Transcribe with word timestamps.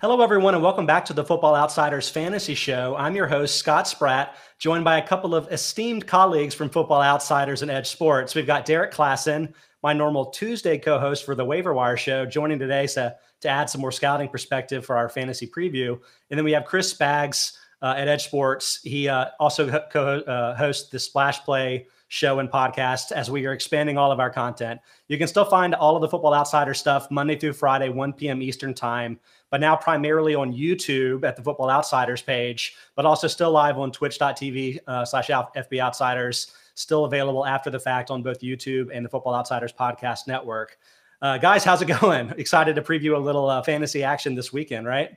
Hello, 0.00 0.22
everyone, 0.22 0.54
and 0.54 0.62
welcome 0.62 0.86
back 0.86 1.04
to 1.06 1.12
the 1.12 1.24
Football 1.24 1.56
Outsiders 1.56 2.08
Fantasy 2.08 2.54
Show. 2.54 2.94
I'm 2.96 3.16
your 3.16 3.26
host, 3.26 3.56
Scott 3.56 3.88
Spratt, 3.88 4.36
joined 4.60 4.84
by 4.84 4.98
a 4.98 5.04
couple 5.04 5.34
of 5.34 5.50
esteemed 5.50 6.06
colleagues 6.06 6.54
from 6.54 6.70
Football 6.70 7.02
Outsiders 7.02 7.62
and 7.62 7.70
Edge 7.70 7.88
Sports. 7.88 8.36
We've 8.36 8.46
got 8.46 8.64
Derrik 8.64 8.92
Klassen, 8.92 9.52
my 9.82 9.92
normal 9.92 10.26
Tuesday 10.26 10.78
co 10.78 11.00
host 11.00 11.24
for 11.24 11.34
the 11.34 11.44
Waiver 11.44 11.74
Wire 11.74 11.96
Show, 11.96 12.26
joining 12.26 12.60
today 12.60 12.86
to, 12.86 13.16
to 13.40 13.48
add 13.48 13.68
some 13.68 13.80
more 13.80 13.90
scouting 13.90 14.28
perspective 14.28 14.86
for 14.86 14.96
our 14.96 15.08
fantasy 15.08 15.48
preview. 15.48 15.98
And 16.30 16.38
then 16.38 16.44
we 16.44 16.52
have 16.52 16.64
Chris 16.64 16.94
Spags 16.94 17.56
uh, 17.82 17.94
at 17.96 18.06
Edge 18.06 18.22
Sports. 18.22 18.78
He 18.84 19.08
uh, 19.08 19.30
also 19.40 19.84
co 19.90 20.20
uh, 20.20 20.54
hosts 20.54 20.90
the 20.90 21.00
Splash 21.00 21.40
Play 21.40 21.88
show 22.06 22.38
and 22.38 22.48
podcast 22.48 23.12
as 23.12 23.30
we 23.30 23.46
are 23.46 23.52
expanding 23.52 23.98
all 23.98 24.12
of 24.12 24.20
our 24.20 24.30
content. 24.30 24.80
You 25.08 25.18
can 25.18 25.28
still 25.28 25.44
find 25.44 25.74
all 25.74 25.96
of 25.96 26.02
the 26.02 26.08
Football 26.08 26.34
Outsider 26.34 26.72
stuff 26.72 27.10
Monday 27.10 27.36
through 27.36 27.52
Friday, 27.52 27.88
1 27.88 28.12
p.m. 28.14 28.40
Eastern 28.42 28.74
Time 28.74 29.18
but 29.50 29.60
now 29.60 29.76
primarily 29.76 30.34
on 30.34 30.52
YouTube 30.52 31.24
at 31.24 31.36
the 31.36 31.42
Football 31.42 31.70
Outsiders 31.70 32.22
page, 32.22 32.76
but 32.94 33.04
also 33.06 33.26
still 33.26 33.50
live 33.50 33.78
on 33.78 33.90
twitch.tv 33.90 34.78
uh, 34.86 35.04
slash 35.04 35.28
FB 35.28 35.80
Outsiders, 35.80 36.52
still 36.74 37.04
available 37.04 37.46
after 37.46 37.70
the 37.70 37.80
fact 37.80 38.10
on 38.10 38.22
both 38.22 38.40
YouTube 38.40 38.88
and 38.92 39.04
the 39.04 39.08
Football 39.08 39.34
Outsiders 39.34 39.72
Podcast 39.72 40.26
Network. 40.26 40.78
Uh, 41.20 41.38
guys, 41.38 41.64
how's 41.64 41.82
it 41.82 41.86
going? 42.00 42.30
Excited 42.38 42.76
to 42.76 42.82
preview 42.82 43.16
a 43.16 43.18
little 43.18 43.48
uh, 43.48 43.62
fantasy 43.62 44.02
action 44.02 44.34
this 44.34 44.52
weekend, 44.52 44.86
right? 44.86 45.16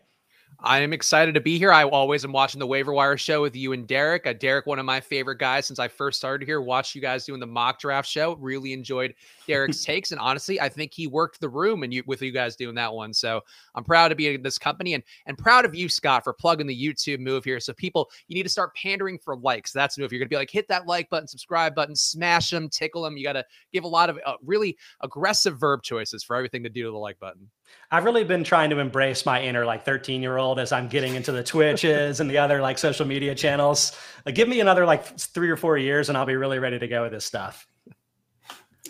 I 0.64 0.82
am 0.82 0.94
excited 0.94 1.34
to 1.34 1.42
be 1.42 1.58
here. 1.58 1.74
I 1.74 1.86
always 1.86 2.24
am 2.24 2.34
watching 2.34 2.60
the 2.60 2.68
waiver 2.68 2.94
wire 2.94 3.18
show 3.18 3.42
with 3.42 3.56
you 3.56 3.74
and 3.74 3.88
Derrik. 3.88 4.28
Uh, 4.28 4.34
Derrik, 4.34 4.68
one 4.68 4.78
of 4.78 4.86
my 4.86 5.00
favorite 5.00 5.40
guys 5.40 5.66
since 5.66 5.80
I 5.80 5.88
first 5.88 6.20
started 6.20 6.46
here. 6.46 6.62
Watched 6.62 6.94
you 6.94 7.02
guys 7.02 7.26
doing 7.26 7.40
the 7.40 7.48
mock 7.48 7.80
draft 7.80 8.08
show. 8.08 8.36
Really 8.36 8.72
enjoyed 8.72 9.16
Derrik's 9.48 9.84
takes, 9.86 10.12
and 10.12 10.20
honestly, 10.20 10.62
I 10.62 10.70
think 10.70 10.94
he 10.94 11.08
worked 11.08 11.42
the 11.42 11.50
room 11.50 11.82
and 11.82 11.92
you 11.92 12.04
with 12.06 12.22
you 12.22 12.32
guys 12.32 12.56
doing 12.56 12.76
that 12.76 12.94
one. 12.94 13.12
So 13.12 13.42
I'm 13.74 13.84
proud 13.84 14.10
to 14.10 14.16
be 14.16 14.36
in 14.36 14.44
this 14.44 14.60
company 14.60 14.94
and 14.94 15.04
and 15.26 15.36
proud 15.36 15.66
of 15.66 15.74
you, 15.74 15.90
Scott, 15.90 16.24
for 16.24 16.32
plugging 16.32 16.68
the 16.68 16.80
YouTube 16.80 17.22
move 17.22 17.44
here. 17.44 17.60
So 17.60 17.74
people, 17.74 18.12
you 18.28 18.36
need 18.36 18.44
to 18.44 18.50
start 18.50 18.76
pandering 18.76 19.18
for 19.18 19.36
likes. 19.36 19.72
That's 19.72 19.98
new. 19.98 20.06
If 20.06 20.12
you're 20.12 20.20
gonna 20.20 20.30
be 20.30 20.36
like, 20.36 20.52
hit 20.52 20.68
that 20.68 20.86
like 20.86 21.10
button, 21.10 21.28
subscribe 21.28 21.74
button, 21.74 21.96
smash 21.96 22.52
them, 22.52 22.70
tickle 22.70 23.02
them. 23.02 23.18
You 23.18 23.24
got 23.24 23.34
to 23.34 23.46
give 23.74 23.84
a 23.84 23.88
lot 23.88 24.12
of 24.12 24.20
uh, 24.24 24.36
really 24.46 24.78
aggressive 25.02 25.60
verb 25.60 25.82
choices 25.82 26.24
for 26.24 26.36
everything 26.36 26.62
to 26.62 26.70
do 26.70 26.84
to 26.84 26.92
the 26.92 26.98
like 26.98 27.20
button. 27.20 27.50
I've 27.94 28.06
really 28.06 28.24
been 28.24 28.44
trying 28.44 28.70
to 28.70 28.80
embrace 28.80 29.26
my 29.26 29.42
inner 29.42 29.66
like 29.66 29.84
13 29.84 30.22
year 30.22 30.38
old 30.38 30.60
as 30.60 30.72
I'm 30.72 30.88
getting 30.88 31.16
into 31.16 31.32
the 31.32 31.44
Twitches 31.44 32.22
and 32.22 32.30
the 32.30 32.38
other 32.38 32.62
like 32.62 32.78
social 32.78 33.06
media 33.06 33.36
channels. 33.36 33.98
Like, 34.26 34.36
give 34.36 34.48
me 34.48 34.62
another 34.62 34.86
like 34.86 35.20
three 35.20 35.50
or 35.50 35.58
four 35.58 35.78
years 35.78 36.08
and 36.08 36.18
I'll 36.18 36.26
be 36.26 36.38
really 36.38 36.60
ready 36.60 36.80
to 36.80 36.88
go 36.88 37.04
with 37.04 37.12
this 37.12 37.26
stuff. 37.26 37.68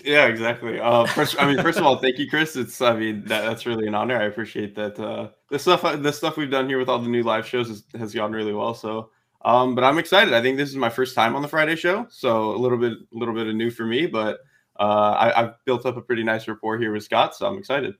Yeah, 0.03 0.27
exactly. 0.27 0.79
Uh, 0.79 1.05
first, 1.05 1.35
I 1.39 1.45
mean, 1.45 1.61
first 1.61 1.77
of 1.77 1.85
all, 1.85 1.97
thank 1.97 2.17
you, 2.17 2.29
Chris. 2.29 2.55
It's, 2.55 2.81
I 2.81 2.95
mean, 2.95 3.23
that, 3.25 3.41
that's 3.41 3.65
really 3.65 3.87
an 3.87 3.95
honor. 3.95 4.17
I 4.17 4.23
appreciate 4.23 4.75
that. 4.75 4.99
Uh, 4.99 5.29
the 5.49 5.59
stuff, 5.59 5.81
the 5.81 6.11
stuff 6.11 6.37
we've 6.37 6.49
done 6.49 6.67
here 6.67 6.77
with 6.77 6.89
all 6.89 6.99
the 6.99 7.09
new 7.09 7.23
live 7.23 7.47
shows 7.47 7.67
has, 7.67 7.83
has 7.97 8.13
gone 8.13 8.31
really 8.31 8.53
well. 8.53 8.73
So, 8.73 9.11
um, 9.43 9.75
but 9.75 9.83
I'm 9.83 9.97
excited. 9.97 10.33
I 10.33 10.41
think 10.41 10.57
this 10.57 10.69
is 10.69 10.75
my 10.75 10.89
first 10.89 11.15
time 11.15 11.35
on 11.35 11.41
the 11.41 11.47
Friday 11.47 11.75
show, 11.75 12.07
so 12.09 12.55
a 12.55 12.57
little 12.57 12.77
bit, 12.77 12.93
a 12.93 13.17
little 13.17 13.33
bit 13.33 13.47
of 13.47 13.55
new 13.55 13.69
for 13.69 13.85
me. 13.85 14.07
But 14.07 14.39
uh, 14.79 14.83
I, 14.83 15.41
I've 15.41 15.65
built 15.65 15.85
up 15.85 15.97
a 15.97 16.01
pretty 16.01 16.23
nice 16.23 16.47
rapport 16.47 16.77
here 16.77 16.91
with 16.91 17.03
Scott, 17.03 17.35
so 17.35 17.47
I'm 17.47 17.57
excited. 17.57 17.95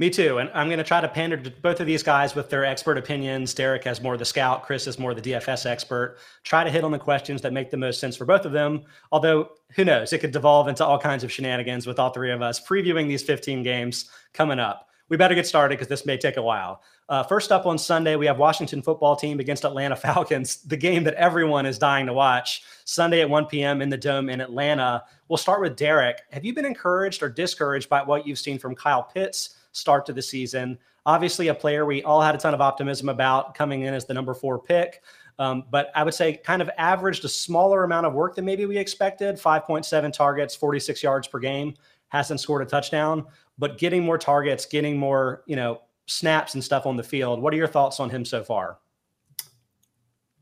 Me 0.00 0.08
too. 0.08 0.38
And 0.38 0.50
I'm 0.54 0.68
going 0.68 0.78
to 0.78 0.84
try 0.84 1.02
to 1.02 1.08
pander 1.08 1.36
to 1.36 1.50
both 1.50 1.78
of 1.78 1.86
these 1.86 2.02
guys 2.02 2.34
with 2.34 2.48
their 2.48 2.64
expert 2.64 2.96
opinions. 2.96 3.54
Derrik 3.54 3.84
has 3.84 4.00
more 4.00 4.16
the 4.16 4.24
scout, 4.24 4.62
Chris 4.62 4.86
is 4.86 4.98
more 4.98 5.12
the 5.12 5.20
DFS 5.20 5.66
expert. 5.66 6.16
Try 6.42 6.64
to 6.64 6.70
hit 6.70 6.84
on 6.84 6.90
the 6.90 6.98
questions 6.98 7.42
that 7.42 7.52
make 7.52 7.70
the 7.70 7.76
most 7.76 8.00
sense 8.00 8.16
for 8.16 8.24
both 8.24 8.46
of 8.46 8.52
them. 8.52 8.80
Although, 9.12 9.50
who 9.76 9.84
knows, 9.84 10.14
it 10.14 10.20
could 10.20 10.30
devolve 10.30 10.68
into 10.68 10.86
all 10.86 10.98
kinds 10.98 11.22
of 11.22 11.30
shenanigans 11.30 11.86
with 11.86 11.98
all 11.98 12.08
three 12.08 12.30
of 12.30 12.40
us 12.40 12.66
previewing 12.66 13.08
these 13.08 13.22
15 13.22 13.62
games 13.62 14.08
coming 14.32 14.58
up. 14.58 14.88
We 15.10 15.18
better 15.18 15.34
get 15.34 15.46
started 15.46 15.74
because 15.74 15.88
this 15.88 16.06
may 16.06 16.16
take 16.16 16.38
a 16.38 16.42
while. 16.42 16.82
Uh, 17.10 17.22
first 17.22 17.52
up 17.52 17.66
on 17.66 17.76
Sunday, 17.76 18.16
we 18.16 18.24
have 18.24 18.38
Washington 18.38 18.80
football 18.80 19.16
team 19.16 19.38
against 19.38 19.66
Atlanta 19.66 19.96
Falcons, 19.96 20.62
the 20.62 20.78
game 20.78 21.04
that 21.04 21.14
everyone 21.14 21.66
is 21.66 21.78
dying 21.78 22.06
to 22.06 22.14
watch. 22.14 22.62
Sunday 22.86 23.20
at 23.20 23.28
1 23.28 23.46
p.m. 23.46 23.82
in 23.82 23.90
the 23.90 23.98
Dome 23.98 24.30
in 24.30 24.40
Atlanta. 24.40 25.04
We'll 25.28 25.36
start 25.36 25.60
with 25.60 25.76
Derrik. 25.76 26.20
Have 26.32 26.46
you 26.46 26.54
been 26.54 26.64
encouraged 26.64 27.22
or 27.22 27.28
discouraged 27.28 27.90
by 27.90 28.02
what 28.02 28.26
you've 28.26 28.38
seen 28.38 28.58
from 28.58 28.74
Kyle 28.74 29.02
Pitts? 29.02 29.56
Start 29.72 30.06
to 30.06 30.12
the 30.12 30.22
season. 30.22 30.78
Obviously, 31.06 31.48
a 31.48 31.54
player 31.54 31.86
we 31.86 32.02
all 32.02 32.20
had 32.20 32.34
a 32.34 32.38
ton 32.38 32.54
of 32.54 32.60
optimism 32.60 33.08
about 33.08 33.54
coming 33.54 33.82
in 33.82 33.94
as 33.94 34.06
the 34.06 34.14
number 34.14 34.34
four 34.34 34.58
pick. 34.58 35.02
Um, 35.38 35.64
but 35.70 35.90
I 35.94 36.04
would 36.04 36.12
say 36.12 36.36
kind 36.36 36.60
of 36.60 36.70
averaged 36.76 37.24
a 37.24 37.28
smaller 37.28 37.84
amount 37.84 38.04
of 38.04 38.12
work 38.12 38.34
than 38.34 38.44
maybe 38.44 38.66
we 38.66 38.76
expected 38.76 39.36
5.7 39.36 40.12
targets, 40.12 40.54
46 40.54 41.02
yards 41.02 41.26
per 41.28 41.38
game, 41.38 41.74
hasn't 42.08 42.40
scored 42.40 42.60
a 42.60 42.66
touchdown, 42.66 43.24
but 43.58 43.78
getting 43.78 44.04
more 44.04 44.18
targets, 44.18 44.66
getting 44.66 44.98
more, 44.98 45.42
you 45.46 45.56
know, 45.56 45.80
snaps 46.06 46.54
and 46.54 46.62
stuff 46.62 46.84
on 46.84 46.96
the 46.96 47.02
field. 47.02 47.40
What 47.40 47.54
are 47.54 47.56
your 47.56 47.68
thoughts 47.68 48.00
on 48.00 48.10
him 48.10 48.24
so 48.24 48.44
far? 48.44 48.78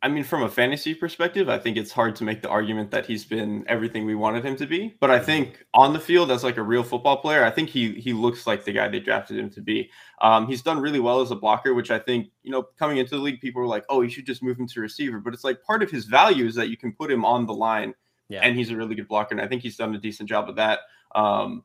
I 0.01 0.09
mean, 0.09 0.23
from 0.23 0.43
a 0.43 0.49
fantasy 0.49 0.95
perspective, 0.95 1.49
I 1.49 1.59
think 1.59 1.77
it's 1.77 1.91
hard 1.91 2.15
to 2.17 2.25
make 2.25 2.41
the 2.41 2.49
argument 2.49 2.91
that 2.93 3.07
he's 3.07 3.25
been 3.25 3.65
everything 3.67 4.07
we 4.07 4.15
wanted 4.15 4.45
him 4.45 4.55
to 4.57 4.67
be. 4.67 4.97
But 5.01 5.11
I 5.11 5.19
think 5.19 5.65
on 5.75 5.93
the 5.93 5.99
field, 5.99 6.31
as 6.31 6.45
like 6.45 6.57
a 6.57 6.63
real 6.63 6.85
football 6.85 7.17
player, 7.17 7.45
I 7.45 7.51
think 7.51 7.69
he 7.69 7.95
he 7.95 8.13
looks 8.13 8.47
like 8.47 8.65
the 8.65 8.73
guy 8.73 8.89
they 8.89 9.01
drafted 9.01 9.39
him 9.39 9.51
to 9.51 9.61
be. 9.61 9.91
Um, 10.21 10.47
he's 10.47 10.63
done 10.63 10.81
really 10.81 11.01
well 11.01 11.21
as 11.21 11.33
a 11.33 11.37
blocker, 11.37 11.75
which 11.75 11.91
I 11.91 11.99
think 11.99 12.29
you 12.43 12.53
know 12.53 12.69
coming 12.79 12.99
into 12.99 13.17
the 13.17 13.23
league, 13.23 13.41
people 13.41 13.61
were 13.61 13.67
like, 13.67 13.85
"Oh, 13.89 14.03
you 14.03 14.11
should 14.11 14.27
just 14.27 14.43
move 14.43 14.59
him 14.59 14.69
to 14.69 14.81
receiver." 14.81 15.19
But 15.19 15.35
it's 15.35 15.45
like 15.45 15.63
part 15.63 15.83
of 15.83 15.91
his 15.91 16.05
value 16.05 16.47
is 16.47 16.55
that 16.55 16.69
you 16.69 16.77
can 16.77 16.93
put 16.93 17.11
him 17.11 17.25
on 17.25 17.47
the 17.47 17.55
line, 17.55 17.93
yeah. 18.29 18.41
and 18.43 18.57
he's 18.57 18.71
a 18.71 18.77
really 18.77 18.95
good 18.95 19.09
blocker, 19.09 19.35
and 19.35 19.41
I 19.41 19.49
think 19.49 19.63
he's 19.63 19.77
done 19.77 19.95
a 19.95 19.99
decent 19.99 20.29
job 20.29 20.49
of 20.49 20.57
that. 20.57 20.81
Um, 21.15 21.65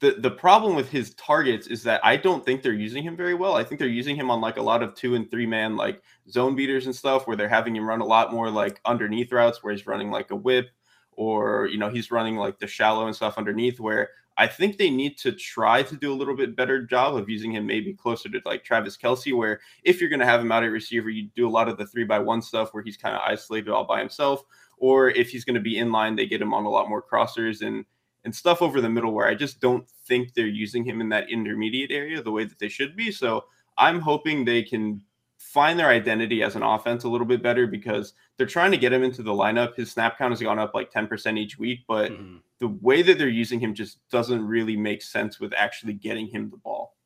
the 0.00 0.12
the 0.12 0.30
problem 0.30 0.74
with 0.76 0.90
his 0.90 1.14
targets 1.14 1.66
is 1.66 1.82
that 1.82 2.04
I 2.04 2.16
don't 2.16 2.44
think 2.44 2.62
they're 2.62 2.72
using 2.72 3.02
him 3.02 3.16
very 3.16 3.34
well. 3.34 3.54
I 3.54 3.64
think 3.64 3.78
they're 3.78 3.88
using 3.88 4.16
him 4.16 4.30
on 4.30 4.40
like 4.40 4.56
a 4.56 4.62
lot 4.62 4.82
of 4.82 4.94
two 4.94 5.14
and 5.14 5.30
three 5.30 5.46
man 5.46 5.76
like 5.76 6.02
zone 6.30 6.54
beaters 6.54 6.86
and 6.86 6.94
stuff 6.94 7.26
where 7.26 7.36
they're 7.36 7.48
having 7.48 7.74
him 7.74 7.88
run 7.88 8.00
a 8.00 8.06
lot 8.06 8.32
more 8.32 8.50
like 8.50 8.80
underneath 8.84 9.32
routes 9.32 9.62
where 9.62 9.72
he's 9.72 9.86
running 9.86 10.10
like 10.10 10.30
a 10.30 10.36
whip 10.36 10.68
or 11.12 11.66
you 11.66 11.78
know 11.78 11.88
he's 11.88 12.10
running 12.10 12.36
like 12.36 12.58
the 12.58 12.66
shallow 12.66 13.06
and 13.06 13.16
stuff 13.16 13.38
underneath 13.38 13.80
where 13.80 14.10
I 14.38 14.46
think 14.46 14.78
they 14.78 14.88
need 14.88 15.18
to 15.18 15.32
try 15.32 15.82
to 15.82 15.96
do 15.96 16.12
a 16.12 16.14
little 16.14 16.36
bit 16.36 16.54
better 16.54 16.80
job 16.80 17.16
of 17.16 17.28
using 17.28 17.50
him 17.50 17.66
maybe 17.66 17.92
closer 17.92 18.28
to 18.28 18.40
like 18.44 18.62
Travis 18.62 18.96
Kelce, 18.96 19.36
where 19.36 19.58
if 19.82 20.00
you're 20.00 20.08
going 20.08 20.20
to 20.20 20.26
have 20.26 20.40
him 20.40 20.52
out 20.52 20.62
at 20.62 20.70
receiver, 20.70 21.10
you 21.10 21.28
do 21.34 21.48
a 21.48 21.50
lot 21.50 21.68
of 21.68 21.76
the 21.76 21.84
three 21.84 22.04
by 22.04 22.20
one 22.20 22.40
stuff 22.40 22.72
where 22.72 22.84
he's 22.84 22.96
kind 22.96 23.16
of 23.16 23.22
isolated 23.26 23.68
all 23.68 23.84
by 23.84 23.98
himself. 23.98 24.44
Or 24.76 25.10
if 25.10 25.30
he's 25.30 25.44
going 25.44 25.56
to 25.56 25.60
be 25.60 25.76
in 25.76 25.90
line, 25.90 26.14
they 26.14 26.24
get 26.24 26.40
him 26.40 26.54
on 26.54 26.64
a 26.66 26.70
lot 26.70 26.88
more 26.88 27.02
crossers 27.02 27.66
and 27.66 27.84
and 28.24 28.34
stuff 28.34 28.62
over 28.62 28.80
the 28.80 28.88
middle 28.88 29.12
where 29.12 29.26
I 29.26 29.34
just 29.34 29.60
don't 29.60 29.88
think 30.06 30.34
they're 30.34 30.46
using 30.46 30.84
him 30.84 31.00
in 31.00 31.08
that 31.10 31.30
intermediate 31.30 31.90
area 31.90 32.22
the 32.22 32.32
way 32.32 32.44
that 32.44 32.58
they 32.58 32.68
should 32.68 32.96
be. 32.96 33.10
So 33.10 33.44
I'm 33.76 34.00
hoping 34.00 34.44
they 34.44 34.62
can 34.62 35.02
find 35.38 35.78
their 35.78 35.88
identity 35.88 36.42
as 36.42 36.56
an 36.56 36.62
offense 36.62 37.04
a 37.04 37.08
little 37.08 37.26
bit 37.26 37.42
better 37.42 37.66
because 37.66 38.14
they're 38.36 38.46
trying 38.46 38.72
to 38.72 38.76
get 38.76 38.92
him 38.92 39.04
into 39.04 39.22
the 39.22 39.32
lineup. 39.32 39.76
His 39.76 39.90
snap 39.90 40.18
count 40.18 40.32
has 40.32 40.42
gone 40.42 40.58
up 40.58 40.74
like 40.74 40.92
10% 40.92 41.38
each 41.38 41.58
week, 41.58 41.80
but 41.86 42.10
mm-hmm. 42.10 42.38
the 42.58 42.68
way 42.68 43.02
that 43.02 43.18
they're 43.18 43.28
using 43.28 43.60
him 43.60 43.72
just 43.72 43.98
doesn't 44.10 44.44
really 44.44 44.76
make 44.76 45.00
sense 45.00 45.38
with 45.38 45.52
actually 45.56 45.94
getting 45.94 46.26
him 46.26 46.50
the 46.50 46.56
ball. 46.56 46.96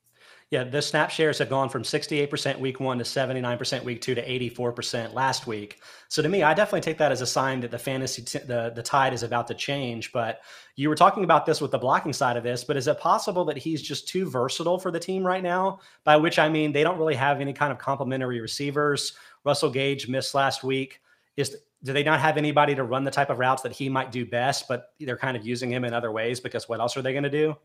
Yeah, 0.52 0.64
the 0.64 0.82
snap 0.82 1.10
shares 1.10 1.38
have 1.38 1.48
gone 1.48 1.70
from 1.70 1.82
68% 1.82 2.60
week 2.60 2.78
one 2.78 2.98
to 2.98 3.04
79% 3.04 3.84
week 3.84 4.02
two 4.02 4.14
to 4.14 4.22
84% 4.22 5.14
last 5.14 5.46
week. 5.46 5.80
So 6.08 6.20
to 6.20 6.28
me, 6.28 6.42
I 6.42 6.52
definitely 6.52 6.82
take 6.82 6.98
that 6.98 7.10
as 7.10 7.22
a 7.22 7.26
sign 7.26 7.60
that 7.60 7.70
the 7.70 7.78
fantasy, 7.78 8.20
t- 8.20 8.38
the, 8.40 8.70
the 8.76 8.82
tide 8.82 9.14
is 9.14 9.22
about 9.22 9.48
to 9.48 9.54
change. 9.54 10.12
But 10.12 10.42
you 10.76 10.90
were 10.90 10.94
talking 10.94 11.24
about 11.24 11.46
this 11.46 11.62
with 11.62 11.70
the 11.70 11.78
blocking 11.78 12.12
side 12.12 12.36
of 12.36 12.42
this, 12.42 12.64
but 12.64 12.76
is 12.76 12.86
it 12.86 13.00
possible 13.00 13.46
that 13.46 13.56
he's 13.56 13.80
just 13.80 14.08
too 14.08 14.28
versatile 14.28 14.78
for 14.78 14.90
the 14.90 15.00
team 15.00 15.26
right 15.26 15.42
now? 15.42 15.80
By 16.04 16.18
which 16.18 16.38
I 16.38 16.50
mean, 16.50 16.70
they 16.70 16.84
don't 16.84 16.98
really 16.98 17.14
have 17.14 17.40
any 17.40 17.54
kind 17.54 17.72
of 17.72 17.78
complementary 17.78 18.42
receivers. 18.42 19.14
Russell 19.44 19.70
Gage 19.70 20.06
missed 20.06 20.34
last 20.34 20.62
week. 20.62 21.00
Is 21.38 21.56
do 21.82 21.94
they 21.94 22.02
not 22.02 22.20
have 22.20 22.36
anybody 22.36 22.74
to 22.74 22.84
run 22.84 23.04
the 23.04 23.10
type 23.10 23.30
of 23.30 23.38
routes 23.38 23.62
that 23.62 23.72
he 23.72 23.88
might 23.88 24.12
do 24.12 24.26
best, 24.26 24.68
but 24.68 24.90
they're 25.00 25.16
kind 25.16 25.34
of 25.34 25.46
using 25.46 25.72
him 25.72 25.86
in 25.86 25.94
other 25.94 26.12
ways 26.12 26.40
because 26.40 26.68
what 26.68 26.78
else 26.78 26.94
are 26.98 27.00
they 27.00 27.12
going 27.12 27.24
to 27.24 27.30
do? 27.30 27.56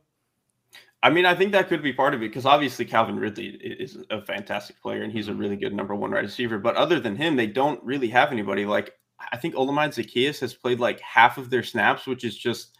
I 1.04 1.12
mean, 1.12 1.26
I 1.26 1.36
think 1.36 1.52
that 1.52 1.68
could 1.68 1.84
be 1.84 1.94
part 1.94 2.14
of 2.14 2.22
it 2.22 2.30
because 2.30 2.46
obviously 2.46 2.84
Calvin 2.84 3.20
Ridley 3.20 3.50
is 3.50 3.98
a 4.10 4.22
fantastic 4.22 4.82
player 4.82 5.04
and 5.04 5.12
he's 5.12 5.28
a 5.28 5.34
really 5.34 5.56
good 5.56 5.74
number 5.74 5.94
one 5.94 6.12
wide 6.12 6.24
receiver. 6.24 6.58
But 6.58 6.76
other 6.76 7.00
than 7.00 7.16
him, 7.16 7.36
they 7.36 7.48
don't 7.48 7.82
really 7.84 8.10
have 8.10 8.32
anybody. 8.32 8.66
Like 8.66 8.94
I 9.32 9.38
think 9.38 9.54
Olamide 9.56 9.94
Zaccheaus 9.94 10.40
has 10.40 10.54
played 10.54 10.80
like 10.80 11.00
half 11.02 11.38
of 11.38 11.50
their 11.50 11.64
snaps, 11.64 12.08
which 12.08 12.24
is 12.24 12.36
just 12.36 12.78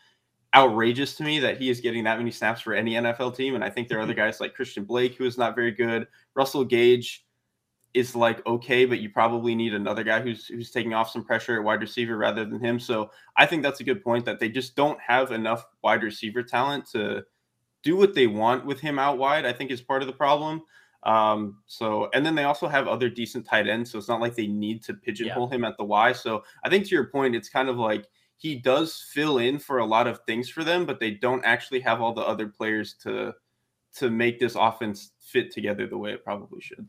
outrageous 0.56 1.16
to 1.16 1.24
me 1.24 1.40
that 1.40 1.58
he 1.58 1.70
is 1.70 1.80
getting 1.80 2.04
that 2.06 2.18
many 2.18 2.32
snaps 2.32 2.62
for 2.62 2.74
any 2.74 2.94
NFL 2.94 3.36
team. 3.36 3.54
And 3.54 3.64
I 3.64 3.70
think 3.70 3.88
there 3.88 4.00
are 4.00 4.02
other 4.02 4.14
mm-hmm. 4.14 4.22
guys 4.22 4.40
like 4.40 4.56
Christian 4.56 4.84
Blake 4.84 5.16
who 5.16 5.26
is 5.26 5.38
not 5.38 5.56
very 5.56 5.72
good. 5.72 6.08
Russell 6.36 6.66
Gage 6.66 7.24
is 7.94 8.16
like 8.16 8.46
okay, 8.46 8.86
but 8.86 9.00
you 9.00 9.10
probably 9.10 9.56
need 9.56 9.74
another 9.74 10.04
guy 10.04 10.22
who's 10.22 10.48
who's 10.48 10.72
taking 10.72 10.94
off 10.94 11.10
some 11.12 11.24
pressure 11.24 11.56
at 11.58 11.64
wide 11.64 11.82
receiver 11.82 12.18
rather 12.18 12.46
than 12.46 12.60
him. 12.60 12.80
So 12.80 13.12
I 13.36 13.46
think 13.46 13.64
that's 13.64 13.80
a 13.80 13.84
good 13.84 14.04
point 14.04 14.26
that 14.26 14.40
they 14.40 14.50
just 14.50 14.76
don't 14.76 15.00
have 15.00 15.32
enough 15.32 15.66
wide 15.84 16.04
receiver 16.04 16.44
talent 16.44 16.86
to 16.92 17.24
do 17.88 17.96
what 17.96 18.14
they 18.14 18.28
want 18.28 18.66
with 18.66 18.82
him 18.82 19.00
out 19.00 19.18
wide, 19.18 19.46
I 19.46 19.54
think 19.54 19.72
is 19.72 19.80
part 19.80 20.02
of 20.02 20.08
the 20.08 20.14
problem. 20.14 20.62
Um, 21.04 21.60
so 21.68 22.10
and 22.14 22.26
then 22.26 22.36
they 22.36 22.44
also 22.44 22.68
have 22.68 22.86
other 22.86 23.10
decent 23.10 23.46
tight 23.46 23.66
ends, 23.66 23.90
so 23.90 23.98
it's 23.98 24.10
not 24.10 24.20
like 24.20 24.36
they 24.36 24.48
need 24.48 24.84
to 24.84 24.94
pigeonhole 24.94 25.48
yeah. 25.50 25.56
him 25.56 25.64
at 25.64 25.78
the 25.78 25.86
Y. 25.86 26.12
So 26.12 26.44
I 26.66 26.70
think 26.70 26.84
to 26.86 26.96
your 26.96 27.06
point, 27.08 27.34
it's 27.34 27.48
kind 27.48 27.70
of 27.70 27.78
like 27.78 28.06
he 28.36 28.56
does 28.56 29.08
fill 29.14 29.38
in 29.38 29.58
for 29.58 29.78
a 29.78 29.86
lot 29.86 30.06
of 30.06 30.20
things 30.28 30.50
for 30.50 30.66
them, 30.66 30.86
but 30.86 31.00
they 31.00 31.12
don't 31.12 31.46
actually 31.46 31.80
have 31.80 32.02
all 32.02 32.14
the 32.14 32.28
other 32.28 32.48
players 32.48 32.94
to 33.04 33.34
to 33.96 34.10
make 34.10 34.38
this 34.38 34.56
offense 34.56 35.14
fit 35.22 35.50
together 35.50 35.88
the 35.88 35.98
way 35.98 36.12
it 36.12 36.26
probably 36.26 36.60
should. 36.60 36.86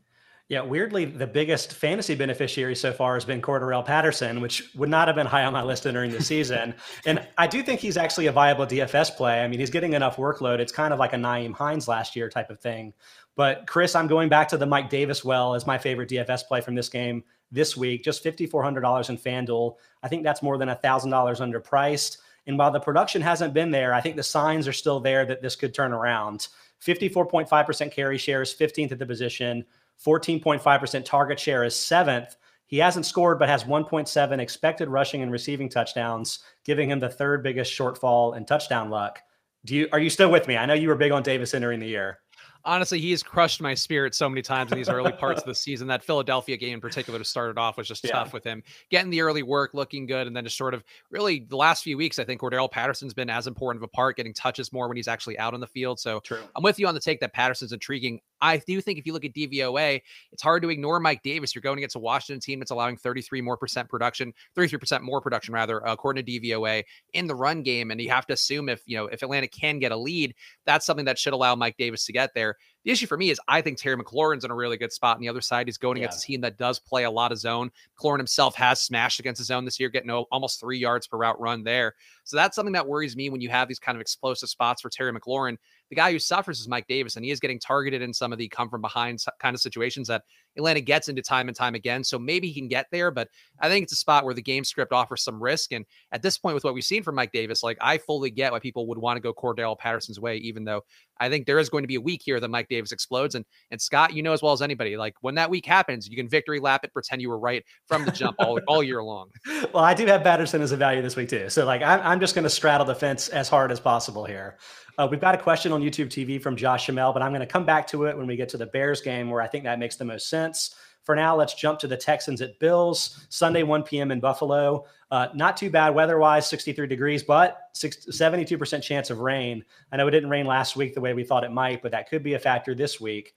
Yeah, 0.49 0.61
weirdly, 0.61 1.05
the 1.05 1.27
biggest 1.27 1.73
fantasy 1.73 2.15
beneficiary 2.15 2.75
so 2.75 2.91
far 2.91 3.13
has 3.13 3.23
been 3.23 3.39
Cordarrelle 3.39 3.85
Patterson, 3.85 4.41
which 4.41 4.73
would 4.73 4.89
not 4.89 5.07
have 5.07 5.15
been 5.15 5.27
high 5.27 5.45
on 5.45 5.53
my 5.53 5.61
list 5.61 5.83
during 5.83 6.09
the 6.09 6.23
season. 6.23 6.73
and 7.05 7.25
I 7.37 7.45
do 7.45 7.61
think 7.61 7.79
he's 7.79 7.97
actually 7.97 8.25
a 8.25 8.31
viable 8.31 8.65
DFS 8.65 9.15
play. 9.15 9.43
I 9.43 9.47
mean, 9.47 9.59
he's 9.59 9.69
getting 9.69 9.93
enough 9.93 10.17
workload. 10.17 10.57
It's 10.57 10.71
kind 10.71 10.91
of 10.91 10.97
like 10.97 11.13
a 11.13 11.17
Nyheim 11.17 11.53
Hines 11.53 11.87
last 11.87 12.15
year 12.15 12.29
type 12.29 12.49
of 12.49 12.59
thing. 12.59 12.93
But 13.35 13.67
Chris, 13.67 13.93
I'm 13.93 14.07
going 14.07 14.27
back 14.27 14.47
to 14.47 14.57
the 14.57 14.65
Mike 14.65 14.89
Davis 14.89 15.23
well 15.23 15.53
as 15.53 15.67
my 15.67 15.77
favorite 15.77 16.09
DFS 16.09 16.47
play 16.47 16.61
from 16.61 16.73
this 16.73 16.89
game 16.89 17.23
this 17.51 17.77
week. 17.77 18.03
Just 18.03 18.23
$5,400 18.23 19.09
in 19.09 19.17
FanDuel. 19.19 19.75
I 20.01 20.07
think 20.07 20.23
that's 20.23 20.41
more 20.41 20.57
than 20.57 20.69
$1,000 20.69 20.81
underpriced. 20.83 22.17
And 22.47 22.57
while 22.57 22.71
the 22.71 22.79
production 22.79 23.21
hasn't 23.21 23.53
been 23.53 23.69
there, 23.69 23.93
I 23.93 24.01
think 24.01 24.15
the 24.15 24.23
signs 24.23 24.67
are 24.67 24.73
still 24.73 24.99
there 24.99 25.27
that 25.27 25.43
this 25.43 25.55
could 25.55 25.75
turn 25.75 25.93
around. 25.93 26.47
54.5% 26.83 27.91
carry 27.91 28.17
shares, 28.17 28.55
15th 28.55 28.91
at 28.91 28.99
the 28.99 29.05
position. 29.05 29.65
14.5% 30.05 31.05
target 31.05 31.39
share 31.39 31.63
is 31.63 31.75
seventh. 31.75 32.35
He 32.67 32.77
hasn't 32.77 33.05
scored, 33.05 33.39
but 33.39 33.49
has 33.49 33.63
1.7 33.63 34.39
expected 34.39 34.89
rushing 34.89 35.21
and 35.21 35.31
receiving 35.31 35.69
touchdowns, 35.69 36.39
giving 36.63 36.89
him 36.89 36.99
the 36.99 37.09
third 37.09 37.43
biggest 37.43 37.73
shortfall 37.77 38.37
in 38.37 38.45
touchdown 38.45 38.89
luck. 38.89 39.19
Do 39.65 39.75
you 39.75 39.89
are 39.91 39.99
you 39.99 40.09
still 40.09 40.31
with 40.31 40.47
me? 40.47 40.55
I 40.55 40.65
know 40.65 40.73
you 40.73 40.87
were 40.87 40.95
big 40.95 41.11
on 41.11 41.23
Davis 41.23 41.53
entering 41.53 41.79
the 41.79 41.87
year 41.87 42.19
honestly, 42.65 42.99
he 42.99 43.11
has 43.11 43.23
crushed 43.23 43.61
my 43.61 43.73
spirit 43.73 44.13
so 44.13 44.27
many 44.29 44.41
times 44.41 44.71
in 44.71 44.77
these 44.77 44.89
early 44.89 45.11
parts 45.11 45.41
of 45.41 45.47
the 45.47 45.55
season. 45.55 45.87
That 45.87 46.03
Philadelphia 46.03 46.57
game 46.57 46.75
in 46.75 46.81
particular 46.81 47.19
to 47.19 47.25
start 47.25 47.51
it 47.51 47.57
off 47.57 47.77
was 47.77 47.87
just 47.87 48.03
yeah. 48.03 48.11
tough 48.11 48.33
with 48.33 48.43
him 48.43 48.63
getting 48.89 49.09
the 49.09 49.21
early 49.21 49.43
work, 49.43 49.73
looking 49.73 50.05
good, 50.05 50.27
and 50.27 50.35
then 50.35 50.43
just 50.43 50.57
sort 50.57 50.73
of 50.73 50.83
really 51.09 51.45
the 51.49 51.57
last 51.57 51.83
few 51.83 51.97
weeks, 51.97 52.19
I 52.19 52.23
think 52.23 52.41
Cordarrelle 52.41 52.71
Patterson's 52.71 53.13
been 53.13 53.29
as 53.29 53.47
important 53.47 53.83
of 53.83 53.89
a 53.89 53.95
part, 53.95 54.17
getting 54.17 54.33
touches 54.33 54.71
more 54.71 54.87
when 54.87 54.97
he's 54.97 55.07
actually 55.07 55.37
out 55.39 55.53
on 55.53 55.59
the 55.59 55.67
field. 55.67 55.99
So 55.99 56.19
True. 56.21 56.41
I'm 56.55 56.63
with 56.63 56.79
you 56.79 56.87
on 56.87 56.93
the 56.93 56.99
take 56.99 57.19
that 57.21 57.33
Patterson's 57.33 57.73
intriguing. 57.73 58.21
I 58.41 58.57
do 58.57 58.81
think 58.81 58.99
if 58.99 59.05
you 59.05 59.13
look 59.13 59.25
at 59.25 59.33
DVOA, 59.33 60.01
it's 60.31 60.41
hard 60.41 60.63
to 60.63 60.69
ignore 60.69 60.99
Mike 60.99 61.23
Davis. 61.23 61.53
You're 61.53 61.61
going 61.61 61.77
against 61.77 61.95
a 61.95 61.99
Washington 61.99 62.39
team 62.39 62.59
that's 62.59 62.71
allowing 62.71 62.97
33 62.97 63.41
more 63.41 63.57
percent 63.57 63.89
production, 63.89 64.33
33% 64.55 65.01
more 65.01 65.21
production 65.21 65.53
rather, 65.53 65.85
uh, 65.85 65.93
according 65.93 66.25
to 66.25 66.31
DVOA 66.31 66.83
in 67.13 67.27
the 67.27 67.35
run 67.35 67.63
game. 67.63 67.91
And 67.91 67.99
you 68.01 68.09
have 68.09 68.25
to 68.27 68.33
assume 68.33 68.69
if 68.69 68.81
you 68.85 68.97
know 68.97 69.07
if 69.07 69.23
Atlanta 69.23 69.47
can 69.47 69.79
get 69.79 69.91
a 69.91 69.97
lead, 69.97 70.35
that's 70.65 70.85
something 70.85 71.05
that 71.05 71.19
should 71.19 71.33
allow 71.33 71.55
Mike 71.55 71.77
Davis 71.77 72.05
to 72.05 72.13
get 72.13 72.33
there. 72.33 72.55
The 72.85 72.91
issue 72.91 73.07
for 73.07 73.17
me 73.17 73.29
is 73.29 73.39
I 73.47 73.61
think 73.61 73.77
Terry 73.77 73.97
McLaurin's 73.97 74.45
in 74.45 74.51
a 74.51 74.55
really 74.55 74.77
good 74.77 74.93
spot. 74.93 75.17
On 75.17 75.21
the 75.21 75.27
other 75.27 75.41
side, 75.41 75.67
he's 75.67 75.77
going 75.77 75.97
yeah. 75.97 76.05
against 76.05 76.23
a 76.23 76.27
team 76.27 76.41
that 76.41 76.57
does 76.57 76.79
play 76.79 77.03
a 77.03 77.11
lot 77.11 77.31
of 77.31 77.37
zone. 77.37 77.71
McLaurin 77.99 78.17
himself 78.19 78.55
has 78.55 78.81
smashed 78.81 79.19
against 79.19 79.39
the 79.39 79.45
zone 79.45 79.65
this 79.65 79.79
year, 79.79 79.89
getting 79.89 80.09
almost 80.09 80.59
three 80.59 80.77
yards 80.77 81.05
per 81.05 81.17
route 81.17 81.39
run 81.39 81.63
there. 81.63 81.95
So 82.23 82.37
that's 82.37 82.55
something 82.55 82.73
that 82.73 82.87
worries 82.87 83.17
me 83.17 83.29
when 83.29 83.41
you 83.41 83.49
have 83.49 83.67
these 83.67 83.79
kind 83.79 83.97
of 83.97 84.01
explosive 84.01 84.49
spots 84.49 84.81
for 84.81 84.89
Terry 84.89 85.11
McLaurin 85.11 85.57
the 85.89 85.95
guy 85.95 86.11
who 86.11 86.19
suffers 86.19 86.59
is 86.59 86.67
Mike 86.67 86.87
Davis, 86.87 87.15
and 87.15 87.25
he 87.25 87.31
is 87.31 87.39
getting 87.39 87.59
targeted 87.59 88.01
in 88.01 88.13
some 88.13 88.31
of 88.31 88.37
the 88.37 88.47
come 88.47 88.69
from 88.69 88.81
behind 88.81 89.23
kind 89.39 89.55
of 89.55 89.61
situations 89.61 90.07
that 90.07 90.23
Atlanta 90.57 90.81
gets 90.81 91.09
into 91.09 91.21
time 91.21 91.47
and 91.47 91.57
time 91.57 91.75
again. 91.75 92.03
So 92.03 92.19
maybe 92.19 92.47
he 92.47 92.59
can 92.59 92.67
get 92.67 92.87
there, 92.91 93.11
but 93.11 93.27
I 93.59 93.69
think 93.69 93.83
it's 93.83 93.93
a 93.93 93.97
spot 93.97 94.25
where 94.25 94.33
the 94.33 94.41
game 94.41 94.63
script 94.63 94.91
offers 94.91 95.23
some 95.23 95.41
risk. 95.41 95.71
And 95.71 95.85
at 96.11 96.21
this 96.21 96.37
point, 96.37 96.55
with 96.55 96.63
what 96.63 96.73
we've 96.73 96.83
seen 96.83 97.03
from 97.03 97.15
Mike 97.15 97.31
Davis, 97.31 97.63
like 97.63 97.77
I 97.81 97.97
fully 97.97 98.29
get 98.29 98.51
why 98.51 98.59
people 98.59 98.87
would 98.87 98.97
want 98.97 99.17
to 99.17 99.21
go 99.21 99.33
Cordarrelle 99.33 99.77
Patterson's 99.77 100.19
way, 100.19 100.37
even 100.37 100.63
though 100.63 100.83
I 101.19 101.29
think 101.29 101.45
there 101.45 101.59
is 101.59 101.69
going 101.69 101.83
to 101.83 101.87
be 101.87 101.95
a 101.95 102.01
week 102.01 102.21
here 102.23 102.39
that 102.39 102.47
Mike 102.49 102.67
Davis 102.69 102.91
explodes. 102.91 103.35
And 103.35 103.45
and 103.71 103.81
Scott, 103.81 104.13
you 104.13 104.23
know 104.23 104.33
as 104.33 104.41
well 104.41 104.53
as 104.53 104.61
anybody, 104.61 104.97
like 104.97 105.15
when 105.21 105.35
that 105.35 105.49
week 105.49 105.65
happens, 105.65 106.07
you 106.07 106.15
can 106.15 106.27
victory 106.27 106.59
lap 106.59 106.83
it, 106.83 106.93
pretend 106.93 107.21
you 107.21 107.29
were 107.29 107.39
right 107.39 107.63
from 107.87 108.05
the 108.05 108.11
jump 108.11 108.35
all, 108.39 108.59
all 108.67 108.83
year 108.83 109.03
long. 109.03 109.29
Well, 109.73 109.83
I 109.83 109.93
do 109.93 110.05
have 110.07 110.23
Patterson 110.23 110.61
as 110.61 110.71
a 110.71 110.77
value 110.77 111.01
this 111.01 111.15
week 111.15 111.29
too. 111.29 111.49
So 111.49 111.65
like 111.65 111.81
I'm, 111.81 111.99
I'm 112.01 112.19
just 112.19 112.33
going 112.33 112.43
to 112.43 112.49
straddle 112.49 112.85
the 112.85 112.95
fence 112.95 113.29
as 113.29 113.49
hard 113.49 113.71
as 113.71 113.79
possible 113.79 114.25
here. 114.25 114.57
Uh, 114.99 115.07
we've 115.09 115.21
got 115.21 115.33
a 115.33 115.37
question 115.37 115.71
on 115.71 115.81
YouTube 115.81 116.07
TV 116.07 116.41
from 116.41 116.57
Josh 116.57 116.87
Shamel, 116.87 117.13
but 117.13 117.21
I'm 117.21 117.31
going 117.31 117.39
to 117.39 117.47
come 117.47 117.63
back 117.63 117.87
to 117.87 118.03
it 118.03 118.17
when 118.17 118.27
we 118.27 118.35
get 118.35 118.49
to 118.49 118.57
the 118.57 118.65
Bears 118.65 118.99
game 118.99 119.29
where 119.29 119.41
I 119.41 119.47
think 119.47 119.63
that 119.63 119.79
makes 119.79 119.95
the 119.95 120.03
most 120.03 120.27
sense. 120.27 120.75
For 121.03 121.15
now, 121.15 121.37
let's 121.37 121.53
jump 121.53 121.79
to 121.79 121.87
the 121.87 121.95
Texans 121.95 122.41
at 122.41 122.59
Bills, 122.59 123.25
Sunday, 123.29 123.63
1 123.63 123.83
p.m. 123.83 124.11
in 124.11 124.19
Buffalo. 124.19 124.83
Uh, 125.09 125.29
not 125.33 125.55
too 125.55 125.69
bad 125.69 125.95
weather 125.95 126.19
wise, 126.19 126.49
63 126.49 126.85
degrees, 126.85 127.23
but 127.23 127.73
72% 127.73 128.83
chance 128.83 129.09
of 129.09 129.19
rain. 129.19 129.63
I 129.93 129.95
know 129.95 130.05
it 130.05 130.11
didn't 130.11 130.29
rain 130.29 130.45
last 130.45 130.75
week 130.75 130.93
the 130.93 131.01
way 131.01 131.13
we 131.13 131.23
thought 131.23 131.45
it 131.45 131.51
might, 131.53 131.81
but 131.81 131.91
that 131.91 132.09
could 132.09 132.21
be 132.21 132.33
a 132.33 132.39
factor 132.39 132.75
this 132.75 132.99
week. 132.99 133.35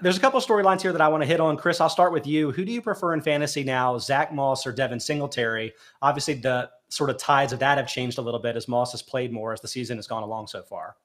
There's 0.00 0.16
a 0.16 0.20
couple 0.20 0.40
storylines 0.40 0.80
here 0.80 0.92
that 0.92 1.02
I 1.02 1.08
want 1.08 1.22
to 1.22 1.28
hit 1.28 1.40
on. 1.40 1.58
Chris, 1.58 1.78
I'll 1.78 1.90
start 1.90 2.12
with 2.14 2.26
you. 2.26 2.52
Who 2.52 2.64
do 2.64 2.72
you 2.72 2.80
prefer 2.80 3.12
in 3.12 3.20
fantasy 3.20 3.64
now, 3.64 3.98
Zach 3.98 4.32
Moss 4.32 4.66
or 4.66 4.72
Devin 4.72 5.00
Singletary? 5.00 5.74
Obviously, 6.00 6.34
the 6.34 6.70
sort 6.88 7.10
of 7.10 7.18
tides 7.18 7.52
of 7.52 7.58
that 7.58 7.78
have 7.78 7.88
changed 7.88 8.18
a 8.18 8.22
little 8.22 8.40
bit 8.40 8.56
as 8.56 8.68
Moss 8.68 8.92
has 8.92 9.02
played 9.02 9.32
more 9.32 9.52
as 9.52 9.60
the 9.60 9.68
season 9.68 9.96
has 9.98 10.06
gone 10.06 10.22
along 10.22 10.46
so 10.46 10.62
far. 10.62 10.96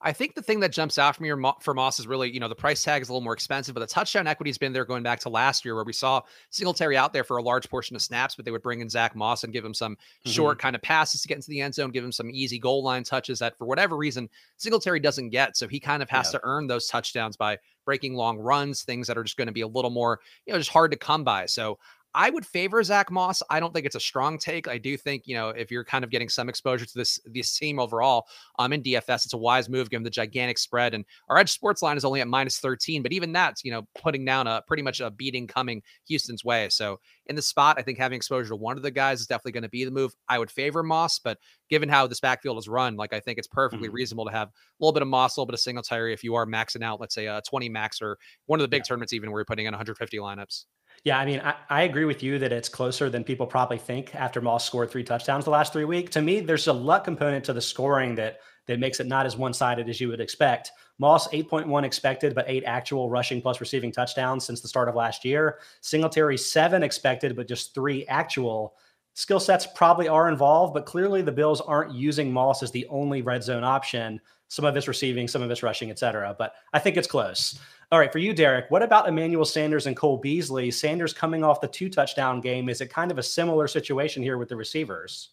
I 0.00 0.12
think 0.12 0.34
the 0.34 0.42
thing 0.42 0.60
that 0.60 0.72
jumps 0.72 0.98
out 0.98 1.16
for 1.16 1.22
me 1.22 1.32
for 1.60 1.74
Moss 1.74 1.98
is 1.98 2.06
really, 2.06 2.30
you 2.30 2.38
know, 2.38 2.48
the 2.48 2.54
price 2.54 2.82
tag 2.82 3.02
is 3.02 3.08
a 3.08 3.12
little 3.12 3.24
more 3.24 3.32
expensive, 3.32 3.74
but 3.74 3.80
the 3.80 3.86
touchdown 3.86 4.26
equity 4.26 4.50
has 4.50 4.58
been 4.58 4.72
there 4.72 4.84
going 4.84 5.02
back 5.02 5.20
to 5.20 5.28
last 5.28 5.64
year 5.64 5.74
where 5.74 5.84
we 5.84 5.92
saw 5.92 6.20
Singletary 6.50 6.96
out 6.96 7.12
there 7.12 7.24
for 7.24 7.38
a 7.38 7.42
large 7.42 7.68
portion 7.70 7.96
of 7.96 8.02
snaps, 8.02 8.34
but 8.34 8.44
they 8.44 8.50
would 8.50 8.62
bring 8.62 8.80
in 8.80 8.88
Zach 8.88 9.16
Moss 9.16 9.44
and 9.44 9.52
give 9.52 9.64
him 9.64 9.74
some 9.74 9.94
mm-hmm. 9.94 10.30
short 10.30 10.58
kind 10.58 10.76
of 10.76 10.82
passes 10.82 11.22
to 11.22 11.28
get 11.28 11.36
into 11.36 11.48
the 11.48 11.60
end 11.60 11.74
zone, 11.74 11.90
give 11.90 12.04
him 12.04 12.12
some 12.12 12.30
easy 12.30 12.58
goal 12.58 12.84
line 12.84 13.04
touches 13.04 13.38
that 13.38 13.56
for 13.56 13.66
whatever 13.66 13.96
reason 13.96 14.28
Singletary 14.58 15.00
doesn't 15.00 15.30
get. 15.30 15.56
So 15.56 15.66
he 15.66 15.80
kind 15.80 16.02
of 16.02 16.10
has 16.10 16.26
yeah. 16.26 16.38
to 16.38 16.40
earn 16.44 16.66
those 16.66 16.88
touchdowns 16.88 17.36
by 17.36 17.58
breaking 17.84 18.14
long 18.14 18.38
runs, 18.38 18.82
things 18.82 19.06
that 19.06 19.16
are 19.16 19.24
just 19.24 19.38
going 19.38 19.46
to 19.46 19.52
be 19.52 19.62
a 19.62 19.68
little 19.68 19.90
more, 19.90 20.20
you 20.44 20.52
know, 20.52 20.58
just 20.58 20.70
hard 20.70 20.90
to 20.90 20.98
come 20.98 21.24
by. 21.24 21.46
So 21.46 21.78
I 22.16 22.30
would 22.30 22.46
favor 22.46 22.82
Zach 22.82 23.10
Moss. 23.10 23.42
I 23.50 23.60
don't 23.60 23.74
think 23.74 23.84
it's 23.84 23.94
a 23.94 24.00
strong 24.00 24.38
take. 24.38 24.68
I 24.68 24.78
do 24.78 24.96
think, 24.96 25.24
you 25.26 25.34
know, 25.34 25.50
if 25.50 25.70
you're 25.70 25.84
kind 25.84 26.02
of 26.02 26.10
getting 26.10 26.30
some 26.30 26.48
exposure 26.48 26.86
to 26.86 26.94
this 26.94 27.20
this 27.26 27.56
team 27.58 27.78
overall, 27.78 28.26
um, 28.58 28.72
in 28.72 28.82
DFS, 28.82 29.26
it's 29.26 29.34
a 29.34 29.36
wise 29.36 29.68
move 29.68 29.90
given 29.90 30.02
the 30.02 30.08
gigantic 30.08 30.56
spread. 30.56 30.94
And 30.94 31.04
our 31.28 31.36
edge 31.36 31.52
sports 31.52 31.82
line 31.82 31.98
is 31.98 32.06
only 32.06 32.22
at 32.22 32.26
minus 32.26 32.58
13, 32.58 33.02
but 33.02 33.12
even 33.12 33.32
that's, 33.32 33.62
you 33.66 33.70
know, 33.70 33.86
putting 34.00 34.24
down 34.24 34.46
a 34.46 34.62
pretty 34.66 34.82
much 34.82 35.00
a 35.00 35.10
beating 35.10 35.46
coming 35.46 35.82
Houston's 36.08 36.42
way. 36.42 36.70
So 36.70 37.00
in 37.26 37.36
the 37.36 37.42
spot, 37.42 37.76
I 37.78 37.82
think 37.82 37.98
having 37.98 38.16
exposure 38.16 38.48
to 38.48 38.56
one 38.56 38.78
of 38.78 38.82
the 38.82 38.90
guys 38.90 39.20
is 39.20 39.26
definitely 39.26 39.52
going 39.52 39.64
to 39.64 39.68
be 39.68 39.84
the 39.84 39.90
move. 39.90 40.14
I 40.26 40.38
would 40.38 40.50
favor 40.50 40.82
Moss, 40.82 41.18
but 41.18 41.36
given 41.68 41.90
how 41.90 42.06
this 42.06 42.20
backfield 42.20 42.56
is 42.56 42.66
run, 42.66 42.96
like 42.96 43.12
I 43.12 43.20
think 43.20 43.36
it's 43.38 43.46
perfectly 43.46 43.88
mm-hmm. 43.88 43.94
reasonable 43.94 44.24
to 44.24 44.32
have 44.32 44.48
a 44.48 44.52
little 44.80 44.94
bit 44.94 45.02
of 45.02 45.08
Moss, 45.08 45.36
a 45.36 45.40
little 45.40 45.48
bit 45.48 45.54
of 45.54 45.60
Singletary 45.60 46.14
if 46.14 46.24
you 46.24 46.34
are 46.34 46.46
maxing 46.46 46.82
out, 46.82 46.98
let's 46.98 47.14
say 47.14 47.26
a 47.26 47.42
20 47.46 47.68
max 47.68 48.00
or 48.00 48.16
one 48.46 48.58
of 48.58 48.64
the 48.64 48.68
big 48.68 48.80
yeah. 48.80 48.84
tournaments, 48.84 49.12
even 49.12 49.30
where 49.30 49.40
you're 49.40 49.44
putting 49.44 49.66
in 49.66 49.72
150 49.72 50.16
lineups. 50.16 50.64
Yeah, 51.06 51.20
I 51.20 51.24
mean, 51.24 51.38
I, 51.38 51.54
I, 51.70 51.82
agree 51.82 52.04
with 52.04 52.20
you 52.20 52.36
that 52.40 52.52
it's 52.52 52.68
closer 52.68 53.08
than 53.08 53.22
people 53.22 53.46
probably 53.46 53.78
think 53.78 54.12
after 54.16 54.40
Moss 54.40 54.66
scored 54.66 54.90
three 54.90 55.04
touchdowns 55.04 55.44
the 55.44 55.52
last 55.52 55.72
three 55.72 55.84
weeks. 55.84 56.10
To 56.14 56.20
me, 56.20 56.40
there's 56.40 56.66
a 56.66 56.72
luck 56.72 57.04
component 57.04 57.44
to 57.44 57.52
the 57.52 57.60
scoring 57.60 58.16
that 58.16 58.40
that 58.66 58.80
makes 58.80 58.98
it 58.98 59.06
not 59.06 59.24
as 59.24 59.36
one-sided 59.36 59.88
as 59.88 60.00
you 60.00 60.08
would 60.08 60.20
expect. 60.20 60.72
Moss 60.98 61.28
8.1 61.28 61.84
expected, 61.84 62.34
but 62.34 62.44
eight 62.48 62.64
actual 62.66 63.08
rushing 63.08 63.40
plus 63.40 63.60
receiving 63.60 63.92
touchdowns 63.92 64.44
since 64.44 64.60
the 64.60 64.66
start 64.66 64.88
of 64.88 64.96
last 64.96 65.24
year. 65.24 65.60
Singletary 65.80 66.36
seven 66.36 66.82
expected, 66.82 67.36
but 67.36 67.46
just 67.46 67.72
three 67.72 68.04
actual. 68.06 68.74
Skill 69.14 69.38
sets 69.38 69.64
probably 69.76 70.08
are 70.08 70.28
involved, 70.28 70.74
but 70.74 70.86
clearly 70.86 71.22
the 71.22 71.30
Bills 71.30 71.60
aren't 71.60 71.94
using 71.94 72.32
Moss 72.32 72.64
as 72.64 72.72
the 72.72 72.84
only 72.88 73.22
red 73.22 73.44
zone 73.44 73.62
option. 73.62 74.20
Some 74.48 74.64
of 74.64 74.76
it's 74.76 74.88
receiving, 74.88 75.28
some 75.28 75.42
of 75.42 75.52
it's 75.52 75.62
rushing, 75.62 75.88
et 75.90 76.00
cetera. 76.00 76.34
But 76.36 76.54
I 76.72 76.80
think 76.80 76.96
it's 76.96 77.06
close. 77.06 77.60
All 77.92 78.00
right, 78.00 78.10
for 78.10 78.18
you, 78.18 78.34
Derrik, 78.34 78.68
what 78.68 78.82
about 78.82 79.08
Emmanuel 79.08 79.44
Sanders 79.44 79.86
and 79.86 79.96
Cole 79.96 80.18
Beasley? 80.18 80.72
Sanders 80.72 81.12
coming 81.12 81.44
off 81.44 81.60
the 81.60 81.68
two 81.68 81.88
touchdown 81.88 82.40
game. 82.40 82.68
Is 82.68 82.80
it 82.80 82.90
kind 82.90 83.12
of 83.12 83.18
a 83.18 83.22
similar 83.22 83.68
situation 83.68 84.24
here 84.24 84.38
with 84.38 84.48
the 84.48 84.56
receivers? 84.56 85.30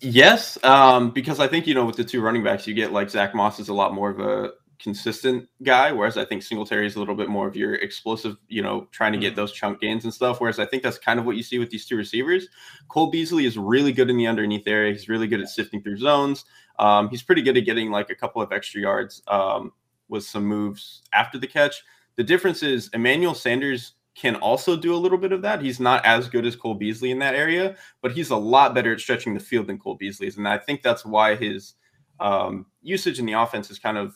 Yes, 0.00 0.62
um, 0.64 1.10
because 1.10 1.38
I 1.38 1.48
think, 1.48 1.66
you 1.66 1.74
know, 1.74 1.84
with 1.84 1.96
the 1.96 2.04
two 2.04 2.22
running 2.22 2.42
backs, 2.42 2.66
you 2.66 2.72
get 2.72 2.92
like 2.92 3.10
Zach 3.10 3.34
Moss 3.34 3.60
is 3.60 3.68
a 3.68 3.74
lot 3.74 3.92
more 3.92 4.08
of 4.08 4.20
a 4.20 4.52
consistent 4.78 5.46
guy, 5.62 5.92
whereas 5.92 6.16
I 6.16 6.24
think 6.24 6.42
Singletary 6.42 6.86
is 6.86 6.96
a 6.96 6.98
little 6.98 7.14
bit 7.14 7.28
more 7.28 7.46
of 7.46 7.54
your 7.54 7.74
explosive, 7.74 8.38
you 8.48 8.62
know, 8.62 8.88
trying 8.90 9.12
to 9.12 9.18
get 9.18 9.32
mm-hmm. 9.32 9.36
those 9.36 9.52
chunk 9.52 9.80
gains 9.80 10.04
and 10.04 10.14
stuff. 10.14 10.40
Whereas 10.40 10.58
I 10.58 10.64
think 10.64 10.82
that's 10.82 10.98
kind 10.98 11.20
of 11.20 11.26
what 11.26 11.36
you 11.36 11.42
see 11.42 11.58
with 11.58 11.68
these 11.68 11.84
two 11.84 11.96
receivers. 11.96 12.48
Cole 12.88 13.10
Beasley 13.10 13.44
is 13.44 13.58
really 13.58 13.92
good 13.92 14.08
in 14.08 14.16
the 14.16 14.26
underneath 14.26 14.66
area. 14.66 14.92
He's 14.92 15.10
really 15.10 15.26
good 15.26 15.42
at 15.42 15.48
sifting 15.50 15.82
through 15.82 15.98
zones. 15.98 16.46
Um, 16.78 17.10
he's 17.10 17.22
pretty 17.22 17.42
good 17.42 17.58
at 17.58 17.66
getting 17.66 17.90
like 17.90 18.08
a 18.08 18.14
couple 18.14 18.40
of 18.40 18.52
extra 18.52 18.80
yards. 18.80 19.22
Um, 19.28 19.72
with 20.10 20.24
some 20.24 20.44
moves 20.44 21.02
after 21.12 21.38
the 21.38 21.46
catch. 21.46 21.82
The 22.16 22.24
difference 22.24 22.62
is 22.62 22.90
Emmanuel 22.92 23.34
Sanders 23.34 23.94
can 24.14 24.36
also 24.36 24.76
do 24.76 24.94
a 24.94 24.98
little 24.98 25.16
bit 25.16 25.32
of 25.32 25.40
that. 25.42 25.62
He's 25.62 25.80
not 25.80 26.04
as 26.04 26.28
good 26.28 26.44
as 26.44 26.56
Cole 26.56 26.74
Beasley 26.74 27.10
in 27.10 27.18
that 27.20 27.34
area, 27.34 27.76
but 28.02 28.12
he's 28.12 28.30
a 28.30 28.36
lot 28.36 28.74
better 28.74 28.92
at 28.92 29.00
stretching 29.00 29.32
the 29.32 29.40
field 29.40 29.68
than 29.68 29.78
Cole 29.78 29.94
Beasley 29.94 30.26
is. 30.26 30.36
And 30.36 30.46
I 30.46 30.58
think 30.58 30.82
that's 30.82 31.06
why 31.06 31.36
his 31.36 31.74
um, 32.18 32.66
usage 32.82 33.18
in 33.18 33.26
the 33.26 33.32
offense 33.32 33.68
has 33.68 33.78
kind 33.78 33.96
of 33.96 34.14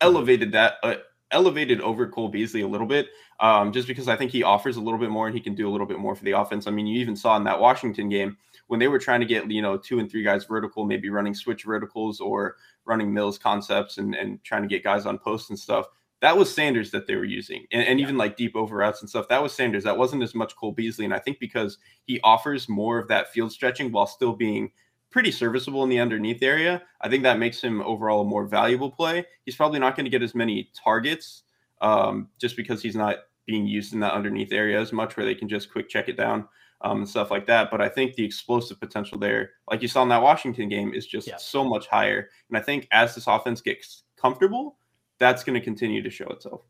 elevated 0.00 0.52
that. 0.52 0.74
Uh, 0.82 0.96
elevated 1.30 1.80
over 1.80 2.06
Cole 2.06 2.28
Beasley 2.28 2.60
a 2.60 2.68
little 2.68 2.86
bit, 2.86 3.08
um, 3.40 3.72
just 3.72 3.88
because 3.88 4.08
I 4.08 4.14
think 4.14 4.30
he 4.30 4.44
offers 4.44 4.76
a 4.76 4.80
little 4.80 5.00
bit 5.00 5.10
more 5.10 5.26
and 5.26 5.34
he 5.34 5.42
can 5.42 5.54
do 5.54 5.68
a 5.68 5.72
little 5.72 5.86
bit 5.86 5.98
more 5.98 6.14
for 6.14 6.24
the 6.24 6.32
offense. 6.32 6.66
I 6.66 6.70
mean, 6.70 6.86
you 6.86 7.00
even 7.00 7.16
saw 7.16 7.36
in 7.36 7.44
that 7.44 7.58
Washington 7.58 8.08
game 8.08 8.36
when 8.66 8.80
they 8.80 8.88
were 8.88 8.98
trying 8.98 9.20
to 9.20 9.26
get 9.26 9.50
you 9.50 9.62
know 9.62 9.76
two 9.76 9.98
and 9.98 10.10
three 10.10 10.22
guys 10.22 10.44
vertical, 10.44 10.84
maybe 10.84 11.10
running 11.10 11.34
switch 11.34 11.64
verticals 11.64 12.20
or 12.20 12.56
running 12.84 13.12
Mills 13.12 13.38
concepts 13.38 13.98
and, 13.98 14.14
and 14.14 14.42
trying 14.44 14.62
to 14.62 14.68
get 14.68 14.84
guys 14.84 15.06
on 15.06 15.18
posts 15.18 15.50
and 15.50 15.58
stuff. 15.58 15.86
That 16.20 16.36
was 16.36 16.52
Sanders 16.52 16.90
that 16.92 17.06
they 17.06 17.16
were 17.16 17.24
using, 17.24 17.66
and, 17.70 17.86
and 17.86 18.00
even 18.00 18.16
like 18.16 18.36
deep 18.36 18.56
over 18.56 18.76
routes 18.76 19.00
and 19.00 19.10
stuff. 19.10 19.28
That 19.28 19.42
was 19.42 19.52
Sanders. 19.52 19.84
That 19.84 19.98
wasn't 19.98 20.22
as 20.22 20.34
much 20.34 20.56
Cole 20.56 20.72
Beasley, 20.72 21.04
and 21.04 21.14
I 21.14 21.18
think 21.18 21.38
because 21.38 21.78
he 22.06 22.20
offers 22.22 22.68
more 22.68 22.98
of 22.98 23.08
that 23.08 23.32
field 23.32 23.52
stretching 23.52 23.92
while 23.92 24.06
still 24.06 24.32
being 24.32 24.70
pretty 25.10 25.30
serviceable 25.30 25.84
in 25.84 25.88
the 25.90 26.00
underneath 26.00 26.42
area. 26.42 26.82
I 27.00 27.08
think 27.08 27.22
that 27.22 27.38
makes 27.38 27.60
him 27.60 27.80
overall 27.82 28.22
a 28.22 28.24
more 28.24 28.46
valuable 28.46 28.90
play. 28.90 29.24
He's 29.44 29.54
probably 29.54 29.78
not 29.78 29.94
going 29.94 30.06
to 30.06 30.10
get 30.10 30.24
as 30.24 30.34
many 30.34 30.70
targets 30.74 31.44
um, 31.80 32.30
just 32.40 32.56
because 32.56 32.82
he's 32.82 32.96
not 32.96 33.18
being 33.46 33.64
used 33.64 33.92
in 33.92 34.00
that 34.00 34.12
underneath 34.12 34.52
area 34.52 34.80
as 34.80 34.92
much 34.92 35.16
where 35.16 35.24
they 35.24 35.34
can 35.36 35.48
just 35.48 35.70
quick 35.70 35.88
check 35.88 36.08
it 36.08 36.16
down 36.16 36.48
um, 36.80 36.98
and 36.98 37.08
stuff 37.08 37.30
like 37.30 37.46
that. 37.46 37.70
But 37.70 37.80
I 37.80 37.88
think 37.88 38.14
the 38.14 38.24
explosive 38.24 38.80
potential 38.80 39.18
there, 39.18 39.52
like 39.70 39.82
you 39.82 39.88
saw 39.88 40.02
in 40.02 40.08
that 40.10 40.22
Washington 40.22 40.68
game, 40.68 40.94
is 40.94 41.06
just 41.06 41.26
yeah. 41.26 41.36
so 41.36 41.64
much 41.64 41.86
higher. 41.86 42.28
And 42.48 42.58
I 42.58 42.60
think 42.60 42.88
as 42.92 43.14
this 43.14 43.26
offense 43.26 43.60
gets 43.60 44.04
comfortable, 44.16 44.76
that's 45.18 45.44
going 45.44 45.58
to 45.58 45.64
continue 45.64 46.02
to 46.02 46.10
show 46.10 46.26
itself. 46.26 46.62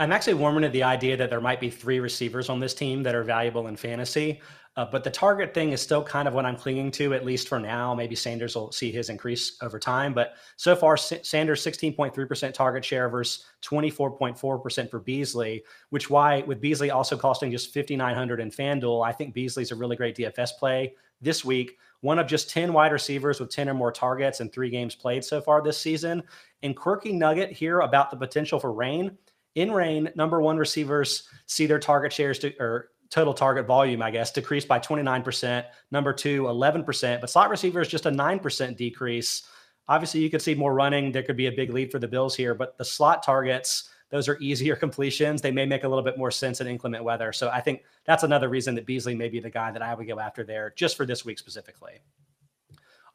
I'm 0.00 0.12
actually 0.12 0.34
warming 0.34 0.62
to 0.62 0.68
the 0.68 0.84
idea 0.84 1.16
that 1.16 1.28
there 1.28 1.40
might 1.40 1.58
be 1.58 1.70
three 1.70 1.98
receivers 1.98 2.48
on 2.48 2.60
this 2.60 2.72
team 2.72 3.02
that 3.02 3.16
are 3.16 3.24
valuable 3.24 3.66
in 3.66 3.76
fantasy. 3.76 4.40
Uh, 4.76 4.84
but 4.84 5.02
the 5.02 5.10
target 5.10 5.52
thing 5.52 5.72
is 5.72 5.82
still 5.82 6.04
kind 6.04 6.28
of 6.28 6.34
what 6.34 6.46
I'm 6.46 6.54
clinging 6.54 6.92
to, 6.92 7.12
at 7.12 7.24
least 7.24 7.48
for 7.48 7.58
now. 7.58 7.96
Maybe 7.96 8.14
Sanders 8.14 8.54
will 8.54 8.70
see 8.70 8.92
his 8.92 9.08
increase 9.08 9.60
over 9.60 9.76
time. 9.76 10.14
But 10.14 10.34
so 10.56 10.76
far, 10.76 10.94
S- 10.94 11.14
Sanders 11.24 11.64
16.3% 11.64 12.54
target 12.54 12.84
share 12.84 13.08
versus 13.08 13.44
24.4% 13.62 14.88
for 14.88 15.00
Beasley, 15.00 15.64
which 15.90 16.08
why 16.08 16.42
with 16.42 16.60
Beasley 16.60 16.92
also 16.92 17.16
costing 17.16 17.50
just 17.50 17.74
5,900 17.74 18.38
in 18.38 18.52
FanDuel, 18.52 19.04
I 19.04 19.10
think 19.10 19.34
Beasley's 19.34 19.72
a 19.72 19.76
really 19.76 19.96
great 19.96 20.16
DFS 20.16 20.50
play 20.60 20.94
this 21.20 21.44
week. 21.44 21.76
One 22.02 22.20
of 22.20 22.28
just 22.28 22.48
10 22.48 22.72
wide 22.72 22.92
receivers 22.92 23.40
with 23.40 23.50
10 23.50 23.68
or 23.68 23.74
more 23.74 23.90
targets 23.90 24.38
and 24.38 24.52
three 24.52 24.70
games 24.70 24.94
played 24.94 25.24
so 25.24 25.40
far 25.40 25.60
this 25.60 25.78
season. 25.78 26.22
And 26.62 26.76
quirky 26.76 27.12
nugget 27.12 27.50
here 27.50 27.80
about 27.80 28.12
the 28.12 28.16
potential 28.16 28.60
for 28.60 28.72
rain. 28.72 29.18
In 29.54 29.72
rain, 29.72 30.10
number 30.14 30.40
one 30.40 30.58
receivers 30.58 31.28
see 31.46 31.66
their 31.66 31.78
target 31.78 32.12
shares 32.12 32.38
to, 32.40 32.56
or 32.58 32.90
total 33.10 33.34
target 33.34 33.66
volume, 33.66 34.02
I 34.02 34.10
guess, 34.10 34.30
decreased 34.30 34.68
by 34.68 34.78
29%. 34.78 35.64
Number 35.90 36.12
two, 36.12 36.42
11%. 36.44 37.20
But 37.20 37.30
slot 37.30 37.50
receiver 37.50 37.80
is 37.80 37.88
just 37.88 38.06
a 38.06 38.10
9% 38.10 38.76
decrease. 38.76 39.44
Obviously, 39.88 40.20
you 40.20 40.30
could 40.30 40.42
see 40.42 40.54
more 40.54 40.74
running. 40.74 41.10
There 41.10 41.22
could 41.22 41.36
be 41.36 41.46
a 41.46 41.52
big 41.52 41.70
lead 41.70 41.90
for 41.90 41.98
the 41.98 42.08
Bills 42.08 42.36
here, 42.36 42.54
but 42.54 42.76
the 42.76 42.84
slot 42.84 43.22
targets, 43.22 43.88
those 44.10 44.28
are 44.28 44.38
easier 44.38 44.76
completions. 44.84 45.40
They 45.40 45.50
may 45.50 45.64
make 45.64 45.84
a 45.84 45.88
little 45.88 46.04
bit 46.04 46.18
more 46.18 46.30
sense 46.30 46.60
in 46.60 46.66
inclement 46.66 47.04
weather. 47.04 47.32
So 47.32 47.48
I 47.48 47.60
think 47.60 47.82
that's 48.04 48.22
another 48.22 48.48
reason 48.48 48.74
that 48.74 48.86
Beasley 48.86 49.14
may 49.14 49.28
be 49.28 49.40
the 49.40 49.50
guy 49.50 49.70
that 49.70 49.82
I 49.82 49.94
would 49.94 50.06
go 50.06 50.20
after 50.20 50.44
there 50.44 50.74
just 50.76 50.96
for 50.96 51.06
this 51.06 51.24
week 51.24 51.38
specifically. 51.38 52.00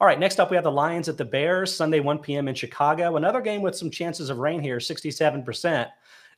All 0.02 0.08
right, 0.08 0.20
next 0.20 0.40
up, 0.40 0.50
we 0.50 0.58
have 0.58 0.64
the 0.64 0.72
Lions 0.72 1.08
at 1.08 1.18
the 1.18 1.24
Bears, 1.24 1.74
Sunday, 1.74 2.00
1 2.00 2.20
p.m. 2.20 2.48
in 2.48 2.56
Chicago. 2.56 3.16
Another 3.16 3.40
game 3.40 3.62
with 3.62 3.76
some 3.76 3.92
chances 3.92 4.30
of 4.30 4.40
rain 4.40 4.60
here, 4.60 4.78
67%. 4.78 5.88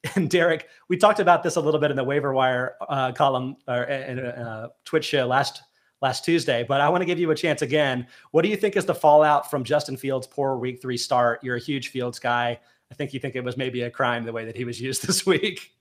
And 0.16 0.30
Derrik, 0.30 0.64
we 0.88 0.98
talked 0.98 1.20
about 1.20 1.42
this 1.44 1.56
a 1.56 1.62
little 1.62 1.80
bit 1.80 1.90
in 1.90 1.98
the 1.98 2.04
waiver 2.04 2.34
wire 2.34 2.76
uh, 2.88 3.12
column 3.12 3.58
or 3.68 3.84
in 3.84 4.20
a 4.20 4.28
uh, 4.28 4.68
Twitch 4.84 5.06
show 5.06 5.26
last 5.26 5.64
last 6.02 6.26
Tuesday, 6.26 6.64
but 6.68 6.82
I 6.82 6.90
want 6.90 7.02
to 7.02 7.06
give 7.06 7.20
you 7.20 7.32
a 7.32 7.36
chance 7.36 7.62
again. 7.62 8.06
What 8.32 8.44
do 8.44 8.50
you 8.50 8.58
think 8.58 8.76
is 8.76 8.86
the 8.86 8.94
fallout 8.94 9.50
from 9.50 9.64
Justin 9.64 9.98
Fields' 9.98 10.28
poor 10.28 10.58
Week 10.58 10.82
Three 10.82 10.98
start? 10.98 11.40
You're 11.44 11.56
a 11.56 11.60
huge 11.60 11.88
Fields 11.88 12.20
guy. 12.20 12.60
I 12.92 12.96
think 12.96 13.14
you 13.14 13.20
think 13.20 13.36
it 13.36 13.44
was 13.44 13.58
maybe 13.58 13.82
a 13.82 13.90
crime 13.90 14.26
the 14.26 14.34
way 14.34 14.46
that 14.46 14.56
he 14.56 14.66
was 14.66 14.80
used 14.80 15.08
this 15.08 15.26
week. 15.26 15.72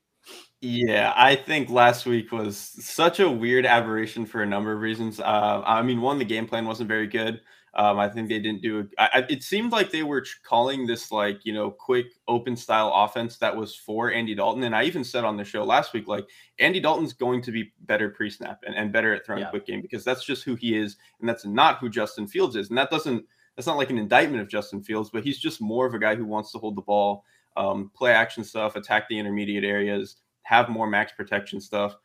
Yeah, 0.60 1.12
I 1.14 1.36
think 1.36 1.68
last 1.68 2.06
week 2.06 2.32
was 2.32 2.56
such 2.56 3.20
a 3.20 3.30
weird 3.30 3.66
aberration 3.66 4.24
for 4.24 4.42
a 4.42 4.46
number 4.46 4.72
of 4.72 4.80
reasons. 4.80 5.20
Uh, 5.20 5.62
I 5.66 5.82
mean, 5.82 6.00
one, 6.00 6.18
the 6.18 6.24
game 6.24 6.46
plan 6.46 6.64
wasn't 6.64 6.88
very 6.88 7.06
good. 7.06 7.42
Um, 7.76 7.98
I 7.98 8.08
think 8.08 8.28
they 8.28 8.38
didn't 8.38 8.62
do. 8.62 8.88
I, 8.98 9.24
it 9.28 9.42
seemed 9.42 9.72
like 9.72 9.90
they 9.90 10.04
were 10.04 10.24
calling 10.44 10.86
this 10.86 11.10
like 11.10 11.44
you 11.44 11.52
know 11.52 11.70
quick 11.70 12.06
open 12.28 12.56
style 12.56 12.92
offense 12.94 13.36
that 13.38 13.54
was 13.56 13.74
for 13.74 14.12
Andy 14.12 14.34
Dalton. 14.34 14.62
And 14.62 14.76
I 14.76 14.84
even 14.84 15.02
said 15.02 15.24
on 15.24 15.36
the 15.36 15.44
show 15.44 15.64
last 15.64 15.92
week 15.92 16.06
like 16.06 16.26
Andy 16.58 16.80
Dalton's 16.80 17.12
going 17.12 17.42
to 17.42 17.52
be 17.52 17.72
better 17.80 18.10
pre 18.10 18.30
snap 18.30 18.60
and, 18.64 18.74
and 18.74 18.92
better 18.92 19.12
at 19.12 19.26
throwing 19.26 19.42
yeah. 19.42 19.50
quick 19.50 19.66
game 19.66 19.82
because 19.82 20.04
that's 20.04 20.24
just 20.24 20.44
who 20.44 20.54
he 20.54 20.76
is, 20.76 20.96
and 21.20 21.28
that's 21.28 21.44
not 21.44 21.78
who 21.78 21.88
Justin 21.88 22.26
Fields 22.26 22.56
is. 22.56 22.68
And 22.68 22.78
that 22.78 22.90
doesn't 22.90 23.24
that's 23.56 23.66
not 23.66 23.76
like 23.76 23.90
an 23.90 23.98
indictment 23.98 24.42
of 24.42 24.48
Justin 24.48 24.82
Fields, 24.82 25.10
but 25.12 25.24
he's 25.24 25.38
just 25.38 25.60
more 25.60 25.86
of 25.86 25.94
a 25.94 25.98
guy 25.98 26.14
who 26.14 26.24
wants 26.24 26.52
to 26.52 26.58
hold 26.58 26.76
the 26.76 26.82
ball, 26.82 27.24
um, 27.56 27.90
play 27.94 28.12
action 28.12 28.44
stuff, 28.44 28.76
attack 28.76 29.08
the 29.08 29.18
intermediate 29.18 29.64
areas, 29.64 30.16
have 30.42 30.68
more 30.68 30.88
max 30.88 31.12
protection 31.12 31.60
stuff 31.60 31.96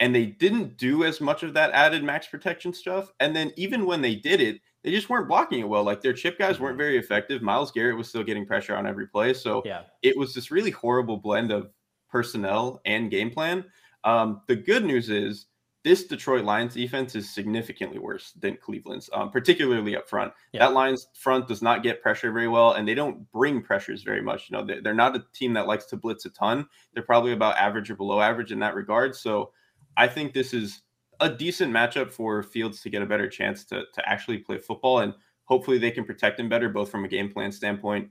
and 0.00 0.14
they 0.14 0.26
didn't 0.26 0.76
do 0.76 1.04
as 1.04 1.20
much 1.20 1.42
of 1.42 1.54
that 1.54 1.70
added 1.72 2.04
max 2.04 2.26
protection 2.26 2.72
stuff. 2.72 3.10
And 3.20 3.34
then 3.34 3.52
even 3.56 3.86
when 3.86 4.02
they 4.02 4.14
did 4.14 4.40
it, 4.40 4.60
they 4.86 4.92
just 4.92 5.10
weren't 5.10 5.26
blocking 5.26 5.58
it 5.58 5.68
well. 5.68 5.82
Like 5.82 6.00
their 6.00 6.12
chip 6.12 6.38
guys 6.38 6.60
weren't 6.60 6.78
very 6.78 6.96
effective. 6.96 7.42
Myles 7.42 7.72
Garrett 7.72 7.96
was 7.96 8.08
still 8.08 8.22
getting 8.22 8.46
pressure 8.46 8.76
on 8.76 8.86
every 8.86 9.08
play. 9.08 9.34
So 9.34 9.62
yeah. 9.64 9.82
it 10.02 10.16
was 10.16 10.32
this 10.32 10.52
really 10.52 10.70
horrible 10.70 11.16
blend 11.16 11.50
of 11.50 11.72
personnel 12.08 12.80
and 12.84 13.10
game 13.10 13.32
plan. 13.32 13.64
Um, 14.04 14.42
the 14.46 14.54
good 14.54 14.84
news 14.84 15.10
is 15.10 15.46
this 15.82 16.04
Detroit 16.04 16.44
Lions 16.44 16.74
defense 16.74 17.16
is 17.16 17.28
significantly 17.34 17.98
worse 17.98 18.30
than 18.38 18.58
Cleveland's, 18.58 19.10
um, 19.12 19.32
particularly 19.32 19.96
up 19.96 20.08
front. 20.08 20.32
Yeah. 20.52 20.60
That 20.60 20.72
Lions 20.72 21.08
front 21.14 21.48
does 21.48 21.62
not 21.62 21.82
get 21.82 22.00
pressure 22.00 22.30
very 22.30 22.46
well, 22.46 22.74
and 22.74 22.86
they 22.86 22.94
don't 22.94 23.28
bring 23.32 23.62
pressures 23.62 24.04
very 24.04 24.22
much. 24.22 24.48
You 24.48 24.56
know, 24.56 24.64
they're, 24.64 24.82
they're 24.82 24.94
not 24.94 25.16
a 25.16 25.24
team 25.32 25.52
that 25.54 25.66
likes 25.66 25.86
to 25.86 25.96
blitz 25.96 26.26
a 26.26 26.30
ton. 26.30 26.64
They're 26.94 27.02
probably 27.02 27.32
about 27.32 27.56
average 27.56 27.90
or 27.90 27.96
below 27.96 28.20
average 28.20 28.52
in 28.52 28.60
that 28.60 28.76
regard. 28.76 29.16
So 29.16 29.50
I 29.96 30.06
think 30.06 30.32
this 30.32 30.54
is 30.54 30.82
a 31.20 31.28
decent 31.28 31.72
matchup 31.72 32.10
for 32.10 32.42
Fields 32.42 32.80
to 32.82 32.90
get 32.90 33.02
a 33.02 33.06
better 33.06 33.28
chance 33.28 33.64
to 33.66 33.84
to 33.92 34.08
actually 34.08 34.38
play 34.38 34.58
football, 34.58 35.00
and 35.00 35.14
hopefully 35.44 35.78
they 35.78 35.90
can 35.90 36.04
protect 36.04 36.40
him 36.40 36.48
better, 36.48 36.68
both 36.68 36.90
from 36.90 37.04
a 37.04 37.08
game 37.08 37.30
plan 37.30 37.52
standpoint 37.52 38.10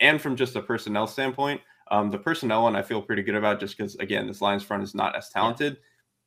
and 0.00 0.20
from 0.20 0.36
just 0.36 0.56
a 0.56 0.62
personnel 0.62 1.06
standpoint. 1.06 1.60
Um, 1.90 2.10
the 2.10 2.18
personnel 2.18 2.62
one 2.62 2.76
I 2.76 2.82
feel 2.82 3.02
pretty 3.02 3.22
good 3.22 3.34
about, 3.34 3.60
just 3.60 3.76
because 3.76 3.94
again, 3.96 4.26
this 4.26 4.40
Lions 4.40 4.62
front 4.62 4.82
is 4.82 4.94
not 4.94 5.16
as 5.16 5.28
talented. 5.30 5.74
Yeah 5.74 5.80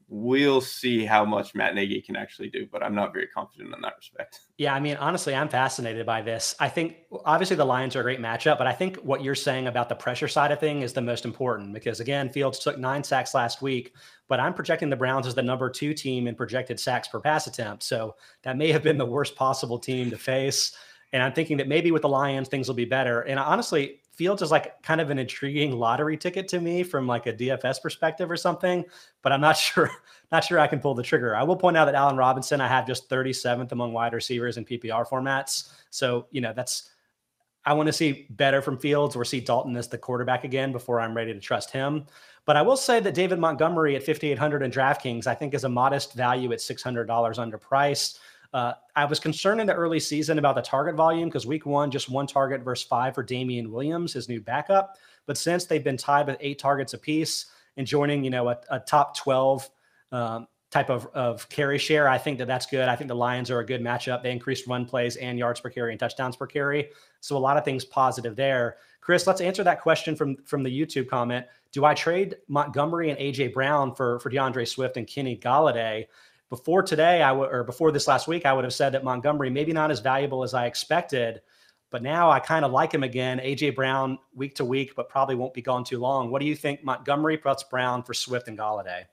we'll 0.09 0.61
see 0.61 1.03
how 1.03 1.25
much 1.25 1.53
Matt 1.53 1.75
Nagy 1.75 2.01
can 2.01 2.15
actually 2.15 2.49
do, 2.49 2.65
but 2.71 2.81
I'm 2.81 2.95
not 2.95 3.11
very 3.11 3.27
confident 3.27 3.73
in 3.75 3.81
that 3.81 3.95
respect. 3.97 4.39
Yeah, 4.57 4.73
I 4.73 4.79
mean, 4.79 4.95
honestly, 4.97 5.35
I'm 5.35 5.49
fascinated 5.49 6.05
by 6.05 6.21
this. 6.21 6.55
I 6.59 6.69
think 6.69 6.97
obviously 7.25 7.57
the 7.57 7.65
Lions 7.65 7.95
are 7.95 7.99
a 7.99 8.03
great 8.03 8.21
matchup, 8.21 8.57
but 8.57 8.67
I 8.67 8.71
think 8.71 8.97
what 8.97 9.21
you're 9.21 9.35
saying 9.35 9.67
about 9.67 9.89
the 9.89 9.95
pressure 9.95 10.29
side 10.29 10.51
of 10.51 10.59
thing 10.59 10.81
is 10.81 10.93
the 10.93 11.01
most 11.01 11.25
important 11.25 11.73
because 11.73 11.99
again, 11.99 12.29
Fields 12.29 12.59
took 12.59 12.77
nine 12.77 13.03
sacks 13.03 13.33
last 13.33 13.61
week, 13.61 13.93
but 14.29 14.39
I'm 14.39 14.53
projecting 14.53 14.89
the 14.89 14.95
Browns 14.95 15.27
as 15.27 15.35
the 15.35 15.43
number 15.43 15.69
two 15.69 15.93
team 15.93 16.27
in 16.27 16.35
projected 16.35 16.79
sacks 16.79 17.09
per 17.09 17.19
pass 17.19 17.47
attempt. 17.47 17.83
So 17.83 18.15
that 18.43 18.57
may 18.57 18.71
have 18.71 18.83
been 18.83 18.97
the 18.97 19.05
worst 19.05 19.35
possible 19.35 19.77
team 19.77 20.09
to 20.09 20.17
face. 20.17 20.73
And 21.11 21.21
I'm 21.21 21.33
thinking 21.33 21.57
that 21.57 21.67
maybe 21.67 21.91
with 21.91 22.01
the 22.01 22.09
Lions, 22.09 22.47
things 22.47 22.67
will 22.67 22.75
be 22.75 22.85
better. 22.85 23.21
And 23.21 23.39
honestly, 23.39 24.01
Fields 24.17 24.41
is 24.41 24.49
like 24.49 24.81
kind 24.81 24.99
of 24.99 25.11
an 25.11 25.19
intriguing 25.19 25.73
lottery 25.73 26.17
ticket 26.17 26.47
to 26.47 26.59
me 26.59 26.81
from 26.81 27.05
like 27.05 27.27
a 27.27 27.33
DFS 27.33 27.79
perspective 27.79 28.31
or 28.31 28.35
something, 28.35 28.83
but 29.21 29.31
I'm 29.31 29.41
not 29.41 29.55
sure 29.57 29.91
not 30.31 30.43
sure 30.43 30.59
I 30.59 30.67
can 30.67 30.79
pull 30.79 30.95
the 30.95 31.03
trigger. 31.03 31.35
I 31.35 31.43
will 31.43 31.55
point 31.55 31.77
out 31.77 31.85
that 31.85 31.95
Allen 31.95 32.17
Robinson 32.17 32.59
I 32.59 32.67
have 32.67 32.87
just 32.87 33.09
37th 33.09 33.71
among 33.71 33.93
wide 33.93 34.13
receivers 34.13 34.57
in 34.57 34.65
PPR 34.65 35.07
formats. 35.07 35.71
So, 35.91 36.25
you 36.31 36.41
know, 36.41 36.51
that's 36.51 36.89
I 37.63 37.73
want 37.73 37.87
to 37.87 37.93
see 37.93 38.25
better 38.31 38.61
from 38.61 38.77
Fields 38.77 39.15
or 39.15 39.23
see 39.23 39.39
Dalton 39.39 39.75
as 39.75 39.87
the 39.87 39.97
quarterback 39.97 40.43
again 40.43 40.71
before 40.71 40.99
I'm 40.99 41.15
ready 41.15 41.33
to 41.33 41.39
trust 41.39 41.69
him. 41.69 42.05
But 42.45 42.55
I 42.55 42.61
will 42.61 42.77
say 42.77 42.99
that 43.01 43.13
David 43.13 43.39
Montgomery 43.39 43.95
at 43.95 44.03
5800 44.03 44.63
in 44.63 44.71
DraftKings 44.71 45.27
I 45.27 45.35
think 45.35 45.53
is 45.53 45.63
a 45.63 45.69
modest 45.69 46.13
value 46.13 46.51
at 46.53 46.59
$600 46.59 47.05
underpriced. 47.05 48.19
Uh, 48.53 48.73
I 48.95 49.05
was 49.05 49.19
concerned 49.19 49.61
in 49.61 49.67
the 49.67 49.73
early 49.73 49.99
season 49.99 50.39
about 50.39 50.55
the 50.55 50.61
target 50.61 50.95
volume 50.95 51.27
because 51.29 51.45
week 51.45 51.65
one, 51.65 51.91
just 51.91 52.09
one 52.09 52.27
target 52.27 52.61
versus 52.61 52.87
five 52.87 53.15
for 53.15 53.23
Damien 53.23 53.71
Williams, 53.71 54.13
his 54.13 54.29
new 54.29 54.41
backup. 54.41 54.97
But 55.25 55.37
since 55.37 55.65
they've 55.65 55.83
been 55.83 55.97
tied 55.97 56.27
with 56.27 56.37
eight 56.39 56.57
targets 56.57 56.93
apiece 56.93 57.47
and 57.75 57.85
joining, 57.85 58.23
you 58.23 58.29
know, 58.29 58.49
a, 58.49 58.57
a 58.69 58.79
top 58.79 59.15
12 59.17 59.69
um, 60.11 60.47
type 60.71 60.89
of, 60.89 61.07
of 61.07 61.47
carry 61.49 61.77
share, 61.77 62.07
I 62.07 62.17
think 62.17 62.37
that 62.39 62.47
that's 62.47 62.65
good. 62.65 62.87
I 62.87 62.95
think 62.95 63.09
the 63.09 63.15
Lions 63.15 63.51
are 63.51 63.59
a 63.59 63.65
good 63.65 63.81
matchup. 63.81 64.23
They 64.23 64.31
increased 64.31 64.67
run 64.67 64.85
plays 64.85 65.17
and 65.17 65.37
yards 65.37 65.59
per 65.59 65.69
carry 65.69 65.91
and 65.91 65.99
touchdowns 65.99 66.35
per 66.35 66.47
carry. 66.47 66.89
So 67.19 67.35
a 67.35 67.39
lot 67.39 67.57
of 67.57 67.65
things 67.65 67.83
positive 67.83 68.35
there. 68.35 68.77
Chris, 69.01 69.27
let's 69.27 69.41
answer 69.41 69.63
that 69.63 69.81
question 69.81 70.15
from, 70.15 70.37
from 70.45 70.63
the 70.63 70.69
YouTube 70.69 71.07
comment. 71.07 71.45
Do 71.71 71.85
I 71.85 71.93
trade 71.93 72.37
Montgomery 72.47 73.09
and 73.09 73.19
AJ 73.19 73.53
Brown 73.53 73.93
for, 73.93 74.19
for 74.19 74.29
D'Andre 74.29 74.65
Swift 74.65 74.97
and 74.97 75.07
Kenny 75.07 75.37
Golladay? 75.37 76.05
Before 76.49 76.81
today, 76.81 77.21
I 77.21 77.31
would, 77.31 77.51
or 77.51 77.63
before 77.63 77.91
this 77.91 78.07
last 78.07 78.27
week, 78.27 78.45
I 78.45 78.53
would 78.53 78.63
have 78.63 78.73
said 78.73 78.93
that 78.93 79.03
Montgomery 79.03 79.49
maybe 79.49 79.73
not 79.73 79.91
as 79.91 79.99
valuable 79.99 80.43
as 80.43 80.53
I 80.53 80.65
expected, 80.65 81.41
but 81.89 82.01
now 82.01 82.29
I 82.29 82.39
kind 82.39 82.63
of 82.63 82.71
like 82.71 82.93
him 82.93 83.03
again. 83.03 83.39
AJ 83.39 83.75
Brown 83.75 84.17
week 84.33 84.55
to 84.55 84.65
week, 84.65 84.93
but 84.95 85.09
probably 85.09 85.35
won't 85.35 85.53
be 85.53 85.61
gone 85.61 85.83
too 85.83 85.99
long. 85.99 86.31
What 86.31 86.39
do 86.39 86.45
you 86.45 86.55
think, 86.55 86.83
Montgomery 86.83 87.37
plus 87.37 87.63
Brown 87.63 88.03
for 88.03 88.13
Swift 88.13 88.47
and 88.47 88.57
Golladay? 88.57 89.03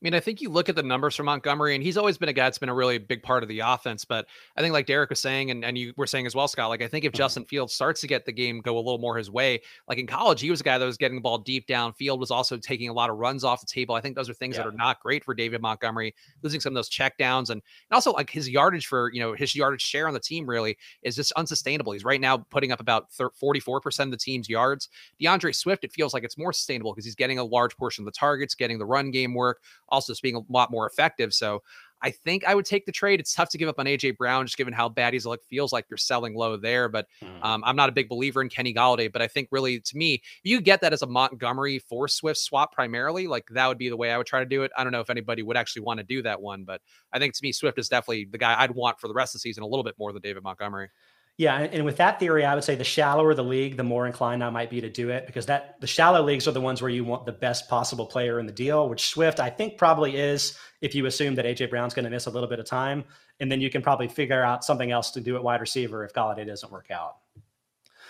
I 0.00 0.06
mean, 0.06 0.14
I 0.14 0.20
think 0.20 0.40
you 0.40 0.48
look 0.48 0.70
at 0.70 0.76
the 0.76 0.82
numbers 0.82 1.14
for 1.14 1.24
Montgomery, 1.24 1.74
and 1.74 1.84
he's 1.84 1.98
always 1.98 2.16
been 2.16 2.30
a 2.30 2.32
guy 2.32 2.44
that's 2.44 2.56
been 2.56 2.70
a 2.70 2.74
really 2.74 2.96
big 2.96 3.22
part 3.22 3.42
of 3.42 3.50
the 3.50 3.60
offense. 3.60 4.02
But 4.02 4.26
I 4.56 4.62
think, 4.62 4.72
like 4.72 4.86
Derrik 4.86 5.10
was 5.10 5.20
saying, 5.20 5.50
and, 5.50 5.62
and 5.62 5.76
you 5.76 5.92
were 5.98 6.06
saying 6.06 6.26
as 6.26 6.34
well, 6.34 6.48
Scott, 6.48 6.70
like 6.70 6.80
I 6.80 6.88
think 6.88 7.04
if 7.04 7.12
mm-hmm. 7.12 7.18
Justin 7.18 7.44
Fields 7.44 7.74
starts 7.74 8.00
to 8.00 8.06
get 8.06 8.24
the 8.24 8.32
game 8.32 8.62
go 8.62 8.76
a 8.76 8.80
little 8.80 8.98
more 8.98 9.18
his 9.18 9.30
way, 9.30 9.60
like 9.88 9.98
in 9.98 10.06
college, 10.06 10.40
he 10.40 10.50
was 10.50 10.62
a 10.62 10.64
guy 10.64 10.78
that 10.78 10.86
was 10.86 10.96
getting 10.96 11.16
the 11.16 11.20
ball 11.20 11.36
deep 11.36 11.66
downfield, 11.68 12.18
was 12.18 12.30
also 12.30 12.56
taking 12.56 12.88
a 12.88 12.94
lot 12.94 13.10
of 13.10 13.18
runs 13.18 13.44
off 13.44 13.60
the 13.60 13.66
table. 13.66 13.94
I 13.94 14.00
think 14.00 14.16
those 14.16 14.30
are 14.30 14.34
things 14.34 14.56
yeah. 14.56 14.62
that 14.62 14.68
are 14.70 14.76
not 14.76 15.00
great 15.00 15.22
for 15.22 15.34
David 15.34 15.60
Montgomery, 15.60 16.14
losing 16.42 16.60
some 16.60 16.72
of 16.72 16.76
those 16.76 16.88
check 16.88 17.18
downs. 17.18 17.50
And, 17.50 17.60
and 17.90 17.94
also, 17.94 18.12
like 18.12 18.30
his 18.30 18.48
yardage 18.48 18.86
for, 18.86 19.12
you 19.12 19.20
know, 19.20 19.34
his 19.34 19.54
yardage 19.54 19.82
share 19.82 20.08
on 20.08 20.14
the 20.14 20.20
team 20.20 20.48
really 20.48 20.78
is 21.02 21.14
just 21.14 21.32
unsustainable. 21.32 21.92
He's 21.92 22.04
right 22.04 22.20
now 22.22 22.38
putting 22.38 22.72
up 22.72 22.80
about 22.80 23.10
44% 23.12 24.00
of 24.00 24.10
the 24.10 24.16
team's 24.16 24.48
yards. 24.48 24.88
D'Andre 25.20 25.52
Swift, 25.52 25.84
it 25.84 25.92
feels 25.92 26.14
like 26.14 26.24
it's 26.24 26.38
more 26.38 26.54
sustainable 26.54 26.94
because 26.94 27.04
he's 27.04 27.14
getting 27.14 27.38
a 27.38 27.44
large 27.44 27.76
portion 27.76 28.02
of 28.02 28.06
the 28.06 28.18
targets, 28.18 28.54
getting 28.54 28.78
the 28.78 28.86
run 28.86 29.10
game 29.10 29.34
work, 29.34 29.60
also 29.90 30.12
being 30.22 30.36
a 30.36 30.40
lot 30.48 30.70
more 30.70 30.86
effective. 30.86 31.32
So 31.34 31.62
I 32.02 32.10
think 32.10 32.44
I 32.46 32.54
would 32.54 32.64
take 32.64 32.86
the 32.86 32.92
trade. 32.92 33.20
It's 33.20 33.34
tough 33.34 33.50
to 33.50 33.58
give 33.58 33.68
up 33.68 33.78
on 33.78 33.86
AJ 33.86 34.16
Brown, 34.16 34.46
just 34.46 34.56
given 34.56 34.72
how 34.72 34.88
bad 34.88 35.12
he's 35.12 35.26
like. 35.26 35.40
Feels 35.50 35.72
like 35.72 35.84
you're 35.90 35.98
selling 35.98 36.34
low 36.34 36.56
there, 36.56 36.88
but 36.88 37.06
mm. 37.22 37.44
um, 37.44 37.62
I'm 37.64 37.76
not 37.76 37.88
a 37.88 37.92
big 37.92 38.08
believer 38.08 38.40
in 38.40 38.48
Kenny 38.48 38.72
Golladay. 38.72 39.12
But 39.12 39.20
I 39.20 39.28
think 39.28 39.48
really, 39.50 39.80
to 39.80 39.96
me, 39.96 40.22
you 40.42 40.60
get 40.60 40.80
that 40.80 40.92
as 40.92 41.02
a 41.02 41.06
Montgomery 41.06 41.78
for 41.78 42.08
Swift 42.08 42.40
swap 42.40 42.72
primarily. 42.72 43.26
Like 43.26 43.46
that 43.50 43.66
would 43.66 43.78
be 43.78 43.90
the 43.90 43.96
way 43.96 44.12
I 44.12 44.18
would 44.18 44.26
try 44.26 44.40
to 44.40 44.46
do 44.46 44.62
it. 44.62 44.72
I 44.76 44.82
don't 44.82 44.92
know 44.92 45.00
if 45.00 45.10
anybody 45.10 45.42
would 45.42 45.56
actually 45.56 45.82
want 45.82 45.98
to 45.98 46.04
do 46.04 46.22
that 46.22 46.40
one, 46.40 46.64
but 46.64 46.80
I 47.12 47.18
think 47.18 47.34
to 47.34 47.40
me, 47.42 47.52
Swift 47.52 47.78
is 47.78 47.88
definitely 47.88 48.26
the 48.30 48.38
guy 48.38 48.58
I'd 48.58 48.70
want 48.70 48.98
for 48.98 49.08
the 49.08 49.14
rest 49.14 49.34
of 49.34 49.40
the 49.40 49.42
season 49.42 49.62
a 49.62 49.66
little 49.66 49.84
bit 49.84 49.96
more 49.98 50.12
than 50.12 50.22
David 50.22 50.42
Montgomery. 50.42 50.88
Yeah, 51.40 51.56
and 51.56 51.86
with 51.86 51.96
that 51.96 52.20
theory, 52.20 52.44
I 52.44 52.54
would 52.54 52.64
say 52.64 52.74
the 52.74 52.84
shallower 52.84 53.32
the 53.32 53.42
league, 53.42 53.78
the 53.78 53.82
more 53.82 54.06
inclined 54.06 54.44
I 54.44 54.50
might 54.50 54.68
be 54.68 54.78
to 54.82 54.90
do 54.90 55.08
it 55.08 55.24
because 55.24 55.46
that 55.46 55.80
the 55.80 55.86
shallow 55.86 56.22
leagues 56.22 56.46
are 56.46 56.52
the 56.52 56.60
ones 56.60 56.82
where 56.82 56.90
you 56.90 57.02
want 57.02 57.24
the 57.24 57.32
best 57.32 57.66
possible 57.66 58.04
player 58.04 58.40
in 58.40 58.44
the 58.44 58.52
deal, 58.52 58.90
which 58.90 59.08
Swift 59.08 59.40
I 59.40 59.48
think 59.48 59.78
probably 59.78 60.16
is 60.16 60.58
if 60.82 60.94
you 60.94 61.06
assume 61.06 61.34
that 61.36 61.46
AJ 61.46 61.70
Brown's 61.70 61.94
going 61.94 62.04
to 62.04 62.10
miss 62.10 62.26
a 62.26 62.30
little 62.30 62.46
bit 62.46 62.58
of 62.58 62.66
time, 62.66 63.04
and 63.40 63.50
then 63.50 63.58
you 63.58 63.70
can 63.70 63.80
probably 63.80 64.06
figure 64.06 64.42
out 64.42 64.66
something 64.66 64.90
else 64.90 65.10
to 65.12 65.20
do 65.22 65.34
at 65.34 65.42
wide 65.42 65.62
receiver 65.62 66.04
if 66.04 66.12
Golladay 66.12 66.46
doesn't 66.46 66.70
work 66.70 66.90
out. 66.90 67.16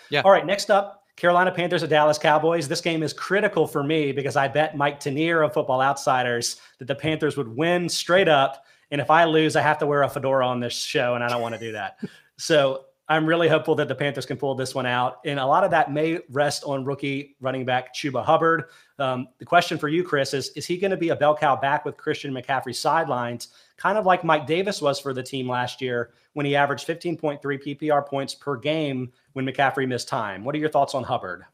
Yeah. 0.09 0.23
All 0.23 0.33
right, 0.33 0.45
next 0.45 0.69
up, 0.69 1.05
Carolina 1.15 1.53
Panthers 1.53 1.85
at 1.85 1.89
Dallas 1.89 2.19
Cowboys. 2.19 2.67
This 2.67 2.81
game 2.81 3.05
is 3.05 3.13
critical 3.13 3.69
for 3.69 3.85
me 3.85 4.11
because 4.11 4.35
I 4.35 4.49
bet 4.49 4.77
Mike 4.77 4.99
Tanier 4.99 5.47
of 5.47 5.55
Football 5.55 5.83
Outsiders 5.83 6.61
that 6.81 6.89
the 6.89 6.97
Panthers 6.97 7.37
would 7.37 7.57
win 7.57 7.89
straight 7.89 8.27
up. 8.27 8.65
And 8.91 9.01
if 9.01 9.09
I 9.09 9.23
lose, 9.23 9.55
I 9.55 9.61
have 9.61 9.79
to 9.79 9.87
wear 9.87 10.03
a 10.03 10.09
fedora 10.09 10.45
on 10.49 10.59
this 10.59 10.75
show, 10.75 11.15
and 11.15 11.23
I 11.23 11.29
don't 11.29 11.41
want 11.41 11.55
to 11.55 11.61
do 11.61 11.71
that. 11.71 12.01
So 12.37 12.87
I'm 13.11 13.27
really 13.27 13.49
hopeful 13.49 13.75
that 13.75 13.89
the 13.89 13.95
Panthers 13.95 14.25
can 14.25 14.37
pull 14.37 14.55
this 14.55 14.73
one 14.73 14.87
out. 14.87 15.19
And 15.25 15.41
a 15.41 15.45
lot 15.45 15.65
of 15.65 15.73
that 15.73 15.93
may 15.93 16.21
rest 16.31 16.63
on 16.65 16.85
rookie 16.85 17.35
running 17.41 17.65
back 17.65 17.93
Chuba 17.93 18.25
Hubbard. 18.25 18.67
Um, 19.01 19.27
the 19.39 19.45
question 19.45 19.79
for 19.79 19.89
you, 19.89 20.05
Chris, 20.05 20.33
is 20.33 20.51
is 20.51 20.65
he 20.65 20.79
going 20.79 20.93
to 20.93 20.97
be 20.97 21.09
a 21.09 21.17
bell 21.17 21.37
cow 21.37 21.57
back 21.57 21.85
with 21.85 21.97
Christian 21.97 22.33
McCaffrey 22.33 22.75
sidelines, 22.75 23.49
kind 23.77 23.99
of 23.99 24.07
like 24.07 24.23
Mike 24.23 24.47
Davis 24.47 24.81
was 24.81 25.01
for 25.01 25.13
the 25.13 25.25
team 25.25 25.49
last 25.49 25.83
year 25.83 26.13
when 26.35 26.47
he 26.47 26.55
averaged 26.55 26.87
15.3 26.87 27.41
PPR 27.43 28.07
points 28.07 28.33
per 28.33 28.57
game 28.57 29.11
when 29.33 29.45
McCaffrey 29.45 29.89
missed 29.89 30.07
time? 30.07 30.45
What 30.45 30.55
are 30.55 30.59
your 30.59 30.71
thoughts 30.71 30.95
on 30.95 31.03
Hubbard? 31.03 31.45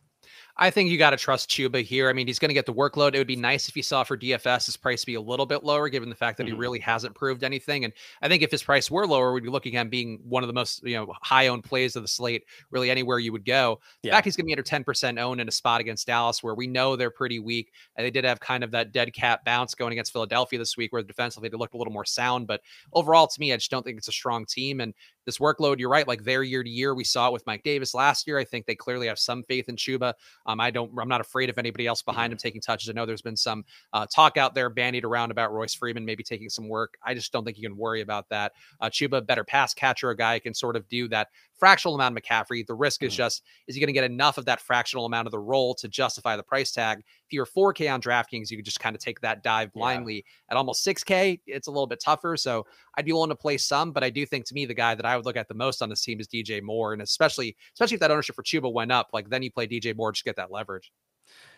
I 0.58 0.70
think 0.70 0.88
you 0.88 0.96
got 0.96 1.10
to 1.10 1.18
trust 1.18 1.50
Chuba 1.50 1.84
here. 1.84 2.08
I 2.08 2.14
mean, 2.14 2.26
he's 2.26 2.38
going 2.38 2.48
to 2.48 2.54
get 2.54 2.64
the 2.64 2.72
workload. 2.72 3.14
It 3.14 3.18
would 3.18 3.26
be 3.26 3.36
nice 3.36 3.68
if 3.68 3.76
you 3.76 3.82
saw 3.82 4.04
for 4.04 4.16
DFS 4.16 4.66
his 4.66 4.76
price 4.76 5.04
be 5.04 5.14
a 5.14 5.20
little 5.20 5.44
bit 5.44 5.64
lower, 5.64 5.90
given 5.90 6.08
the 6.08 6.14
fact 6.14 6.38
that 6.38 6.44
mm-hmm. 6.44 6.54
he 6.54 6.58
really 6.58 6.78
hasn't 6.78 7.14
proved 7.14 7.44
anything. 7.44 7.84
And 7.84 7.92
I 8.22 8.28
think 8.28 8.42
if 8.42 8.50
his 8.50 8.62
price 8.62 8.90
were 8.90 9.06
lower, 9.06 9.32
we'd 9.32 9.42
be 9.42 9.50
looking 9.50 9.76
at 9.76 9.82
him 9.82 9.90
being 9.90 10.18
one 10.24 10.42
of 10.42 10.46
the 10.46 10.54
most 10.54 10.82
you 10.82 10.96
know 10.96 11.12
high 11.22 11.48
owned 11.48 11.64
plays 11.64 11.94
of 11.94 12.02
the 12.02 12.08
slate. 12.08 12.44
Really, 12.70 12.90
anywhere 12.90 13.18
you 13.18 13.32
would 13.32 13.44
go. 13.44 13.80
The 14.02 14.08
yeah. 14.08 14.14
fact 14.14 14.24
he's 14.24 14.36
going 14.36 14.44
to 14.44 14.46
be 14.46 14.52
under 14.54 14.62
ten 14.62 14.82
percent 14.82 15.18
owned 15.18 15.42
in 15.42 15.48
a 15.48 15.52
spot 15.52 15.82
against 15.82 16.06
Dallas, 16.06 16.42
where 16.42 16.54
we 16.54 16.66
know 16.66 16.96
they're 16.96 17.10
pretty 17.10 17.38
weak, 17.38 17.72
and 17.96 18.06
they 18.06 18.10
did 18.10 18.24
have 18.24 18.40
kind 18.40 18.64
of 18.64 18.70
that 18.70 18.92
dead 18.92 19.12
cat 19.12 19.44
bounce 19.44 19.74
going 19.74 19.92
against 19.92 20.12
Philadelphia 20.12 20.58
this 20.58 20.76
week, 20.76 20.92
where 20.92 21.02
defensively 21.02 21.50
they 21.50 21.56
looked 21.58 21.74
a 21.74 21.78
little 21.78 21.92
more 21.92 22.06
sound. 22.06 22.46
But 22.46 22.62
overall, 22.94 23.26
to 23.26 23.40
me, 23.40 23.52
I 23.52 23.56
just 23.56 23.70
don't 23.70 23.82
think 23.82 23.98
it's 23.98 24.08
a 24.08 24.12
strong 24.12 24.46
team. 24.46 24.80
And 24.80 24.94
this 25.26 25.38
workload, 25.38 25.78
you're 25.78 25.90
right. 25.90 26.08
Like 26.08 26.24
their 26.24 26.42
year 26.42 26.62
to 26.62 26.70
year, 26.70 26.94
we 26.94 27.04
saw 27.04 27.26
it 27.26 27.32
with 27.32 27.46
Mike 27.46 27.64
Davis 27.64 27.92
last 27.92 28.26
year. 28.26 28.38
I 28.38 28.44
think 28.44 28.64
they 28.64 28.76
clearly 28.76 29.08
have 29.08 29.18
some 29.18 29.42
faith 29.42 29.68
in 29.68 29.76
Chuba. 29.76 30.14
Um, 30.46 30.60
I 30.60 30.70
don't. 30.70 30.90
I'm 30.98 31.08
not 31.08 31.20
afraid 31.20 31.50
of 31.50 31.58
anybody 31.58 31.86
else 31.86 32.02
behind 32.02 32.32
him 32.32 32.38
taking 32.38 32.60
touches. 32.60 32.88
I 32.88 32.92
know 32.92 33.06
there's 33.06 33.22
been 33.22 33.36
some 33.36 33.64
uh, 33.92 34.06
talk 34.06 34.36
out 34.36 34.54
there 34.54 34.70
bandied 34.70 35.04
around 35.04 35.30
about 35.30 35.52
Royce 35.52 35.74
Freeman 35.74 36.04
maybe 36.04 36.22
taking 36.22 36.48
some 36.48 36.68
work. 36.68 36.94
I 37.04 37.14
just 37.14 37.32
don't 37.32 37.44
think 37.44 37.58
you 37.58 37.68
can 37.68 37.76
worry 37.76 38.00
about 38.00 38.28
that. 38.30 38.52
Uh, 38.80 38.88
Chuba, 38.88 39.26
better 39.26 39.44
pass 39.44 39.74
catcher, 39.74 40.10
a 40.10 40.16
guy 40.16 40.34
who 40.34 40.40
can 40.40 40.54
sort 40.54 40.76
of 40.76 40.88
do 40.88 41.08
that 41.08 41.28
fractional 41.58 41.94
amount 41.94 42.16
of 42.16 42.22
McCaffrey. 42.22 42.66
The 42.66 42.74
risk 42.74 43.02
is 43.02 43.12
mm. 43.12 43.16
just 43.16 43.42
is 43.66 43.74
he 43.74 43.80
going 43.80 43.88
to 43.88 43.92
get 43.92 44.04
enough 44.04 44.38
of 44.38 44.44
that 44.46 44.60
fractional 44.60 45.06
amount 45.06 45.26
of 45.26 45.32
the 45.32 45.38
role 45.38 45.74
to 45.76 45.88
justify 45.88 46.36
the 46.36 46.42
price 46.42 46.72
tag? 46.72 46.98
If 46.98 47.32
you're 47.32 47.46
4K 47.46 47.92
on 47.92 48.00
DraftKings, 48.00 48.50
you 48.50 48.56
could 48.56 48.64
just 48.64 48.80
kind 48.80 48.94
of 48.94 49.02
take 49.02 49.20
that 49.20 49.42
dive 49.42 49.72
blindly. 49.72 50.14
Yeah. 50.16 50.52
At 50.52 50.56
almost 50.56 50.86
6K, 50.86 51.40
it's 51.46 51.68
a 51.68 51.70
little 51.70 51.86
bit 51.86 52.00
tougher. 52.00 52.36
So 52.36 52.66
I'd 52.96 53.04
be 53.04 53.12
willing 53.12 53.30
to 53.30 53.36
play 53.36 53.58
some, 53.58 53.92
but 53.92 54.04
I 54.04 54.10
do 54.10 54.26
think 54.26 54.44
to 54.46 54.54
me 54.54 54.66
the 54.66 54.74
guy 54.74 54.94
that 54.94 55.06
I 55.06 55.16
would 55.16 55.24
look 55.24 55.36
at 55.36 55.48
the 55.48 55.54
most 55.54 55.82
on 55.82 55.88
this 55.88 56.02
team 56.02 56.20
is 56.20 56.28
DJ 56.28 56.62
Moore, 56.62 56.92
and 56.92 57.02
especially 57.02 57.56
especially 57.74 57.94
if 57.94 58.00
that 58.00 58.10
ownership 58.10 58.36
for 58.36 58.42
Chuba 58.42 58.72
went 58.72 58.92
up, 58.92 59.10
like 59.12 59.28
then 59.28 59.42
you 59.42 59.50
play 59.50 59.66
DJ 59.66 59.96
Moore 59.96 60.12
just 60.12 60.24
get 60.24 60.36
that 60.36 60.50
leverage. 60.50 60.92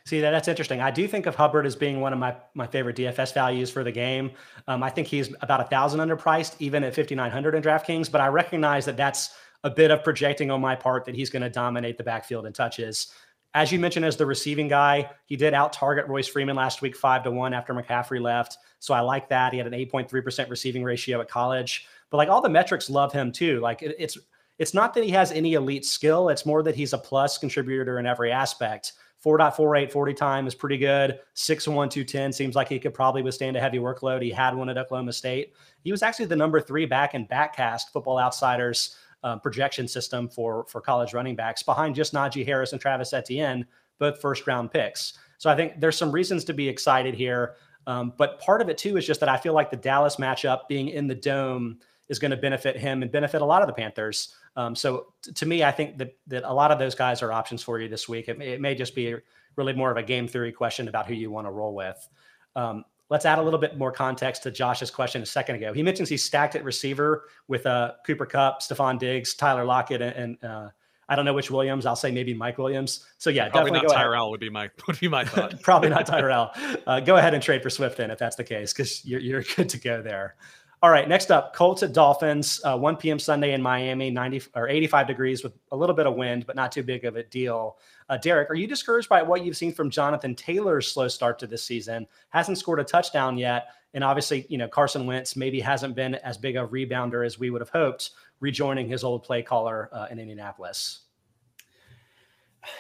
See 0.05 0.23
that 0.23 0.31
that's 0.31 0.49
interesting. 0.49 0.81
I 0.81 0.91
do 0.91 1.07
think 1.07 1.27
of 1.27 1.35
Hubbard 1.35 1.67
as 1.67 1.77
being 1.77 2.01
one 2.01 2.13
of 2.13 2.19
my 2.19 2.35
my 2.55 2.67
favorite 2.67 2.97
DFS 2.97 3.35
values 3.35 3.71
for 3.71 3.85
the 3.85 3.93
game. 3.93 4.31
Um, 4.67 4.83
I 4.83 4.89
think 4.89 5.07
he's 5.07 5.35
about 5.43 5.61
a 5.61 5.65
thousand 5.65 6.01
underpriced, 6.01 6.57
even 6.61 6.83
at 6.83 6.95
fifty 6.95 7.15
nine 7.15 7.31
hundred 7.31 7.55
in 7.55 7.63
DraftKings. 7.63 8.11
But 8.11 8.23
I 8.23 8.29
recognize 8.29 8.87
that 8.87 8.97
that's 8.97 9.31
a 9.65 9.71
bit 9.71 9.91
of 9.91 10.05
projecting 10.05 10.51
on 10.51 10.61
my 10.61 10.75
part 10.75 11.05
that 11.05 11.15
he's 11.15 11.31
going 11.31 11.43
to 11.43 11.51
dominate 11.51 11.99
the 11.99 12.05
backfield 12.05 12.47
in 12.47 12.53
touches. 12.53 13.09
As 13.55 13.73
you 13.73 13.79
mentioned, 13.79 14.05
as 14.05 14.17
the 14.17 14.27
receiving 14.27 14.69
guy, 14.69 15.11
he 15.27 15.37
did 15.37 15.55
out 15.55 15.73
target 15.73 16.07
Royce 16.07 16.29
Freeman 16.29 16.55
last 16.55 16.83
week, 16.83 16.97
five 16.97 17.23
to 17.25 17.31
one 17.31 17.55
after 17.55 17.75
McCaffrey 17.75 18.21
left. 18.21 18.59
So 18.79 18.95
I 18.95 19.01
like 19.01 19.29
that. 19.31 19.53
He 19.53 19.59
had 19.59 19.67
an 19.67 19.73
8.3% 19.73 20.51
receiving 20.51 20.85
ratio 20.85 21.21
at 21.21 21.29
college. 21.29 21.87
But 22.11 22.19
like 22.19 22.29
all 22.29 22.41
the 22.41 22.49
metrics 22.49 22.91
love 22.91 23.13
him 23.13 23.33
too. 23.33 23.61
Like 23.61 23.83
it, 23.83 23.97
it's 23.99 24.19
it's 24.59 24.75
not 24.75 24.93
that 24.95 25.05
he 25.05 25.11
has 25.11 25.31
any 25.31 25.55
elite 25.55 25.85
skill, 25.85 26.31
it's 26.31 26.45
more 26.45 26.65
that 26.65 26.75
he's 26.75 26.93
a 26.93 26.99
plus 26.99 27.39
contributor 27.39 28.01
in 28.01 28.07
every 28.07 28.33
aspect. 28.33 28.95
4.48 29.25 29.91
40 29.91 30.15
time 30.15 30.47
is 30.47 30.55
pretty 30.55 30.79
good. 30.79 31.19
6 31.35 31.69
1 31.69 31.89
210 31.89 32.33
seems 32.33 32.55
like 32.55 32.69
he 32.69 32.79
could 32.79 32.95
probably 32.95 33.23
withstand 33.23 33.57
a 33.57 33.61
heavy 33.61 33.79
workload. 33.79 34.23
He 34.23 34.31
had 34.31 34.55
one 34.55 34.69
at 34.69 34.79
Oklahoma 34.79 35.13
State. 35.13 35.55
He 35.83 35.91
was 35.91 36.03
actually 36.03 36.27
the 36.27 36.37
number 36.37 36.61
three 36.61 36.87
back 36.87 37.15
in 37.15 37.27
BackCAST 37.27 37.91
football 37.93 38.19
outsiders 38.19 38.97
um, 39.23 39.41
projection 39.41 39.89
system 39.89 40.29
for 40.29 40.65
for 40.69 40.81
college 40.81 41.13
running 41.13 41.37
backs 41.37 41.63
behind 41.63 41.95
just 41.95 42.13
Najee 42.13 42.45
Harris 42.45 42.73
and 42.73 42.81
Travis 42.81 43.13
Etienne, 43.13 43.67
both 43.99 44.21
first 44.21 44.47
round 44.47 44.71
picks. 44.71 45.15
So 45.39 45.51
I 45.51 45.57
think 45.57 45.81
there's 45.81 45.97
some 45.97 46.13
reasons 46.13 46.45
to 46.45 46.55
be 46.55 46.69
excited 46.69 47.15
here. 47.15 47.57
Um, 47.87 48.13
but 48.17 48.41
part 48.41 48.61
of 48.61 48.69
it 48.69 48.77
too 48.77 48.97
is 48.97 49.07
just 49.07 49.21
that 49.21 49.29
I 49.29 49.37
feel 49.37 49.55
like 49.55 49.71
the 49.71 49.77
Dallas 49.77 50.17
matchup 50.17 50.69
being 50.69 50.89
in 50.89 51.07
the 51.07 51.15
dome 51.15 51.79
is 52.09 52.19
going 52.19 52.31
to 52.31 52.37
benefit 52.37 52.77
him 52.77 53.03
and 53.03 53.11
benefit 53.11 53.41
a 53.41 53.45
lot 53.45 53.63
of 53.63 53.69
the 53.69 53.73
Panthers. 53.73 54.35
Um, 54.57 54.75
so 54.75 55.07
t- 55.23 55.33
to 55.33 55.47
me, 55.47 55.63
I 55.63 55.71
think 55.71 55.99
that 55.99 56.17
that 56.27 56.45
a 56.45 56.53
lot 56.53 56.71
of 56.71 56.79
those 56.79 56.95
guys 56.95 57.23
are 57.23 57.33
options 57.33 57.63
for 57.63 57.81
you 57.81 57.89
this 57.89 58.09
week. 58.09 58.29
It 58.29 58.39
may, 58.39 58.49
it 58.49 58.61
may 58.61 58.75
just 58.75 58.95
be 58.95 59.17
really 59.57 59.73
more 59.73 59.91
of 59.91 59.97
a 59.97 60.03
game 60.03 60.29
theory 60.29 60.53
question 60.53 60.89
about 60.89 61.07
who 61.07 61.15
you 61.15 61.31
want 61.31 61.47
to 61.47 61.51
roll 61.51 61.75
with. 61.75 62.09
Um, 62.57 62.85
let's 63.11 63.25
add 63.25 63.39
a 63.39 63.43
little 63.43 63.59
bit 63.59 63.79
more 63.79 63.93
context 63.93 64.43
to 64.45 64.51
Josh's 64.51 64.91
question 64.91 65.23
a 65.23 65.27
second 65.27 65.57
ago. 65.57 65.73
He 65.73 65.83
mentions 65.83 66.09
he's 66.09 66.25
stacked 66.25 66.55
at 66.57 66.65
receiver 66.65 67.25
with 67.47 67.67
uh, 67.67 67.93
Cooper 68.07 68.27
Kupp, 68.27 68.61
Stefon 68.61 68.99
Diggs, 68.99 69.35
Tyler 69.35 69.65
Lockett, 69.65 70.03
and, 70.03 70.17
and 70.17 70.45
uh, 70.45 70.69
I 71.09 71.17
don't 71.17 71.25
know 71.25 71.33
which 71.33 71.51
Williams. 71.51 71.87
I'll 71.87 71.97
say 71.97 72.11
maybe 72.11 72.35
Mike 72.35 72.59
Williams. 72.59 73.07
So 73.17 73.31
yeah, 73.31 73.49
probably 73.49 73.71
definitely 73.71 73.89
not 73.89 74.03
Tyrell 74.03 74.23
ahead. 74.25 74.31
would 74.31 74.41
be 74.41 74.51
my 74.51 74.71
would 74.87 75.01
be 75.01 75.09
my 75.09 75.25
thought. 75.25 75.61
probably 75.63 75.89
not 75.89 76.07
Tyrell. 76.07 76.53
Uh, 76.87 77.01
go 77.01 77.17
ahead 77.17 77.35
and 77.35 77.43
trade 77.43 77.63
for 77.63 77.71
Swift 77.71 77.97
then 77.97 78.11
if 78.11 78.19
that's 78.19 78.37
the 78.37 78.45
case 78.45 78.73
because 78.73 79.05
you're 79.05 79.21
you're 79.21 79.43
good 79.57 79.69
to 79.71 79.79
go 79.79 80.03
there. 80.03 80.37
All 80.81 80.91
right, 80.91 81.09
next 81.09 81.33
up, 81.33 81.57
Colts 81.57 81.83
at 81.83 81.93
Dolphins, 81.93 82.61
uh, 82.65 82.79
1 82.79 82.97
p.m. 82.99 83.19
Sunday 83.19 83.53
in 83.53 83.61
Miami, 83.61 84.11
90 84.11 84.43
or 84.55 84.69
85 84.69 85.09
degrees 85.09 85.43
with 85.43 85.53
a 85.73 85.77
little 85.77 85.95
bit 85.95 86.07
of 86.07 86.15
wind, 86.15 86.47
but 86.47 86.55
not 86.55 86.71
too 86.71 86.85
big 86.85 87.05
of 87.05 87.17
a 87.17 87.25
deal. 87.25 87.79
Uh, 88.09 88.17
Derrik, 88.17 88.49
are 88.49 88.55
you 88.55 88.69
discouraged 88.69 89.09
by 89.09 89.21
what 89.21 89.45
you've 89.45 89.57
seen 89.57 89.73
from 89.73 89.91
Jonathan 89.91 90.37
Taylor's 90.37 90.87
slow 90.87 91.09
start 91.09 91.37
to 91.41 91.49
this 91.49 91.65
season? 91.65 92.07
Hasn't 92.29 92.59
scored 92.59 92.79
a 92.79 92.85
touchdown 92.85 93.37
yet, 93.37 93.71
and 93.93 94.05
obviously, 94.05 94.47
you 94.49 94.57
know, 94.57 94.69
Carson 94.69 95.05
Wentz 95.05 95.35
maybe 95.35 95.59
hasn't 95.59 95.97
been 95.97 96.15
as 96.17 96.39
big 96.39 96.55
a 96.55 96.65
rebounder 96.65 97.27
as 97.27 97.41
we 97.41 97.51
would 97.51 97.61
have 97.61 97.71
hoped, 97.71 98.11
rejoining 98.39 98.87
his 98.87 99.03
old 99.03 99.25
play 99.25 99.43
caller 99.43 99.91
uh, 99.93 100.07
in 100.13 100.21
Indianapolis. 100.21 101.01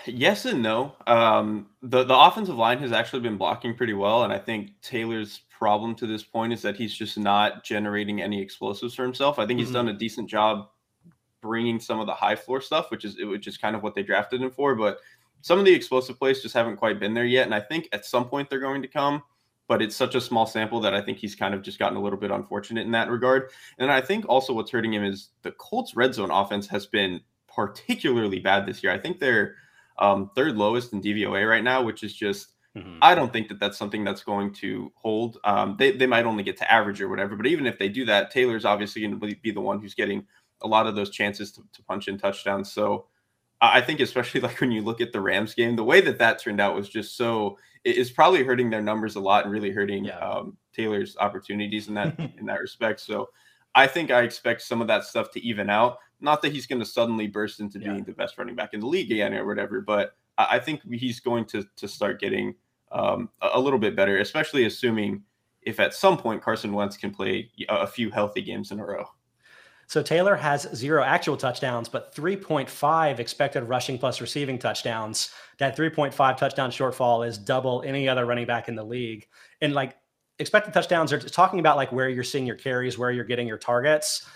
Yes 0.06 0.44
and 0.44 0.62
no. 0.62 0.94
Um, 1.06 1.68
the 1.82 2.04
the 2.04 2.16
offensive 2.16 2.56
line 2.56 2.78
has 2.78 2.92
actually 2.92 3.20
been 3.20 3.38
blocking 3.38 3.74
pretty 3.74 3.94
well, 3.94 4.22
and 4.22 4.32
I 4.32 4.38
think 4.38 4.80
Taylor's 4.82 5.40
problem 5.59 5.94
to 5.97 6.07
this 6.07 6.23
point 6.23 6.53
is 6.53 6.62
that 6.62 6.77
he's 6.77 6.94
just 6.94 7.18
not 7.18 7.64
generating 7.64 8.23
any 8.23 8.40
explosives 8.40 8.94
for 8.94 9.03
himself. 9.03 9.40
I 9.40 9.47
think 9.47 9.59
he's 9.59 9.68
mm-hmm. 9.68 9.75
done 9.75 9.88
a 9.88 9.92
decent 9.92 10.31
job 10.31 10.68
bringing 11.40 11.81
some 11.81 11.99
of 11.99 12.07
the 12.07 12.14
high 12.14 12.37
floor 12.37 12.61
stuff, 12.61 12.90
which 12.92 13.05
is 13.05 13.16
which 13.18 13.49
is 13.49 13.59
kind 13.59 13.75
of 13.75 13.83
what 13.83 13.94
they 13.97 14.05
drafted 14.05 14.40
him 14.40 14.53
for. 14.53 14.77
But 14.77 14.99
some 15.40 15.59
of 15.59 15.64
the 15.64 15.75
explosive 15.75 16.16
plays 16.16 16.42
just 16.42 16.55
haven't 16.55 16.77
quite 16.77 17.01
been 17.01 17.12
there 17.12 17.25
yet, 17.25 17.44
and 17.44 17.55
I 17.55 17.61
think 17.61 17.88
at 17.92 18.05
some 18.05 18.29
point 18.29 18.49
they're 18.49 18.61
going 18.61 18.83
to 18.83 18.88
come. 18.88 19.23
But 19.66 19.83
it's 19.83 19.97
such 19.97 20.14
a 20.14 20.21
small 20.21 20.47
sample 20.47 20.81
that 20.81 20.94
I 20.94 21.03
think 21.03 21.18
he's 21.18 21.35
kind 21.35 21.53
of 21.53 21.61
just 21.61 21.79
gotten 21.79 21.99
a 21.99 22.01
little 22.01 22.18
bit 22.18 22.31
unfortunate 22.31 22.87
in 22.87 22.92
that 22.92 23.11
regard. 23.11 23.51
And 23.79 23.92
I 23.92 24.01
think 24.01 24.25
also 24.27 24.55
what's 24.55 24.71
hurting 24.71 24.94
him 24.94 25.05
is 25.05 25.29
the 25.42 25.51
Colts' 25.53 25.94
red 25.94 26.14
zone 26.14 26.31
offense 26.31 26.66
has 26.68 26.87
been 26.87 27.21
particularly 27.55 28.38
bad 28.38 28.64
this 28.64 28.83
year. 28.83 28.92
I 28.92 28.99
think 28.99 29.18
they're 29.18 29.57
um, 29.99 30.31
third 30.35 30.57
lowest 30.57 30.94
in 30.94 31.03
DVOA 31.03 31.47
right 31.47 31.62
now, 31.62 31.83
which 31.83 32.03
is 32.03 32.14
just 32.14 32.55
Mm-hmm. 32.76 32.98
I 33.02 33.14
don't 33.14 33.33
think 33.33 33.48
that 33.48 33.59
that's 33.59 33.78
something 33.78 34.04
that's 34.04 34.22
going 34.22 34.52
to 34.54 34.92
hold. 34.94 35.38
Um, 35.44 35.76
they, 35.78 35.92
they 35.92 36.07
might 36.07 36.26
only 36.26 36.42
get 36.42 36.57
to 36.59 36.72
average 36.72 37.00
or 37.00 37.09
whatever, 37.09 37.35
but 37.35 37.46
even 37.46 37.66
if 37.66 37.78
they 37.78 37.88
do 37.88 38.04
that, 38.04 38.31
Taylor's 38.31 38.64
obviously 38.64 39.02
going 39.02 39.18
to 39.18 39.37
be 39.37 39.50
the 39.50 39.61
one 39.61 39.81
who's 39.81 39.94
getting 39.94 40.26
a 40.62 40.68
lot 40.68 40.87
of 40.87 40.94
those 40.94 41.11
chances 41.11 41.52
to, 41.52 41.62
to 41.72 41.83
punch 41.85 42.09
in 42.09 42.18
touchdowns. 42.18 42.70
So 42.70 43.07
I 43.61 43.81
think, 43.81 44.00
especially 44.00 44.40
like 44.42 44.61
when 44.61 44.72
you 44.72 44.83
look 44.83 45.00
at 45.00 45.12
the 45.12 45.20
Rams 45.20 45.54
game, 45.54 45.76
the 45.76 45.85
way 45.85 46.00
that 46.00 46.18
that 46.18 46.40
turned 46.40 46.61
out 46.61 46.74
was 46.74 46.88
just 46.88 47.16
so 47.16 47.59
it's 47.85 48.11
probably 48.11 48.42
hurting 48.42 48.70
their 48.70 48.83
numbers 48.83 49.14
a 49.14 49.20
lot 49.20 49.44
and 49.44 49.52
really 49.52 49.70
hurting 49.70 50.07
yeah. 50.07 50.18
um, 50.18 50.57
Taylor's 50.74 51.16
opportunities 51.18 51.88
in 51.88 51.94
that 51.94 52.18
in 52.38 52.46
that 52.46 52.61
respect. 52.61 53.00
So 53.00 53.28
I 53.74 53.87
think 53.87 54.11
I 54.11 54.22
expect 54.22 54.62
some 54.62 54.81
of 54.81 54.88
that 54.88 55.04
stuff 55.04 55.31
to 55.33 55.40
even 55.44 55.70
out. 55.70 55.98
Not 56.20 56.42
that 56.42 56.52
he's 56.52 56.66
going 56.66 56.81
to 56.81 56.87
suddenly 56.87 57.28
burst 57.28 57.61
into 57.61 57.78
being 57.78 58.02
the 58.02 58.12
best 58.12 58.37
running 58.37 58.57
back 58.57 58.74
in 58.74 58.81
the 58.81 58.87
league 58.87 59.12
again 59.12 59.35
or 59.35 59.46
whatever, 59.46 59.81
but 59.81 60.16
I 60.38 60.59
think 60.59 60.83
he's 60.92 61.20
going 61.20 61.44
to 61.46 61.64
to 61.77 61.88
start 61.88 62.20
getting 62.20 62.55
um, 62.92 63.29
a 63.42 63.61
little 63.61 63.79
bit 63.79 63.96
better, 63.96 64.18
especially 64.18 64.64
assuming 64.64 65.22
if 65.62 65.81
at 65.81 65.92
some 65.92 66.16
point 66.16 66.42
Carson 66.42 66.72
Wentz 66.72 66.96
can 66.96 67.11
play 67.11 67.51
a 67.68 67.87
few 67.87 68.11
healthy 68.11 68.42
games 68.42 68.70
in 68.70 68.81
a 68.81 68.87
row. 68.87 69.05
So 69.88 70.03
Taylor 70.03 70.37
has 70.37 70.68
zero 70.74 71.03
actual 71.03 71.38
touchdowns, 71.38 71.88
but 71.88 72.14
3.5 72.14 73.18
expected 73.18 73.62
rushing 73.64 73.98
plus 73.98 74.20
receiving 74.20 74.59
touchdowns. 74.59 75.31
That 75.59 75.77
3.5 75.77 76.37
touchdown 76.37 76.70
shortfall 76.70 77.27
is 77.27 77.38
double 77.38 77.83
any 77.87 78.07
other 78.07 78.27
running 78.27 78.46
back 78.46 78.68
in 78.68 78.74
the 78.74 78.85
league. 78.85 79.27
And 79.62 79.72
like 79.72 79.96
expected 80.38 80.74
touchdowns 80.74 81.11
are 81.12 81.18
talking 81.18 81.59
about 81.59 81.79
like 81.79 81.90
where 81.90 82.11
you're 82.11 82.22
seeing 82.22 82.46
your 82.46 82.57
carries, 82.57 82.98
where 82.98 83.11
you're 83.11 83.24
getting 83.24 83.48
your 83.48 83.57
targets. 83.57 84.27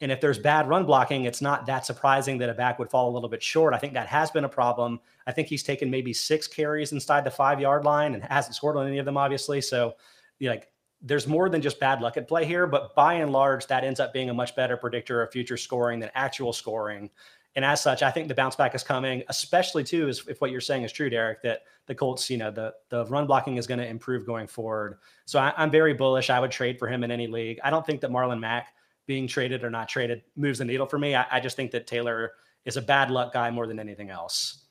And 0.00 0.10
if 0.10 0.20
there's 0.20 0.38
bad 0.38 0.68
run 0.68 0.86
blocking, 0.86 1.24
it's 1.24 1.42
not 1.42 1.66
that 1.66 1.84
surprising 1.84 2.38
that 2.38 2.48
a 2.48 2.54
back 2.54 2.78
would 2.78 2.90
fall 2.90 3.10
a 3.10 3.12
little 3.12 3.28
bit 3.28 3.42
short. 3.42 3.74
I 3.74 3.78
think 3.78 3.92
that 3.92 4.06
has 4.06 4.30
been 4.30 4.44
a 4.44 4.48
problem. 4.48 4.98
I 5.26 5.32
think 5.32 5.48
he's 5.48 5.62
taken 5.62 5.90
maybe 5.90 6.12
six 6.12 6.46
carries 6.46 6.92
inside 6.92 7.24
the 7.24 7.30
five 7.30 7.60
yard 7.60 7.84
line 7.84 8.14
and 8.14 8.22
hasn't 8.24 8.54
scored 8.54 8.76
on 8.76 8.86
any 8.86 8.98
of 8.98 9.04
them, 9.04 9.18
obviously. 9.18 9.60
So, 9.60 9.96
like, 10.40 10.68
there's 11.02 11.26
more 11.26 11.48
than 11.48 11.62
just 11.62 11.80
bad 11.80 12.00
luck 12.00 12.16
at 12.16 12.28
play 12.28 12.44
here, 12.44 12.66
but 12.66 12.94
by 12.94 13.14
and 13.14 13.32
large, 13.32 13.66
that 13.66 13.84
ends 13.84 14.00
up 14.00 14.12
being 14.12 14.30
a 14.30 14.34
much 14.34 14.54
better 14.56 14.76
predictor 14.76 15.22
of 15.22 15.32
future 15.32 15.56
scoring 15.56 16.00
than 16.00 16.10
actual 16.14 16.52
scoring. 16.52 17.10
And 17.56 17.64
as 17.64 17.82
such, 17.82 18.02
I 18.02 18.10
think 18.10 18.28
the 18.28 18.34
bounce 18.34 18.54
back 18.54 18.74
is 18.74 18.84
coming, 18.84 19.24
especially 19.28 19.82
too, 19.82 20.08
is 20.08 20.24
if 20.28 20.40
what 20.40 20.50
you're 20.50 20.60
saying 20.60 20.84
is 20.84 20.92
true, 20.92 21.10
Derrik, 21.10 21.42
that 21.42 21.62
the 21.86 21.94
Colts, 21.94 22.30
you 22.30 22.36
know, 22.36 22.50
the 22.50 22.72
the 22.90 23.04
run 23.06 23.26
blocking 23.26 23.56
is 23.56 23.66
going 23.66 23.80
to 23.80 23.86
improve 23.86 24.24
going 24.24 24.46
forward. 24.46 24.98
So 25.24 25.38
I, 25.40 25.52
am 25.60 25.70
very 25.70 25.92
bullish. 25.92 26.30
I 26.30 26.38
would 26.38 26.52
trade 26.52 26.78
for 26.78 26.86
him 26.86 27.02
in 27.02 27.10
any 27.10 27.26
league. 27.26 27.58
I 27.64 27.70
don't 27.70 27.84
think 27.84 28.00
that 28.02 28.10
Marlon 28.10 28.38
Mack 28.38 28.72
being 29.10 29.26
traded 29.26 29.64
or 29.64 29.70
not 29.70 29.88
traded 29.88 30.22
moves 30.36 30.60
the 30.60 30.64
needle 30.64 30.86
for 30.86 30.96
me. 30.96 31.16
I, 31.16 31.26
I 31.32 31.40
just 31.40 31.56
think 31.56 31.72
that 31.72 31.88
Taylor 31.88 32.30
is 32.64 32.76
a 32.76 32.80
bad 32.80 33.10
luck 33.10 33.32
guy 33.32 33.50
more 33.50 33.66
than 33.66 33.80
anything 33.80 34.08
else. 34.08 34.66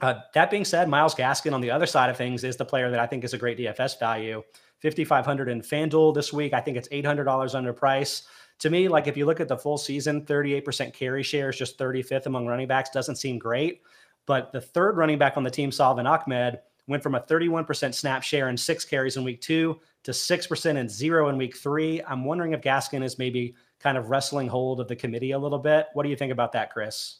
Uh, 0.00 0.14
that 0.34 0.50
being 0.50 0.64
said, 0.64 0.88
Myles 0.88 1.14
Gaskin 1.14 1.52
on 1.52 1.60
the 1.60 1.70
other 1.70 1.86
side 1.86 2.10
of 2.10 2.16
things 2.16 2.42
is 2.42 2.56
the 2.56 2.64
player 2.64 2.90
that 2.90 2.98
I 2.98 3.06
think 3.06 3.22
is 3.22 3.32
a 3.32 3.38
great 3.38 3.56
DFS 3.56 4.00
value. 4.00 4.42
5500 4.82 5.48
in 5.48 5.60
FanDuel 5.62 6.12
this 6.12 6.32
week. 6.32 6.52
I 6.52 6.60
think 6.60 6.78
it's 6.78 6.88
$800 6.88 7.54
under 7.54 7.72
price. 7.72 8.24
To 8.58 8.70
me, 8.70 8.88
like 8.88 9.06
if 9.06 9.16
you 9.16 9.24
look 9.24 9.38
at 9.38 9.46
the 9.46 9.56
full 9.56 9.78
season, 9.78 10.26
38% 10.26 10.92
carry 10.92 11.22
share 11.22 11.50
is 11.50 11.56
just 11.56 11.78
35th 11.78 12.26
among 12.26 12.48
running 12.48 12.66
backs. 12.66 12.90
Doesn't 12.90 13.16
seem 13.16 13.38
great. 13.38 13.82
But 14.26 14.50
the 14.50 14.60
third 14.60 14.96
running 14.96 15.18
back 15.18 15.36
on 15.36 15.44
the 15.44 15.50
team, 15.50 15.70
Salvon 15.70 16.08
Ahmed, 16.08 16.58
went 16.88 17.04
from 17.04 17.14
a 17.14 17.20
31% 17.20 17.94
snap 17.94 18.24
share 18.24 18.48
and 18.48 18.58
six 18.58 18.84
carries 18.84 19.16
in 19.16 19.22
week 19.22 19.40
two 19.40 19.78
to 20.04 20.12
6% 20.12 20.76
and 20.76 20.90
zero 20.90 21.28
in 21.28 21.36
week 21.36 21.56
three. 21.56 22.02
I'm 22.06 22.24
wondering 22.24 22.52
if 22.52 22.60
Gaskin 22.60 23.02
is 23.04 23.18
maybe 23.18 23.54
kind 23.78 23.98
of 23.98 24.10
wrestling 24.10 24.48
hold 24.48 24.80
of 24.80 24.88
the 24.88 24.96
committee 24.96 25.32
a 25.32 25.38
little 25.38 25.58
bit. 25.58 25.86
What 25.94 26.04
do 26.04 26.08
you 26.08 26.16
think 26.16 26.32
about 26.32 26.52
that, 26.52 26.72
Chris? 26.72 27.16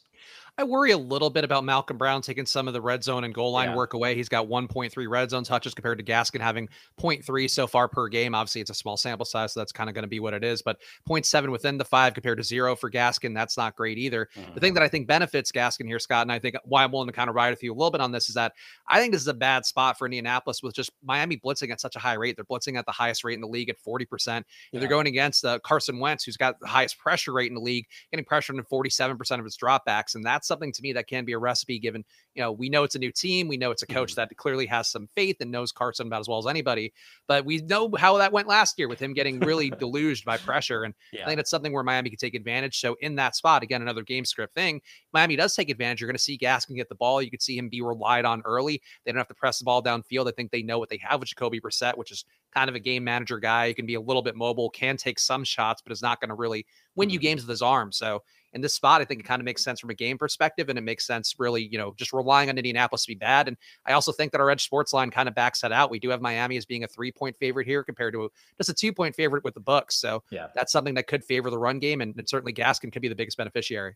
I 0.57 0.63
worry 0.63 0.91
a 0.91 0.97
little 0.97 1.29
bit 1.29 1.43
about 1.43 1.63
Malcolm 1.63 1.97
Brown 1.97 2.21
taking 2.21 2.45
some 2.45 2.67
of 2.67 2.73
the 2.73 2.81
red 2.81 3.03
zone 3.03 3.23
and 3.23 3.33
goal 3.33 3.53
line 3.53 3.69
yeah. 3.69 3.75
work 3.75 3.93
away. 3.93 4.15
He's 4.15 4.29
got 4.29 4.47
1.3 4.47 5.09
red 5.09 5.29
zone 5.29 5.43
touches 5.43 5.73
compared 5.73 5.97
to 5.97 6.03
Gaskin 6.03 6.41
having 6.41 6.67
0.3 6.99 7.49
so 7.49 7.67
far 7.67 7.87
per 7.87 8.07
game. 8.09 8.35
Obviously, 8.35 8.61
it's 8.61 8.69
a 8.69 8.75
small 8.75 8.97
sample 8.97 9.25
size, 9.25 9.53
so 9.53 9.61
that's 9.61 9.71
kind 9.71 9.89
of 9.89 9.95
going 9.95 10.03
to 10.03 10.09
be 10.09 10.19
what 10.19 10.33
it 10.33 10.43
is. 10.43 10.61
But 10.61 10.77
0.7 11.09 11.49
within 11.51 11.77
the 11.77 11.85
five 11.85 12.13
compared 12.13 12.37
to 12.37 12.43
zero 12.43 12.75
for 12.75 12.91
Gaskin, 12.91 13.33
that's 13.33 13.57
not 13.57 13.75
great 13.75 13.97
either. 13.97 14.29
Mm-hmm. 14.35 14.53
The 14.53 14.59
thing 14.59 14.69
mm-hmm. 14.69 14.75
that 14.75 14.83
I 14.83 14.87
think 14.89 15.07
benefits 15.07 15.51
Gaskin 15.51 15.87
here, 15.87 15.99
Scott, 15.99 16.23
and 16.23 16.31
I 16.31 16.37
think 16.37 16.55
why 16.65 16.83
I'm 16.83 16.91
willing 16.91 17.07
to 17.07 17.13
kind 17.13 17.29
of 17.29 17.35
ride 17.35 17.51
with 17.51 17.63
you 17.63 17.71
a 17.71 17.75
little 17.75 17.91
bit 17.91 18.01
on 18.01 18.11
this 18.11 18.27
is 18.27 18.35
that 18.35 18.53
I 18.87 18.99
think 18.99 19.13
this 19.13 19.21
is 19.21 19.29
a 19.29 19.33
bad 19.33 19.65
spot 19.65 19.97
for 19.97 20.05
Indianapolis 20.05 20.61
with 20.61 20.75
just 20.75 20.91
Miami 21.03 21.37
blitzing 21.37 21.71
at 21.71 21.81
such 21.81 21.95
a 21.95 21.99
high 21.99 22.15
rate. 22.15 22.35
They're 22.35 22.45
blitzing 22.45 22.77
at 22.77 22.85
the 22.85 22.91
highest 22.91 23.23
rate 23.23 23.35
in 23.35 23.41
the 23.41 23.47
league 23.47 23.69
at 23.69 23.81
40%. 23.81 24.43
Yeah. 24.71 24.79
They're 24.79 24.89
going 24.89 25.07
against 25.07 25.43
uh, 25.43 25.59
Carson 25.59 25.97
Wentz, 25.97 26.23
who's 26.23 26.37
got 26.37 26.59
the 26.59 26.67
highest 26.67 26.99
pressure 26.99 27.33
rate 27.33 27.49
in 27.49 27.55
the 27.55 27.61
league, 27.61 27.87
getting 28.11 28.25
pressured 28.25 28.57
in 28.57 28.63
47% 28.63 29.39
of 29.39 29.45
his 29.45 29.57
dropbacks. 29.57 30.13
And 30.15 30.23
that's 30.23 30.40
something 30.43 30.71
to 30.71 30.81
me 30.81 30.93
that 30.93 31.07
can 31.07 31.25
be 31.25 31.33
a 31.33 31.37
recipe 31.37 31.79
given, 31.79 32.03
you 32.35 32.41
know, 32.41 32.51
we 32.51 32.69
know 32.69 32.83
it's 32.83 32.95
a 32.95 32.99
new 32.99 33.11
team. 33.11 33.47
We 33.47 33.57
know 33.57 33.71
it's 33.71 33.83
a 33.83 33.87
coach 33.87 34.11
mm-hmm. 34.11 34.21
that 34.29 34.37
clearly 34.37 34.65
has 34.67 34.89
some 34.89 35.07
faith 35.15 35.37
and 35.39 35.51
knows 35.51 35.71
Carson 35.71 36.07
about 36.07 36.21
as 36.21 36.27
well 36.27 36.39
as 36.39 36.47
anybody. 36.47 36.93
But 37.27 37.45
we 37.45 37.57
know 37.57 37.91
how 37.97 38.17
that 38.17 38.31
went 38.31 38.47
last 38.47 38.77
year 38.77 38.87
with 38.87 39.01
him 39.01 39.13
getting 39.13 39.39
really 39.39 39.69
deluged 39.79 40.25
by 40.25 40.37
pressure. 40.37 40.83
And 40.83 40.93
yeah. 41.11 41.23
I 41.23 41.25
think 41.25 41.39
it's 41.39 41.49
something 41.49 41.73
where 41.73 41.83
Miami 41.83 42.09
can 42.09 42.17
take 42.17 42.35
advantage. 42.35 42.79
So 42.79 42.95
in 43.01 43.15
that 43.15 43.35
spot, 43.35 43.63
again, 43.63 43.81
another 43.81 44.03
game 44.03 44.25
script 44.25 44.53
thing, 44.53 44.81
Miami 45.13 45.35
does 45.35 45.55
take 45.55 45.69
advantage. 45.69 46.01
You're 46.01 46.07
going 46.07 46.15
to 46.15 46.23
see 46.23 46.37
Gaskin 46.37 46.75
get 46.75 46.89
the 46.89 46.95
ball. 46.95 47.21
You 47.21 47.31
could 47.31 47.41
see 47.41 47.57
him 47.57 47.69
be 47.69 47.81
relied 47.81 48.25
on 48.25 48.41
early. 48.45 48.81
They 49.05 49.11
don't 49.11 49.19
have 49.19 49.27
to 49.27 49.33
press 49.33 49.59
the 49.59 49.65
ball 49.65 49.83
downfield. 49.83 50.27
I 50.27 50.31
think 50.31 50.51
they 50.51 50.63
know 50.63 50.79
what 50.79 50.89
they 50.89 50.99
have 51.03 51.19
with 51.19 51.29
Jacoby 51.29 51.59
Brissett, 51.59 51.97
which 51.97 52.11
is 52.11 52.25
kind 52.53 52.69
of 52.69 52.75
a 52.75 52.79
game 52.79 53.03
manager 53.03 53.39
guy. 53.39 53.69
He 53.69 53.73
can 53.73 53.85
be 53.85 53.95
a 53.95 54.01
little 54.01 54.21
bit 54.21 54.35
mobile, 54.35 54.69
can 54.69 54.97
take 54.97 55.19
some 55.19 55.43
shots, 55.43 55.81
but 55.81 55.91
is 55.91 56.01
not 56.01 56.19
going 56.19 56.29
to 56.29 56.35
really 56.35 56.65
win 56.95 57.09
you 57.09 57.19
mm-hmm. 57.19 57.23
games 57.23 57.41
with 57.41 57.49
his 57.49 57.61
arm. 57.61 57.91
So 57.91 58.23
in 58.53 58.61
this 58.61 58.73
spot, 58.73 59.01
I 59.01 59.05
think 59.05 59.21
it 59.21 59.23
kind 59.23 59.39
of 59.39 59.45
makes 59.45 59.63
sense 59.63 59.79
from 59.79 59.89
a 59.89 59.93
game 59.93 60.17
perspective, 60.17 60.69
and 60.69 60.77
it 60.77 60.81
makes 60.81 61.07
sense 61.07 61.35
really, 61.39 61.67
you 61.67 61.77
know, 61.77 61.93
just 61.97 62.11
relying 62.11 62.49
on 62.49 62.57
Indianapolis 62.57 63.03
to 63.03 63.11
be 63.11 63.15
bad. 63.15 63.47
And 63.47 63.57
I 63.85 63.93
also 63.93 64.11
think 64.11 64.31
that 64.33 64.41
our 64.41 64.49
edge 64.49 64.63
sports 64.63 64.93
line 64.93 65.09
kind 65.09 65.29
of 65.29 65.35
backs 65.35 65.61
that 65.61 65.71
out. 65.71 65.89
We 65.89 65.99
do 65.99 66.09
have 66.09 66.21
Miami 66.21 66.57
as 66.57 66.65
being 66.65 66.83
a 66.83 66.87
three 66.87 67.11
point 67.11 67.37
favorite 67.37 67.67
here 67.67 67.83
compared 67.83 68.13
to 68.13 68.29
just 68.57 68.69
a 68.69 68.73
two 68.73 68.93
point 68.93 69.15
favorite 69.15 69.43
with 69.43 69.53
the 69.53 69.61
Bucks. 69.61 69.95
So 69.95 70.23
yeah, 70.31 70.47
that's 70.53 70.71
something 70.71 70.95
that 70.95 71.07
could 71.07 71.23
favor 71.23 71.49
the 71.49 71.59
run 71.59 71.79
game, 71.79 72.01
and, 72.01 72.15
and 72.17 72.27
certainly 72.27 72.53
Gaskin 72.53 72.91
could 72.91 73.01
be 73.01 73.07
the 73.07 73.15
biggest 73.15 73.37
beneficiary. 73.37 73.95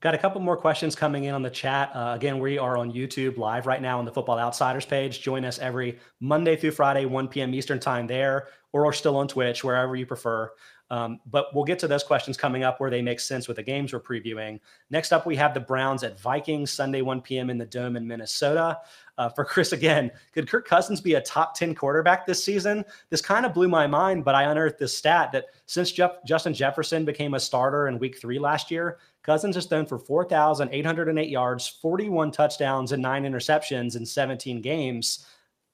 Got 0.00 0.14
a 0.14 0.18
couple 0.18 0.42
more 0.42 0.58
questions 0.58 0.94
coming 0.94 1.24
in 1.24 1.34
on 1.34 1.40
the 1.40 1.48
chat. 1.48 1.90
Uh, 1.94 2.12
again, 2.14 2.38
we 2.38 2.58
are 2.58 2.76
on 2.76 2.92
YouTube 2.92 3.38
live 3.38 3.66
right 3.66 3.80
now 3.80 3.98
on 3.98 4.04
the 4.04 4.12
Football 4.12 4.38
Outsiders 4.38 4.84
page. 4.84 5.22
Join 5.22 5.42
us 5.42 5.58
every 5.58 5.98
Monday 6.20 6.54
through 6.54 6.72
Friday, 6.72 7.06
1 7.06 7.28
p.m. 7.28 7.54
Eastern 7.54 7.80
time 7.80 8.06
there, 8.06 8.48
or 8.74 8.92
still 8.92 9.16
on 9.16 9.26
Twitch, 9.26 9.64
wherever 9.64 9.96
you 9.96 10.04
prefer. 10.04 10.52
Um, 10.90 11.18
but 11.26 11.54
we'll 11.54 11.64
get 11.64 11.78
to 11.80 11.88
those 11.88 12.04
questions 12.04 12.36
coming 12.36 12.62
up 12.62 12.78
where 12.78 12.90
they 12.90 13.02
make 13.02 13.18
sense 13.18 13.48
with 13.48 13.56
the 13.56 13.62
games 13.62 13.92
we're 13.92 14.00
previewing. 14.00 14.60
Next 14.90 15.12
up, 15.12 15.26
we 15.26 15.34
have 15.36 15.52
the 15.52 15.60
Browns 15.60 16.04
at 16.04 16.20
Vikings 16.20 16.70
Sunday, 16.70 17.02
1 17.02 17.22
p.m. 17.22 17.50
in 17.50 17.58
the 17.58 17.66
Dome 17.66 17.96
in 17.96 18.06
Minnesota. 18.06 18.78
Uh, 19.18 19.28
for 19.28 19.44
Chris 19.44 19.72
again, 19.72 20.10
could 20.32 20.48
Kirk 20.48 20.68
Cousins 20.68 21.00
be 21.00 21.14
a 21.14 21.20
top 21.20 21.54
10 21.54 21.74
quarterback 21.74 22.26
this 22.26 22.44
season? 22.44 22.84
This 23.10 23.20
kind 23.20 23.46
of 23.46 23.54
blew 23.54 23.66
my 23.66 23.86
mind, 23.86 24.24
but 24.24 24.34
I 24.34 24.44
unearthed 24.44 24.78
this 24.78 24.96
stat 24.96 25.32
that 25.32 25.46
since 25.64 25.90
Jeff, 25.90 26.12
Justin 26.24 26.54
Jefferson 26.54 27.04
became 27.04 27.34
a 27.34 27.40
starter 27.40 27.88
in 27.88 27.98
week 27.98 28.20
three 28.20 28.38
last 28.38 28.70
year, 28.70 28.98
Cousins 29.22 29.56
has 29.56 29.66
thrown 29.66 29.86
for 29.86 29.98
4,808 29.98 31.28
yards, 31.28 31.66
41 31.66 32.30
touchdowns, 32.30 32.92
and 32.92 33.02
nine 33.02 33.24
interceptions 33.24 33.96
in 33.96 34.06
17 34.06 34.60
games 34.60 35.26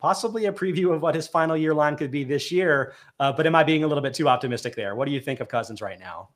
possibly 0.02 0.46
a 0.46 0.52
preview 0.52 0.92
of 0.92 1.00
what 1.00 1.14
his 1.14 1.28
final 1.28 1.56
year 1.56 1.72
line 1.72 1.96
could 1.96 2.10
be 2.10 2.24
this 2.24 2.50
year. 2.50 2.92
Uh, 3.20 3.32
but 3.32 3.46
am 3.46 3.54
I 3.54 3.62
being 3.62 3.84
a 3.84 3.86
little 3.86 4.02
bit 4.02 4.12
too 4.12 4.28
optimistic 4.28 4.74
there? 4.74 4.96
What 4.96 5.06
do 5.06 5.12
you 5.12 5.20
think 5.20 5.38
of 5.38 5.46
Cousins 5.46 5.80
right 5.80 5.98
now? 5.98 6.30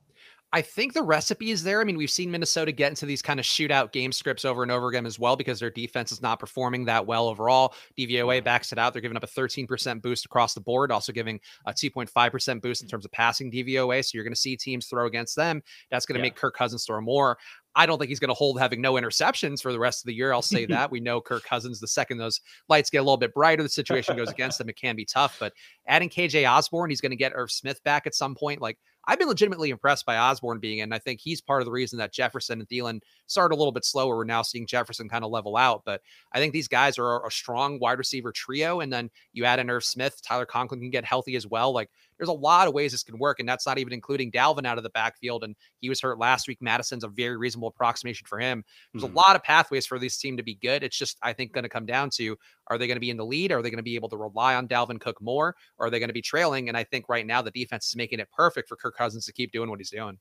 I 0.53 0.63
think 0.63 0.93
the 0.93 1.03
recipe 1.03 1.51
is 1.51 1.65
there. 1.65 1.81
I 1.81 1.85
mean, 1.85 1.97
we've 1.97 2.11
seen 2.11 2.31
Minnesota 2.31 2.71
get 2.71 2.89
into 2.89 3.05
these 3.05 3.21
kind 3.21 3.41
of 3.41 3.45
shootout 3.45 3.93
game 3.93 4.13
scripts 4.13 4.45
over 4.45 4.63
and 4.63 4.71
over 4.71 4.89
again 4.89 5.05
as 5.05 5.19
well 5.19 5.35
because 5.35 5.59
their 5.59 5.71
defense 5.71 6.13
is 6.13 6.23
not 6.23 6.39
performing 6.39 6.85
that 6.85 7.05
well 7.05 7.27
overall. 7.27 7.75
DVOA 7.99 8.45
backs 8.45 8.71
it 8.71 8.79
out. 8.79 8.93
They're 8.93 9.03
giving 9.03 9.17
up 9.17 9.25
a 9.25 9.27
13% 9.27 10.01
boost 10.01 10.25
across 10.25 10.55
the 10.55 10.61
board, 10.61 10.93
also 10.93 11.13
giving 11.13 11.41
a 11.67 11.73
2.5% 11.73 12.63
boost 12.63 12.81
in 12.81 12.87
mm. 12.87 12.91
terms 12.91 13.05
of 13.05 13.11
passing 13.11 13.51
DVOA. 13.51 14.05
So 14.05 14.13
you're 14.15 14.25
going 14.25 14.35
to 14.35 14.41
see 14.41 14.57
teams 14.57 14.87
throw 14.87 15.07
against 15.07 15.35
them. 15.35 15.63
That's 15.91 16.07
going 16.07 16.15
to 16.15 16.21
yeah. 16.21 16.27
make 16.27 16.37
Kirk 16.37 16.55
Cousins 16.55 16.85
throw 16.85 17.01
more. 17.01 17.39
I 17.75 17.85
don't 17.85 17.99
think 17.99 18.09
he's 18.09 18.21
going 18.21 18.29
to 18.29 18.35
hold 18.35 18.59
having 18.59 18.81
no 18.81 18.95
interceptions 18.95 19.61
for 19.61 19.71
the 19.71 19.79
rest 19.79 20.03
of 20.03 20.07
the 20.07 20.15
year. 20.15 20.33
I'll 20.33 20.43
say 20.43 20.65
that. 20.67 20.91
we 20.91 21.01
know 21.01 21.21
Kirk 21.21 21.45
Cousins, 21.45 21.81
the 21.81 21.89
second 21.89 22.19
those 22.19 22.41
lights 22.69 22.89
get 22.89 22.99
a 22.99 23.03
little 23.03 23.19
bit 23.19 23.35
brighter, 23.35 23.63
the 23.63 23.69
situation 23.69 24.17
goes 24.17 24.31
against 24.31 24.59
them. 24.59 24.69
It 24.69 24.77
can 24.77 24.97
be 24.97 25.05
tough, 25.05 25.37
but 25.39 25.53
adding 25.87 26.09
KJ 26.09 26.51
Osborn, 26.51 26.91
he's 26.91 27.03
going 27.03 27.11
to 27.11 27.17
get 27.17 27.33
Irv 27.35 27.51
Smith 27.51 27.83
back 27.85 28.07
at 28.07 28.15
some 28.15 28.35
point. 28.35 28.63
Like, 28.63 28.79
I've 29.07 29.19
been 29.19 29.29
legitimately 29.29 29.71
impressed 29.71 30.07
by 30.07 30.17
Osborn 30.17 30.59
being 30.59 30.79
in. 30.79 30.93
I 30.93 30.99
think 30.99 31.21
he's 31.21 31.41
part 31.41 31.63
of 31.63 31.67
the 31.67 31.73
reason 31.73 31.99
that 31.99 32.13
Jefferson 32.13 32.61
and 32.61 32.69
Thielen 32.69 33.01
started 33.27 33.55
a 33.55 33.59
little 33.59 33.73
bit 33.73 33.85
slower. 33.85 34.17
We're 34.17 34.25
now 34.25 34.43
seeing 34.43 34.67
Jefferson 34.67 35.09
kind 35.09 35.25
of 35.25 35.31
level 35.31 35.57
out, 35.57 35.83
but 35.85 36.01
I 36.33 36.39
think 36.39 36.53
these 36.53 36.69
guys 36.69 36.99
are 36.99 37.27
a 37.27 37.31
strong 37.31 37.79
wide 37.79 37.99
receiver 37.99 38.33
trio. 38.33 38.81
And 38.81 38.93
then 38.93 39.11
you 39.33 39.45
add 39.45 39.59
in 39.59 39.71
Irv 39.71 39.85
Smith, 39.85 40.21
Tyler 40.23 40.47
Conklin 40.47 40.81
can 40.81 40.91
get 40.91 41.05
healthy 41.05 41.37
as 41.37 41.47
well. 41.47 41.73
Like 41.73 41.91
there's 42.19 42.29
a 42.29 42.33
lot 42.33 42.69
of 42.69 42.75
ways 42.75 42.93
this 42.93 43.03
can 43.03 43.19
work, 43.19 43.41
and 43.41 43.49
that's 43.49 43.67
not 43.67 43.79
even 43.79 43.93
including 43.93 44.31
Dalvin 44.31 44.67
out 44.67 44.79
of 44.79 44.85
the 44.85 44.91
backfield. 44.91 45.45
And 45.45 45.55
he 45.81 45.89
was 45.89 46.01
hurt 46.01 46.19
last 46.19 46.49
week. 46.49 46.59
Mattison's 46.61 47.05
a 47.05 47.09
very 47.09 47.37
reasonable 47.37 47.69
approximation 47.69 48.27
for 48.27 48.39
him. 48.39 48.65
There's 48.93 49.05
mm-hmm. 49.05 49.17
a 49.17 49.21
lot 49.21 49.37
of 49.37 49.43
pathways 49.43 49.87
for 49.87 49.99
this 49.99 50.17
team 50.17 50.37
to 50.37 50.43
be 50.43 50.55
good. 50.55 50.83
It's 50.83 50.99
just 50.99 51.19
I 51.23 51.33
think 51.33 51.53
going 51.53 51.65
to 51.65 51.69
come 51.69 51.87
down 51.87 52.11
to 52.17 52.37
are 52.69 52.79
they 52.79 52.87
going 52.87 52.97
to 52.97 53.01
be 53.01 53.11
in 53.11 53.17
the 53.17 53.27
lead? 53.27 53.53
Are 53.53 53.63
they 53.63 53.71
going 53.71 53.79
to 53.79 53.83
be 53.83 53.95
able 53.95 54.09
to 54.11 54.17
rely 54.17 54.55
on 54.55 54.69
Dalvin 54.69 55.01
Cook 55.01 55.21
more? 55.21 55.55
Or 55.79 55.87
are 55.87 55.91
they 55.91 55.99
going 55.99 56.09
to 56.09 56.15
be 56.15 56.23
trailing? 56.23 56.69
And 56.69 56.77
I 56.77 56.85
think 56.85 57.09
right 57.09 57.27
now 57.27 57.43
the 57.43 57.51
defense 57.51 57.89
is 57.89 57.97
making 57.97 58.21
it 58.21 58.29
perfect 58.33 58.69
for 58.69 58.77
Kirk 58.77 58.97
Cousins 58.97 59.27
to 59.27 59.33
keep 59.33 59.53
doing 59.53 59.71
what 59.71 59.79
he's 59.79 59.91
doing. 59.91 60.19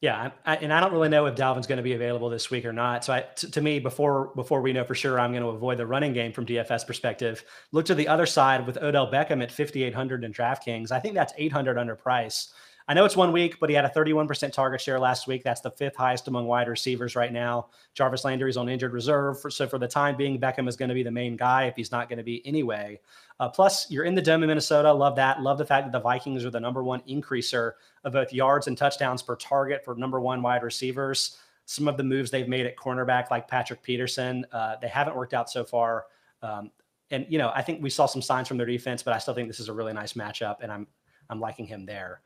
Yeah, 0.00 0.30
I, 0.46 0.56
and 0.56 0.72
I 0.72 0.78
don't 0.78 0.92
really 0.92 1.08
know 1.08 1.26
if 1.26 1.34
Dalvin's 1.34 1.66
going 1.66 1.78
to 1.78 1.82
be 1.82 1.94
available 1.94 2.28
this 2.30 2.52
week 2.52 2.64
or 2.64 2.72
not. 2.72 3.04
So, 3.04 3.12
I, 3.12 3.24
t- 3.34 3.50
to 3.50 3.60
me, 3.60 3.80
before 3.80 4.30
before 4.36 4.60
we 4.60 4.72
know 4.72 4.84
for 4.84 4.94
sure, 4.94 5.18
I'm 5.18 5.32
going 5.32 5.42
to 5.42 5.48
avoid 5.48 5.76
the 5.76 5.86
running 5.86 6.12
game 6.12 6.32
from 6.32 6.46
DFS 6.46 6.86
perspective. 6.86 7.44
Look 7.72 7.86
to 7.86 7.96
the 7.96 8.06
other 8.06 8.26
side 8.26 8.64
with 8.64 8.78
Odell 8.78 9.10
Beckham 9.10 9.42
at 9.42 9.50
5,800 9.50 10.22
in 10.22 10.32
DraftKings. 10.32 10.92
I 10.92 11.00
think 11.00 11.14
that's 11.14 11.32
800 11.36 11.78
under 11.78 11.96
price. 11.96 12.52
I 12.90 12.94
know 12.94 13.04
it's 13.04 13.16
one 13.16 13.32
week, 13.32 13.60
but 13.60 13.68
he 13.68 13.76
had 13.76 13.84
a 13.84 13.90
31% 13.90 14.50
target 14.50 14.80
share 14.80 14.98
last 14.98 15.26
week. 15.26 15.44
That's 15.44 15.60
the 15.60 15.70
fifth 15.70 15.94
highest 15.94 16.26
among 16.26 16.46
wide 16.46 16.68
receivers 16.68 17.14
right 17.14 17.30
now. 17.30 17.68
Jarvis 17.92 18.24
Landry 18.24 18.48
is 18.48 18.56
on 18.56 18.66
injured 18.70 18.94
reserve. 18.94 19.38
For, 19.38 19.50
so 19.50 19.66
for 19.66 19.78
the 19.78 19.86
time 19.86 20.16
being, 20.16 20.40
Beckham 20.40 20.66
is 20.66 20.74
going 20.74 20.88
to 20.88 20.94
be 20.94 21.02
the 21.02 21.10
main 21.10 21.36
guy 21.36 21.64
if 21.64 21.76
he's 21.76 21.92
not 21.92 22.08
going 22.08 22.16
to 22.16 22.24
be 22.24 22.44
anyway. 22.46 22.98
Uh, 23.40 23.48
plus, 23.50 23.90
you're 23.90 24.04
in 24.04 24.14
the 24.14 24.22
dome 24.22 24.42
in 24.42 24.48
Minnesota. 24.48 24.90
Love 24.90 25.16
that. 25.16 25.42
Love 25.42 25.58
the 25.58 25.66
fact 25.66 25.84
that 25.84 25.92
the 25.92 26.02
Vikings 26.02 26.46
are 26.46 26.50
the 26.50 26.58
number 26.58 26.82
one 26.82 27.02
increaser 27.02 27.72
of 28.04 28.14
both 28.14 28.32
yards 28.32 28.68
and 28.68 28.78
touchdowns 28.78 29.22
per 29.22 29.36
target 29.36 29.84
for 29.84 29.94
number 29.94 30.18
one 30.18 30.40
wide 30.40 30.62
receivers. 30.62 31.36
Some 31.66 31.88
of 31.88 31.98
the 31.98 32.04
moves 32.04 32.30
they've 32.30 32.48
made 32.48 32.64
at 32.64 32.74
cornerback, 32.74 33.30
like 33.30 33.46
Patrick 33.46 33.82
Peterson, 33.82 34.46
uh, 34.50 34.76
they 34.80 34.88
haven't 34.88 35.14
worked 35.14 35.34
out 35.34 35.50
so 35.50 35.62
far. 35.62 36.06
Um, 36.42 36.70
and 37.10 37.26
you 37.28 37.36
know, 37.36 37.52
I 37.54 37.60
think 37.60 37.82
we 37.82 37.90
saw 37.90 38.06
some 38.06 38.22
signs 38.22 38.48
from 38.48 38.56
their 38.56 38.66
defense, 38.66 39.02
but 39.02 39.12
I 39.12 39.18
still 39.18 39.34
think 39.34 39.48
this 39.48 39.60
is 39.60 39.68
a 39.68 39.74
really 39.74 39.92
nice 39.92 40.14
matchup, 40.14 40.56
and 40.62 40.72
I'm 40.72 40.86
I'm 41.30 41.40
liking 41.40 41.66
him 41.66 41.84
there. 41.84 42.22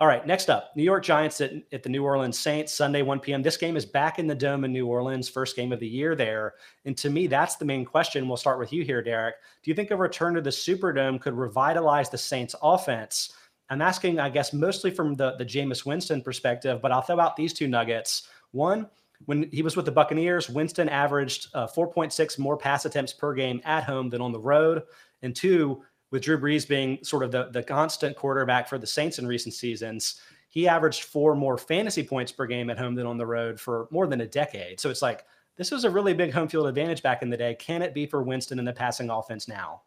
All 0.00 0.08
right, 0.08 0.26
next 0.26 0.50
up, 0.50 0.72
New 0.74 0.82
York 0.82 1.04
Giants 1.04 1.40
at, 1.40 1.52
at 1.72 1.84
the 1.84 1.88
New 1.88 2.02
Orleans 2.02 2.36
Saints, 2.36 2.72
Sunday, 2.72 3.02
1 3.02 3.20
p.m. 3.20 3.40
This 3.40 3.56
game 3.56 3.76
is 3.76 3.86
back 3.86 4.18
in 4.18 4.26
the 4.26 4.34
dome 4.34 4.64
in 4.64 4.72
New 4.72 4.88
Orleans, 4.88 5.28
first 5.28 5.54
game 5.54 5.70
of 5.70 5.78
the 5.78 5.86
year 5.86 6.16
there. 6.16 6.54
And 6.84 6.96
to 6.98 7.08
me, 7.08 7.28
that's 7.28 7.54
the 7.54 7.64
main 7.64 7.84
question. 7.84 8.26
We'll 8.26 8.36
start 8.36 8.58
with 8.58 8.72
you 8.72 8.82
here, 8.82 9.02
Derrik. 9.02 9.34
Do 9.62 9.70
you 9.70 9.76
think 9.76 9.92
a 9.92 9.96
return 9.96 10.34
to 10.34 10.40
the 10.40 10.50
Superdome 10.50 11.20
could 11.20 11.34
revitalize 11.34 12.10
the 12.10 12.18
Saints 12.18 12.56
offense? 12.62 13.32
I'm 13.70 13.80
asking, 13.80 14.18
I 14.18 14.28
guess, 14.28 14.52
mostly 14.52 14.90
from 14.90 15.14
the, 15.14 15.36
the 15.36 15.44
Jameis 15.44 15.86
Winston 15.86 16.20
perspective, 16.20 16.82
but 16.82 16.90
I'll 16.90 17.02
throw 17.02 17.20
out 17.20 17.36
these 17.36 17.52
two 17.52 17.68
nuggets. 17.68 18.28
One, 18.50 18.88
when 19.26 19.48
he 19.52 19.62
was 19.62 19.76
with 19.76 19.84
the 19.84 19.92
Buccaneers, 19.92 20.50
Winston 20.50 20.88
averaged 20.88 21.48
uh, 21.54 21.68
4.6 21.68 22.38
more 22.38 22.56
pass 22.56 22.84
attempts 22.84 23.12
per 23.12 23.34
game 23.34 23.60
at 23.64 23.84
home 23.84 24.10
than 24.10 24.20
on 24.20 24.32
the 24.32 24.40
road. 24.40 24.82
And 25.22 25.34
two, 25.34 25.84
with 26.12 26.22
Drew 26.22 26.38
Brees 26.38 26.68
being 26.68 27.02
sort 27.02 27.24
of 27.24 27.32
the, 27.32 27.48
the 27.50 27.62
constant 27.62 28.16
quarterback 28.16 28.68
for 28.68 28.78
the 28.78 28.86
Saints 28.86 29.18
in 29.18 29.26
recent 29.26 29.54
seasons, 29.54 30.20
he 30.50 30.68
averaged 30.68 31.04
four 31.04 31.34
more 31.34 31.58
fantasy 31.58 32.04
points 32.04 32.30
per 32.30 32.46
game 32.46 32.70
at 32.70 32.78
home 32.78 32.94
than 32.94 33.06
on 33.06 33.16
the 33.16 33.26
road 33.26 33.58
for 33.58 33.88
more 33.90 34.06
than 34.06 34.20
a 34.20 34.26
decade. 34.26 34.78
So 34.78 34.90
it's 34.90 35.02
like 35.02 35.24
this 35.56 35.70
was 35.70 35.84
a 35.84 35.90
really 35.90 36.12
big 36.12 36.32
home 36.32 36.46
field 36.46 36.66
advantage 36.66 37.02
back 37.02 37.22
in 37.22 37.30
the 37.30 37.36
day. 37.36 37.54
Can 37.54 37.82
it 37.82 37.94
be 37.94 38.06
for 38.06 38.22
Winston 38.22 38.58
in 38.58 38.64
the 38.64 38.72
passing 38.72 39.10
offense 39.10 39.48
now? 39.48 39.82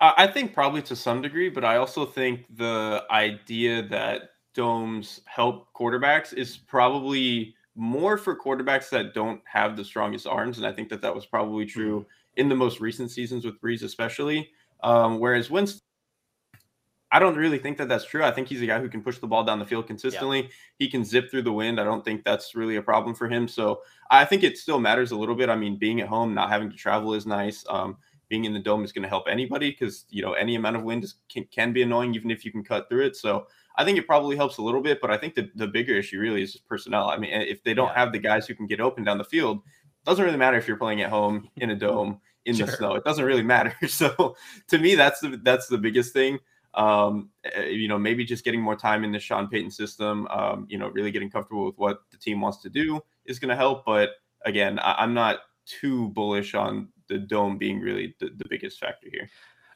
I 0.00 0.26
think 0.26 0.52
probably 0.52 0.82
to 0.82 0.94
some 0.94 1.22
degree, 1.22 1.48
but 1.48 1.64
I 1.64 1.76
also 1.76 2.04
think 2.04 2.44
the 2.54 3.04
idea 3.10 3.82
that 3.88 4.30
domes 4.52 5.22
help 5.24 5.72
quarterbacks 5.72 6.34
is 6.34 6.58
probably 6.58 7.54
more 7.74 8.18
for 8.18 8.38
quarterbacks 8.38 8.90
that 8.90 9.14
don't 9.14 9.40
have 9.44 9.76
the 9.76 9.84
strongest 9.84 10.26
arms. 10.26 10.58
And 10.58 10.66
I 10.66 10.72
think 10.72 10.90
that 10.90 11.00
that 11.00 11.14
was 11.14 11.24
probably 11.24 11.64
true 11.64 12.00
mm-hmm. 12.00 12.40
in 12.40 12.48
the 12.48 12.54
most 12.54 12.78
recent 12.78 13.10
seasons 13.10 13.44
with 13.44 13.60
Brees, 13.60 13.82
especially. 13.82 14.50
Um, 14.82 15.18
whereas 15.18 15.50
Winston, 15.50 15.80
I 17.12 17.18
don't 17.18 17.36
really 17.36 17.58
think 17.58 17.78
that 17.78 17.88
that's 17.88 18.04
true. 18.04 18.24
I 18.24 18.30
think 18.30 18.48
he's 18.48 18.62
a 18.62 18.66
guy 18.66 18.80
who 18.80 18.88
can 18.88 19.02
push 19.02 19.18
the 19.18 19.26
ball 19.26 19.44
down 19.44 19.58
the 19.58 19.64
field 19.64 19.86
consistently. 19.86 20.42
Yeah. 20.42 20.48
He 20.78 20.88
can 20.88 21.04
zip 21.04 21.30
through 21.30 21.42
the 21.42 21.52
wind. 21.52 21.80
I 21.80 21.84
don't 21.84 22.04
think 22.04 22.24
that's 22.24 22.54
really 22.54 22.76
a 22.76 22.82
problem 22.82 23.14
for 23.14 23.28
him. 23.28 23.46
So 23.46 23.82
I 24.10 24.24
think 24.24 24.42
it 24.42 24.58
still 24.58 24.80
matters 24.80 25.12
a 25.12 25.16
little 25.16 25.36
bit. 25.36 25.48
I 25.48 25.56
mean, 25.56 25.76
being 25.76 26.00
at 26.00 26.08
home, 26.08 26.34
not 26.34 26.50
having 26.50 26.70
to 26.70 26.76
travel 26.76 27.14
is 27.14 27.24
nice. 27.24 27.64
Um, 27.68 27.96
being 28.28 28.44
in 28.44 28.52
the 28.52 28.58
dome 28.58 28.84
is 28.84 28.92
going 28.92 29.04
to 29.04 29.08
help 29.08 29.28
anybody 29.28 29.70
because 29.70 30.04
you 30.08 30.20
know 30.20 30.32
any 30.32 30.56
amount 30.56 30.76
of 30.76 30.82
wind 30.82 31.04
is, 31.04 31.14
can, 31.28 31.44
can 31.44 31.72
be 31.72 31.82
annoying 31.82 32.14
even 32.14 32.30
if 32.30 32.44
you 32.44 32.50
can 32.50 32.64
cut 32.64 32.88
through 32.88 33.06
it. 33.06 33.16
So 33.16 33.46
I 33.76 33.84
think 33.84 33.98
it 33.98 34.06
probably 34.06 34.36
helps 34.36 34.58
a 34.58 34.62
little 34.62 34.80
bit, 34.80 35.00
but 35.00 35.10
I 35.10 35.16
think 35.16 35.34
the, 35.34 35.48
the 35.54 35.68
bigger 35.68 35.94
issue 35.94 36.18
really 36.18 36.42
is 36.42 36.52
just 36.52 36.66
personnel. 36.66 37.08
I 37.08 37.18
mean, 37.18 37.30
if 37.30 37.62
they 37.62 37.74
don't 37.74 37.88
yeah. 37.88 37.98
have 37.98 38.12
the 38.12 38.18
guys 38.18 38.46
who 38.46 38.54
can 38.54 38.66
get 38.66 38.80
open 38.80 39.04
down 39.04 39.18
the 39.18 39.24
field, 39.24 39.60
doesn't 40.04 40.24
really 40.24 40.36
matter 40.36 40.56
if 40.56 40.66
you're 40.66 40.76
playing 40.76 41.02
at 41.02 41.10
home 41.10 41.48
in 41.56 41.70
a 41.70 41.76
dome 41.76 42.20
in 42.46 42.54
sure. 42.54 42.66
the 42.66 42.72
snow. 42.72 42.94
It 42.94 43.04
doesn't 43.04 43.24
really 43.24 43.42
matter. 43.42 43.74
So 43.88 44.36
to 44.68 44.78
me, 44.78 44.94
that's 44.94 45.20
the 45.20 45.40
that's 45.42 45.66
the 45.66 45.78
biggest 45.78 46.12
thing. 46.12 46.38
Um, 46.74 47.30
eh, 47.44 47.66
you 47.66 47.88
know, 47.88 47.98
maybe 47.98 48.24
just 48.24 48.44
getting 48.44 48.60
more 48.60 48.76
time 48.76 49.04
in 49.04 49.12
the 49.12 49.18
Sean 49.18 49.48
Payton 49.48 49.70
system. 49.70 50.26
Um, 50.28 50.66
you 50.68 50.78
know, 50.78 50.88
really 50.88 51.10
getting 51.10 51.30
comfortable 51.30 51.66
with 51.66 51.78
what 51.78 52.00
the 52.10 52.16
team 52.16 52.40
wants 52.40 52.58
to 52.62 52.70
do 52.70 53.00
is 53.24 53.38
going 53.38 53.48
to 53.50 53.56
help. 53.56 53.84
But 53.84 54.10
again, 54.44 54.78
I, 54.78 54.94
I'm 54.98 55.14
not 55.14 55.40
too 55.66 56.08
bullish 56.10 56.54
on 56.54 56.88
the 57.08 57.18
dome 57.18 57.58
being 57.58 57.80
really 57.80 58.14
the, 58.20 58.30
the 58.36 58.44
biggest 58.48 58.78
factor 58.78 59.08
here. 59.10 59.28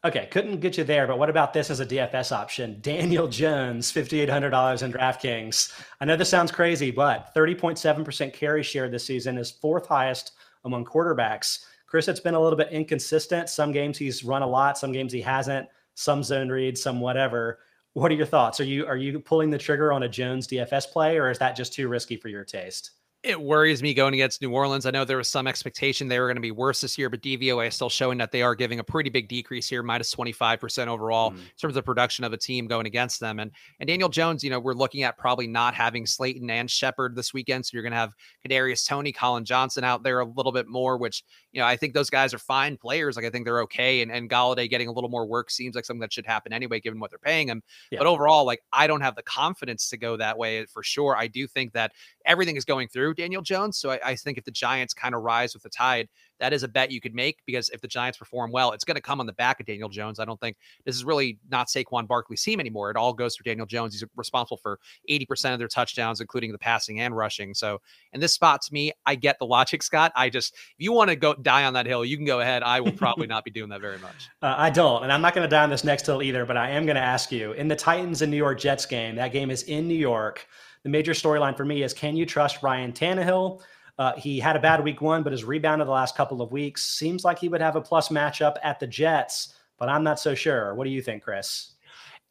Okay, 0.02 0.28
couldn't 0.30 0.60
get 0.60 0.78
you 0.78 0.84
there, 0.84 1.06
but 1.06 1.18
what 1.18 1.28
about 1.28 1.52
this 1.52 1.68
as 1.68 1.80
a 1.80 1.86
DFS 1.86 2.32
option? 2.32 2.78
Daniel 2.82 3.28
Jones, 3.28 3.92
$5,800 3.92 4.82
in 4.82 4.92
DraftKings. 4.92 5.72
I 6.00 6.04
know 6.06 6.16
this 6.16 6.30
sounds 6.30 6.50
crazy, 6.50 6.90
but 6.90 7.34
30.7% 7.34 8.32
carry 8.32 8.62
share 8.62 8.88
this 8.88 9.04
season 9.04 9.36
is 9.36 9.50
fourth 9.50 9.86
highest 9.86 10.32
among 10.64 10.86
quarterbacks. 10.86 11.66
Chris, 11.90 12.06
it's 12.06 12.20
been 12.20 12.34
a 12.34 12.40
little 12.40 12.56
bit 12.56 12.70
inconsistent. 12.70 13.48
Some 13.48 13.72
games 13.72 13.98
he's 13.98 14.24
run 14.24 14.42
a 14.42 14.46
lot, 14.46 14.78
some 14.78 14.92
games 14.92 15.12
he 15.12 15.20
hasn't, 15.20 15.68
some 15.94 16.22
zone 16.22 16.48
read, 16.48 16.78
some 16.78 17.00
whatever. 17.00 17.58
What 17.94 18.12
are 18.12 18.14
your 18.14 18.26
thoughts? 18.26 18.60
Are 18.60 18.64
you 18.64 18.86
are 18.86 18.96
you 18.96 19.18
pulling 19.18 19.50
the 19.50 19.58
trigger 19.58 19.92
on 19.92 20.04
a 20.04 20.08
Jones 20.08 20.46
DFS 20.46 20.92
play, 20.92 21.18
or 21.18 21.30
is 21.30 21.38
that 21.38 21.56
just 21.56 21.74
too 21.74 21.88
risky 21.88 22.16
for 22.16 22.28
your 22.28 22.44
taste? 22.44 22.92
It 23.22 23.38
worries 23.38 23.82
me 23.82 23.92
going 23.92 24.14
against 24.14 24.40
New 24.40 24.50
Orleans. 24.50 24.86
I 24.86 24.90
know 24.92 25.04
there 25.04 25.18
was 25.18 25.28
some 25.28 25.46
expectation 25.46 26.08
they 26.08 26.18
were 26.18 26.26
going 26.26 26.38
to 26.38 26.40
be 26.40 26.52
worse 26.52 26.80
this 26.80 26.96
year, 26.96 27.10
but 27.10 27.20
DVOA 27.20 27.68
is 27.68 27.74
still 27.74 27.90
showing 27.90 28.16
that 28.16 28.32
they 28.32 28.40
are 28.40 28.54
giving 28.54 28.78
a 28.78 28.84
pretty 28.84 29.10
big 29.10 29.28
decrease 29.28 29.68
here, 29.68 29.82
minus 29.82 30.14
25% 30.14 30.86
overall 30.86 31.32
mm. 31.32 31.34
in 31.34 31.42
terms 31.60 31.76
of 31.76 31.84
production 31.84 32.24
of 32.24 32.32
a 32.32 32.38
team 32.38 32.66
going 32.66 32.86
against 32.86 33.20
them. 33.20 33.38
And 33.38 33.50
and 33.78 33.88
Daniel 33.88 34.08
Jones, 34.08 34.42
you 34.42 34.48
know, 34.48 34.58
we're 34.58 34.72
looking 34.72 35.02
at 35.02 35.18
probably 35.18 35.46
not 35.46 35.74
having 35.74 36.06
Slayton 36.06 36.48
and 36.48 36.70
Shepard 36.70 37.14
this 37.14 37.34
weekend. 37.34 37.66
So 37.66 37.72
you're 37.74 37.82
going 37.82 37.92
to 37.92 37.98
have 37.98 38.14
Kadarius 38.48 38.88
Toney, 38.88 39.12
Collin 39.12 39.44
Johnson 39.44 39.84
out 39.84 40.02
there 40.02 40.20
a 40.20 40.24
little 40.24 40.52
bit 40.52 40.66
more, 40.66 40.96
which, 40.96 41.22
you 41.52 41.60
know, 41.60 41.66
I 41.66 41.76
think 41.76 41.92
those 41.92 42.08
guys 42.08 42.32
are 42.32 42.38
fine 42.38 42.78
players. 42.78 43.16
Like 43.16 43.26
I 43.26 43.30
think 43.30 43.44
they're 43.44 43.60
okay. 43.62 44.00
And, 44.00 44.10
and 44.10 44.30
Golladay 44.30 44.70
getting 44.70 44.88
a 44.88 44.92
little 44.92 45.10
more 45.10 45.26
work 45.26 45.50
seems 45.50 45.74
like 45.74 45.84
something 45.84 46.00
that 46.00 46.12
should 46.12 46.24
happen 46.24 46.54
anyway, 46.54 46.80
given 46.80 46.98
what 46.98 47.10
they're 47.10 47.18
paying 47.18 47.48
him. 47.48 47.62
Yeah. 47.90 47.98
But 47.98 48.06
overall, 48.06 48.46
like 48.46 48.62
I 48.72 48.86
don't 48.86 49.02
have 49.02 49.14
the 49.14 49.22
confidence 49.22 49.90
to 49.90 49.98
go 49.98 50.16
that 50.16 50.38
way 50.38 50.64
for 50.64 50.82
sure. 50.82 51.18
I 51.18 51.26
do 51.26 51.46
think 51.46 51.74
that 51.74 51.92
everything 52.24 52.56
is 52.56 52.64
going 52.64 52.88
through 52.88 53.09
Daniel 53.14 53.42
Jones. 53.42 53.78
So 53.78 53.90
I, 53.90 54.00
I 54.04 54.14
think 54.16 54.38
if 54.38 54.44
the 54.44 54.50
Giants 54.50 54.94
kind 54.94 55.14
of 55.14 55.22
rise 55.22 55.54
with 55.54 55.62
the 55.62 55.70
tide, 55.70 56.08
that 56.40 56.52
is 56.52 56.62
a 56.62 56.68
bet 56.68 56.90
you 56.90 57.00
could 57.00 57.14
make 57.14 57.38
because 57.46 57.68
if 57.68 57.80
the 57.80 57.88
Giants 57.88 58.18
perform 58.18 58.50
well, 58.50 58.72
it's 58.72 58.84
going 58.84 58.96
to 58.96 59.00
come 59.00 59.20
on 59.20 59.26
the 59.26 59.32
back 59.34 59.60
of 59.60 59.66
Daniel 59.66 59.88
Jones. 59.88 60.18
I 60.18 60.24
don't 60.24 60.40
think 60.40 60.56
this 60.84 60.96
is 60.96 61.04
really 61.04 61.38
not 61.50 61.68
Saquon 61.68 62.08
Barkley's 62.08 62.42
team 62.42 62.58
anymore. 62.58 62.90
It 62.90 62.96
all 62.96 63.12
goes 63.12 63.36
through 63.36 63.44
Daniel 63.44 63.66
Jones. 63.66 63.94
He's 63.94 64.04
responsible 64.16 64.56
for 64.56 64.80
80% 65.08 65.52
of 65.52 65.58
their 65.58 65.68
touchdowns, 65.68 66.20
including 66.20 66.50
the 66.52 66.58
passing 66.58 67.00
and 67.00 67.14
rushing. 67.14 67.54
So 67.54 67.80
in 68.12 68.20
this 68.20 68.32
spot, 68.32 68.62
to 68.62 68.72
me, 68.72 68.92
I 69.06 69.14
get 69.14 69.38
the 69.38 69.46
logic, 69.46 69.82
Scott. 69.90 70.12
I 70.16 70.30
just, 70.30 70.54
if 70.54 70.74
you 70.78 70.92
want 70.92 71.10
to 71.10 71.16
go 71.16 71.34
die 71.34 71.64
on 71.64 71.74
that 71.74 71.86
hill, 71.86 72.04
you 72.04 72.16
can 72.16 72.26
go 72.26 72.40
ahead. 72.40 72.62
I 72.62 72.80
will 72.80 72.92
probably 72.92 73.26
not 73.26 73.44
be 73.44 73.50
doing 73.50 73.68
that 73.70 73.80
very 73.80 73.98
much. 73.98 74.28
Uh, 74.42 74.54
I 74.56 74.70
don't. 74.70 75.02
And 75.02 75.12
I'm 75.12 75.20
not 75.20 75.34
going 75.34 75.46
to 75.46 75.50
die 75.50 75.62
on 75.62 75.70
this 75.70 75.84
next 75.84 76.06
hill 76.06 76.22
either, 76.22 76.46
but 76.46 76.56
I 76.56 76.70
am 76.70 76.86
going 76.86 76.96
to 76.96 77.02
ask 77.02 77.30
you 77.30 77.52
in 77.52 77.68
the 77.68 77.76
Titans 77.76 78.22
and 78.22 78.30
New 78.30 78.36
York 78.36 78.58
Jets 78.58 78.86
game, 78.86 79.16
that 79.16 79.32
game 79.32 79.50
is 79.50 79.64
in 79.64 79.86
New 79.86 79.94
York. 79.94 80.46
The 80.82 80.88
major 80.90 81.12
storyline 81.12 81.56
for 81.56 81.64
me 81.64 81.82
is 81.82 81.92
can 81.92 82.16
you 82.16 82.26
trust 82.26 82.62
Ryan 82.62 82.92
Tannehill? 82.92 83.60
Uh, 83.98 84.14
he 84.16 84.40
had 84.40 84.56
a 84.56 84.60
bad 84.60 84.82
week 84.82 85.02
one, 85.02 85.22
but 85.22 85.32
has 85.32 85.44
rebounded 85.44 85.86
the 85.86 85.92
last 85.92 86.16
couple 86.16 86.40
of 86.40 86.52
weeks. 86.52 86.84
Seems 86.84 87.22
like 87.22 87.38
he 87.38 87.48
would 87.48 87.60
have 87.60 87.76
a 87.76 87.80
plus 87.82 88.08
matchup 88.08 88.56
at 88.62 88.80
the 88.80 88.86
Jets, 88.86 89.54
but 89.78 89.90
I'm 89.90 90.02
not 90.02 90.18
so 90.18 90.34
sure. 90.34 90.74
What 90.74 90.84
do 90.84 90.90
you 90.90 91.02
think, 91.02 91.22
Chris? 91.22 91.72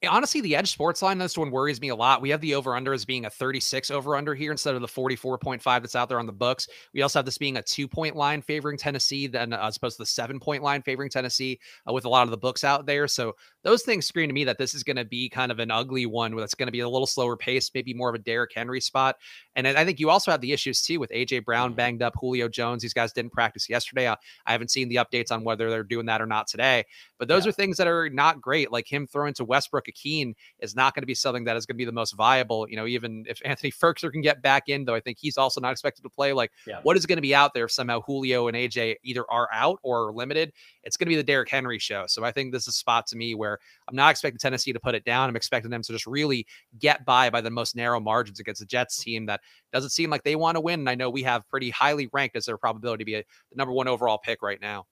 Honestly, 0.08 0.40
the 0.40 0.56
edge 0.56 0.72
sports 0.72 1.02
line, 1.02 1.18
this 1.18 1.38
one 1.38 1.52
worries 1.52 1.82
me 1.82 1.90
a 1.90 1.96
lot. 1.96 2.22
We 2.22 2.30
have 2.30 2.40
the 2.42 2.56
over 2.56 2.76
under 2.76 2.94
as 2.94 3.04
being 3.04 3.26
a 3.26 3.30
36 3.30 3.92
over 3.92 4.16
under 4.16 4.34
here 4.34 4.52
instead 4.52 4.76
of 4.76 4.82
the 4.82 4.88
44.5 4.88 5.64
that's 5.64 5.96
out 5.96 6.08
there 6.08 6.20
on 6.20 6.26
the 6.26 6.32
books. 6.32 6.68
We 6.94 7.02
also 7.02 7.20
have 7.20 7.26
this 7.26 7.38
being 7.38 7.58
a 7.58 7.62
two 7.62 7.88
point 7.88 8.16
line 8.16 8.42
favoring 8.42 8.78
Tennessee, 8.78 9.28
then 9.28 9.52
uh, 9.52 9.60
as 9.68 9.78
opposed 9.78 9.98
to 9.98 10.04
the 10.04 10.08
seven 10.08 10.40
point 10.40 10.64
line 10.64 10.82
favoring 10.82 11.10
Tennessee 11.10 11.60
uh, 11.88 11.94
with 11.94 12.06
a 12.06 12.10
lot 12.10 12.24
of 12.24 12.32
the 12.32 12.38
books 12.38 12.64
out 12.64 12.86
there. 12.86 13.08
So 13.08 13.36
those 13.64 13.84
things 13.84 14.08
scream 14.08 14.30
to 14.30 14.34
me 14.34 14.46
that 14.46 14.58
this 14.58 14.74
is 14.74 14.84
going 14.84 14.96
to 14.96 15.06
be 15.06 15.28
kind 15.28 15.52
of 15.52 15.60
an 15.60 15.72
ugly 15.72 16.06
one 16.06 16.36
that's 16.36 16.56
going 16.56 16.68
to 16.68 16.72
be 16.72 16.80
a 16.80 16.90
little 16.90 17.08
slower 17.08 17.36
pace, 17.36 17.70
maybe 17.74 17.94
more 17.94 18.10
of 18.10 18.16
a 18.16 18.20
Derrick 18.20 18.52
Henry 18.56 18.80
spot. 18.80 19.18
And 19.56 19.68
I 19.68 19.84
think 19.84 20.00
you 20.00 20.10
also 20.10 20.32
have 20.32 20.40
the 20.40 20.54
issues 20.54 20.82
too 20.82 21.00
with 21.00 21.10
AJ 21.10 21.44
Brown 21.44 21.72
mm-hmm. 21.72 21.78
banged 21.78 22.02
up, 22.02 22.14
Julio 22.18 22.48
Jones. 22.48 22.82
These 22.82 22.94
guys 22.94 23.12
didn't 23.12 23.34
practice 23.34 23.70
yesterday. 23.70 24.08
I, 24.08 24.16
I 24.46 24.54
haven't 24.54 24.72
seen 24.72 24.88
the 24.88 24.96
updates 24.96 25.32
on 25.32 25.44
whether 25.44 25.70
they're 25.70 25.84
doing 25.84 26.06
that 26.06 26.22
or 26.22 26.26
not 26.26 26.48
today. 26.48 26.86
But 27.18 27.28
those 27.28 27.46
yeah. 27.46 27.50
are 27.50 27.54
things 27.54 27.76
that 27.78 27.88
are 27.88 28.10
not 28.10 28.42
great. 28.42 28.72
Like 28.72 28.90
him 28.90 29.06
throwing 29.06 29.34
to 29.34 29.44
Westbrook-Ikhine 29.90 30.36
is 30.60 30.76
not 30.76 30.96
going 30.96 31.02
to 31.02 31.08
be 31.08 31.14
something 31.14 31.44
that 31.46 31.58
is 31.58 31.66
going 31.66 31.76
to 31.76 31.78
be 31.78 31.86
the 31.86 31.92
most 31.92 32.16
viable. 32.16 32.68
You 32.70 32.76
know, 32.76 32.86
even 32.86 33.26
if 33.28 33.42
Anthony 33.46 33.72
Firkser 33.72 34.12
can 34.12 34.22
get 34.22 34.42
back 34.42 34.70
in, 34.70 34.86
though, 34.86 34.96
I 34.96 35.00
think 35.00 35.18
he's 35.20 35.38
also 35.38 35.62
not 35.62 35.72
expected 35.72 36.04
to 36.04 36.10
play. 36.10 36.34
Like, 36.34 36.52
yeah. 36.68 36.80
what 36.84 36.98
is 36.98 37.06
going 37.06 37.18
to 37.18 37.22
be 37.22 37.36
out 37.36 37.54
there 37.54 37.66
if 37.66 37.72
somehow 37.72 38.02
Julio 38.02 38.48
and 38.48 38.56
AJ 38.56 38.98
either 39.04 39.30
are 39.30 39.50
out 39.52 39.80
or 39.84 40.12
limited? 40.14 40.54
It's 40.84 40.98
going 40.98 41.08
to 41.08 41.10
be 41.10 41.16
the 41.16 41.24
Derrick 41.24 41.50
Henry 41.50 41.80
show. 41.80 42.06
So 42.08 42.24
I 42.24 42.32
think 42.32 42.52
this 42.52 42.64
is 42.64 42.70
a 42.70 42.72
spot 42.78 43.08
to 43.08 43.18
me 43.18 43.36
where 43.36 43.60
I'm 43.88 43.96
not 43.96 44.12
expecting 44.12 44.40
Tennessee 44.40 44.74
to 44.74 44.80
put 44.80 44.96
it 44.96 45.06
down. 45.06 45.30
I'm 45.30 45.36
expecting 45.36 45.72
them 45.72 45.82
to 45.84 45.92
just 45.92 46.08
really 46.08 46.46
get 46.80 47.06
by 47.06 47.30
by 47.30 47.42
the 47.42 47.52
most 47.52 47.76
narrow 47.76 48.00
margins 48.00 48.40
against 48.40 48.60
the 48.60 48.66
Jets 48.66 48.98
team 48.98 49.26
that 49.28 49.42
doesn't 49.72 49.92
seem 49.92 50.10
like 50.10 50.24
they 50.24 50.36
want 50.36 50.56
to 50.56 50.62
win. 50.62 50.82
And 50.82 50.90
I 50.90 50.96
know 50.96 51.10
we 51.10 51.24
have 51.24 51.48
pretty 51.50 51.70
highly 51.70 52.10
ranked 52.14 52.36
as 52.36 52.46
their 52.46 52.58
probability 52.58 53.04
to 53.04 53.06
be 53.06 53.16
a, 53.16 53.24
the 53.52 53.56
number 53.56 53.74
one 53.74 53.88
overall 53.88 54.18
pick 54.18 54.42
right 54.42 54.60
now 54.62 54.86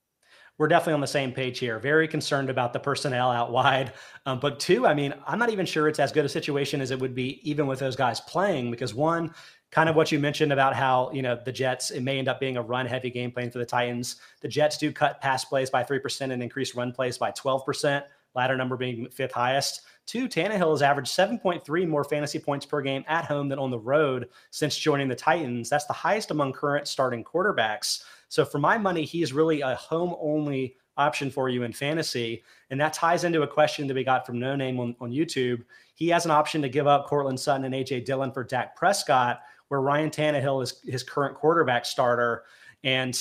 we're 0.58 0.68
definitely 0.68 0.94
on 0.94 1.02
the 1.02 1.08
same 1.08 1.32
page 1.32 1.60
here. 1.60 1.80
Very 1.80 2.08
concerned 2.08 2.50
about 2.50 2.74
the 2.74 2.80
personnel 2.80 3.32
out 3.32 3.52
wide. 3.52 3.94
Um, 4.26 4.40
but 4.40 4.60
two, 4.60 4.88
I 4.88 4.94
mean, 4.94 5.14
I'm 5.26 5.40
not 5.40 5.50
even 5.50 5.66
sure 5.66 5.88
it's 5.88 6.00
as 6.00 6.12
good 6.12 6.26
a 6.26 6.30
situation 6.30 6.82
as 6.82 6.92
it 6.92 7.00
would 7.00 7.14
be 7.14 7.40
even 7.50 7.68
with 7.68 7.80
those 7.80 7.96
guys 7.96 8.20
playing 8.22 8.72
because 8.72 8.94
one, 8.94 9.34
kind 9.72 9.90
of 9.90 9.96
what 9.96 10.12
you 10.12 10.20
mentioned 10.20 10.54
about 10.54 10.76
how, 10.76 11.12
you 11.12 11.22
know, 11.22 11.40
the 11.44 11.52
Jets, 11.52 11.92
it 11.92 12.02
may 12.02 12.18
end 12.18 12.28
up 12.28 12.40
being 12.40 12.58
a 12.58 12.62
run 12.62 12.86
heavy 12.86 13.10
game 13.10 13.32
plan 13.32 13.52
for 13.52 13.60
the 13.60 13.66
Titans. 13.66 14.18
The 14.42 14.48
Jets 14.48 14.78
do 14.78 14.92
cut 14.92 15.22
pass 15.22 15.46
plays 15.46 15.70
by 15.70 15.84
3% 15.84 16.32
and 16.32 16.42
increase 16.42 16.74
run 16.74 16.92
plays 16.92 17.18
by 17.18 17.32
12%, 17.32 18.04
latter 18.34 18.56
number 18.56 18.78
being 18.78 19.10
fifth 19.10 19.34
highest. 19.34 19.82
Two, 20.06 20.30
Tannehill 20.30 20.72
has 20.72 20.82
averaged 20.82 21.12
7.3 21.12 21.88
more 21.88 22.06
fantasy 22.06 22.40
points 22.40 22.66
per 22.66 22.82
game 22.82 23.04
at 23.08 23.26
home 23.26 23.50
than 23.50 23.60
on 23.60 23.72
the 23.72 23.78
road 23.78 24.30
since 24.52 24.78
joining 24.78 25.10
the 25.10 25.16
Titans. 25.16 25.70
That's 25.70 25.86
the 25.86 25.94
highest 25.94 26.32
among 26.32 26.54
current 26.54 26.88
starting 26.88 27.26
quarterbacks. 27.26 28.06
So 28.30 28.46
for 28.46 28.60
my 28.60 28.78
money, 28.78 29.04
he's 29.04 29.34
really 29.34 29.62
a 29.62 29.76
home 29.76 30.16
only 30.20 30.76
option 30.98 31.30
for 31.30 31.48
you 31.50 31.64
in 31.64 31.72
fantasy. 31.72 32.44
And 32.70 32.82
that 32.82 32.94
ties 32.94 33.24
into 33.24 33.44
a 33.44 33.48
question 33.48 33.88
that 33.88 33.94
we 33.94 34.04
got 34.04 34.26
from 34.26 34.40
No 34.40 34.56
Name 34.56 34.80
on, 34.80 34.96
on 35.00 35.12
YouTube. 35.12 35.64
He 35.96 36.10
has 36.10 36.26
an 36.26 36.32
option 36.32 36.62
to 36.62 36.70
give 36.70 36.88
up 36.88 37.08
Courtland 37.08 37.40
Sutton 37.40 37.66
and 37.66 37.74
AJ 37.74 38.06
Dillon 38.06 38.32
for 38.32 38.44
Dak 38.44 38.76
Prescott, 38.76 39.42
where 39.68 39.82
Ryan 39.82 40.10
Tannehill 40.10 40.64
is 40.64 40.82
his 40.86 41.04
current 41.04 41.36
quarterback 41.36 41.86
starter. 41.86 42.44
And 42.84 43.18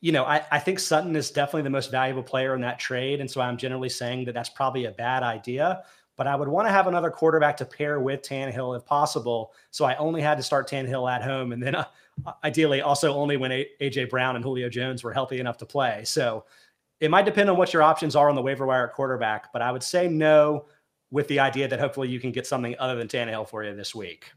you 0.00 0.12
know, 0.12 0.24
I, 0.24 0.44
I 0.50 0.58
think 0.58 0.78
Sutton 0.78 1.16
is 1.16 1.30
definitely 1.30 1.62
the 1.62 1.70
most 1.70 1.90
valuable 1.90 2.22
player 2.22 2.54
in 2.54 2.60
that 2.60 2.78
trade. 2.78 3.20
And 3.20 3.30
so 3.30 3.40
I'm 3.40 3.56
generally 3.56 3.88
saying 3.88 4.26
that 4.26 4.34
that's 4.34 4.50
probably 4.50 4.84
a 4.84 4.90
bad 4.90 5.22
idea. 5.22 5.82
But 6.16 6.26
I 6.26 6.36
would 6.36 6.48
want 6.48 6.68
to 6.68 6.72
have 6.72 6.86
another 6.86 7.10
quarterback 7.10 7.56
to 7.58 7.64
pair 7.64 8.00
with 8.00 8.22
Tannehill 8.22 8.76
if 8.76 8.86
possible. 8.86 9.52
So 9.70 9.84
I 9.84 9.96
only 9.96 10.22
had 10.22 10.36
to 10.36 10.42
start 10.42 10.68
Tannehill 10.68 11.10
at 11.10 11.22
home. 11.22 11.52
And 11.52 11.62
then 11.62 11.74
uh, 11.74 11.84
ideally 12.44 12.80
also 12.80 13.14
only 13.14 13.36
when 13.36 13.50
AJ 13.80 14.10
Brown 14.10 14.36
and 14.36 14.44
Julio 14.44 14.68
Jones 14.68 15.04
were 15.04 15.12
healthy 15.12 15.38
enough 15.38 15.58
to 15.58 15.66
play. 15.66 16.02
So 16.04 16.44
it 17.00 17.10
might 17.10 17.24
depend 17.24 17.50
on 17.50 17.56
what 17.56 17.72
your 17.72 17.82
options 17.82 18.16
are 18.16 18.28
on 18.28 18.34
the 18.34 18.42
waiver 18.42 18.66
wire 18.66 18.88
at 18.88 18.94
quarterback. 18.94 19.52
But 19.52 19.62
I 19.62 19.70
would 19.70 19.82
say 19.82 20.08
no 20.08 20.66
with 21.10 21.28
the 21.28 21.40
idea 21.40 21.68
that 21.68 21.78
hopefully 21.78 22.08
you 22.08 22.20
can 22.20 22.32
get 22.32 22.46
something 22.46 22.74
other 22.78 22.96
than 22.96 23.08
Tannehill 23.08 23.48
for 23.48 23.64
you 23.64 23.74
this 23.74 23.94
week. 23.94 24.30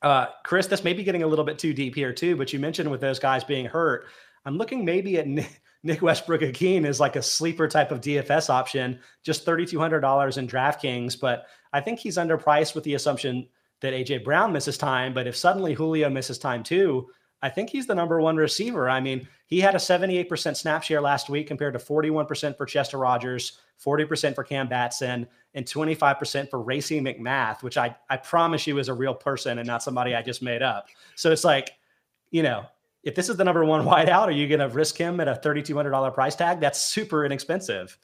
Uh, 0.00 0.26
Chris, 0.44 0.66
this 0.66 0.84
may 0.84 0.92
be 0.92 1.04
getting 1.04 1.22
a 1.22 1.26
little 1.26 1.44
bit 1.44 1.58
too 1.58 1.72
deep 1.72 1.94
here 1.94 2.12
too, 2.12 2.36
but 2.36 2.52
you 2.52 2.58
mentioned 2.58 2.90
with 2.90 3.00
those 3.00 3.18
guys 3.18 3.44
being 3.44 3.66
hurt, 3.66 4.06
I'm 4.44 4.58
looking 4.58 4.84
maybe 4.84 5.18
at 5.18 5.26
Nick, 5.84 6.02
Westbrook-Ikhine 6.02 6.86
as 6.86 7.00
like 7.00 7.16
a 7.16 7.22
sleeper 7.22 7.68
type 7.68 7.90
of 7.90 8.00
DFS 8.00 8.50
option, 8.50 8.98
just 9.22 9.44
$3,200 9.46 10.38
in 10.38 10.46
DraftKings. 10.46 11.18
But 11.20 11.46
I 11.72 11.80
think 11.80 11.98
he's 11.98 12.16
underpriced 12.16 12.74
with 12.74 12.84
the 12.84 12.94
assumption 12.94 13.48
that 13.82 13.92
AJ 13.92 14.24
Brown 14.24 14.52
misses 14.52 14.78
time. 14.78 15.12
But 15.12 15.26
if 15.26 15.36
suddenly 15.36 15.74
Julio 15.74 16.08
misses 16.08 16.38
time 16.38 16.62
too, 16.62 17.08
I 17.42 17.48
think 17.48 17.70
he's 17.70 17.86
the 17.86 17.94
number 17.94 18.20
one 18.20 18.36
receiver. 18.36 18.88
I 18.88 19.00
mean, 19.00 19.28
he 19.46 19.60
had 19.60 19.74
a 19.74 19.78
78% 19.78 20.56
snap 20.56 20.82
share 20.82 21.00
last 21.00 21.28
week 21.28 21.48
compared 21.48 21.74
to 21.74 21.80
41% 21.80 22.56
for 22.56 22.64
Chester 22.64 22.98
Rogers, 22.98 23.58
40% 23.84 24.34
for 24.34 24.44
Cam 24.44 24.68
Batson, 24.68 25.26
and 25.54 25.66
25% 25.66 26.48
for 26.48 26.62
Racey 26.62 27.00
McMath, 27.00 27.62
which 27.62 27.76
I, 27.76 27.94
I 28.08 28.16
promise 28.16 28.66
you 28.66 28.78
is 28.78 28.88
a 28.88 28.94
real 28.94 29.14
person 29.14 29.58
and 29.58 29.66
not 29.66 29.82
somebody 29.82 30.14
I 30.14 30.22
just 30.22 30.40
made 30.40 30.62
up. 30.62 30.86
So 31.16 31.32
it's 31.32 31.44
like, 31.44 31.72
you 32.30 32.44
know, 32.44 32.64
if 33.02 33.16
this 33.16 33.28
is 33.28 33.36
the 33.36 33.44
number 33.44 33.64
one 33.64 33.84
wideout, 33.86 34.26
are 34.26 34.30
you 34.30 34.46
going 34.46 34.60
to 34.60 34.68
risk 34.68 34.96
him 34.96 35.20
at 35.20 35.26
a 35.26 35.34
$3,200 35.34 36.14
price 36.14 36.36
tag? 36.36 36.60
That's 36.60 36.80
super 36.80 37.24
inexpensive. 37.24 37.98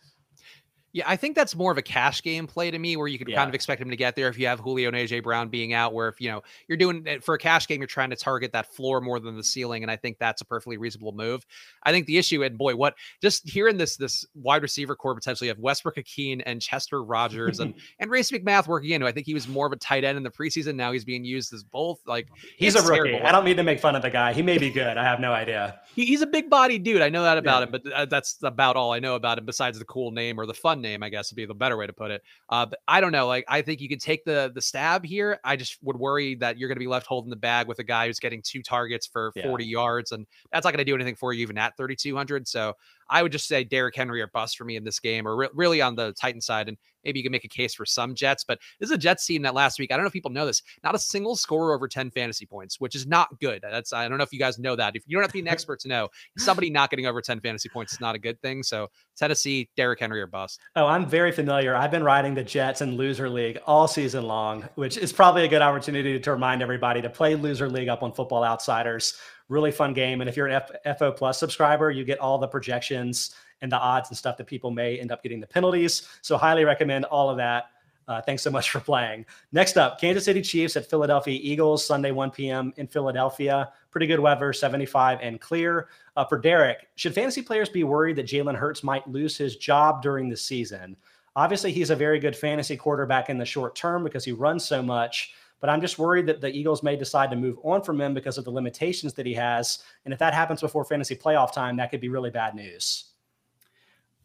Yeah, 0.92 1.04
I 1.06 1.16
think 1.16 1.36
that's 1.36 1.54
more 1.54 1.70
of 1.70 1.76
a 1.76 1.82
cash 1.82 2.22
game 2.22 2.46
play 2.46 2.70
to 2.70 2.78
me, 2.78 2.96
where 2.96 3.06
you 3.06 3.18
could 3.18 3.28
yeah. 3.28 3.36
kind 3.36 3.48
of 3.48 3.54
expect 3.54 3.82
him 3.82 3.90
to 3.90 3.96
get 3.96 4.16
there 4.16 4.28
if 4.28 4.38
you 4.38 4.46
have 4.46 4.58
Julio 4.58 4.88
and 4.88 4.96
AJ 4.96 5.22
Brown 5.22 5.48
being 5.48 5.74
out. 5.74 5.92
Where 5.92 6.08
if 6.08 6.18
you 6.18 6.30
know 6.30 6.42
you're 6.66 6.78
doing 6.78 7.06
it 7.06 7.22
for 7.22 7.34
a 7.34 7.38
cash 7.38 7.68
game, 7.68 7.80
you're 7.80 7.86
trying 7.86 8.08
to 8.10 8.16
target 8.16 8.52
that 8.52 8.72
floor 8.72 9.02
more 9.02 9.20
than 9.20 9.36
the 9.36 9.44
ceiling, 9.44 9.82
and 9.82 9.90
I 9.90 9.96
think 9.96 10.18
that's 10.18 10.40
a 10.40 10.46
perfectly 10.46 10.78
reasonable 10.78 11.12
move. 11.12 11.44
I 11.82 11.92
think 11.92 12.06
the 12.06 12.16
issue, 12.16 12.42
and 12.42 12.56
boy, 12.56 12.74
what 12.74 12.94
just 13.20 13.48
hearing 13.48 13.76
this 13.76 13.96
this 13.96 14.24
wide 14.34 14.62
receiver 14.62 14.96
core 14.96 15.14
potentially 15.14 15.50
of 15.50 15.58
Westbrook-Ikhine 15.58 16.42
and 16.46 16.62
Chester 16.62 17.02
Rogers 17.02 17.60
and 17.60 17.74
and 17.98 18.10
Race 18.10 18.30
McMath 18.30 18.66
working 18.66 18.90
in. 18.90 19.02
I 19.02 19.12
think 19.12 19.26
he 19.26 19.34
was 19.34 19.46
more 19.46 19.66
of 19.66 19.72
a 19.72 19.76
tight 19.76 20.04
end 20.04 20.16
in 20.16 20.22
the 20.22 20.30
preseason. 20.30 20.74
Now 20.74 20.92
he's 20.92 21.04
being 21.04 21.24
used 21.24 21.52
as 21.52 21.62
both. 21.64 22.00
Like 22.06 22.28
he's 22.56 22.74
a 22.74 22.82
rookie. 22.82 23.10
Terrible. 23.10 23.26
I 23.26 23.32
don't 23.32 23.44
mean 23.44 23.56
to 23.58 23.62
make 23.62 23.80
fun 23.80 23.94
of 23.94 24.02
the 24.02 24.10
guy. 24.10 24.32
He 24.32 24.42
may 24.42 24.56
be 24.56 24.70
good. 24.70 24.96
I 24.96 25.04
have 25.04 25.20
no 25.20 25.32
idea. 25.32 25.80
He, 25.94 26.06
he's 26.06 26.22
a 26.22 26.26
big 26.26 26.48
body 26.48 26.78
dude. 26.78 27.02
I 27.02 27.10
know 27.10 27.24
that 27.24 27.36
about 27.36 27.60
yeah. 27.60 27.64
him, 27.64 27.70
but 27.70 27.92
uh, 27.92 28.04
that's 28.06 28.38
about 28.42 28.76
all 28.76 28.92
I 28.92 29.00
know 29.00 29.14
about 29.14 29.38
him. 29.38 29.44
Besides 29.44 29.78
the 29.78 29.84
cool 29.84 30.10
name 30.10 30.40
or 30.40 30.46
the 30.46 30.54
fun 30.78 30.82
name, 30.82 31.02
I 31.02 31.08
guess 31.08 31.30
would 31.30 31.36
be 31.36 31.46
the 31.46 31.54
better 31.54 31.76
way 31.76 31.86
to 31.86 31.92
put 31.92 32.10
it. 32.10 32.22
Uh, 32.48 32.66
but 32.66 32.78
I 32.86 33.00
don't 33.00 33.12
know. 33.12 33.26
Like 33.26 33.44
I 33.48 33.62
think 33.62 33.80
you 33.80 33.88
could 33.88 34.00
take 34.00 34.24
the 34.24 34.50
the 34.54 34.62
stab 34.62 35.04
here. 35.04 35.38
I 35.44 35.56
just 35.56 35.78
would 35.82 35.96
worry 35.96 36.36
that 36.36 36.58
you're 36.58 36.68
going 36.68 36.76
to 36.76 36.80
be 36.80 36.86
left 36.86 37.06
holding 37.06 37.30
the 37.30 37.36
bag 37.36 37.66
with 37.66 37.78
a 37.78 37.84
guy 37.84 38.06
who's 38.06 38.18
getting 38.18 38.42
two 38.42 38.62
targets 38.62 39.06
for 39.06 39.32
yeah. 39.34 39.44
40 39.44 39.64
yards, 39.64 40.12
and 40.12 40.26
that's 40.52 40.64
not 40.64 40.72
going 40.72 40.78
to 40.78 40.84
do 40.84 40.94
anything 40.94 41.16
for 41.16 41.32
you 41.32 41.42
even 41.42 41.58
at 41.58 41.76
3,200. 41.76 42.48
So 42.48 42.74
I 43.10 43.22
would 43.22 43.32
just 43.32 43.48
say 43.48 43.64
Derrick 43.64 43.96
Henry 43.96 44.20
or 44.20 44.28
bust 44.28 44.56
for 44.56 44.64
me 44.64 44.76
in 44.76 44.84
this 44.84 45.00
game, 45.00 45.26
or 45.26 45.36
re- 45.36 45.48
really 45.54 45.80
on 45.80 45.94
the 45.94 46.12
Titan 46.20 46.40
side. 46.40 46.68
And 46.68 46.76
maybe 47.04 47.18
you 47.20 47.24
can 47.24 47.32
make 47.32 47.44
a 47.44 47.48
case 47.48 47.74
for 47.74 47.86
some 47.86 48.14
Jets, 48.14 48.44
but 48.44 48.58
this 48.78 48.90
is 48.90 48.94
a 48.94 48.98
Jets 48.98 49.26
team 49.26 49.42
that 49.42 49.54
last 49.54 49.78
week, 49.78 49.90
I 49.90 49.96
don't 49.96 50.04
know 50.04 50.08
if 50.08 50.12
people 50.12 50.30
know 50.30 50.46
this, 50.46 50.62
not 50.84 50.94
a 50.94 50.98
single 50.98 51.36
scorer 51.36 51.74
over 51.74 51.88
10 51.88 52.10
fantasy 52.10 52.46
points, 52.46 52.80
which 52.80 52.94
is 52.94 53.06
not 53.06 53.28
good. 53.40 53.62
That's, 53.62 53.92
I 53.92 54.08
don't 54.08 54.18
know 54.18 54.24
if 54.24 54.32
you 54.32 54.38
guys 54.38 54.58
know 54.58 54.76
that. 54.76 54.96
If 54.96 55.04
you 55.06 55.16
don't 55.16 55.22
have 55.22 55.30
to 55.30 55.34
be 55.34 55.40
an 55.40 55.48
expert 55.58 55.80
to 55.80 55.88
know, 55.88 56.08
somebody 56.36 56.70
not 56.70 56.90
getting 56.90 57.06
over 57.06 57.20
10 57.20 57.40
fantasy 57.40 57.68
points 57.68 57.92
is 57.92 58.00
not 58.00 58.14
a 58.14 58.18
good 58.18 58.40
thing. 58.42 58.62
So 58.62 58.88
Tennessee, 59.16 59.68
Derrick 59.76 60.00
Henry 60.00 60.20
or 60.20 60.26
bust. 60.26 60.60
Oh, 60.76 60.86
I'm 60.86 61.06
very 61.06 61.32
familiar. 61.32 61.74
I've 61.74 61.90
been 61.90 62.04
riding 62.04 62.34
the 62.34 62.44
Jets 62.44 62.82
in 62.82 62.96
loser 62.96 63.28
league 63.28 63.58
all 63.66 63.88
season 63.88 64.24
long, 64.24 64.68
which 64.74 64.96
is 64.96 65.12
probably 65.12 65.44
a 65.44 65.48
good 65.48 65.62
opportunity 65.62 66.18
to 66.18 66.30
remind 66.30 66.62
everybody 66.62 67.00
to 67.02 67.10
play 67.10 67.34
loser 67.34 67.68
league 67.68 67.88
up 67.88 68.02
on 68.02 68.12
Football 68.12 68.44
Outsiders. 68.44 69.14
Really 69.48 69.70
fun 69.70 69.94
game. 69.94 70.20
And 70.20 70.28
if 70.28 70.36
you're 70.36 70.46
an 70.46 70.62
F- 70.84 70.98
FO 70.98 71.10
Plus 71.12 71.38
subscriber, 71.38 71.90
you 71.90 72.04
get 72.04 72.18
all 72.18 72.38
the 72.38 72.48
projections 72.48 73.34
and 73.60 73.72
the 73.72 73.78
odds 73.78 74.10
and 74.10 74.16
stuff 74.16 74.36
that 74.36 74.46
people 74.46 74.70
may 74.70 74.98
end 74.98 75.10
up 75.10 75.22
getting 75.22 75.40
the 75.40 75.46
penalties. 75.46 76.08
So 76.22 76.36
highly 76.36 76.64
recommend 76.64 77.04
all 77.06 77.30
of 77.30 77.36
that. 77.38 77.70
Uh, 78.08 78.22
thanks 78.22 78.42
so 78.42 78.50
much 78.50 78.70
for 78.72 78.80
playing. 78.80 79.26
Next 79.52 79.76
up, 79.76 80.00
Kansas 80.00 80.24
City 80.24 80.40
Chiefs 80.42 80.76
at 80.76 80.88
Philadelphia 80.88 81.38
Eagles, 81.42 81.86
Sunday 81.86 82.10
1 82.10 82.30
p.m. 82.30 82.72
in 82.76 82.86
Philadelphia. 82.86 83.70
Pretty 83.90 84.06
good 84.06 84.20
weather, 84.20 84.52
75 84.52 85.18
and 85.20 85.40
clear. 85.40 85.88
Uh, 86.16 86.24
for 86.24 86.38
Derek, 86.38 86.88
should 86.96 87.14
fantasy 87.14 87.42
players 87.42 87.68
be 87.68 87.84
worried 87.84 88.16
that 88.16 88.26
Jalen 88.26 88.56
Hurts 88.56 88.82
might 88.82 89.06
lose 89.06 89.36
his 89.36 89.56
job 89.56 90.02
during 90.02 90.28
the 90.28 90.36
season? 90.36 90.96
Obviously, 91.36 91.70
he's 91.70 91.90
a 91.90 91.96
very 91.96 92.18
good 92.18 92.34
fantasy 92.34 92.76
quarterback 92.76 93.30
in 93.30 93.38
the 93.38 93.44
short 93.44 93.76
term 93.76 94.02
because 94.02 94.24
he 94.24 94.32
runs 94.32 94.64
so 94.64 94.82
much. 94.82 95.34
But 95.60 95.70
I'm 95.70 95.80
just 95.80 95.98
worried 95.98 96.26
that 96.26 96.40
the 96.40 96.48
Eagles 96.48 96.82
may 96.82 96.96
decide 96.96 97.30
to 97.30 97.36
move 97.36 97.58
on 97.62 97.82
from 97.82 98.00
him 98.00 98.14
because 98.14 98.38
of 98.38 98.44
the 98.44 98.50
limitations 98.50 99.14
that 99.14 99.26
he 99.26 99.34
has. 99.34 99.80
And 100.04 100.12
if 100.12 100.20
that 100.20 100.34
happens 100.34 100.60
before 100.60 100.84
fantasy 100.84 101.16
playoff 101.16 101.52
time, 101.52 101.76
that 101.76 101.90
could 101.90 102.00
be 102.00 102.08
really 102.08 102.30
bad 102.30 102.54
news. 102.54 103.04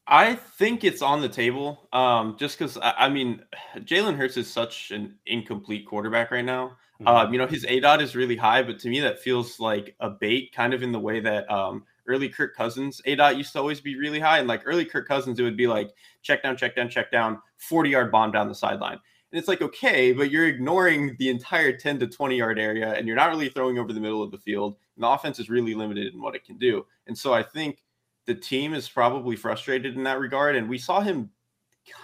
I 0.06 0.36
think 0.36 0.84
it's 0.84 1.02
on 1.02 1.22
the 1.22 1.30
table. 1.30 1.88
Um, 1.94 2.36
just 2.38 2.58
because 2.58 2.78
I, 2.78 2.92
I, 2.92 3.10
mean, 3.10 3.42
Jalen 3.78 4.18
Hurts 4.18 4.38
is 4.38 4.52
such 4.52 4.92
an 4.92 5.16
incomplete 5.26 5.88
quarterback 5.88 6.32
right 6.32 6.44
now. 6.44 6.78
Mm-hmm. 7.02 7.08
Um, 7.08 7.34
you 7.34 7.40
know, 7.40 7.48
his 7.48 7.66
A 7.68 7.80
dot 7.80 8.02
is 8.02 8.16
really 8.16 8.36
high, 8.36 8.62
but 8.64 8.80
to 8.80 8.90
me 8.90 9.00
that 9.00 9.20
feels 9.20 9.60
like 9.60 9.96
a 10.00 10.10
bait, 10.10 10.54
kind 10.54 10.74
of 10.74 10.84
in 10.84 10.92
the 10.92 11.00
way 11.00 11.20
that 11.22 11.50
um, 11.50 11.86
early 12.08 12.30
Kirk 12.30 12.56
Cousins 12.56 13.02
A 13.06 13.16
dot 13.16 13.38
used 13.38 13.54
to 13.54 13.60
always 13.60 13.80
be 13.80 13.98
really 13.98 14.20
high. 14.20 14.40
And 14.40 14.48
like 14.48 14.62
early 14.66 14.86
Kirk 14.86 15.08
Cousins, 15.08 15.40
it 15.40 15.44
would 15.44 15.58
be 15.58 15.68
like 15.68 15.92
check 16.22 16.44
down, 16.44 16.58
check 16.58 16.76
down, 16.76 16.90
check 16.90 17.12
down, 17.12 17.42
40 17.58 17.90
yard 17.90 18.12
bomb 18.12 18.32
down 18.32 18.48
the 18.48 18.56
sideline. 18.56 19.00
And 19.34 19.40
it's 19.40 19.48
like, 19.48 19.64
okay, 19.64 20.14
but 20.14 20.30
you're 20.30 20.46
ignoring 20.46 21.16
the 21.18 21.30
entire 21.30 21.76
10 21.76 21.98
to 22.02 22.08
20 22.08 22.38
yard 22.38 22.60
area 22.60 22.94
and 22.94 23.08
you're 23.08 23.16
not 23.16 23.32
really 23.32 23.50
throwing 23.50 23.80
over 23.80 23.92
the 23.92 24.00
middle 24.00 24.22
of 24.22 24.30
the 24.30 24.38
field. 24.38 24.78
And 24.96 25.04
the 25.04 25.10
offense 25.10 25.40
is 25.40 25.50
really 25.50 25.74
limited 25.74 26.14
in 26.14 26.22
what 26.22 26.36
it 26.36 26.46
can 26.46 26.60
do. 26.60 26.86
And 27.08 27.18
so 27.18 27.34
I 27.34 27.42
think 27.42 27.80
the 28.28 28.36
team 28.36 28.76
is 28.76 28.88
probably 28.88 29.36
frustrated 29.36 29.98
in 29.98 30.04
that 30.04 30.20
regard. 30.20 30.56
And 30.56 30.70
we 30.70 30.78
saw 30.78 31.02
him 31.02 31.32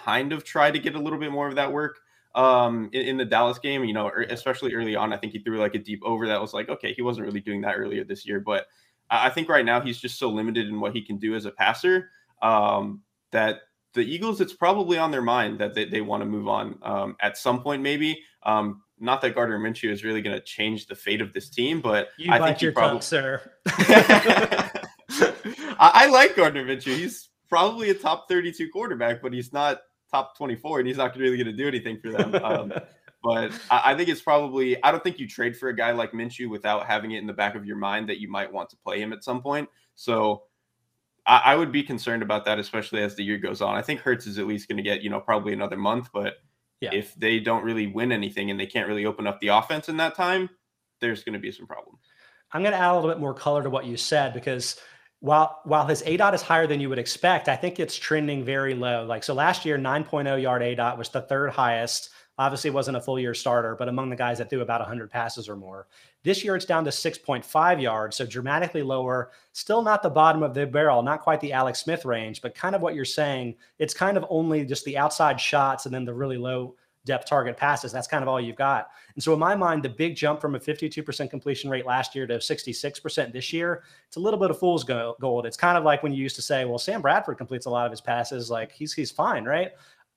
kind 0.04 0.32
of 0.32 0.42
try 0.42 0.72
to 0.72 0.78
get 0.80 0.96
a 0.96 0.98
little 0.98 1.20
bit 1.20 1.30
more 1.30 1.46
of 1.46 1.54
that 1.54 1.72
work 1.72 2.00
um, 2.34 2.90
in, 2.92 3.02
in, 3.02 3.16
the 3.16 3.24
Dallas 3.24 3.60
game, 3.60 3.84
you 3.84 3.94
know, 3.94 4.08
er, 4.08 4.26
especially 4.28 4.74
early 4.74 4.96
on. 4.96 5.12
I 5.12 5.16
think 5.16 5.32
he 5.32 5.38
threw 5.38 5.60
like 5.60 5.76
a 5.76 5.78
deep 5.78 6.02
over 6.04 6.26
that 6.26 6.40
was 6.40 6.52
like, 6.52 6.68
okay, 6.68 6.92
he 6.92 7.02
wasn't 7.02 7.26
really 7.26 7.40
doing 7.40 7.60
that 7.60 7.76
earlier 7.76 8.02
this 8.02 8.26
year. 8.26 8.40
But 8.40 8.66
I 9.08 9.30
think 9.30 9.48
right 9.48 9.64
now 9.64 9.80
he's 9.80 10.00
just 10.00 10.18
so 10.18 10.28
limited 10.28 10.66
in 10.66 10.80
what 10.80 10.96
he 10.96 11.00
can 11.00 11.16
do 11.16 11.36
as 11.36 11.44
a 11.44 11.52
passer 11.52 12.10
um, 12.42 13.02
that 13.30 13.60
the 13.94 14.02
Eagles, 14.02 14.40
it's 14.40 14.52
probably 14.52 14.98
on 14.98 15.10
their 15.10 15.22
mind 15.22 15.58
that 15.58 15.74
they, 15.74 15.84
they 15.84 16.00
want 16.00 16.22
to 16.22 16.26
move 16.26 16.48
on 16.48 16.78
um, 16.82 17.16
at 17.20 17.36
some 17.36 17.62
point, 17.62 17.82
maybe. 17.82 18.22
Um, 18.44 18.82
not 18.98 19.20
that 19.22 19.34
Gardner 19.34 19.58
Minshew 19.58 19.90
is 19.90 20.04
really 20.04 20.22
going 20.22 20.36
to 20.36 20.42
change 20.42 20.86
the 20.86 20.94
fate 20.94 21.20
of 21.20 21.32
this 21.32 21.48
team, 21.48 21.80
but 21.80 22.10
you 22.18 22.30
I 22.30 22.38
think 22.38 22.60
your 22.60 22.72
probably, 22.72 22.96
tongue, 22.96 23.00
sir. 23.00 23.52
I, 23.66 24.70
I, 25.78 26.06
like 26.06 26.36
Gardner 26.36 26.64
Minshew. 26.64 26.96
He's 26.96 27.30
probably 27.48 27.90
a 27.90 27.94
top 27.94 28.28
32 28.28 28.68
quarterback, 28.70 29.22
but 29.22 29.32
he's 29.32 29.52
not 29.52 29.80
top 30.10 30.36
24, 30.36 30.80
and 30.80 30.88
he's 30.88 30.98
not 30.98 31.16
really 31.16 31.36
going 31.36 31.46
to 31.46 31.52
do 31.52 31.66
anything 31.66 31.98
for 31.98 32.10
them. 32.10 32.34
Um, 32.36 32.72
but 33.22 33.52
I, 33.70 33.92
I, 33.92 33.94
think 33.96 34.08
it's 34.10 34.20
probably. 34.20 34.82
I 34.84 34.92
don't 34.92 35.02
think 35.02 35.18
you 35.18 35.26
trade 35.26 35.56
for 35.56 35.70
a 35.70 35.76
guy 35.76 35.92
like 35.92 36.12
Minshew 36.12 36.48
without 36.48 36.86
having 36.86 37.12
it 37.12 37.18
in 37.18 37.26
the 37.26 37.32
back 37.32 37.54
of 37.54 37.64
your 37.64 37.76
mind 37.76 38.08
that 38.10 38.20
you 38.20 38.30
might 38.30 38.52
want 38.52 38.68
to 38.70 38.76
play 38.76 39.00
him 39.00 39.12
at 39.12 39.24
some 39.24 39.42
point. 39.42 39.68
So. 39.94 40.42
I, 41.30 41.52
I 41.52 41.54
would 41.54 41.70
be 41.70 41.84
concerned 41.84 42.22
about 42.22 42.44
that, 42.46 42.58
especially 42.58 43.02
as 43.02 43.14
the 43.14 43.22
year 43.22 43.38
goes 43.38 43.62
on. 43.62 43.76
I 43.76 43.82
think 43.82 44.00
Hurts 44.00 44.26
is 44.26 44.38
at 44.38 44.48
least 44.48 44.68
going 44.68 44.78
to 44.78 44.82
get, 44.82 45.02
you 45.02 45.10
know, 45.10 45.20
probably 45.20 45.52
another 45.52 45.76
month, 45.76 46.10
but 46.12 46.34
yeah. 46.80 46.90
if 46.92 47.14
they 47.14 47.38
don't 47.38 47.62
really 47.62 47.86
win 47.86 48.10
anything 48.10 48.50
and 48.50 48.58
they 48.58 48.66
can't 48.66 48.88
really 48.88 49.06
open 49.06 49.28
up 49.28 49.38
the 49.40 49.48
offense 49.48 49.88
in 49.88 49.96
that 49.98 50.16
time, 50.16 50.50
there's 51.00 51.22
going 51.22 51.34
to 51.34 51.38
be 51.38 51.52
some 51.52 51.68
problem. 51.68 51.96
I'm 52.52 52.62
going 52.62 52.72
to 52.72 52.78
add 52.78 52.90
a 52.90 52.94
little 52.94 53.08
bit 53.08 53.20
more 53.20 53.32
color 53.32 53.62
to 53.62 53.70
what 53.70 53.86
you 53.86 53.96
said 53.96 54.34
because 54.34 54.76
while 55.20 55.60
while 55.64 55.86
his 55.86 56.02
A 56.04 56.16
dot 56.16 56.34
is 56.34 56.42
higher 56.42 56.66
than 56.66 56.80
you 56.80 56.88
would 56.88 56.98
expect, 56.98 57.48
I 57.48 57.54
think 57.54 57.78
it's 57.78 57.96
trending 57.96 58.44
very 58.44 58.74
low. 58.74 59.04
Like 59.04 59.22
so 59.22 59.32
last 59.32 59.64
year, 59.64 59.78
9.0 59.78 60.42
yard 60.42 60.62
A 60.62 60.74
dot 60.74 60.98
was 60.98 61.10
the 61.10 61.20
third 61.20 61.50
highest. 61.50 62.10
Obviously, 62.40 62.70
wasn't 62.70 62.96
a 62.96 63.00
full 63.02 63.20
year 63.20 63.34
starter, 63.34 63.76
but 63.76 63.86
among 63.86 64.08
the 64.08 64.16
guys 64.16 64.38
that 64.38 64.48
threw 64.48 64.62
about 64.62 64.80
100 64.80 65.10
passes 65.10 65.46
or 65.46 65.56
more. 65.56 65.86
This 66.22 66.42
year, 66.42 66.56
it's 66.56 66.64
down 66.64 66.84
to 66.84 66.90
6.5 66.90 67.82
yards, 67.82 68.16
so 68.16 68.24
dramatically 68.24 68.82
lower. 68.82 69.30
Still 69.52 69.82
not 69.82 70.02
the 70.02 70.08
bottom 70.08 70.42
of 70.42 70.54
the 70.54 70.66
barrel, 70.66 71.02
not 71.02 71.20
quite 71.20 71.42
the 71.42 71.52
Alex 71.52 71.80
Smith 71.80 72.06
range, 72.06 72.40
but 72.40 72.54
kind 72.54 72.74
of 72.74 72.80
what 72.80 72.94
you're 72.94 73.04
saying. 73.04 73.56
It's 73.78 73.92
kind 73.92 74.16
of 74.16 74.24
only 74.30 74.64
just 74.64 74.86
the 74.86 74.96
outside 74.96 75.38
shots 75.38 75.84
and 75.84 75.94
then 75.94 76.06
the 76.06 76.14
really 76.14 76.38
low 76.38 76.76
depth 77.04 77.28
target 77.28 77.58
passes. 77.58 77.92
That's 77.92 78.08
kind 78.08 78.22
of 78.22 78.28
all 78.28 78.40
you've 78.40 78.56
got. 78.56 78.88
And 79.14 79.22
so, 79.22 79.34
in 79.34 79.38
my 79.38 79.54
mind, 79.54 79.82
the 79.82 79.90
big 79.90 80.16
jump 80.16 80.40
from 80.40 80.54
a 80.54 80.58
52% 80.58 81.28
completion 81.28 81.68
rate 81.68 81.84
last 81.84 82.14
year 82.14 82.26
to 82.26 82.38
66% 82.38 83.32
this 83.34 83.52
year, 83.52 83.82
it's 84.06 84.16
a 84.16 84.20
little 84.20 84.40
bit 84.40 84.50
of 84.50 84.58
fool's 84.58 84.82
gold. 84.82 85.44
It's 85.44 85.58
kind 85.58 85.76
of 85.76 85.84
like 85.84 86.02
when 86.02 86.14
you 86.14 86.22
used 86.22 86.36
to 86.36 86.42
say, 86.42 86.64
well, 86.64 86.78
Sam 86.78 87.02
Bradford 87.02 87.36
completes 87.36 87.66
a 87.66 87.70
lot 87.70 87.84
of 87.84 87.92
his 87.92 88.00
passes. 88.00 88.50
Like 88.50 88.72
he's, 88.72 88.94
he's 88.94 89.10
fine, 89.10 89.44
right? 89.44 89.72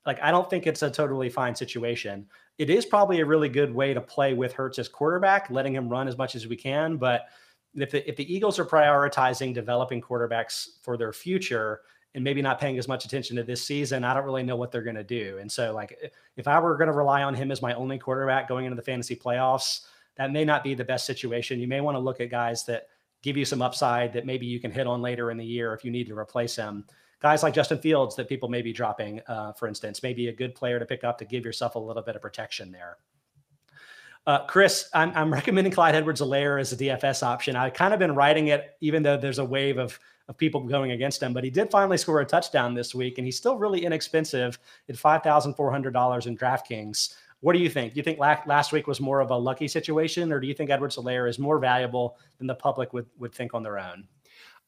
Like, 0.05 0.21
I 0.21 0.31
don't 0.31 0.49
think 0.49 0.67
it's 0.67 0.81
a 0.81 0.91
totally 0.91 1.29
fine 1.29 1.55
situation. 1.55 2.25
It 2.57 2.69
is 2.69 2.85
probably 2.85 3.21
a 3.21 3.25
really 3.25 3.49
good 3.49 3.73
way 3.73 3.93
to 3.93 4.01
play 4.01 4.33
with 4.33 4.53
Hurts 4.53 4.79
as 4.79 4.89
quarterback, 4.89 5.49
letting 5.49 5.73
him 5.73 5.89
run 5.89 6.07
as 6.07 6.17
much 6.17 6.35
as 6.35 6.47
we 6.47 6.55
can. 6.55 6.97
But 6.97 7.27
if 7.75 7.91
the, 7.91 8.07
if 8.07 8.15
the 8.15 8.33
Eagles 8.33 8.59
are 8.59 8.65
prioritizing 8.65 9.53
developing 9.53 10.01
quarterbacks 10.01 10.81
for 10.81 10.97
their 10.97 11.13
future 11.13 11.81
and 12.15 12.23
maybe 12.23 12.41
not 12.41 12.59
paying 12.59 12.77
as 12.77 12.87
much 12.87 13.05
attention 13.05 13.35
to 13.37 13.43
this 13.43 13.65
season, 13.65 14.03
I 14.03 14.13
don't 14.13 14.25
really 14.25 14.43
know 14.43 14.55
what 14.55 14.71
they're 14.71 14.83
going 14.83 14.95
to 14.97 15.03
do. 15.03 15.37
And 15.39 15.51
so, 15.51 15.73
like, 15.73 16.13
if 16.35 16.47
I 16.47 16.59
were 16.59 16.77
going 16.77 16.89
to 16.89 16.93
rely 16.93 17.23
on 17.23 17.33
him 17.33 17.49
as 17.49 17.61
my 17.61 17.73
only 17.73 17.97
quarterback 17.97 18.47
going 18.47 18.65
into 18.65 18.75
the 18.75 18.83
fantasy 18.83 19.15
playoffs, 19.15 19.85
that 20.15 20.31
may 20.31 20.45
not 20.45 20.63
be 20.63 20.75
the 20.75 20.83
best 20.83 21.05
situation. 21.05 21.59
You 21.59 21.67
may 21.67 21.81
want 21.81 21.95
to 21.95 21.99
look 21.99 22.21
at 22.21 22.29
guys 22.29 22.65
that 22.65 22.87
give 23.23 23.37
you 23.37 23.45
some 23.45 23.61
upside 23.61 24.13
that 24.13 24.25
maybe 24.25 24.45
you 24.45 24.59
can 24.59 24.69
hit 24.69 24.85
on 24.85 25.01
later 25.01 25.31
in 25.31 25.37
the 25.37 25.45
year 25.45 25.73
if 25.73 25.83
you 25.83 25.89
need 25.89 26.07
to 26.07 26.17
replace 26.17 26.55
him. 26.55 26.85
Guys 27.23 27.41
like 27.41 27.53
Justin 27.53 27.79
Fields 27.79 28.15
that 28.17 28.27
people 28.27 28.49
may 28.49 28.61
be 28.61 28.73
dropping, 28.73 29.21
uh, 29.27 29.53
for 29.53 29.67
instance, 29.67 30.03
maybe 30.03 30.27
a 30.27 30.33
good 30.33 30.53
player 30.53 30.77
to 30.77 30.85
pick 30.85 31.03
up 31.05 31.17
to 31.17 31.25
give 31.25 31.45
yourself 31.45 31.75
a 31.75 31.79
little 31.79 32.03
bit 32.03 32.15
of 32.15 32.21
protection 32.21 32.69
there. 32.69 32.97
Uh, 34.27 34.45
Chris, 34.45 34.89
I'm, 34.93 35.11
I'm, 35.15 35.33
recommending 35.39 35.71
Clyde 35.71 35.95
Edwards-Helaire 35.95 36.59
as 36.59 36.73
a 36.73 36.77
DFS 36.77 37.23
option. 37.23 37.55
I've 37.55 37.73
kind 37.73 37.93
of 37.93 37.99
been 37.99 38.13
writing 38.13 38.49
it, 38.49 38.75
even 38.81 39.03
though 39.03 39.17
there's 39.17 39.39
a 39.39 39.45
wave 39.45 39.77
of 39.77 39.97
of 40.29 40.37
people 40.37 40.61
going 40.61 40.91
against 40.91 41.21
him, 41.21 41.33
but 41.33 41.43
he 41.43 41.49
did 41.49 41.69
finally 41.69 41.97
score 41.97 42.21
a 42.21 42.25
touchdown 42.25 42.73
this 42.73 42.95
week, 42.95 43.17
and 43.17 43.27
he's 43.27 43.35
still 43.35 43.57
really 43.57 43.83
inexpensive 43.83 44.57
at 44.87 44.97
five 44.97 45.21
thousand 45.21 45.53
four 45.55 45.69
hundred 45.71 45.91
dollars 45.91 46.27
in 46.27 46.37
DraftKings. 46.37 47.15
What 47.41 47.51
do 47.51 47.59
you 47.59 47.69
think? 47.69 47.93
Do 47.93 47.97
you 47.97 48.03
think 48.03 48.19
last 48.19 48.71
week 48.71 48.87
was 48.87 49.01
more 49.01 49.19
of 49.19 49.31
a 49.31 49.35
lucky 49.35 49.67
situation, 49.67 50.31
or 50.31 50.39
do 50.39 50.47
you 50.47 50.53
think 50.53 50.69
Edwards-Helaire 50.69 51.29
is 51.29 51.39
more 51.39 51.59
valuable 51.59 52.17
than 52.37 52.47
the 52.47 52.55
public 52.55 52.93
would, 52.93 53.05
would 53.17 53.35
think 53.35 53.53
on 53.53 53.63
their 53.63 53.77
own? 53.77 54.07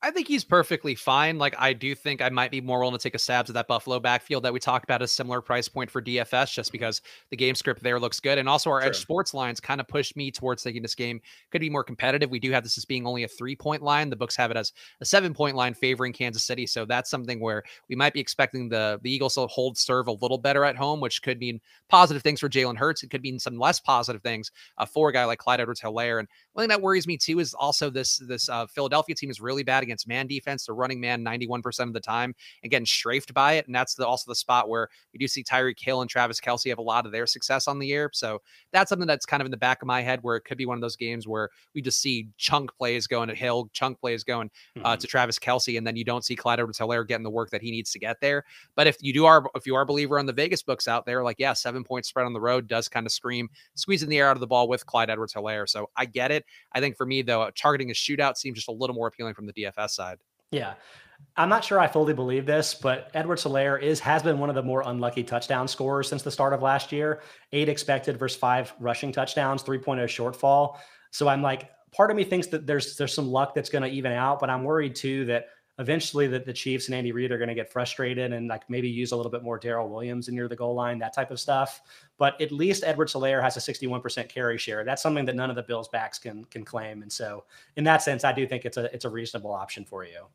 I 0.06 0.12
think 0.12 0.28
he's 0.28 0.44
perfectly 0.44 0.94
fine. 0.94 1.40
Like 1.40 1.56
I 1.58 1.74
do 1.74 1.96
think 1.96 2.22
I 2.22 2.30
might 2.30 2.52
be 2.52 2.62
more 2.62 2.80
willing 2.80 2.96
to 2.96 3.02
take 3.02 3.16
a 3.16 3.20
stab 3.20 3.48
at 3.50 3.56
that 3.56 3.68
Buffalo 3.68 4.00
backfield 4.00 4.44
that 4.44 4.54
we 4.54 4.60
talked 4.60 4.84
about 4.84 5.02
a 5.02 5.08
similar 5.08 5.42
price 5.42 5.68
point 5.68 5.90
for 5.90 6.00
DFS, 6.00 6.54
just 6.54 6.72
because 6.72 7.02
the 7.32 7.36
game 7.36 7.56
script 7.56 7.82
there 7.82 8.00
looks 8.00 8.20
good, 8.20 8.38
and 8.38 8.48
also 8.48 8.70
our 8.70 8.82
sure. 8.82 8.90
edge 8.90 8.98
sports 8.98 9.34
lines 9.34 9.60
kind 9.60 9.82
of 9.82 9.88
pushed 9.88 10.16
me 10.16 10.30
towards 10.30 10.62
thinking 10.62 10.84
this 10.84 10.94
game 10.94 11.20
could 11.50 11.60
be 11.60 11.72
more 11.72 11.84
competitive. 11.84 12.30
We 12.30 12.40
do 12.40 12.52
have 12.52 12.62
this 12.62 12.78
as 12.78 12.86
being 12.86 13.08
only 13.08 13.24
a 13.24 13.28
three 13.28 13.56
point 13.56 13.82
line. 13.82 14.12
The 14.12 14.16
books 14.16 14.36
have 14.36 14.52
it 14.52 14.58
as 14.58 14.74
a 15.02 15.06
seven 15.06 15.34
point 15.34 15.56
line 15.56 15.74
favoring 15.74 16.14
Kansas 16.14 16.44
City, 16.44 16.68
so 16.68 16.86
that's 16.86 17.10
something 17.10 17.40
where 17.40 17.64
we 17.90 17.96
might 17.96 18.14
be 18.14 18.20
expecting 18.20 18.70
the 18.70 19.00
the 19.02 19.12
Eagles 19.12 19.34
to 19.34 19.48
hold 19.48 19.76
serve 19.76 20.08
a 20.08 20.12
little 20.12 20.38
better 20.38 20.66
at 20.66 20.76
home, 20.76 21.02
which 21.02 21.24
could 21.24 21.40
mean 21.40 21.60
positive 21.90 22.22
things 22.22 22.40
for 22.40 22.48
Jalen 22.48 22.78
Hurts. 22.78 23.02
It 23.02 23.10
could 23.10 23.24
mean 23.24 23.40
some 23.40 23.58
less 23.58 23.80
positive 23.80 24.22
things 24.22 24.52
uh, 24.78 24.86
for 24.86 25.10
a 25.10 25.14
guy 25.14 25.26
like 25.26 25.40
Clyde 25.40 25.62
Edwards-Helaire. 25.62 26.20
And 26.20 26.28
one 26.54 26.62
thing 26.62 26.70
that 26.70 26.84
worries 26.84 27.08
me 27.08 27.18
too 27.18 27.40
is 27.40 27.56
also 27.56 27.90
this 27.90 28.18
this 28.28 28.50
uh, 28.50 28.68
Philadelphia 28.68 29.16
team 29.16 29.32
is 29.32 29.42
really 29.42 29.64
bad 29.64 29.82
against 29.82 29.95
man 30.08 30.28
defense. 30.28 30.66
They're 30.66 30.76
running 30.76 31.00
man 31.00 31.24
91% 31.24 31.80
of 31.80 31.94
the 31.94 32.00
time 32.00 32.36
and 32.64 32.72
getting 32.72 32.86
strafed 32.86 33.34
by 33.34 33.54
it. 33.54 33.66
And 33.66 33.76
that's 33.76 33.96
the, 33.96 34.08
also 34.08 34.30
the 34.30 34.36
spot 34.36 34.70
where 34.70 34.90
we 35.14 35.20
do 35.20 35.28
see 35.28 35.44
Tyreek 35.44 35.80
Hill 35.80 36.02
and 36.02 36.10
Travis 36.10 36.42
Kelce 36.42 36.70
have 36.70 36.78
a 36.78 36.84
lot 36.84 37.06
of 37.06 37.12
their 37.12 37.28
success 37.28 37.68
on 37.68 37.80
the 37.80 37.88
year. 37.88 38.10
So 38.14 38.42
that's 38.72 38.90
something 38.90 39.08
that's 39.08 39.26
kind 39.26 39.42
of 39.42 39.46
in 39.46 39.52
the 39.52 39.58
back 39.58 39.82
of 39.82 39.88
my 39.88 40.02
head 40.02 40.20
where 40.22 40.36
it 40.36 40.42
could 40.42 40.58
be 40.58 40.66
one 40.66 40.78
of 40.78 40.82
those 40.82 40.96
games 40.96 41.28
where 41.28 41.50
we 41.74 41.82
just 41.82 42.02
see 42.02 42.30
chunk 42.38 42.76
plays 42.76 43.08
going 43.08 43.30
to 43.30 43.36
Hill, 43.36 43.70
chunk 43.74 44.00
plays 44.00 44.24
going 44.24 44.50
uh, 44.78 44.80
mm-hmm. 44.80 45.00
to 45.00 45.08
Travis 45.08 45.40
Kelce, 45.40 45.78
and 45.78 45.86
then 45.86 45.96
you 45.96 46.04
don't 46.04 46.26
see 46.26 46.36
Clyde 46.36 46.60
Edwards-Helaire 46.60 47.08
getting 47.08 47.24
the 47.24 47.30
work 47.30 47.50
that 47.52 47.62
he 47.62 47.72
needs 47.72 47.92
to 47.92 48.00
get 48.00 48.20
there. 48.22 48.44
But 48.76 48.88
if 48.88 48.98
you 49.02 49.14
do 49.14 49.26
are 49.26 49.46
if 49.56 49.66
you 49.66 49.76
are 49.76 49.82
a 49.82 49.86
believer 49.86 50.20
on 50.20 50.26
the 50.26 50.34
Vegas 50.34 50.64
books 50.64 50.88
out 50.88 51.06
there, 51.06 51.24
like 51.24 51.38
yeah, 51.40 51.54
seven 51.54 51.84
point 51.84 52.06
spread 52.06 52.26
on 52.26 52.34
the 52.34 52.42
road 52.42 52.68
does 52.68 52.88
kind 52.88 53.06
of 53.06 53.12
scream 53.12 53.50
squeezing 53.76 54.10
the 54.10 54.18
air 54.18 54.30
out 54.30 54.38
of 54.38 54.42
the 54.42 54.48
ball 54.48 54.68
with 54.68 54.86
Clyde 54.86 55.10
Edwards-Helaire. 55.10 55.68
So 55.68 55.90
I 55.96 56.06
get 56.06 56.32
it. 56.32 56.46
I 56.74 56.80
think 56.80 56.98
for 56.98 57.06
me 57.06 57.22
though, 57.22 57.50
targeting 57.56 57.92
a 57.92 57.94
shootout 57.94 58.38
seems 58.38 58.56
just 58.56 58.68
a 58.68 58.72
little 58.72 58.96
more 58.96 59.08
appealing 59.08 59.34
from 59.34 59.46
the 59.46 59.54
DFS 59.54 59.74
side. 59.92 60.18
Yeah. 60.52 60.74
I'm 61.38 61.50
not 61.50 61.64
sure 61.64 61.80
I 61.80 61.88
fully 61.88 62.14
believe 62.14 62.46
this, 62.46 62.74
but 62.74 63.10
Edwards-Helaire 63.14 63.82
is 63.82 64.00
has 64.02 64.24
been 64.24 64.40
one 64.40 64.50
of 64.50 64.56
the 64.56 64.64
more 64.64 64.84
unlucky 64.86 65.24
touchdown 65.24 65.68
scorers 65.68 66.08
since 66.08 66.24
the 66.24 66.32
start 66.32 66.54
of 66.54 66.62
last 66.62 66.92
year. 66.92 67.22
Eight 67.52 67.70
expected 67.70 68.18
versus 68.18 68.38
five 68.38 68.74
rushing 68.80 69.12
touchdowns, 69.12 69.64
3.0 69.64 70.04
shortfall. 70.06 70.78
So 71.12 71.28
I'm 71.28 71.42
like, 71.42 71.70
part 71.92 72.12
of 72.12 72.18
me 72.18 72.24
thinks 72.24 72.48
that 72.48 72.68
there's 72.68 72.96
there's 72.98 73.14
some 73.14 73.28
luck 73.28 73.54
that's 73.56 73.70
going 73.70 73.84
to 73.84 73.90
even 73.90 74.12
out, 74.12 74.40
but 74.40 74.50
I'm 74.50 74.64
worried 74.64 74.96
too 74.96 75.26
that 75.26 75.48
eventually 75.80 76.28
that 76.28 76.46
the 76.46 76.54
Chiefs 76.54 76.88
and 76.88 76.96
Andy 76.96 77.12
Reid 77.12 77.32
are 77.32 77.38
going 77.38 77.50
to 77.50 77.56
get 77.56 77.72
frustrated 77.72 78.32
and 78.32 78.48
like 78.48 78.70
maybe 78.70 78.90
use 78.90 79.12
a 79.12 79.16
little 79.16 79.32
bit 79.32 79.44
more 79.44 79.60
Darrel 79.60 79.90
Williams 79.90 80.30
near 80.30 80.48
the 80.48 80.56
goal 80.56 80.74
line, 80.74 81.00
that 81.00 81.14
type 81.14 81.32
of 81.32 81.40
stuff. 81.40 81.82
But 82.18 82.40
at 82.42 82.52
least 82.52 82.84
Edwards-Helaire 82.86 83.42
has 83.42 83.58
a 83.58 83.60
61% 83.60 84.30
carry 84.30 84.58
share. 84.58 84.84
That's 84.84 85.02
something 85.02 85.26
that 85.26 85.36
none 85.36 85.50
of 85.50 85.56
the 85.56 85.64
Bills 85.64 85.90
backs 85.90 86.18
can 86.18 86.46
can 86.46 86.64
claim. 86.64 87.02
And 87.02 87.12
so 87.12 87.44
in 87.76 87.84
that 87.84 88.02
sense, 88.02 88.24
I 88.24 88.32
do 88.32 88.48
think 88.48 88.66
it's 88.66 88.78
a 88.78 88.94
it's 88.94 89.06
a 89.06 89.10
reasonable 89.10 89.52
option 89.52 89.86
for 89.86 90.06
you. 90.06 90.26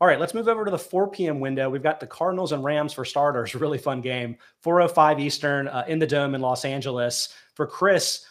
All 0.00 0.06
right, 0.06 0.20
let's 0.20 0.32
move 0.32 0.46
over 0.46 0.64
to 0.64 0.70
the 0.70 0.78
4 0.78 1.10
p.m. 1.10 1.40
window. 1.40 1.68
We've 1.68 1.82
got 1.82 1.98
the 1.98 2.06
Cardinals 2.06 2.52
and 2.52 2.62
Rams 2.62 2.92
for 2.92 3.04
starters. 3.04 3.54
Really 3.58 3.78
fun 3.78 4.00
game. 4.00 4.36
4:05 4.64 5.20
Eastern 5.20 5.66
uh, 5.66 5.84
in 5.88 5.98
the 5.98 6.06
Dome 6.06 6.36
in 6.36 6.40
Los 6.40 6.64
Angeles. 6.64 7.30
For 7.54 7.66
Chris, 7.66 8.24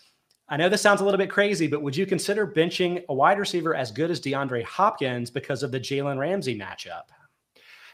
I 0.49 0.55
know 0.55 0.69
this 0.69 0.81
sounds 0.81 1.01
a 1.01 1.03
little 1.03 1.17
bit 1.17 1.29
crazy, 1.29 1.67
but 1.67 1.81
would 1.81 1.95
you 1.95 2.05
consider 2.05 2.47
benching 2.47 3.03
a 3.09 3.13
wide 3.13 3.37
receiver 3.37 3.75
as 3.75 3.91
good 3.91 4.09
as 4.09 4.21
DeAndre 4.21 4.63
Hopkins 4.63 5.29
because 5.29 5.61
of 5.61 5.71
the 5.71 5.79
Jalen 5.79 6.17
Ramsey 6.17 6.57
matchup? 6.57 7.03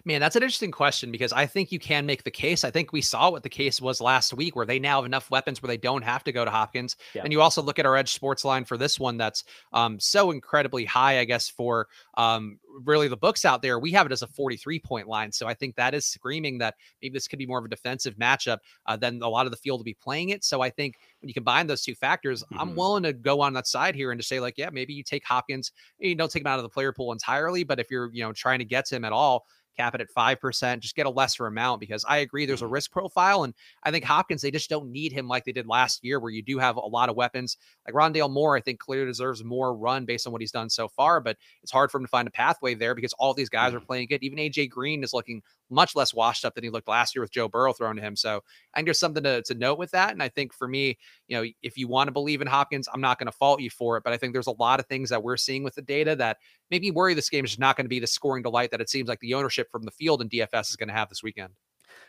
Man, 0.06 0.20
that's 0.20 0.36
an 0.36 0.44
interesting 0.44 0.72
question 0.72 1.12
because 1.12 1.32
I 1.32 1.46
think 1.46 1.72
you 1.72 1.80
can 1.80 2.06
make 2.06 2.24
the 2.24 2.32
case. 2.32 2.66
I 2.66 2.72
think 2.72 2.92
we 2.92 3.00
saw 3.00 3.32
what 3.32 3.42
the 3.42 3.50
case 3.50 3.80
was 3.80 4.02
last 4.02 4.34
week, 4.34 4.54
where 4.54 4.66
they 4.66 4.78
now 4.78 4.98
have 4.98 5.06
enough 5.06 5.32
weapons 5.32 5.62
where 5.62 5.70
they 5.70 5.78
don't 5.78 6.02
have 6.02 6.26
to 6.26 6.34
go 6.34 6.44
to 6.44 6.52
Hopkins. 6.52 6.98
Yeah. 7.16 7.22
And 7.24 7.32
you 7.32 7.40
also 7.40 7.62
look 7.62 7.80
at 7.80 7.86
our 7.86 7.96
edge 7.96 8.12
sports 8.12 8.44
line 8.44 8.66
for 8.66 8.76
this 8.76 9.00
one 9.00 9.16
that's 9.16 9.46
um, 9.72 9.98
so 10.02 10.32
incredibly 10.32 10.84
high, 10.84 11.20
I 11.20 11.24
guess, 11.24 11.48
for 11.48 11.88
um, 12.18 12.60
really 12.84 13.08
the 13.08 13.16
books 13.16 13.46
out 13.46 13.62
there. 13.62 13.80
We 13.80 13.92
have 13.92 14.06
it 14.06 14.12
as 14.12 14.24
a 14.24 14.28
43 14.28 14.78
point 14.80 15.08
line. 15.08 15.32
So 15.32 15.48
I 15.48 15.54
think 15.54 15.76
that 15.76 15.94
is 15.94 16.06
screaming 16.06 16.58
that 16.58 16.76
maybe 17.02 17.14
this 17.14 17.30
could 17.30 17.40
be 17.40 17.46
more 17.46 17.60
of 17.60 17.66
a 17.66 17.70
defensive 17.70 18.16
matchup 18.18 18.58
uh, 18.88 18.98
than 18.98 19.22
a 19.22 19.30
lot 19.30 19.46
of 19.46 19.52
the 19.52 19.58
field 19.58 19.80
will 19.80 19.86
be 19.86 19.94
playing 19.94 20.30
it. 20.30 20.44
So 20.44 20.60
I 20.60 20.70
think 20.70 20.98
when 21.22 21.30
you 21.30 21.34
combine 21.34 21.66
those 21.66 21.82
two 21.82 21.96
factors, 21.96 22.44
mm-hmm. 22.44 22.60
I'm 22.60 22.76
willing 22.76 23.04
to 23.04 23.14
go 23.14 23.40
on 23.40 23.54
that 23.54 23.68
side 23.68 23.96
here 23.96 24.12
and 24.12 24.20
to 24.20 24.28
say, 24.28 24.42
like, 24.42 24.58
yeah, 24.58 24.70
maybe 24.70 24.94
you 24.94 25.04
take 25.04 25.24
Hopkins, 25.24 25.72
you 25.98 26.14
don't 26.16 26.30
take 26.30 26.42
him 26.42 26.48
out 26.48 26.60
of 26.60 26.64
the 26.64 26.70
player 26.70 26.92
pool 26.92 27.14
entirely, 27.14 27.64
but 27.64 27.80
if 27.80 27.90
you're, 27.90 28.10
you 28.12 28.22
know, 28.22 28.34
trying 28.34 28.60
to 28.60 28.66
get 28.66 28.86
to 28.88 28.98
him 28.98 29.06
at 29.06 29.14
all, 29.14 29.46
cap 29.76 29.96
it 29.96 30.02
at 30.02 30.14
5%, 30.14 30.80
just 30.80 30.96
get 30.96 31.06
a 31.06 31.10
lesser 31.10 31.48
amount 31.48 31.80
because 31.80 32.06
I 32.08 32.18
agree 32.18 32.46
there's 32.46 32.62
a 32.62 32.66
mm-hmm. 32.66 32.74
risk 32.74 32.92
profile. 32.92 33.44
And 33.44 33.54
I 33.84 33.92
think 33.92 34.06
Hopkins, 34.06 34.42
they 34.42 34.52
just 34.52 34.70
don't 34.70 34.92
need 34.92 35.12
him 35.12 35.28
like 35.28 35.46
they 35.46 35.52
did 35.52 35.68
last 35.68 36.04
year, 36.04 36.20
where 36.20 36.32
you 36.32 36.42
do 36.42 36.60
have 36.60 36.78
a 36.78 36.80
lot 36.80 37.10
of 37.10 37.16
weapons. 37.16 37.58
Like 37.86 37.96
Rondale 37.96 38.32
Moore, 38.32 38.56
I 38.56 38.62
think 38.62 38.80
clearly 38.80 39.08
deserves 39.08 39.44
more 39.44 39.76
run 39.76 40.06
based 40.06 40.28
on 40.28 40.34
what 40.34 40.42
he's 40.42 40.52
done 40.52 40.70
so 40.70 40.88
far, 40.88 41.20
but 41.20 41.38
it's 41.62 41.72
hard 41.72 41.92
for 41.92 41.98
him 41.98 42.06
to 42.06 42.10
find 42.10 42.28
a 42.28 42.32
pathway 42.32 42.76
there 42.76 42.96
because 42.96 43.14
all 43.14 43.34
these 43.34 43.50
guys 43.50 43.74
are 43.74 43.78
mm-hmm. 43.78 43.86
playing 43.86 44.08
good. 44.08 44.24
Even 44.24 44.40
AJ 44.40 44.70
Green 44.70 45.04
is 45.04 45.14
looking 45.14 45.42
much 45.70 45.96
less 45.96 46.14
washed 46.14 46.46
up 46.46 46.56
than 46.56 46.64
he 46.64 46.70
looked 46.70 46.88
last 46.88 47.16
year 47.16 47.22
with 47.22 47.32
Joe 47.32 47.48
Burrow 47.48 47.74
thrown 47.74 47.96
to 47.96 48.02
him. 48.02 48.16
So 48.16 48.42
I 48.74 48.78
think 48.78 48.88
there's 48.88 49.00
something 49.00 49.24
to, 49.24 49.42
to 49.44 49.56
note 49.56 49.78
with 49.78 49.92
that. 49.92 50.12
And 50.12 50.22
I 50.22 50.30
think 50.30 50.54
for 50.54 50.68
me, 50.68 50.98
you 51.28 51.38
know, 51.38 51.50
if 51.62 51.78
you 51.78 51.88
want 51.88 52.08
to 52.08 52.12
believe 52.12 52.42
in 52.42 52.48
Hopkins, 52.48 52.88
I'm 52.94 53.02
not 53.02 53.20
going 53.20 53.28
to 53.28 53.38
fault 53.38 53.62
you 53.62 53.70
for 53.70 53.98
it. 53.98 54.04
But 54.04 54.14
I 54.14 54.18
think 54.18 54.34
there's 54.34 54.48
a 54.48 54.52
lot 54.52 54.80
of 54.80 54.86
things 54.88 55.10
that 55.10 55.24
we're 55.24 55.38
seeing 55.38 55.64
with 55.64 55.76
the 55.76 55.82
data 55.82 56.16
that 56.18 56.38
maybe 56.70 56.92
worry 56.92 57.14
this 57.14 57.30
game 57.30 57.46
is 57.46 57.60
not 57.60 57.76
going 57.78 57.86
to 57.86 57.90
be 57.90 58.00
the 58.00 58.08
scoring 58.08 58.44
delight 58.44 58.72
that 58.72 58.82
it 58.82 58.90
seems 58.90 59.08
like 59.08 59.20
the 59.20 59.34
ownership 59.34 59.70
from 59.72 59.84
the 59.84 59.92
field 59.92 60.22
and 60.22 60.30
DFS 60.30 60.70
is 60.70 60.76
going 60.76 60.90
to 60.90 60.96
have 60.96 61.10
this 61.10 61.24
weekend. 61.24 61.54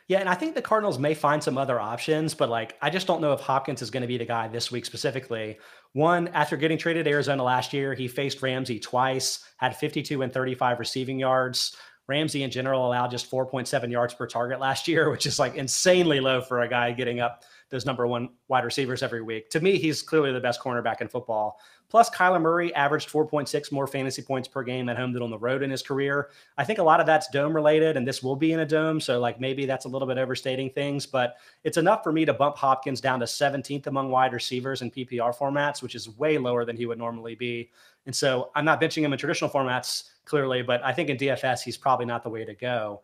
Yeah, 0.06 0.18
and 0.18 0.28
I 0.28 0.34
think 0.34 0.54
the 0.54 0.62
Cardinals 0.62 0.98
may 0.98 1.14
find 1.14 1.42
some 1.42 1.56
other 1.56 1.80
options, 1.80 2.34
but 2.34 2.50
like 2.50 2.76
I 2.82 2.90
just 2.90 3.06
don't 3.06 3.22
know 3.22 3.32
if 3.32 3.40
Hopkins 3.40 3.80
is 3.80 3.90
going 3.90 4.02
to 4.02 4.06
be 4.06 4.18
the 4.18 4.26
guy 4.26 4.48
this 4.48 4.70
week 4.70 4.84
specifically. 4.84 5.58
One, 5.92 6.28
after 6.28 6.56
getting 6.56 6.76
traded 6.76 7.06
to 7.06 7.10
Arizona 7.10 7.42
last 7.42 7.72
year, 7.72 7.94
he 7.94 8.06
faced 8.06 8.42
Ramsey 8.42 8.78
twice, 8.78 9.44
had 9.56 9.76
52 9.76 10.20
and 10.22 10.32
35 10.32 10.78
receiving 10.78 11.18
yards. 11.18 11.76
Ramsey 12.06 12.42
in 12.42 12.50
general 12.50 12.86
allowed 12.86 13.10
just 13.10 13.30
4.7 13.30 13.90
yards 13.90 14.14
per 14.14 14.26
target 14.26 14.60
last 14.60 14.86
year, 14.86 15.10
which 15.10 15.26
is 15.26 15.38
like 15.38 15.54
insanely 15.54 16.20
low 16.20 16.40
for 16.40 16.62
a 16.62 16.68
guy 16.68 16.92
getting 16.92 17.20
up 17.20 17.44
those 17.70 17.86
number 17.86 18.06
one 18.06 18.28
wide 18.48 18.64
receivers 18.64 19.02
every 19.02 19.22
week. 19.22 19.48
To 19.50 19.60
me, 19.60 19.78
he's 19.78 20.02
clearly 20.02 20.32
the 20.32 20.40
best 20.40 20.60
cornerback 20.60 21.00
in 21.00 21.08
football. 21.08 21.58
Plus, 21.88 22.10
Kyler 22.10 22.40
Murray 22.40 22.74
averaged 22.74 23.10
4.6 23.10 23.72
more 23.72 23.86
fantasy 23.86 24.22
points 24.22 24.48
per 24.48 24.62
game 24.62 24.88
at 24.88 24.96
home 24.96 25.12
than 25.12 25.22
on 25.22 25.30
the 25.30 25.38
road 25.38 25.62
in 25.62 25.70
his 25.70 25.82
career. 25.82 26.30
I 26.58 26.64
think 26.64 26.78
a 26.78 26.82
lot 26.82 27.00
of 27.00 27.06
that's 27.06 27.28
dome 27.28 27.54
related, 27.54 27.96
and 27.96 28.06
this 28.06 28.22
will 28.22 28.36
be 28.36 28.52
in 28.52 28.60
a 28.60 28.66
dome. 28.66 29.00
So, 29.00 29.18
like, 29.20 29.40
maybe 29.40 29.64
that's 29.66 29.84
a 29.84 29.88
little 29.88 30.08
bit 30.08 30.18
overstating 30.18 30.70
things, 30.70 31.06
but 31.06 31.36
it's 31.62 31.76
enough 31.76 32.02
for 32.02 32.12
me 32.12 32.24
to 32.24 32.34
bump 32.34 32.56
Hopkins 32.56 33.00
down 33.00 33.20
to 33.20 33.26
17th 33.26 33.86
among 33.86 34.10
wide 34.10 34.32
receivers 34.32 34.82
in 34.82 34.90
PPR 34.90 35.36
formats, 35.36 35.82
which 35.82 35.94
is 35.94 36.16
way 36.18 36.38
lower 36.38 36.64
than 36.64 36.76
he 36.76 36.86
would 36.86 36.98
normally 36.98 37.34
be. 37.34 37.70
And 38.06 38.14
so 38.14 38.50
I'm 38.54 38.64
not 38.64 38.80
benching 38.80 39.02
him 39.02 39.12
in 39.12 39.18
traditional 39.18 39.50
formats 39.50 40.10
clearly, 40.24 40.62
but 40.62 40.82
I 40.84 40.92
think 40.92 41.10
in 41.10 41.16
DFS, 41.16 41.62
he's 41.62 41.76
probably 41.76 42.06
not 42.06 42.22
the 42.22 42.30
way 42.30 42.44
to 42.44 42.54
go. 42.54 43.02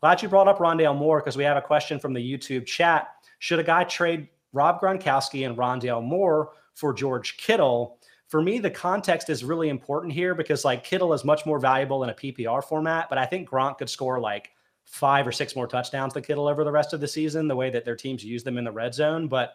Glad 0.00 0.22
you 0.22 0.28
brought 0.28 0.48
up 0.48 0.58
Rondale 0.58 0.96
Moore 0.96 1.20
because 1.20 1.36
we 1.36 1.44
have 1.44 1.56
a 1.56 1.62
question 1.62 1.98
from 1.98 2.14
the 2.14 2.20
YouTube 2.20 2.66
chat. 2.66 3.08
Should 3.38 3.58
a 3.58 3.64
guy 3.64 3.84
trade 3.84 4.28
Rob 4.52 4.80
Gronkowski 4.80 5.46
and 5.46 5.56
Rondale 5.56 6.02
Moore 6.02 6.52
for 6.74 6.94
George 6.94 7.36
Kittle? 7.36 7.98
For 8.28 8.40
me, 8.40 8.58
the 8.58 8.70
context 8.70 9.28
is 9.28 9.44
really 9.44 9.68
important 9.68 10.12
here 10.12 10.34
because 10.34 10.64
like 10.64 10.84
Kittle 10.84 11.12
is 11.12 11.24
much 11.24 11.44
more 11.44 11.58
valuable 11.58 12.02
in 12.04 12.10
a 12.10 12.14
PPR 12.14 12.64
format, 12.64 13.08
but 13.08 13.18
I 13.18 13.26
think 13.26 13.48
Gronk 13.50 13.78
could 13.78 13.90
score 13.90 14.20
like 14.20 14.52
five 14.84 15.26
or 15.26 15.32
six 15.32 15.54
more 15.54 15.66
touchdowns 15.66 16.14
than 16.14 16.22
Kittle 16.22 16.48
over 16.48 16.64
the 16.64 16.72
rest 16.72 16.92
of 16.92 17.00
the 17.00 17.08
season, 17.08 17.46
the 17.46 17.56
way 17.56 17.70
that 17.70 17.84
their 17.84 17.96
teams 17.96 18.24
use 18.24 18.42
them 18.42 18.56
in 18.56 18.64
the 18.64 18.72
red 18.72 18.94
zone. 18.94 19.28
But 19.28 19.54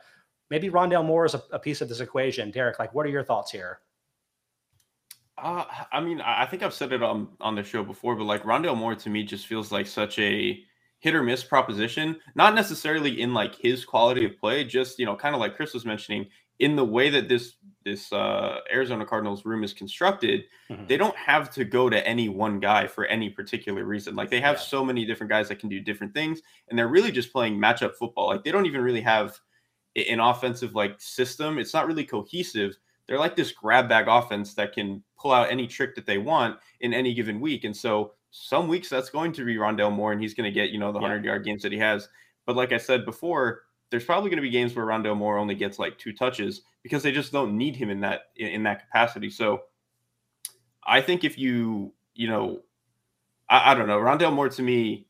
maybe 0.49 0.69
Rondale 0.69 1.05
Moore 1.05 1.25
is 1.25 1.33
a, 1.33 1.43
a 1.51 1.59
piece 1.59 1.81
of 1.81 1.89
this 1.89 2.01
equation. 2.01 2.51
Derek, 2.51 2.77
like, 2.77 2.93
what 2.93 3.05
are 3.05 3.09
your 3.09 3.23
thoughts 3.23 3.51
here? 3.51 3.79
Uh, 5.37 5.65
I 5.91 5.99
mean, 5.99 6.21
I 6.21 6.45
think 6.45 6.63
I've 6.63 6.73
said 6.73 6.93
it 6.93 7.03
on 7.03 7.27
on 7.41 7.55
the 7.55 7.63
show 7.63 7.83
before, 7.83 8.15
but 8.15 8.23
like 8.23 8.43
Rondale 8.43 8.77
Moore 8.77 8.95
to 8.95 9.09
me 9.09 9.23
just 9.23 9.47
feels 9.47 9.71
like 9.71 9.85
such 9.87 10.17
a 10.19 10.63
hit 10.99 11.13
or 11.13 11.23
miss 11.23 11.43
proposition. 11.43 12.17
Not 12.35 12.55
necessarily 12.55 13.21
in 13.21 13.33
like 13.33 13.55
his 13.55 13.83
quality 13.83 14.25
of 14.25 14.37
play, 14.39 14.63
just 14.63 14.97
you 14.97 15.05
know, 15.05 15.15
kind 15.15 15.35
of 15.35 15.41
like 15.41 15.55
Chris 15.55 15.73
was 15.73 15.85
mentioning, 15.85 16.27
in 16.59 16.75
the 16.75 16.85
way 16.85 17.09
that 17.09 17.27
this 17.27 17.55
this 17.83 18.11
uh, 18.11 18.59
Arizona 18.71 19.05
Cardinals 19.05 19.45
room 19.45 19.63
is 19.63 19.73
constructed, 19.73 20.45
mm-hmm. 20.69 20.87
they 20.87 20.97
don't 20.97 21.15
have 21.15 21.51
to 21.51 21.65
go 21.65 21.89
to 21.89 22.07
any 22.07 22.29
one 22.29 22.59
guy 22.59 22.87
for 22.87 23.05
any 23.05 23.29
particular 23.29 23.83
reason. 23.83 24.15
Like 24.15 24.29
they 24.29 24.41
have 24.41 24.55
yeah. 24.55 24.61
so 24.61 24.83
many 24.83 25.05
different 25.05 25.29
guys 25.29 25.49
that 25.49 25.59
can 25.59 25.69
do 25.69 25.79
different 25.79 26.13
things, 26.13 26.41
and 26.69 26.79
they're 26.79 26.87
really 26.87 27.11
just 27.11 27.31
playing 27.31 27.57
matchup 27.57 27.95
football. 27.95 28.27
Like 28.27 28.43
they 28.43 28.51
don't 28.51 28.65
even 28.65 28.81
really 28.81 29.01
have 29.01 29.37
an 29.95 30.19
offensive 30.19 30.75
like 30.75 30.99
system. 30.99 31.59
It's 31.59 31.73
not 31.73 31.87
really 31.87 32.05
cohesive. 32.05 32.77
They're 33.07 33.19
like 33.19 33.35
this 33.35 33.51
grab 33.51 33.87
bag 33.87 34.07
offense 34.07 34.53
that 34.55 34.73
can 34.73 35.03
pull 35.19 35.31
out 35.31 35.51
any 35.51 35.67
trick 35.67 35.95
that 35.95 36.05
they 36.05 36.17
want 36.17 36.57
in 36.81 36.93
any 36.93 37.13
given 37.13 37.39
week. 37.39 37.63
And 37.63 37.75
so 37.75 38.13
some 38.31 38.67
weeks 38.67 38.89
that's 38.89 39.09
going 39.09 39.31
to 39.33 39.45
be 39.45 39.55
Rondale 39.55 39.91
Moore, 39.91 40.11
and 40.11 40.21
he's 40.21 40.33
going 40.33 40.45
to 40.45 40.53
get 40.53 40.71
you 40.71 40.79
know 40.79 40.91
the 40.91 40.99
hundred 40.99 41.23
yeah. 41.23 41.31
yard 41.31 41.45
games 41.45 41.61
that 41.63 41.71
he 41.71 41.77
has. 41.77 42.09
But 42.45 42.55
like 42.55 42.71
I 42.71 42.77
said 42.77 43.05
before, 43.05 43.63
there's 43.89 44.05
probably 44.05 44.29
going 44.29 44.37
to 44.37 44.41
be 44.41 44.49
games 44.49 44.75
where 44.75 44.85
Rondale 44.85 45.17
Moore 45.17 45.37
only 45.37 45.55
gets 45.55 45.79
like 45.79 45.97
two 45.97 46.13
touches 46.13 46.61
because 46.83 47.03
they 47.03 47.11
just 47.11 47.31
don't 47.31 47.57
need 47.57 47.75
him 47.75 47.89
in 47.89 48.01
that 48.01 48.23
in 48.35 48.63
that 48.63 48.81
capacity. 48.81 49.29
So 49.29 49.63
I 50.85 51.01
think 51.01 51.23
if 51.23 51.37
you 51.37 51.93
you 52.13 52.27
know 52.27 52.61
I, 53.49 53.71
I 53.71 53.75
don't 53.75 53.87
know 53.87 53.99
Rondale 53.99 54.33
Moore 54.33 54.49
to 54.49 54.61
me 54.61 55.07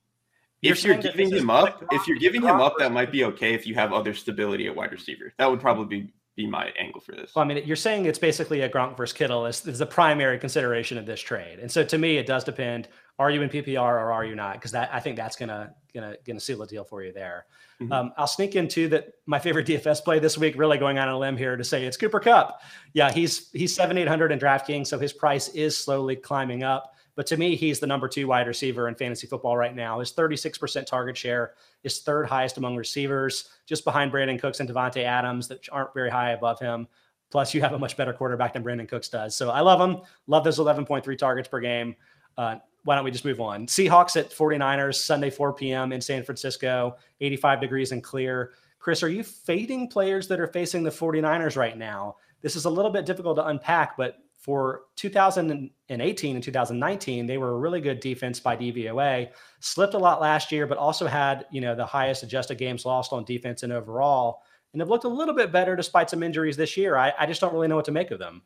if 0.61 0.83
you're 0.83 0.97
giving 0.97 1.31
him 1.31 1.49
up, 1.49 1.83
if 1.91 2.07
you're 2.07 2.17
giving 2.17 2.41
him 2.41 2.59
up, 2.59 2.75
that 2.79 2.91
might 2.91 3.11
be 3.11 3.23
okay 3.25 3.53
if 3.53 3.67
you 3.67 3.75
have 3.75 3.93
other 3.93 4.13
stability 4.13 4.67
at 4.67 4.75
wide 4.75 4.91
receiver. 4.91 5.33
That 5.37 5.49
would 5.49 5.59
probably 5.59 6.01
be, 6.01 6.13
be 6.35 6.47
my 6.47 6.71
angle 6.77 6.99
for 6.99 7.13
this. 7.13 7.33
Well, 7.35 7.45
I 7.45 7.47
mean, 7.47 7.63
you're 7.65 7.75
saying 7.75 8.05
it's 8.05 8.19
basically 8.19 8.61
a 8.61 8.69
Gronk 8.69 8.97
versus 8.97 9.13
Kittle 9.13 9.45
is, 9.45 9.65
is 9.65 9.79
the 9.79 9.85
primary 9.85 10.37
consideration 10.37 10.97
of 10.97 11.05
this 11.05 11.21
trade, 11.21 11.59
and 11.59 11.71
so 11.71 11.83
to 11.83 11.97
me, 11.97 12.17
it 12.17 12.25
does 12.25 12.43
depend. 12.43 12.87
Are 13.17 13.31
you 13.31 13.41
in 13.41 13.49
PPR 13.49 13.79
or 13.79 14.11
are 14.11 14.25
you 14.25 14.35
not? 14.35 14.55
Because 14.55 14.71
that 14.71 14.89
I 14.93 14.99
think 14.99 15.15
that's 15.15 15.37
gonna 15.37 15.73
gonna 15.93 16.15
gonna 16.25 16.39
seal 16.39 16.57
the 16.57 16.67
deal 16.67 16.83
for 16.83 17.03
you 17.03 17.13
there. 17.13 17.45
Mm-hmm. 17.81 17.91
Um, 17.91 18.13
I'll 18.17 18.27
sneak 18.27 18.55
into 18.55 18.89
that. 18.89 19.13
My 19.25 19.39
favorite 19.39 19.65
DFS 19.67 20.03
play 20.03 20.19
this 20.19 20.37
week, 20.37 20.57
really 20.57 20.77
going 20.77 20.97
on 20.99 21.07
a 21.07 21.17
limb 21.17 21.37
here 21.37 21.55
to 21.55 21.63
say 21.63 21.85
it's 21.85 21.97
Cooper 21.97 22.19
Kupp. 22.19 22.61
Yeah, 22.93 23.11
he's 23.11 23.49
he's 23.51 23.73
seven 23.73 23.97
eight 23.97 24.07
hundred 24.07 24.31
in 24.31 24.39
DraftKings, 24.39 24.87
so 24.87 24.99
his 24.99 25.13
price 25.13 25.47
is 25.49 25.77
slowly 25.77 26.15
climbing 26.17 26.63
up. 26.63 26.94
But 27.15 27.25
to 27.27 27.37
me, 27.37 27.55
he's 27.55 27.79
the 27.79 27.87
number 27.87 28.07
two 28.07 28.27
wide 28.27 28.47
receiver 28.47 28.87
in 28.87 28.95
fantasy 28.95 29.25
football 29.25 29.55
right 29.55 29.73
now. 29.73 29.99
His 29.99 30.11
36% 30.11 30.85
target 30.85 31.15
share 31.15 31.53
is 31.83 31.99
third 31.99 32.27
highest 32.27 32.57
among 32.57 32.75
receivers, 32.75 33.49
just 33.65 33.85
behind 33.85 34.11
Brandin 34.11 34.39
Cooks 34.39 34.59
and 34.59 34.69
Davante 34.69 35.03
Adams, 35.03 35.47
that 35.47 35.67
aren't 35.71 35.93
very 35.93 36.09
high 36.09 36.31
above 36.31 36.59
him. 36.59 36.87
Plus, 37.31 37.53
you 37.53 37.61
have 37.61 37.73
a 37.73 37.79
much 37.79 37.97
better 37.97 38.13
quarterback 38.13 38.53
than 38.53 38.63
Brandin 38.63 38.87
Cooks 38.87 39.09
does. 39.09 39.35
So 39.35 39.49
I 39.49 39.61
love 39.61 39.79
him. 39.79 40.01
Love 40.27 40.43
those 40.43 40.59
11.3 40.59 41.17
targets 41.17 41.47
per 41.47 41.59
game. 41.59 41.95
Uh, 42.37 42.57
why 42.83 42.95
don't 42.95 43.03
we 43.03 43.11
just 43.11 43.25
move 43.25 43.41
on? 43.41 43.65
Seahawks 43.65 44.15
at 44.15 44.29
49ers, 44.29 44.95
Sunday, 44.95 45.29
4 45.29 45.53
p.m. 45.53 45.91
in 45.91 46.01
San 46.01 46.23
Francisco, 46.23 46.97
85 47.19 47.61
degrees 47.61 47.91
and 47.91 48.03
clear. 48.03 48.51
Chris, 48.79 49.01
are 49.01 49.09
you 49.09 49.23
fading 49.23 49.87
players 49.87 50.27
that 50.27 50.39
are 50.39 50.47
facing 50.47 50.83
the 50.83 50.91
49ers 50.91 51.55
right 51.55 51.77
now? 51.77 52.17
This 52.41 52.55
is 52.55 52.65
a 52.65 52.69
little 52.69 52.91
bit 52.91 53.05
difficult 53.05 53.37
to 53.37 53.47
unpack, 53.47 53.97
but 53.97 54.19
for 54.45 54.83
2018 54.97 56.35
and 56.35 56.43
2019, 56.43 57.25
they 57.25 57.39
were 57.39 57.49
a 57.49 57.57
really 57.57 57.81
good 57.81 57.99
defense 57.99 58.39
by 58.39 58.55
DVOA. 58.55 59.29
Slipped 59.59 59.95
a 59.95 59.97
lot 59.97 60.21
last 60.21 60.51
year, 60.51 60.67
but 60.67 60.77
also 60.77 61.07
had 61.07 61.47
you 61.51 61.61
know 61.61 61.73
the 61.73 61.85
highest 61.85 62.21
adjusted 62.21 62.59
games 62.59 62.85
lost 62.85 63.11
on 63.11 63.25
defense 63.25 63.63
and 63.63 63.73
overall, 63.73 64.43
and 64.71 64.79
have 64.83 64.89
looked 64.89 65.03
a 65.03 65.09
little 65.09 65.33
bit 65.33 65.51
better 65.51 65.75
despite 65.75 66.11
some 66.11 66.21
injuries 66.21 66.57
this 66.57 66.77
year. 66.77 66.95
I, 66.95 67.11
I 67.17 67.25
just 67.25 67.41
don't 67.41 67.55
really 67.55 67.67
know 67.67 67.75
what 67.75 67.85
to 67.85 67.91
make 67.91 68.11
of 68.11 68.19
them. 68.19 68.43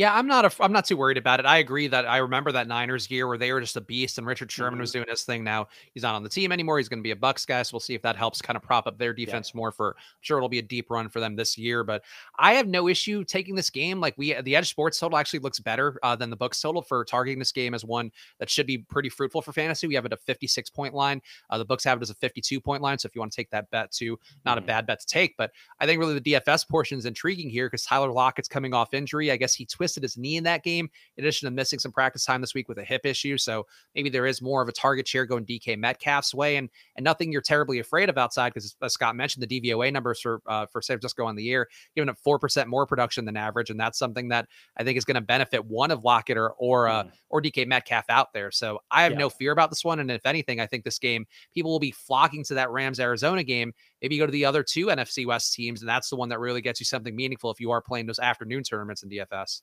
Yeah, 0.00 0.14
I'm 0.14 0.26
not 0.26 0.46
a, 0.46 0.64
I'm 0.64 0.72
not 0.72 0.86
too 0.86 0.96
worried 0.96 1.18
about 1.18 1.40
it. 1.40 1.46
I 1.46 1.58
agree 1.58 1.86
that 1.88 2.06
I 2.06 2.16
remember 2.16 2.50
that 2.52 2.66
Niners 2.66 3.10
year 3.10 3.28
where 3.28 3.36
they 3.36 3.52
were 3.52 3.60
just 3.60 3.76
a 3.76 3.82
beast 3.82 4.16
and 4.16 4.26
Richard 4.26 4.50
Sherman 4.50 4.72
mm-hmm. 4.72 4.80
was 4.80 4.92
doing 4.92 5.04
his 5.06 5.24
thing. 5.24 5.44
Now 5.44 5.68
he's 5.92 6.02
not 6.02 6.14
on 6.14 6.22
the 6.22 6.28
team 6.30 6.52
anymore. 6.52 6.78
He's 6.78 6.88
going 6.88 7.00
to 7.00 7.02
be 7.02 7.10
a 7.10 7.16
Bucs 7.16 7.46
guy. 7.46 7.60
So 7.60 7.74
we'll 7.74 7.80
see 7.80 7.92
if 7.92 8.00
that 8.00 8.16
helps 8.16 8.40
kind 8.40 8.56
of 8.56 8.62
prop 8.62 8.86
up 8.86 8.96
their 8.96 9.12
defense 9.12 9.50
yeah. 9.52 9.58
more. 9.58 9.72
For 9.72 9.88
I'm 9.90 10.22
sure 10.22 10.38
it'll 10.38 10.48
be 10.48 10.58
a 10.58 10.62
deep 10.62 10.88
run 10.88 11.10
for 11.10 11.20
them 11.20 11.36
this 11.36 11.58
year. 11.58 11.84
But 11.84 12.02
I 12.38 12.54
have 12.54 12.66
no 12.66 12.88
issue 12.88 13.24
taking 13.24 13.54
this 13.54 13.68
game. 13.68 14.00
Like 14.00 14.14
we, 14.16 14.32
the 14.40 14.56
Edge 14.56 14.70
Sports 14.70 14.98
total 14.98 15.18
actually 15.18 15.40
looks 15.40 15.60
better 15.60 15.98
uh, 16.02 16.16
than 16.16 16.30
the 16.30 16.36
books 16.36 16.58
total 16.58 16.80
for 16.80 17.04
targeting 17.04 17.38
this 17.38 17.52
game 17.52 17.74
as 17.74 17.84
one 17.84 18.10
that 18.38 18.48
should 18.48 18.66
be 18.66 18.78
pretty 18.78 19.10
fruitful 19.10 19.42
for 19.42 19.52
fantasy. 19.52 19.86
We 19.86 19.96
have 19.96 20.06
it 20.06 20.14
a 20.14 20.16
56 20.16 20.70
point 20.70 20.94
line. 20.94 21.20
Uh, 21.50 21.58
the 21.58 21.66
books 21.66 21.84
have 21.84 21.98
it 21.98 22.02
as 22.02 22.08
a 22.08 22.14
52 22.14 22.58
point 22.58 22.80
line. 22.80 22.98
So 22.98 23.06
if 23.06 23.14
you 23.14 23.20
want 23.20 23.32
to 23.32 23.36
take 23.36 23.50
that 23.50 23.70
bet 23.70 23.92
too, 23.92 24.18
not 24.46 24.56
mm-hmm. 24.56 24.64
a 24.64 24.66
bad 24.66 24.86
bet 24.86 25.00
to 25.00 25.06
take. 25.06 25.36
But 25.36 25.50
I 25.78 25.84
think 25.84 26.00
really 26.00 26.18
the 26.18 26.32
DFS 26.32 26.66
portion 26.66 26.96
is 26.96 27.04
intriguing 27.04 27.50
here 27.50 27.66
because 27.66 27.84
Tyler 27.84 28.10
Lockett's 28.10 28.48
coming 28.48 28.72
off 28.72 28.94
injury. 28.94 29.30
I 29.30 29.36
guess 29.36 29.54
he 29.54 29.66
twisted 29.66 29.89
his 29.96 30.16
knee 30.16 30.36
in 30.36 30.44
that 30.44 30.62
game, 30.62 30.88
in 31.16 31.24
addition 31.24 31.46
to 31.46 31.50
missing 31.50 31.78
some 31.78 31.92
practice 31.92 32.24
time 32.24 32.40
this 32.40 32.54
week 32.54 32.68
with 32.68 32.78
a 32.78 32.84
hip 32.84 33.04
issue. 33.04 33.36
So 33.38 33.66
maybe 33.94 34.08
there 34.08 34.26
is 34.26 34.40
more 34.40 34.62
of 34.62 34.68
a 34.68 34.72
target 34.72 35.06
share 35.06 35.26
going 35.26 35.44
DK 35.44 35.78
Metcalf's 35.78 36.34
way, 36.34 36.56
and 36.56 36.68
and 36.96 37.04
nothing 37.04 37.32
you're 37.32 37.42
terribly 37.42 37.78
afraid 37.78 38.08
of 38.08 38.18
outside 38.18 38.52
because 38.54 38.76
as 38.82 38.92
Scott 38.92 39.16
mentioned, 39.16 39.46
the 39.46 39.60
DVOA 39.60 39.92
numbers 39.92 40.20
for 40.20 40.40
uh, 40.46 40.66
for 40.66 40.82
San 40.82 40.96
Francisco 40.96 41.24
on 41.24 41.36
the 41.36 41.42
year, 41.42 41.68
giving 41.94 42.08
up 42.08 42.18
four 42.18 42.38
percent 42.38 42.68
more 42.68 42.86
production 42.86 43.24
than 43.24 43.36
average, 43.36 43.70
and 43.70 43.78
that's 43.78 43.98
something 43.98 44.28
that 44.28 44.46
I 44.76 44.84
think 44.84 44.98
is 44.98 45.04
going 45.04 45.16
to 45.16 45.20
benefit 45.20 45.64
one 45.64 45.90
of 45.90 46.04
Lockett 46.04 46.36
or 46.36 46.50
or 46.52 46.88
uh, 46.88 47.04
mm. 47.04 47.10
or 47.28 47.42
DK 47.42 47.66
Metcalf 47.66 48.04
out 48.08 48.32
there. 48.32 48.50
So 48.50 48.80
I 48.90 49.02
have 49.02 49.12
yeah. 49.12 49.18
no 49.18 49.30
fear 49.30 49.52
about 49.52 49.70
this 49.70 49.84
one, 49.84 50.00
and 50.00 50.10
if 50.10 50.26
anything, 50.26 50.60
I 50.60 50.66
think 50.66 50.84
this 50.84 50.98
game 50.98 51.26
people 51.54 51.70
will 51.70 51.80
be 51.80 51.90
flocking 51.90 52.44
to 52.44 52.54
that 52.54 52.70
Rams 52.70 53.00
Arizona 53.00 53.42
game. 53.42 53.72
Maybe 54.02 54.14
you 54.14 54.22
go 54.22 54.26
to 54.26 54.32
the 54.32 54.44
other 54.44 54.62
two 54.62 54.86
NFC 54.86 55.26
West 55.26 55.54
teams, 55.54 55.82
and 55.82 55.88
that's 55.88 56.10
the 56.10 56.16
one 56.16 56.28
that 56.30 56.40
really 56.40 56.60
gets 56.60 56.80
you 56.80 56.86
something 56.86 57.14
meaningful 57.14 57.50
if 57.50 57.60
you 57.60 57.70
are 57.70 57.80
playing 57.80 58.06
those 58.06 58.18
afternoon 58.18 58.62
tournaments 58.62 59.02
in 59.02 59.10
DFS. 59.10 59.62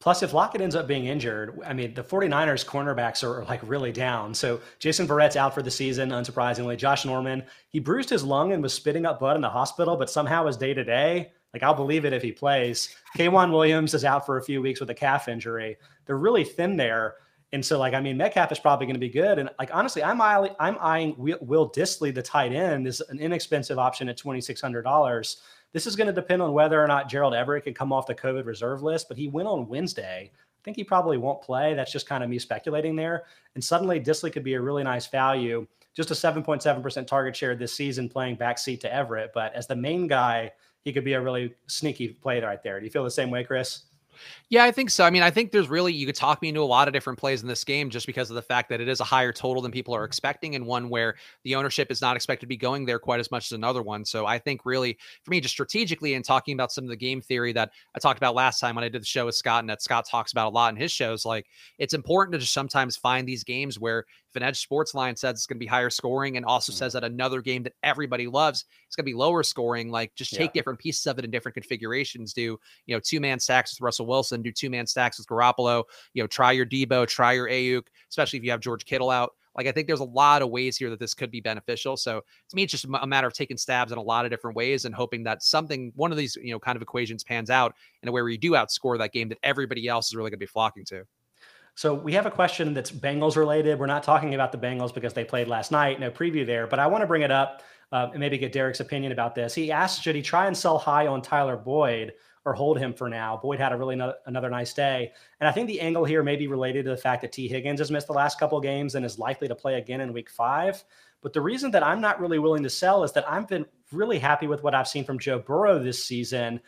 Plus, 0.00 0.22
if 0.22 0.32
Lockett 0.32 0.60
ends 0.60 0.76
up 0.76 0.86
being 0.86 1.06
injured, 1.06 1.58
I 1.66 1.72
mean, 1.72 1.92
the 1.92 2.04
49ers 2.04 2.64
cornerbacks 2.64 3.24
are 3.24 3.44
like 3.46 3.60
really 3.64 3.90
down. 3.90 4.32
So 4.32 4.60
Jason 4.78 5.08
Verrett's 5.08 5.36
out 5.36 5.54
for 5.54 5.62
the 5.62 5.72
season, 5.72 6.10
unsurprisingly. 6.10 6.76
Josh 6.76 7.04
Norman, 7.04 7.42
he 7.70 7.80
bruised 7.80 8.10
his 8.10 8.22
lung 8.22 8.52
and 8.52 8.62
was 8.62 8.72
spitting 8.72 9.06
up 9.06 9.18
blood 9.18 9.34
in 9.34 9.42
the 9.42 9.48
hospital, 9.48 9.96
but 9.96 10.08
somehow 10.08 10.46
is 10.46 10.56
day 10.56 10.72
to 10.72 10.84
day. 10.84 11.32
Like, 11.52 11.64
I'll 11.64 11.74
believe 11.74 12.04
it 12.04 12.12
if 12.12 12.22
he 12.22 12.30
plays. 12.30 12.94
K'Waun 13.16 13.50
Williams 13.50 13.94
is 13.94 14.04
out 14.04 14.24
for 14.24 14.36
a 14.36 14.44
few 14.44 14.62
weeks 14.62 14.80
with 14.80 14.90
a 14.90 14.94
calf 14.94 15.26
injury. 15.26 15.76
They're 16.06 16.18
really 16.18 16.44
thin 16.44 16.76
there. 16.76 17.16
And 17.52 17.64
so, 17.64 17.78
like, 17.78 17.94
I 17.94 18.00
mean, 18.00 18.16
Metcalf 18.18 18.52
is 18.52 18.58
probably 18.58 18.86
going 18.86 18.94
to 18.94 19.00
be 19.00 19.08
good. 19.08 19.38
And 19.38 19.48
like, 19.58 19.70
honestly, 19.72 20.02
I'm 20.02 20.20
eyeing, 20.20 20.54
I'm 20.60 20.76
eyeing 20.80 21.14
Will 21.16 21.70
Dissly, 21.70 22.14
the 22.14 22.22
tight 22.22 22.52
end, 22.52 22.86
is 22.86 23.00
an 23.00 23.18
inexpensive 23.18 23.78
option 23.78 24.08
at 24.08 24.18
twenty 24.18 24.40
six 24.40 24.60
hundred 24.60 24.82
dollars. 24.82 25.40
This 25.72 25.86
is 25.86 25.96
going 25.96 26.06
to 26.06 26.12
depend 26.12 26.42
on 26.42 26.52
whether 26.52 26.82
or 26.82 26.86
not 26.86 27.08
Gerald 27.08 27.34
Everett 27.34 27.64
can 27.64 27.74
come 27.74 27.92
off 27.92 28.06
the 28.06 28.14
COVID 28.14 28.46
reserve 28.46 28.82
list, 28.82 29.08
but 29.08 29.18
he 29.18 29.28
went 29.28 29.48
on 29.48 29.68
Wednesday. 29.68 30.30
I 30.34 30.60
think 30.64 30.76
he 30.76 30.84
probably 30.84 31.18
won't 31.18 31.42
play. 31.42 31.74
That's 31.74 31.92
just 31.92 32.08
kind 32.08 32.24
of 32.24 32.30
me 32.30 32.38
speculating 32.38 32.96
there. 32.96 33.24
And 33.54 33.62
suddenly, 33.62 34.00
Dissly 34.00 34.32
could 34.32 34.44
be 34.44 34.54
a 34.54 34.60
really 34.60 34.82
nice 34.82 35.06
value. 35.06 35.66
Just 35.94 36.10
a 36.10 36.14
7.7% 36.14 37.06
target 37.06 37.36
share 37.36 37.54
this 37.54 37.74
season 37.74 38.08
playing 38.08 38.36
backseat 38.36 38.80
to 38.80 38.92
Everett. 38.92 39.32
But 39.34 39.54
as 39.54 39.66
the 39.66 39.76
main 39.76 40.06
guy, 40.06 40.52
he 40.84 40.92
could 40.92 41.04
be 41.04 41.14
a 41.14 41.20
really 41.20 41.54
sneaky 41.66 42.08
play 42.08 42.40
right 42.40 42.62
there. 42.62 42.78
Do 42.78 42.84
you 42.84 42.90
feel 42.90 43.04
the 43.04 43.10
same 43.10 43.30
way, 43.30 43.44
Chris? 43.44 43.84
Yeah, 44.50 44.64
I 44.64 44.70
think 44.70 44.90
so. 44.90 45.04
I 45.04 45.10
mean, 45.10 45.22
I 45.22 45.30
think 45.30 45.52
there's 45.52 45.68
really 45.68 45.92
you 45.92 46.06
could 46.06 46.14
talk 46.14 46.40
me 46.42 46.48
into 46.48 46.60
a 46.60 46.64
lot 46.64 46.88
of 46.88 46.94
different 46.94 47.18
plays 47.18 47.42
in 47.42 47.48
this 47.48 47.64
game 47.64 47.90
just 47.90 48.06
because 48.06 48.30
of 48.30 48.36
the 48.36 48.42
fact 48.42 48.68
that 48.70 48.80
it 48.80 48.88
is 48.88 49.00
a 49.00 49.04
higher 49.04 49.32
total 49.32 49.62
than 49.62 49.70
people 49.70 49.94
are 49.94 50.00
mm-hmm. 50.00 50.06
expecting, 50.06 50.54
and 50.54 50.66
one 50.66 50.88
where 50.88 51.16
the 51.44 51.54
ownership 51.54 51.90
is 51.90 52.00
not 52.00 52.16
expected 52.16 52.46
to 52.46 52.48
be 52.48 52.56
going 52.56 52.86
there 52.86 52.98
quite 52.98 53.20
as 53.20 53.30
much 53.30 53.46
as 53.46 53.52
another 53.52 53.82
one. 53.82 54.04
So 54.04 54.26
I 54.26 54.38
think 54.38 54.64
really 54.64 54.98
for 55.24 55.30
me, 55.30 55.40
just 55.40 55.54
strategically 55.54 56.14
and 56.14 56.24
talking 56.24 56.54
about 56.54 56.72
some 56.72 56.84
of 56.84 56.90
the 56.90 56.96
game 56.96 57.20
theory 57.20 57.52
that 57.52 57.70
I 57.94 57.98
talked 57.98 58.18
about 58.18 58.34
last 58.34 58.60
time 58.60 58.74
when 58.74 58.84
I 58.84 58.88
did 58.88 59.02
the 59.02 59.06
show 59.06 59.26
with 59.26 59.34
Scott 59.34 59.60
and 59.60 59.70
that 59.70 59.82
Scott 59.82 60.06
talks 60.08 60.32
about 60.32 60.48
a 60.48 60.54
lot 60.54 60.72
in 60.72 60.80
his 60.80 60.92
shows, 60.92 61.24
like 61.24 61.46
it's 61.78 61.94
important 61.94 62.32
to 62.32 62.38
just 62.38 62.52
sometimes 62.52 62.96
find 62.96 63.28
these 63.28 63.44
games 63.44 63.78
where 63.78 64.04
if 64.30 64.36
an 64.36 64.42
edge 64.42 64.60
sports 64.60 64.94
line 64.94 65.16
says 65.16 65.34
it's 65.36 65.46
going 65.46 65.56
to 65.56 65.64
be 65.64 65.66
higher 65.66 65.90
scoring 65.90 66.36
and 66.36 66.44
also 66.44 66.72
mm-hmm. 66.72 66.78
says 66.78 66.92
that 66.92 67.04
another 67.04 67.40
game 67.40 67.62
that 67.62 67.74
everybody 67.82 68.26
loves 68.26 68.60
is 68.88 68.96
going 68.96 69.04
to 69.04 69.10
be 69.10 69.14
lower 69.14 69.42
scoring, 69.42 69.90
like 69.90 70.14
just 70.14 70.34
take 70.34 70.50
yeah. 70.54 70.60
different 70.60 70.78
pieces 70.78 71.06
of 71.06 71.18
it 71.18 71.24
in 71.24 71.30
different 71.30 71.54
configurations. 71.54 72.32
Do 72.32 72.58
you 72.86 72.94
know 72.94 73.00
two 73.00 73.20
man 73.20 73.40
stacks 73.40 73.72
with 73.72 73.80
Russell 73.80 74.06
Wilson? 74.06 74.42
Do 74.42 74.52
two 74.52 74.70
man 74.70 74.86
stacks 74.86 75.18
with 75.18 75.26
Garoppolo? 75.26 75.84
You 76.12 76.22
know, 76.22 76.26
try 76.26 76.52
your 76.52 76.66
Deebo, 76.66 77.06
try 77.06 77.32
your 77.32 77.48
Aiyuk, 77.48 77.84
especially 78.10 78.38
if 78.38 78.44
you 78.44 78.50
have 78.50 78.60
George 78.60 78.84
Kittle 78.84 79.10
out. 79.10 79.32
Like 79.56 79.66
I 79.66 79.72
think 79.72 79.88
there's 79.88 80.00
a 80.00 80.04
lot 80.04 80.42
of 80.42 80.50
ways 80.50 80.76
here 80.76 80.88
that 80.90 81.00
this 81.00 81.14
could 81.14 81.32
be 81.32 81.40
beneficial. 81.40 81.96
So 81.96 82.20
to 82.20 82.56
me, 82.56 82.62
it's 82.62 82.70
just 82.70 82.84
a 82.84 83.06
matter 83.06 83.26
of 83.26 83.32
taking 83.32 83.56
stabs 83.56 83.90
in 83.90 83.98
a 83.98 84.02
lot 84.02 84.24
of 84.24 84.30
different 84.30 84.56
ways 84.56 84.84
and 84.84 84.94
hoping 84.94 85.24
that 85.24 85.42
something, 85.42 85.90
one 85.96 86.12
of 86.12 86.18
these, 86.18 86.36
you 86.40 86.52
know, 86.52 86.60
kind 86.60 86.76
of 86.76 86.82
equations 86.82 87.24
pans 87.24 87.50
out 87.50 87.74
in 88.02 88.08
a 88.08 88.12
way 88.12 88.22
where 88.22 88.30
you 88.30 88.38
do 88.38 88.52
outscore 88.52 88.96
that 88.98 89.12
game 89.12 89.28
that 89.30 89.38
everybody 89.42 89.88
else 89.88 90.08
is 90.08 90.14
really 90.14 90.30
going 90.30 90.38
to 90.38 90.44
be 90.44 90.46
flocking 90.46 90.84
to. 90.84 91.04
So 91.78 91.94
we 91.94 92.12
have 92.14 92.26
a 92.26 92.30
question 92.32 92.74
that's 92.74 92.90
Bengals 92.90 93.36
related. 93.36 93.78
We're 93.78 93.86
not 93.86 94.02
talking 94.02 94.34
about 94.34 94.50
the 94.50 94.58
Bengals 94.58 94.92
because 94.92 95.12
they 95.12 95.22
played 95.22 95.46
last 95.46 95.70
night. 95.70 96.00
No 96.00 96.10
preview 96.10 96.44
there, 96.44 96.66
but 96.66 96.80
I 96.80 96.88
want 96.88 97.02
to 97.02 97.06
bring 97.06 97.22
it 97.22 97.30
up 97.30 97.62
uh, 97.92 98.08
and 98.10 98.18
maybe 98.18 98.36
get 98.36 98.50
Derek's 98.50 98.80
opinion 98.80 99.12
about 99.12 99.36
this. 99.36 99.54
He 99.54 99.70
asked, 99.70 100.02
should 100.02 100.16
he 100.16 100.22
try 100.22 100.48
and 100.48 100.56
sell 100.58 100.76
high 100.76 101.06
on 101.06 101.22
Tyler 101.22 101.56
Boyd 101.56 102.14
or 102.44 102.52
hold 102.52 102.80
him 102.80 102.92
for 102.92 103.08
now? 103.08 103.38
Boyd 103.40 103.60
had 103.60 103.70
a 103.70 103.76
really 103.76 103.94
no- 103.94 104.14
another 104.26 104.50
nice 104.50 104.74
day, 104.74 105.12
and 105.38 105.46
I 105.46 105.52
think 105.52 105.68
the 105.68 105.80
angle 105.80 106.04
here 106.04 106.24
may 106.24 106.34
be 106.34 106.48
related 106.48 106.84
to 106.86 106.90
the 106.90 106.96
fact 106.96 107.22
that 107.22 107.30
Tee 107.30 107.46
Higgins 107.46 107.78
has 107.78 107.92
missed 107.92 108.08
the 108.08 108.12
last 108.12 108.40
couple 108.40 108.60
games 108.60 108.96
and 108.96 109.06
is 109.06 109.16
likely 109.16 109.46
to 109.46 109.54
play 109.54 109.76
again 109.76 110.00
in 110.00 110.12
Week 110.12 110.30
Five. 110.30 110.82
But 111.22 111.32
the 111.32 111.40
reason 111.40 111.70
that 111.70 111.86
I'm 111.86 112.00
not 112.00 112.18
really 112.20 112.40
willing 112.40 112.64
to 112.64 112.70
sell 112.70 113.04
is 113.04 113.12
that 113.12 113.30
I've 113.30 113.46
been 113.46 113.66
really 113.92 114.18
happy 114.18 114.48
with 114.48 114.64
what 114.64 114.74
I've 114.74 114.88
seen 114.88 115.04
from 115.04 115.20
Joe 115.20 115.38
Burrow 115.38 115.78
this 115.78 116.04
season. 116.04 116.58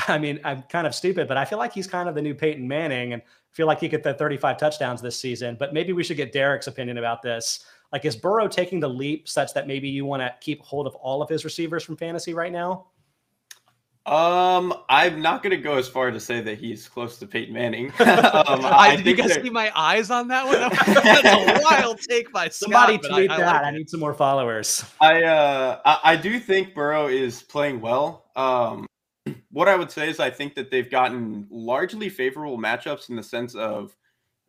I 0.08 0.18
mean, 0.18 0.40
I'm 0.44 0.62
kind 0.62 0.86
of 0.86 0.94
stupid, 0.94 1.26
but 1.28 1.36
I 1.36 1.44
feel 1.44 1.58
like 1.58 1.72
he's 1.72 1.86
kind 1.86 2.08
of 2.08 2.14
the 2.14 2.22
new 2.22 2.34
Peyton 2.34 2.68
Manning, 2.68 3.12
and 3.14 3.22
feel 3.52 3.66
like 3.66 3.80
he 3.80 3.88
could 3.88 4.02
throw 4.02 4.12
35 4.12 4.56
touchdowns 4.56 5.02
this 5.02 5.18
season. 5.18 5.56
But 5.58 5.72
maybe 5.72 5.92
we 5.92 6.04
should 6.04 6.16
get 6.16 6.32
Derek's 6.32 6.66
opinion 6.66 6.98
about 6.98 7.22
this. 7.22 7.64
Like, 7.92 8.04
is 8.04 8.14
Burrow 8.14 8.46
taking 8.46 8.78
the 8.78 8.88
leap 8.88 9.28
such 9.28 9.52
that 9.54 9.66
maybe 9.66 9.88
you 9.88 10.04
want 10.04 10.22
to 10.22 10.32
keep 10.40 10.62
hold 10.62 10.86
of 10.86 10.94
all 10.96 11.22
of 11.22 11.28
his 11.28 11.44
receivers 11.44 11.82
from 11.82 11.96
fantasy 11.96 12.34
right 12.34 12.52
now? 12.52 12.86
Um, 14.06 14.72
I'm 14.88 15.20
not 15.20 15.42
going 15.42 15.54
to 15.54 15.62
go 15.62 15.76
as 15.76 15.86
far 15.86 16.10
to 16.10 16.18
say 16.18 16.40
that 16.40 16.58
he's 16.58 16.88
close 16.88 17.18
to 17.18 17.26
Peyton 17.26 17.52
Manning. 17.52 17.86
um, 18.00 18.06
I, 18.64 18.90
I 18.92 18.96
did 18.96 19.06
you 19.06 19.16
guys 19.16 19.34
see 19.34 19.50
my 19.50 19.70
eyes 19.76 20.10
on 20.10 20.26
that 20.28 20.46
one? 20.46 20.58
That's 21.04 21.60
a 21.60 21.62
wild 21.62 22.00
take 22.00 22.32
by 22.32 22.48
Somebody 22.48 22.98
Scott, 22.98 23.16
tweet 23.16 23.30
I, 23.30 23.36
that. 23.36 23.48
I, 23.48 23.52
like 23.52 23.64
I 23.66 23.70
need 23.72 23.90
some 23.90 24.00
more 24.00 24.14
followers. 24.14 24.84
I 25.00 25.24
uh, 25.24 25.80
I, 25.84 25.98
I, 26.04 26.16
do 26.16 26.40
think 26.40 26.74
Burrow 26.74 27.08
is 27.08 27.42
playing 27.42 27.80
well. 27.80 28.30
Um, 28.36 28.86
what 29.50 29.68
I 29.68 29.76
would 29.76 29.90
say 29.90 30.08
is 30.08 30.20
I 30.20 30.30
think 30.30 30.54
that 30.54 30.70
they've 30.70 30.90
gotten 30.90 31.46
largely 31.50 32.08
favorable 32.08 32.58
matchups 32.58 33.08
in 33.10 33.16
the 33.16 33.22
sense 33.22 33.54
of 33.54 33.96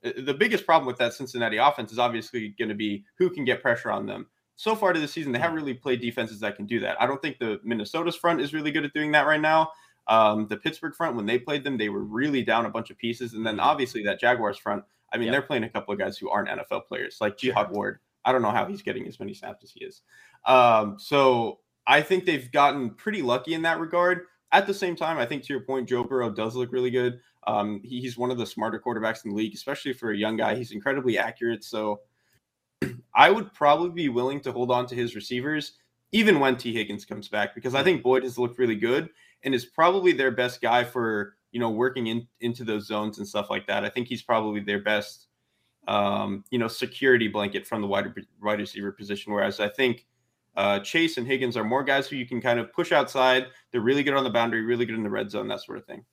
uh, 0.06 0.12
the 0.18 0.34
biggest 0.34 0.66
problem 0.66 0.88
with 0.88 0.98
that 0.98 1.14
Cincinnati 1.14 1.58
offense 1.58 1.92
is 1.92 2.00
obviously 2.00 2.56
going 2.58 2.70
to 2.70 2.76
be 2.76 3.06
who 3.18 3.30
can 3.30 3.46
get 3.46 3.62
pressure 3.62 3.92
on 3.92 4.06
them 4.06 4.28
so 4.62 4.76
far 4.76 4.94
to 4.94 5.00
the 5.00 5.08
season, 5.08 5.32
they 5.32 5.40
haven't 5.40 5.56
really 5.56 5.74
played 5.74 6.02
defenses 6.02 6.40
that 6.40 6.56
can 6.56 6.68
do 6.68 6.80
that. 6.82 7.02
I 7.02 7.08
don't 7.08 7.20
think 7.20 7.40
the 7.40 7.60
Minnesota's 7.64 8.16
front 8.16 8.42
is 8.42 8.54
really 8.54 8.72
good 8.72 8.86
at 8.86 8.94
doing 8.94 9.12
that 9.14 9.26
right 9.26 9.42
now. 9.42 9.72
Um, 10.08 10.48
the 10.50 10.58
Pittsburgh 10.58 10.94
front, 10.94 11.16
when 11.16 11.26
they 11.26 11.40
played 11.40 11.64
them, 11.64 11.80
they 11.80 11.90
were 11.90 12.04
really 12.04 12.44
down 12.44 12.68
a 12.68 12.70
bunch 12.70 12.92
of 12.92 12.98
pieces. 13.00 13.34
And 13.34 13.44
then 13.44 13.56
mm-hmm. 13.56 13.66
obviously 13.68 14.04
that 14.04 14.20
Jaguars 14.20 14.60
front, 14.60 14.84
I 15.12 15.18
mean, 15.18 15.28
yep. 15.28 15.34
they're 15.34 15.42
playing 15.42 15.64
a 15.64 15.70
couple 15.70 15.94
of 15.94 16.00
guys 16.00 16.16
who 16.16 16.30
aren't 16.30 16.48
NFL 16.50 16.86
players, 16.86 17.18
like 17.20 17.38
Jihad 17.38 17.72
Ward. 17.72 18.02
I 18.24 18.32
don't 18.32 18.44
know 18.44 18.52
how 18.52 18.66
he's 18.66 18.84
getting 18.84 19.08
as 19.08 19.20
many 19.20 19.34
snaps 19.34 19.64
as 19.64 19.72
he 19.72 19.84
is. 19.84 20.02
Um, 20.46 20.98
so 21.00 21.58
I 21.88 22.02
think 22.02 22.26
they've 22.26 22.52
gotten 22.52 22.92
pretty 22.92 23.24
lucky 23.24 23.56
in 23.56 23.64
that 23.64 23.80
regard. 23.80 24.28
At 24.52 24.68
the 24.68 24.74
same 24.74 24.96
time, 24.96 25.18
I 25.18 25.26
think 25.26 25.44
to 25.44 25.54
your 25.54 25.62
point, 25.62 25.88
Joe 25.88 26.04
Burrow 26.04 26.30
does 26.30 26.56
look 26.56 26.72
really 26.72 26.92
good. 26.92 27.20
Um, 27.48 27.82
he, 27.84 28.02
he's 28.02 28.18
one 28.18 28.32
of 28.32 28.38
the 28.38 28.46
smarter 28.46 28.82
quarterbacks 28.86 29.24
in 29.24 29.32
the 29.32 29.38
league, 29.38 29.54
especially 29.54 29.94
for 29.94 30.12
a 30.12 30.18
young 30.18 30.38
guy. 30.38 30.56
He's 30.56 30.72
incredibly 30.72 31.18
accurate. 31.18 31.64
So 31.64 32.02
I 33.16 33.30
would 33.32 33.54
probably 33.54 33.92
be 33.92 34.10
willing 34.10 34.42
to 34.42 34.52
hold 34.52 34.72
on 34.72 34.86
to 34.88 34.96
his 34.96 35.16
receivers 35.16 35.74
even 36.12 36.40
when 36.40 36.58
Tee 36.58 36.74
Higgins 36.74 37.06
comes 37.06 37.28
back 37.28 37.56
because 37.56 37.76
I 37.76 37.84
think 37.84 38.04
Boyd 38.04 38.24
has 38.24 38.38
looked 38.38 38.60
really 38.60 38.76
good 38.76 39.10
and 39.44 39.56
is 39.56 39.66
probably 39.66 40.12
their 40.12 40.32
best 40.32 40.62
guy 40.62 40.84
for 40.84 41.36
you 41.52 41.60
know 41.60 41.70
working 41.70 42.08
in 42.08 42.28
into 42.42 42.64
those 42.64 42.88
zones 42.88 43.18
and 43.18 43.28
stuff 43.28 43.50
like 43.50 43.68
that. 43.68 43.84
I 43.84 43.90
think 43.90 44.08
he's 44.08 44.22
probably 44.22 44.62
their 44.62 44.82
best 44.82 45.28
um, 45.88 46.44
you 46.52 46.60
know 46.60 46.68
security 46.68 47.28
blanket 47.28 47.66
from 47.66 47.82
the 47.82 47.88
wide 47.88 48.14
wide 48.42 48.60
receiver 48.60 48.92
position. 48.92 49.34
Whereas 49.34 49.60
I 49.60 49.70
think 49.70 50.06
uh, 50.56 50.80
Chase 50.80 51.18
and 51.18 51.26
Higgins 51.26 51.56
are 51.56 51.64
more 51.64 51.84
guys 51.84 52.08
who 52.08 52.16
you 52.16 52.28
can 52.28 52.42
kind 52.42 52.60
of 52.60 52.72
push 52.74 52.92
outside. 52.92 53.48
They're 53.72 53.82
really 53.82 54.04
good 54.04 54.14
on 54.14 54.24
the 54.24 54.30
boundary, 54.30 54.62
really 54.62 54.86
good 54.86 54.96
in 54.96 55.04
the 55.04 55.10
red 55.10 55.32
zone, 55.32 55.48
that 55.48 55.62
sort 55.62 55.78
of 55.78 55.86
thing. 55.86 56.04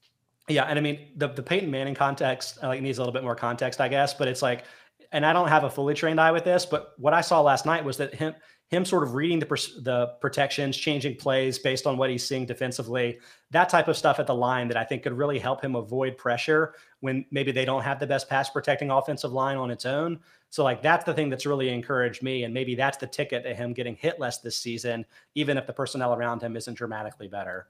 Yeah, 0.49 0.65
and 0.65 0.79
I 0.79 0.83
mean 0.83 1.13
the 1.17 1.29
the 1.29 1.43
Peyton 1.43 1.71
Manning 1.71 1.95
context 1.95 2.63
like 2.63 2.81
needs 2.81 2.99
a 2.99 3.01
little 3.03 3.13
bit 3.13 3.23
more 3.23 3.35
context, 3.35 3.81
I 3.81 3.89
guess. 3.89 4.15
But 4.15 4.29
it's 4.29 4.41
like 4.41 4.65
and 5.13 5.25
I 5.25 5.33
don't 5.33 5.49
have 5.49 5.65
a 5.65 5.71
fully 5.71 5.95
trained 5.95 6.21
eye 6.21 6.33
with 6.33 6.45
this, 6.45 6.67
but 6.67 6.93
what 6.99 7.15
I 7.15 7.21
saw 7.21 7.41
last 7.41 7.67
night 7.67 7.85
was 7.85 7.97
that 7.99 8.15
him 8.15 8.35
him 8.69 8.85
sort 8.85 9.03
of 9.03 9.15
reading 9.15 9.39
the 9.39 9.47
the 9.81 10.15
protections, 10.21 10.77
changing 10.77 11.17
plays 11.17 11.59
based 11.59 11.87
on 11.87 11.97
what 11.97 12.11
he's 12.11 12.25
seeing 12.25 12.45
defensively, 12.45 13.19
that 13.51 13.69
type 13.69 13.89
of 13.89 13.97
stuff 13.97 14.19
at 14.19 14.27
the 14.27 14.35
line 14.35 14.69
that 14.69 14.77
I 14.77 14.85
think 14.85 15.03
could 15.03 15.15
really 15.15 15.39
help 15.39 15.65
him 15.65 15.75
avoid 15.75 16.19
pressure 16.19 16.75
when 17.01 17.25
maybe 17.31 17.51
they 17.51 17.65
don't 17.65 17.83
have 17.83 17.99
the 17.99 18.07
best 18.07 18.29
pass 18.29 18.51
protecting 18.51 18.91
offensive 18.91 19.33
line 19.33 19.57
on 19.57 19.71
its 19.71 19.87
own. 19.87 20.21
So 20.51 20.65
like 20.65 20.83
that's 20.83 21.05
the 21.05 21.15
thing 21.15 21.31
that's 21.31 21.47
really 21.47 21.71
encouraged 21.71 22.23
me, 22.23 22.45
and 22.45 22.53
maybe 22.53 22.75
that's 22.75 22.99
the 22.99 23.07
ticket 23.07 23.43
to 23.45 23.55
him 23.55 23.73
getting 23.73 23.97
hit 23.97 24.21
less 24.21 24.39
this 24.39 24.57
season, 24.57 25.07
even 25.35 25.57
if 25.57 25.67
the 25.67 25.73
personnel 25.73 26.15
around 26.15 26.43
him 26.43 26.55
isn't 26.55 26.75
dramatically 26.75 27.29
better. 27.29 27.69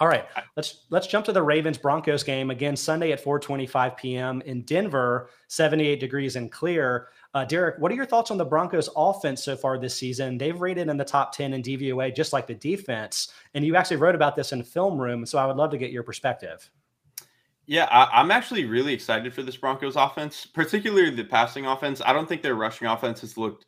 All 0.00 0.06
right, 0.06 0.26
let's 0.56 0.84
let's 0.90 1.08
jump 1.08 1.26
to 1.26 1.32
the 1.32 1.42
Ravens 1.42 1.76
Broncos 1.76 2.22
game 2.22 2.50
again 2.50 2.76
Sunday 2.76 3.10
at 3.10 3.22
4:25 3.22 3.96
p.m. 3.96 4.40
in 4.42 4.62
Denver, 4.62 5.30
78 5.48 5.98
degrees 5.98 6.36
and 6.36 6.52
clear. 6.52 7.08
Uh, 7.34 7.44
Derek, 7.44 7.78
what 7.78 7.92
are 7.92 7.94
your 7.94 8.06
thoughts 8.06 8.30
on 8.30 8.38
the 8.38 8.44
Broncos 8.44 8.88
offense 8.96 9.44
so 9.44 9.54
far 9.54 9.78
this 9.78 9.94
season? 9.94 10.38
They've 10.38 10.58
rated 10.58 10.88
in 10.88 10.96
the 10.96 11.04
top 11.04 11.32
10 11.32 11.52
in 11.52 11.62
DVOA, 11.62 12.14
just 12.14 12.32
like 12.32 12.46
the 12.46 12.54
defense. 12.54 13.32
And 13.54 13.64
you 13.64 13.76
actually 13.76 13.98
wrote 13.98 14.14
about 14.14 14.34
this 14.34 14.52
in 14.52 14.62
Film 14.62 14.98
Room, 14.98 15.26
so 15.26 15.38
I 15.38 15.46
would 15.46 15.56
love 15.56 15.70
to 15.72 15.78
get 15.78 15.90
your 15.90 16.02
perspective. 16.02 16.70
Yeah, 17.66 17.84
I, 17.90 18.22
am 18.22 18.30
actually 18.30 18.64
really 18.64 18.94
excited 18.94 19.34
for 19.34 19.42
this 19.42 19.58
Broncos 19.58 19.96
offense, 19.96 20.46
particularly 20.46 21.10
the 21.10 21.24
passing 21.24 21.66
offense. 21.66 22.00
I 22.02 22.14
don't 22.14 22.26
think 22.26 22.40
their 22.40 22.54
rushing 22.54 22.88
offense 22.88 23.20
has 23.20 23.36
looked 23.36 23.66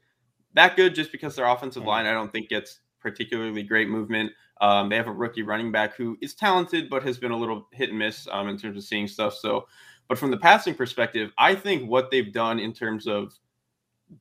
that 0.54 0.74
good 0.74 0.94
just 0.94 1.12
because 1.12 1.36
their 1.36 1.46
offensive 1.46 1.82
mm. 1.82 1.88
line, 1.88 2.06
I 2.06 2.12
don't 2.12 2.32
think 2.32 2.48
gets 2.48 2.80
particularly 2.98 3.62
great 3.62 3.90
movement. 3.90 4.32
Um, 4.62 4.88
they 4.88 4.96
have 4.96 5.06
a 5.06 5.12
rookie 5.12 5.42
running 5.42 5.70
back 5.70 5.96
who 5.96 6.16
is 6.22 6.34
talented, 6.34 6.88
but 6.88 7.02
has 7.02 7.18
been 7.18 7.30
a 7.30 7.36
little 7.36 7.68
hit 7.72 7.90
and 7.90 7.98
miss 7.98 8.26
um, 8.32 8.48
in 8.48 8.56
terms 8.56 8.78
of 8.78 8.84
seeing 8.84 9.06
stuff. 9.06 9.34
So, 9.34 9.66
but 10.08 10.18
from 10.18 10.30
the 10.30 10.38
passing 10.38 10.74
perspective, 10.74 11.30
I 11.36 11.54
think 11.54 11.88
what 11.88 12.11
they've 12.11 12.32
done 12.32 12.58
in 12.58 12.72
terms 12.72 13.06
of 13.06 13.34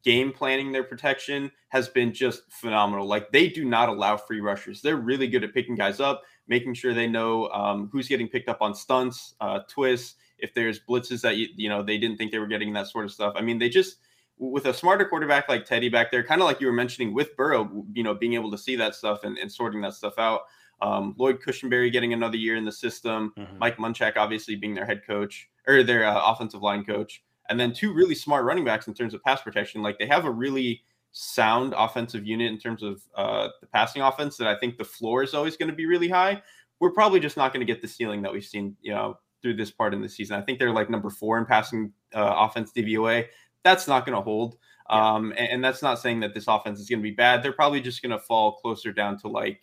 game 0.04 0.32
planning 0.32 0.72
their 0.72 0.84
protection 0.84 1.52
has 1.70 1.88
been 1.88 2.14
just 2.14 2.44
phenomenal. 2.52 3.08
Like 3.08 3.32
they 3.32 3.48
do 3.48 3.66
not 3.66 3.90
allow 3.90 4.18
free 4.18 4.42
rushers. 4.42 4.82
They're 4.82 4.98
really 4.98 5.28
good 5.28 5.44
at 5.44 5.54
picking 5.54 5.76
guys 5.76 6.00
up, 6.00 6.24
making 6.48 6.74
sure 6.74 6.94
they 6.94 7.08
know 7.08 7.50
um, 7.50 7.90
who's 7.92 8.08
getting 8.08 8.28
picked 8.28 8.50
up 8.50 8.62
on 8.62 8.74
stunts, 8.74 9.36
uh, 9.42 9.60
twists. 9.68 10.16
If 10.38 10.54
there's 10.54 10.80
blitzes 10.80 11.22
that 11.22 11.38
you, 11.38 11.48
you 11.56 11.70
know 11.70 11.84
they 11.84 11.98
didn't 11.98 12.18
think 12.18 12.32
they 12.32 12.40
were 12.40 12.48
getting 12.48 12.74
that 12.74 12.88
sort 12.88 13.06
of 13.06 13.12
stuff. 13.12 13.34
I 13.36 13.42
mean, 13.42 13.60
they 13.60 13.70
just 13.70 13.98
with 14.38 14.66
a 14.66 14.74
smarter 14.74 15.06
quarterback 15.06 15.50
like 15.50 15.66
Teddy 15.66 15.90
back 15.90 16.12
there, 16.12 16.24
kind 16.24 16.42
of 16.42 16.48
like 16.48 16.62
you 16.62 16.68
were 16.68 16.74
mentioning 16.74 17.14
with 17.14 17.36
Burrow, 17.36 17.86
you 17.94 18.04
know, 18.04 18.16
being 18.16 18.34
able 18.34 18.50
to 18.52 18.58
see 18.58 18.76
that 18.78 18.96
stuff 18.96 19.24
and, 19.24 19.38
and 19.38 19.52
sorting 19.52 19.82
that 19.82 19.94
stuff 19.94 20.18
out. 20.18 20.44
Um, 20.82 21.14
Lloyd 21.18 21.42
Cushenberry 21.42 21.92
getting 21.92 22.14
another 22.14 22.38
year 22.38 22.56
in 22.56 22.64
the 22.64 22.72
system, 22.72 23.34
mm-hmm. 23.38 23.58
Mike 23.60 23.78
Munchak 23.78 24.16
obviously 24.16 24.56
being 24.56 24.74
their 24.74 24.86
head 24.86 25.02
coach 25.06 25.50
or 25.68 25.84
their 25.84 26.06
uh, 26.06 26.22
offensive 26.32 26.62
line 26.62 26.86
coach, 26.86 27.22
and 27.50 27.60
then 27.60 27.74
two 27.74 27.94
really 27.94 28.16
smart 28.16 28.46
running 28.46 28.66
backs 28.66 28.88
in 28.88 28.94
terms 28.94 29.14
of 29.14 29.24
pass 29.24 29.42
protection. 29.42 29.82
Like 29.82 30.00
they 30.00 30.08
have 30.08 30.26
a 30.26 30.32
really 30.32 30.84
sound 31.12 31.74
offensive 31.76 32.26
unit 32.26 32.52
in 32.52 32.60
terms 32.60 32.84
of 32.84 33.02
uh, 33.16 33.50
the 33.62 33.68
passing 33.68 34.02
offense 34.02 34.38
that 34.38 34.48
I 34.48 34.58
think 34.58 34.78
the 34.78 34.84
floor 34.84 35.24
is 35.24 35.34
always 35.34 35.58
going 35.58 35.70
to 35.70 35.76
be 35.76 35.86
really 35.86 36.10
high. 36.10 36.42
We're 36.80 36.92
probably 36.92 37.20
just 37.20 37.36
not 37.36 37.52
going 37.52 37.66
to 37.66 37.72
get 37.72 37.82
the 37.82 37.88
ceiling 37.88 38.22
that 38.22 38.32
we've 38.32 38.46
seen, 38.46 38.78
you 38.82 38.94
know, 38.94 39.18
through 39.42 39.56
this 39.56 39.72
part 39.72 39.94
in 39.94 40.02
the 40.02 40.10
season. 40.10 40.38
I 40.38 40.42
think 40.42 40.60
they're 40.60 40.72
like 40.72 40.90
number 40.90 41.10
four 41.10 41.38
in 41.38 41.46
passing 41.46 41.92
uh, 42.14 42.36
offense 42.38 42.72
DVOA 42.76 43.26
that's 43.64 43.88
not 43.88 44.06
going 44.06 44.16
to 44.16 44.22
hold. 44.22 44.58
Yeah. 44.90 45.14
Um, 45.14 45.32
and, 45.38 45.50
and, 45.50 45.64
that's 45.64 45.82
not 45.82 46.00
saying 46.00 46.22
that 46.22 46.34
this 46.34 46.48
offense 46.48 46.80
is 46.80 46.90
going 46.90 47.00
to 47.00 47.04
be 47.04 47.12
bad. 47.12 47.44
They're 47.44 47.54
probably 47.54 47.82
just 47.82 48.02
going 48.02 48.12
to 48.12 48.20
fall 48.20 48.54
closer 48.54 48.92
down 48.92 49.20
to 49.20 49.28
like 49.28 49.62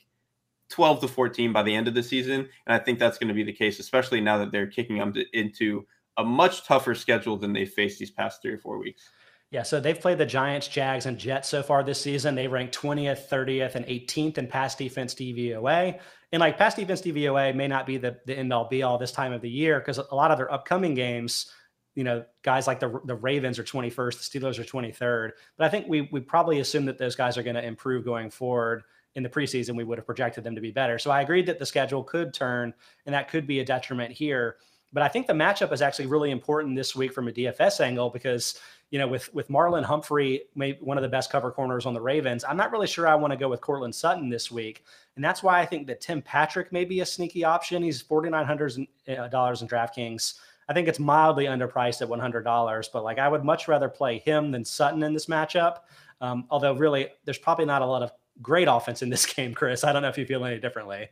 12 0.70 1.00
to 1.00 1.08
14 1.08 1.52
by 1.52 1.62
the 1.62 1.74
end 1.74 1.88
of 1.88 1.94
the 1.94 2.02
season. 2.02 2.48
And 2.66 2.74
I 2.74 2.78
think 2.78 2.98
that's 2.98 3.18
going 3.18 3.28
to 3.28 3.34
be 3.34 3.42
the 3.42 3.52
case, 3.52 3.80
especially 3.80 4.20
now 4.20 4.38
that 4.38 4.52
they're 4.52 4.68
kicking 4.68 4.98
them 4.98 5.12
to, 5.14 5.24
into 5.36 5.84
a 6.18 6.24
much 6.24 6.64
tougher 6.64 6.94
schedule 6.94 7.36
than 7.36 7.52
they 7.52 7.64
faced 7.64 7.98
these 7.98 8.10
past 8.10 8.42
three 8.42 8.52
or 8.52 8.58
four 8.58 8.78
weeks. 8.78 9.10
Yeah, 9.50 9.62
so 9.62 9.78
they've 9.78 9.98
played 9.98 10.18
the 10.18 10.26
Giants, 10.26 10.66
Jags, 10.66 11.06
and 11.06 11.16
Jets 11.16 11.48
so 11.48 11.62
far 11.62 11.84
this 11.84 12.00
season. 12.00 12.34
They 12.34 12.48
rank 12.48 12.72
20th, 12.72 13.28
30th, 13.28 13.76
and 13.76 13.86
18th 13.86 14.38
in 14.38 14.48
pass 14.48 14.74
defense 14.74 15.14
DVOA. 15.14 16.00
And 16.32 16.40
like 16.40 16.58
pass 16.58 16.74
defense 16.74 17.00
DVOA 17.00 17.54
may 17.54 17.68
not 17.68 17.86
be 17.86 17.96
the, 17.96 18.18
the 18.26 18.36
end 18.36 18.52
all 18.52 18.68
be 18.68 18.82
all 18.82 18.98
this 18.98 19.12
time 19.12 19.32
of 19.32 19.40
the 19.40 19.48
year 19.48 19.78
because 19.78 19.98
a 19.98 20.14
lot 20.14 20.32
of 20.32 20.38
their 20.38 20.52
upcoming 20.52 20.94
games 20.94 21.50
you 21.96 22.04
know, 22.04 22.24
guys 22.42 22.68
like 22.68 22.78
the 22.78 23.00
the 23.06 23.16
Ravens 23.16 23.58
are 23.58 23.64
21st, 23.64 24.30
the 24.30 24.40
Steelers 24.40 24.58
are 24.58 24.64
23rd. 24.64 25.30
But 25.56 25.66
I 25.66 25.70
think 25.70 25.88
we 25.88 26.02
we 26.12 26.20
probably 26.20 26.60
assume 26.60 26.84
that 26.84 26.98
those 26.98 27.16
guys 27.16 27.36
are 27.36 27.42
going 27.42 27.56
to 27.56 27.64
improve 27.64 28.04
going 28.04 28.30
forward. 28.30 28.84
In 29.16 29.22
the 29.22 29.30
preseason, 29.30 29.76
we 29.76 29.84
would 29.84 29.96
have 29.96 30.04
projected 30.04 30.44
them 30.44 30.54
to 30.54 30.60
be 30.60 30.70
better. 30.70 30.98
So 30.98 31.10
I 31.10 31.22
agreed 31.22 31.46
that 31.46 31.58
the 31.58 31.64
schedule 31.64 32.04
could 32.04 32.34
turn, 32.34 32.74
and 33.06 33.14
that 33.14 33.30
could 33.30 33.46
be 33.46 33.60
a 33.60 33.64
detriment 33.64 34.12
here. 34.12 34.56
But 34.92 35.02
I 35.02 35.08
think 35.08 35.26
the 35.26 35.32
matchup 35.32 35.72
is 35.72 35.82
actually 35.82 36.06
really 36.06 36.30
important 36.30 36.76
this 36.76 36.94
week 36.94 37.12
from 37.12 37.28
a 37.28 37.32
DFS 37.32 37.80
angle 37.80 38.08
because 38.08 38.58
you 38.90 38.98
know 38.98 39.08
with 39.08 39.32
with 39.34 39.48
Marlon 39.48 39.84
Humphrey, 39.84 40.42
maybe 40.54 40.78
one 40.80 40.96
of 40.96 41.02
the 41.02 41.08
best 41.08 41.30
cover 41.30 41.50
corners 41.50 41.86
on 41.86 41.94
the 41.94 42.00
Ravens. 42.00 42.44
I'm 42.44 42.56
not 42.56 42.70
really 42.70 42.86
sure 42.86 43.06
I 43.06 43.14
want 43.14 43.32
to 43.32 43.36
go 43.36 43.48
with 43.48 43.60
Courtland 43.60 43.94
Sutton 43.94 44.28
this 44.28 44.50
week, 44.50 44.84
and 45.16 45.24
that's 45.24 45.42
why 45.42 45.60
I 45.60 45.66
think 45.66 45.86
that 45.88 46.00
Tim 46.00 46.22
Patrick 46.22 46.72
may 46.72 46.84
be 46.84 47.00
a 47.00 47.06
sneaky 47.06 47.44
option. 47.44 47.82
He's 47.82 48.00
forty 48.00 48.30
nine 48.30 48.46
hundred 48.46 48.86
dollars 49.30 49.62
in 49.62 49.68
DraftKings. 49.68 50.34
I 50.68 50.72
think 50.72 50.88
it's 50.88 50.98
mildly 50.98 51.44
underpriced 51.44 52.02
at 52.02 52.08
$100, 52.08 52.92
but 52.92 53.04
like 53.04 53.18
I 53.18 53.28
would 53.28 53.44
much 53.44 53.68
rather 53.68 53.88
play 53.88 54.18
him 54.18 54.50
than 54.50 54.64
Sutton 54.64 55.02
in 55.02 55.12
this 55.12 55.26
matchup. 55.26 55.80
Um, 56.20 56.46
although 56.50 56.74
really, 56.74 57.08
there's 57.24 57.38
probably 57.38 57.66
not 57.66 57.82
a 57.82 57.86
lot 57.86 58.02
of 58.02 58.10
great 58.42 58.68
offense 58.68 59.02
in 59.02 59.10
this 59.10 59.26
game, 59.34 59.54
Chris. 59.54 59.84
I 59.84 59.92
don't 59.92 60.02
know 60.02 60.08
if 60.08 60.18
you 60.18 60.26
feel 60.26 60.44
any 60.44 60.58
differently. 60.58 61.08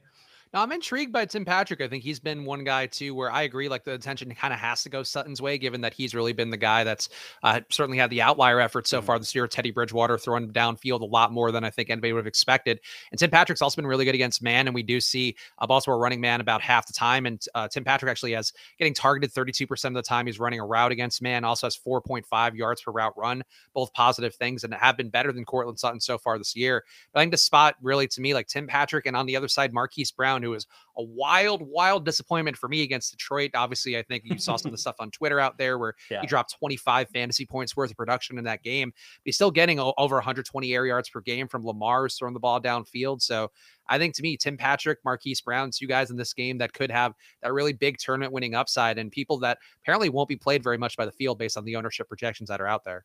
Now, 0.54 0.62
I'm 0.62 0.70
intrigued 0.70 1.12
by 1.12 1.24
Tim 1.24 1.44
Patrick. 1.44 1.80
I 1.80 1.88
think 1.88 2.04
he's 2.04 2.20
been 2.20 2.44
one 2.44 2.62
guy 2.62 2.86
too 2.86 3.12
where 3.12 3.28
I 3.28 3.42
agree, 3.42 3.68
like 3.68 3.82
the 3.82 3.94
attention 3.94 4.32
kind 4.36 4.54
of 4.54 4.60
has 4.60 4.84
to 4.84 4.88
go 4.88 5.02
Sutton's 5.02 5.42
way, 5.42 5.58
given 5.58 5.80
that 5.80 5.92
he's 5.92 6.14
really 6.14 6.32
been 6.32 6.50
the 6.50 6.56
guy 6.56 6.84
that's 6.84 7.08
uh, 7.42 7.60
certainly 7.72 7.98
had 7.98 8.08
the 8.08 8.22
outlier 8.22 8.60
effort 8.60 8.86
so 8.86 8.98
mm-hmm. 8.98 9.06
far 9.06 9.18
this 9.18 9.34
year. 9.34 9.48
Teddy 9.48 9.72
Bridgewater 9.72 10.16
throwing 10.16 10.52
downfield 10.52 11.00
a 11.00 11.06
lot 11.06 11.32
more 11.32 11.50
than 11.50 11.64
I 11.64 11.70
think 11.70 11.90
anybody 11.90 12.12
would 12.12 12.20
have 12.20 12.28
expected. 12.28 12.78
And 13.10 13.18
Tim 13.18 13.30
Patrick's 13.30 13.62
also 13.62 13.74
been 13.74 13.86
really 13.88 14.04
good 14.04 14.14
against 14.14 14.44
man, 14.44 14.68
and 14.68 14.76
we 14.76 14.84
do 14.84 15.00
see 15.00 15.34
a 15.58 15.66
Baltimore 15.66 15.98
running 15.98 16.20
man 16.20 16.40
about 16.40 16.62
half 16.62 16.86
the 16.86 16.92
time. 16.92 17.26
And 17.26 17.44
uh, 17.56 17.66
Tim 17.66 17.82
Patrick 17.82 18.08
actually 18.08 18.34
has 18.34 18.52
getting 18.78 18.94
targeted 18.94 19.34
32% 19.34 19.84
of 19.86 19.94
the 19.94 20.02
time. 20.02 20.26
He's 20.26 20.38
running 20.38 20.60
a 20.60 20.64
route 20.64 20.92
against 20.92 21.20
man, 21.20 21.42
also 21.42 21.66
has 21.66 21.76
4.5 21.76 22.54
yards 22.54 22.80
per 22.80 22.92
route 22.92 23.14
run, 23.16 23.42
both 23.74 23.92
positive 23.92 24.36
things, 24.36 24.62
and 24.62 24.72
have 24.72 24.96
been 24.96 25.10
better 25.10 25.32
than 25.32 25.44
Courtland 25.44 25.80
Sutton 25.80 25.98
so 25.98 26.16
far 26.16 26.38
this 26.38 26.54
year. 26.54 26.84
But 27.12 27.18
I 27.18 27.22
think 27.24 27.32
the 27.32 27.38
spot 27.38 27.74
really 27.82 28.06
to 28.06 28.20
me, 28.20 28.34
like 28.34 28.46
Tim 28.46 28.68
Patrick, 28.68 29.06
and 29.06 29.16
on 29.16 29.26
the 29.26 29.34
other 29.34 29.48
side, 29.48 29.74
Marquise 29.74 30.12
Brown 30.12 30.43
who 30.44 30.50
was 30.50 30.66
a 30.96 31.02
wild, 31.02 31.62
wild 31.62 32.04
disappointment 32.04 32.56
for 32.56 32.68
me 32.68 32.82
against 32.82 33.10
Detroit. 33.10 33.50
Obviously, 33.54 33.98
I 33.98 34.02
think 34.02 34.24
you 34.24 34.38
saw 34.38 34.56
some 34.56 34.68
of 34.68 34.72
the 34.72 34.78
stuff 34.84 34.96
on 35.00 35.10
Twitter 35.10 35.40
out 35.40 35.58
there 35.58 35.78
where 35.78 35.94
yeah. 36.10 36.20
he 36.20 36.26
dropped 36.26 36.54
25 36.58 37.08
fantasy 37.08 37.46
points 37.46 37.76
worth 37.76 37.90
of 37.90 37.96
production 37.96 38.38
in 38.38 38.44
that 38.44 38.62
game. 38.62 38.92
He's 39.24 39.34
still 39.34 39.50
getting 39.50 39.80
over 39.80 40.16
120 40.16 40.74
air 40.74 40.86
yards 40.86 41.08
per 41.08 41.20
game 41.20 41.48
from 41.48 41.64
Lamar, 41.64 42.02
who's 42.02 42.16
throwing 42.16 42.34
the 42.34 42.40
ball 42.40 42.60
downfield. 42.60 43.22
So 43.22 43.50
I 43.88 43.98
think 43.98 44.14
to 44.14 44.22
me, 44.22 44.36
Tim 44.36 44.56
Patrick, 44.56 44.98
Marquise 45.04 45.40
Brown, 45.40 45.70
two 45.70 45.86
guys 45.86 46.10
in 46.10 46.16
this 46.16 46.32
game 46.32 46.58
that 46.58 46.72
could 46.72 46.90
have 46.90 47.14
that 47.42 47.52
really 47.52 47.72
big 47.72 47.98
tournament 47.98 48.32
winning 48.32 48.54
upside 48.54 48.98
and 48.98 49.10
people 49.10 49.38
that 49.40 49.58
apparently 49.82 50.08
won't 50.08 50.28
be 50.28 50.36
played 50.36 50.62
very 50.62 50.78
much 50.78 50.96
by 50.96 51.04
the 51.04 51.12
field 51.12 51.38
based 51.38 51.56
on 51.56 51.64
the 51.64 51.76
ownership 51.76 52.08
projections 52.08 52.48
that 52.48 52.60
are 52.60 52.66
out 52.66 52.84
there. 52.84 53.04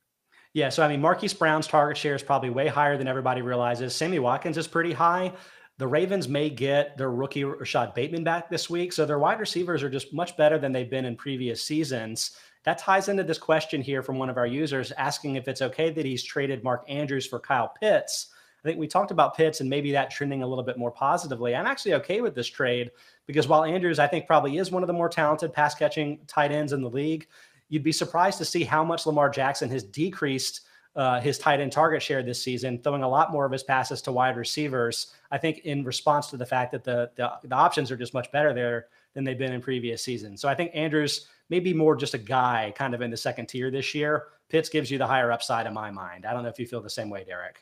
Yeah, 0.54 0.70
so 0.70 0.84
I 0.84 0.88
mean, 0.88 1.00
Marquise 1.00 1.34
Brown's 1.34 1.68
target 1.68 1.96
share 1.96 2.16
is 2.16 2.24
probably 2.24 2.50
way 2.50 2.68
higher 2.68 2.98
than 2.98 3.08
everybody 3.08 3.42
realizes. 3.42 3.96
Sammy 3.96 4.18
Watkins 4.18 4.58
is 4.58 4.68
pretty 4.68 4.94
high. 4.94 5.32
The 5.80 5.88
Ravens 5.88 6.28
may 6.28 6.50
get 6.50 6.98
their 6.98 7.10
rookie 7.10 7.46
Rashod 7.46 7.94
Bateman 7.94 8.26
back 8.26 8.50
this 8.50 8.70
week. 8.70 8.92
So 8.92 9.06
their 9.06 9.18
wide 9.18 9.40
receivers 9.40 9.82
are 9.82 9.90
just 9.90 10.14
much 10.14 10.36
better 10.36 10.60
than 10.60 10.74
they've 10.74 10.90
been 10.90 11.06
in 11.06 11.16
previous 11.16 11.64
seasons. 11.64 12.32
That 12.66 12.78
ties 12.78 13.08
into 13.08 13.24
this 13.24 13.38
question 13.38 13.82
here 13.82 14.04
from 14.04 14.18
one 14.18 14.30
of 14.30 14.36
our 14.36 14.46
users 14.46 14.92
asking 14.92 15.36
if 15.36 15.48
it's 15.48 15.62
okay 15.62 15.90
that 15.90 16.06
he's 16.06 16.22
traded 16.22 16.66
Mark 16.66 16.84
Andrews 16.90 17.26
for 17.26 17.40
Kyle 17.40 17.70
Pitts. 17.80 18.28
I 18.62 18.68
think 18.68 18.78
we 18.78 18.90
talked 18.90 19.12
about 19.12 19.38
Pitts 19.38 19.62
and 19.62 19.70
maybe 19.70 19.94
that 19.94 20.12
trending 20.12 20.44
a 20.44 20.48
little 20.48 20.66
bit 20.66 20.78
more 20.78 20.92
positively. 20.92 21.56
I'm 21.56 21.66
actually 21.66 21.94
okay 21.94 22.20
with 22.20 22.36
this 22.36 22.48
trade 22.48 22.92
because 23.26 23.48
while 23.48 23.64
Andrews, 23.64 24.00
I 24.00 24.08
think, 24.08 24.28
probably 24.28 24.58
is 24.58 24.72
one 24.72 24.84
of 24.84 24.88
the 24.88 24.94
more 24.94 25.08
talented 25.08 25.54
pass 25.54 25.76
catching 25.76 26.20
tight 26.28 26.52
ends 26.52 26.74
in 26.74 26.82
the 26.82 26.90
league, 26.90 27.26
you'd 27.70 27.84
be 27.84 27.94
surprised 27.94 28.38
to 28.40 28.46
see 28.46 28.66
how 28.66 28.84
much 28.84 29.06
Lamar 29.06 29.30
Jackson 29.30 29.70
has 29.70 29.84
decreased 29.84 30.60
uh, 30.96 31.20
his 31.22 31.38
tight 31.38 31.60
end 31.60 31.72
target 31.72 32.02
share 32.02 32.24
this 32.24 32.42
season, 32.42 32.82
throwing 32.82 33.04
a 33.04 33.10
lot 33.10 33.32
more 33.32 33.46
of 33.46 33.52
his 33.52 33.64
passes 33.64 34.02
to 34.02 34.12
wide 34.12 34.36
receivers. 34.38 35.14
I 35.32 35.38
think 35.38 35.60
in 35.60 35.84
response 35.84 36.28
to 36.28 36.38
the 36.38 36.46
fact 36.46 36.72
that 36.72 36.84
the, 36.84 37.12
the, 37.16 37.32
the 37.44 37.56
options 37.56 37.92
are 37.92 37.98
just 37.98 38.14
much 38.14 38.32
better 38.32 38.54
there 38.54 38.88
than 39.14 39.24
they've 39.24 39.38
been 39.38 39.54
in 39.54 39.62
previous 39.62 40.04
seasons. 40.04 40.42
So 40.42 40.50
I 40.50 40.56
think 40.56 40.72
Andrews 40.74 41.28
may 41.50 41.60
be 41.60 41.74
more 41.74 41.96
just 41.96 42.14
a 42.14 42.20
guy 42.20 42.74
kind 42.76 42.94
of 42.94 43.02
in 43.02 43.12
the 43.12 43.18
second 43.18 43.48
tier 43.48 43.72
this 43.72 43.94
year. 43.96 44.28
Pitts 44.50 44.70
gives 44.70 44.90
you 44.90 44.98
the 44.98 45.08
higher 45.08 45.32
upside 45.32 45.68
in 45.68 45.74
my 45.74 45.92
mind. 45.92 46.26
I 46.26 46.34
don't 46.34 46.44
know 46.44 46.50
if 46.50 46.60
you 46.60 46.68
feel 46.68 46.82
the 46.82 46.90
same 46.90 47.10
way, 47.10 47.24
Derek. 47.24 47.60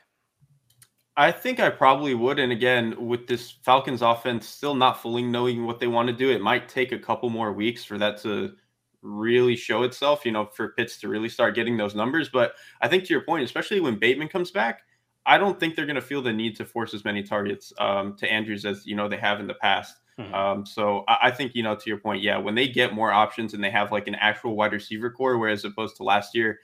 I 1.16 1.32
think 1.32 1.60
I 1.60 1.70
probably 1.70 2.14
would. 2.14 2.38
And 2.38 2.52
again, 2.52 3.08
with 3.08 3.26
this 3.28 3.52
Falcons 3.64 4.04
offense 4.04 4.48
still 4.48 4.76
not 4.76 5.02
fully 5.02 5.24
knowing 5.24 5.66
what 5.66 5.80
they 5.80 5.88
want 5.88 6.08
to 6.08 6.14
do, 6.14 6.30
it 6.30 6.42
might 6.42 6.70
take 6.70 6.92
a 6.92 7.00
couple 7.00 7.30
more 7.30 7.52
weeks 7.52 7.84
for 7.84 7.98
that 7.98 8.22
to 8.22 8.54
really 9.02 9.56
show 9.56 9.84
itself, 9.84 10.26
you 10.26 10.32
know, 10.32 10.46
for 10.46 10.70
Pitts 10.70 11.00
to 11.00 11.08
really 11.08 11.30
start 11.30 11.56
getting 11.56 11.78
those 11.78 11.96
numbers. 11.96 12.30
But 12.30 12.54
I 12.82 12.88
think 12.88 13.04
to 13.06 13.14
your 13.14 13.22
point, 13.22 13.44
especially 13.44 13.80
when 13.80 14.00
Bateman 14.00 14.28
comes 14.28 14.52
back, 14.52 14.82
I 15.26 15.38
don't 15.38 15.60
think 15.60 15.76
they're 15.76 15.86
going 15.86 15.96
to 15.96 16.02
feel 16.02 16.22
the 16.22 16.34
need 16.34 16.56
to 16.58 16.66
force 16.66 16.94
as 16.94 17.04
many 17.04 17.22
targets 17.22 17.74
um, 17.80 18.16
to 18.18 18.32
Andrews 18.32 18.66
as, 18.66 18.86
you 18.86 18.96
know, 18.96 19.10
they 19.10 19.18
have 19.18 19.40
in 19.40 19.48
the 19.48 19.56
past. 19.56 19.98
Mm-hmm. 20.18 20.34
Um, 20.34 20.66
so 20.66 21.04
I, 21.08 21.18
I, 21.24 21.32
think, 21.32 21.54
you 21.54 21.64
know, 21.64 21.76
to 21.76 21.90
your 21.90 22.00
point, 22.00 22.24
yeah, 22.24 22.38
when 22.38 22.56
they 22.56 22.68
get 22.68 22.94
more 22.94 23.12
options 23.12 23.54
and 23.54 23.64
they 23.64 23.70
have 23.70 23.92
like 23.92 24.08
an 24.08 24.16
actual 24.16 24.56
wide 24.56 24.72
receiver 24.72 25.12
core, 25.12 25.38
whereas 25.38 25.66
opposed 25.66 25.98
to 25.98 26.04
last 26.04 26.34
year, 26.34 26.60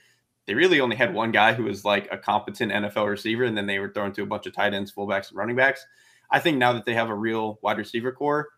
they 0.46 0.54
really 0.54 0.80
only 0.80 0.96
had 0.96 1.14
one 1.14 1.30
guy 1.30 1.52
who 1.52 1.64
was 1.64 1.84
like 1.84 2.08
a 2.10 2.18
competent 2.18 2.72
NFL 2.72 3.08
receiver, 3.08 3.44
and 3.44 3.56
then 3.56 3.66
they 3.66 3.78
were 3.78 3.90
thrown 3.90 4.12
to 4.12 4.22
a 4.22 4.26
bunch 4.26 4.46
of 4.46 4.54
tight 4.54 4.74
ends, 4.74 4.92
fullbacks, 4.92 5.28
and 5.28 5.38
running 5.38 5.56
backs. 5.56 5.86
I 6.30 6.38
think 6.38 6.58
now 6.58 6.72
that 6.72 6.84
they 6.84 6.94
have 6.94 7.10
a 7.10 7.14
real 7.14 7.58
wide 7.62 7.78
receiver 7.78 8.12
core, 8.12 8.48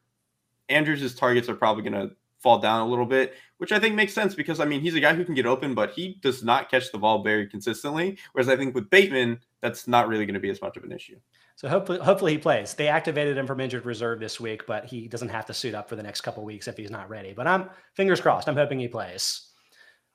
Andrews' 0.69 1.15
targets 1.15 1.49
are 1.49 1.55
probably 1.55 1.89
going 1.89 2.09
to 2.09 2.17
fall 2.47 2.61
down 2.61 2.81
a 2.81 2.87
little 2.87 3.05
bit, 3.05 3.35
which 3.59 3.73
I 3.73 3.81
think 3.81 3.97
makes 3.97 4.15
sense 4.15 4.37
because 4.37 4.61
I 4.61 4.67
mean 4.67 4.81
he's 4.81 4.95
a 4.95 5.01
guy 5.01 5.15
who 5.15 5.25
can 5.25 5.35
get 5.35 5.47
open, 5.47 5.75
but 5.75 5.91
he 5.91 6.17
does 6.23 6.45
not 6.45 6.71
catch 6.71 6.93
the 6.93 6.99
ball 6.99 7.25
very 7.25 7.49
consistently. 7.49 8.19
Whereas 8.33 8.49
I 8.49 8.57
think 8.57 8.73
with 8.73 8.89
Bateman, 8.89 9.41
that's 9.63 9.89
not 9.89 10.07
really 10.07 10.27
going 10.27 10.35
to 10.35 10.41
be 10.41 10.51
as 10.51 10.63
much 10.63 10.77
of 10.77 10.85
an 10.85 10.93
issue. 10.93 11.17
So 11.57 11.69
hopefully, 11.69 11.99
hopefully 11.99 12.33
he 12.33 12.39
plays. 12.39 12.75
They 12.75 12.87
activated 12.87 13.37
him 13.37 13.49
from 13.49 13.59
injured 13.61 13.85
reserve 13.85 14.21
this 14.21 14.39
week, 14.39 14.65
but 14.65 14.85
he 14.85 15.09
doesn't 15.09 15.31
have 15.31 15.47
to 15.47 15.55
suit 15.55 15.75
up 15.75 15.89
for 15.89 15.97
the 15.97 16.05
next 16.05 16.21
couple 16.21 16.45
weeks 16.45 16.69
if 16.69 16.77
he's 16.77 16.91
not 16.91 17.09
ready. 17.09 17.33
But 17.33 17.49
I'm 17.49 17.69
fingers 17.95 18.21
crossed. 18.21 18.49
I'm 18.49 18.57
hoping 18.57 18.79
he 18.79 18.87
plays. 18.87 19.51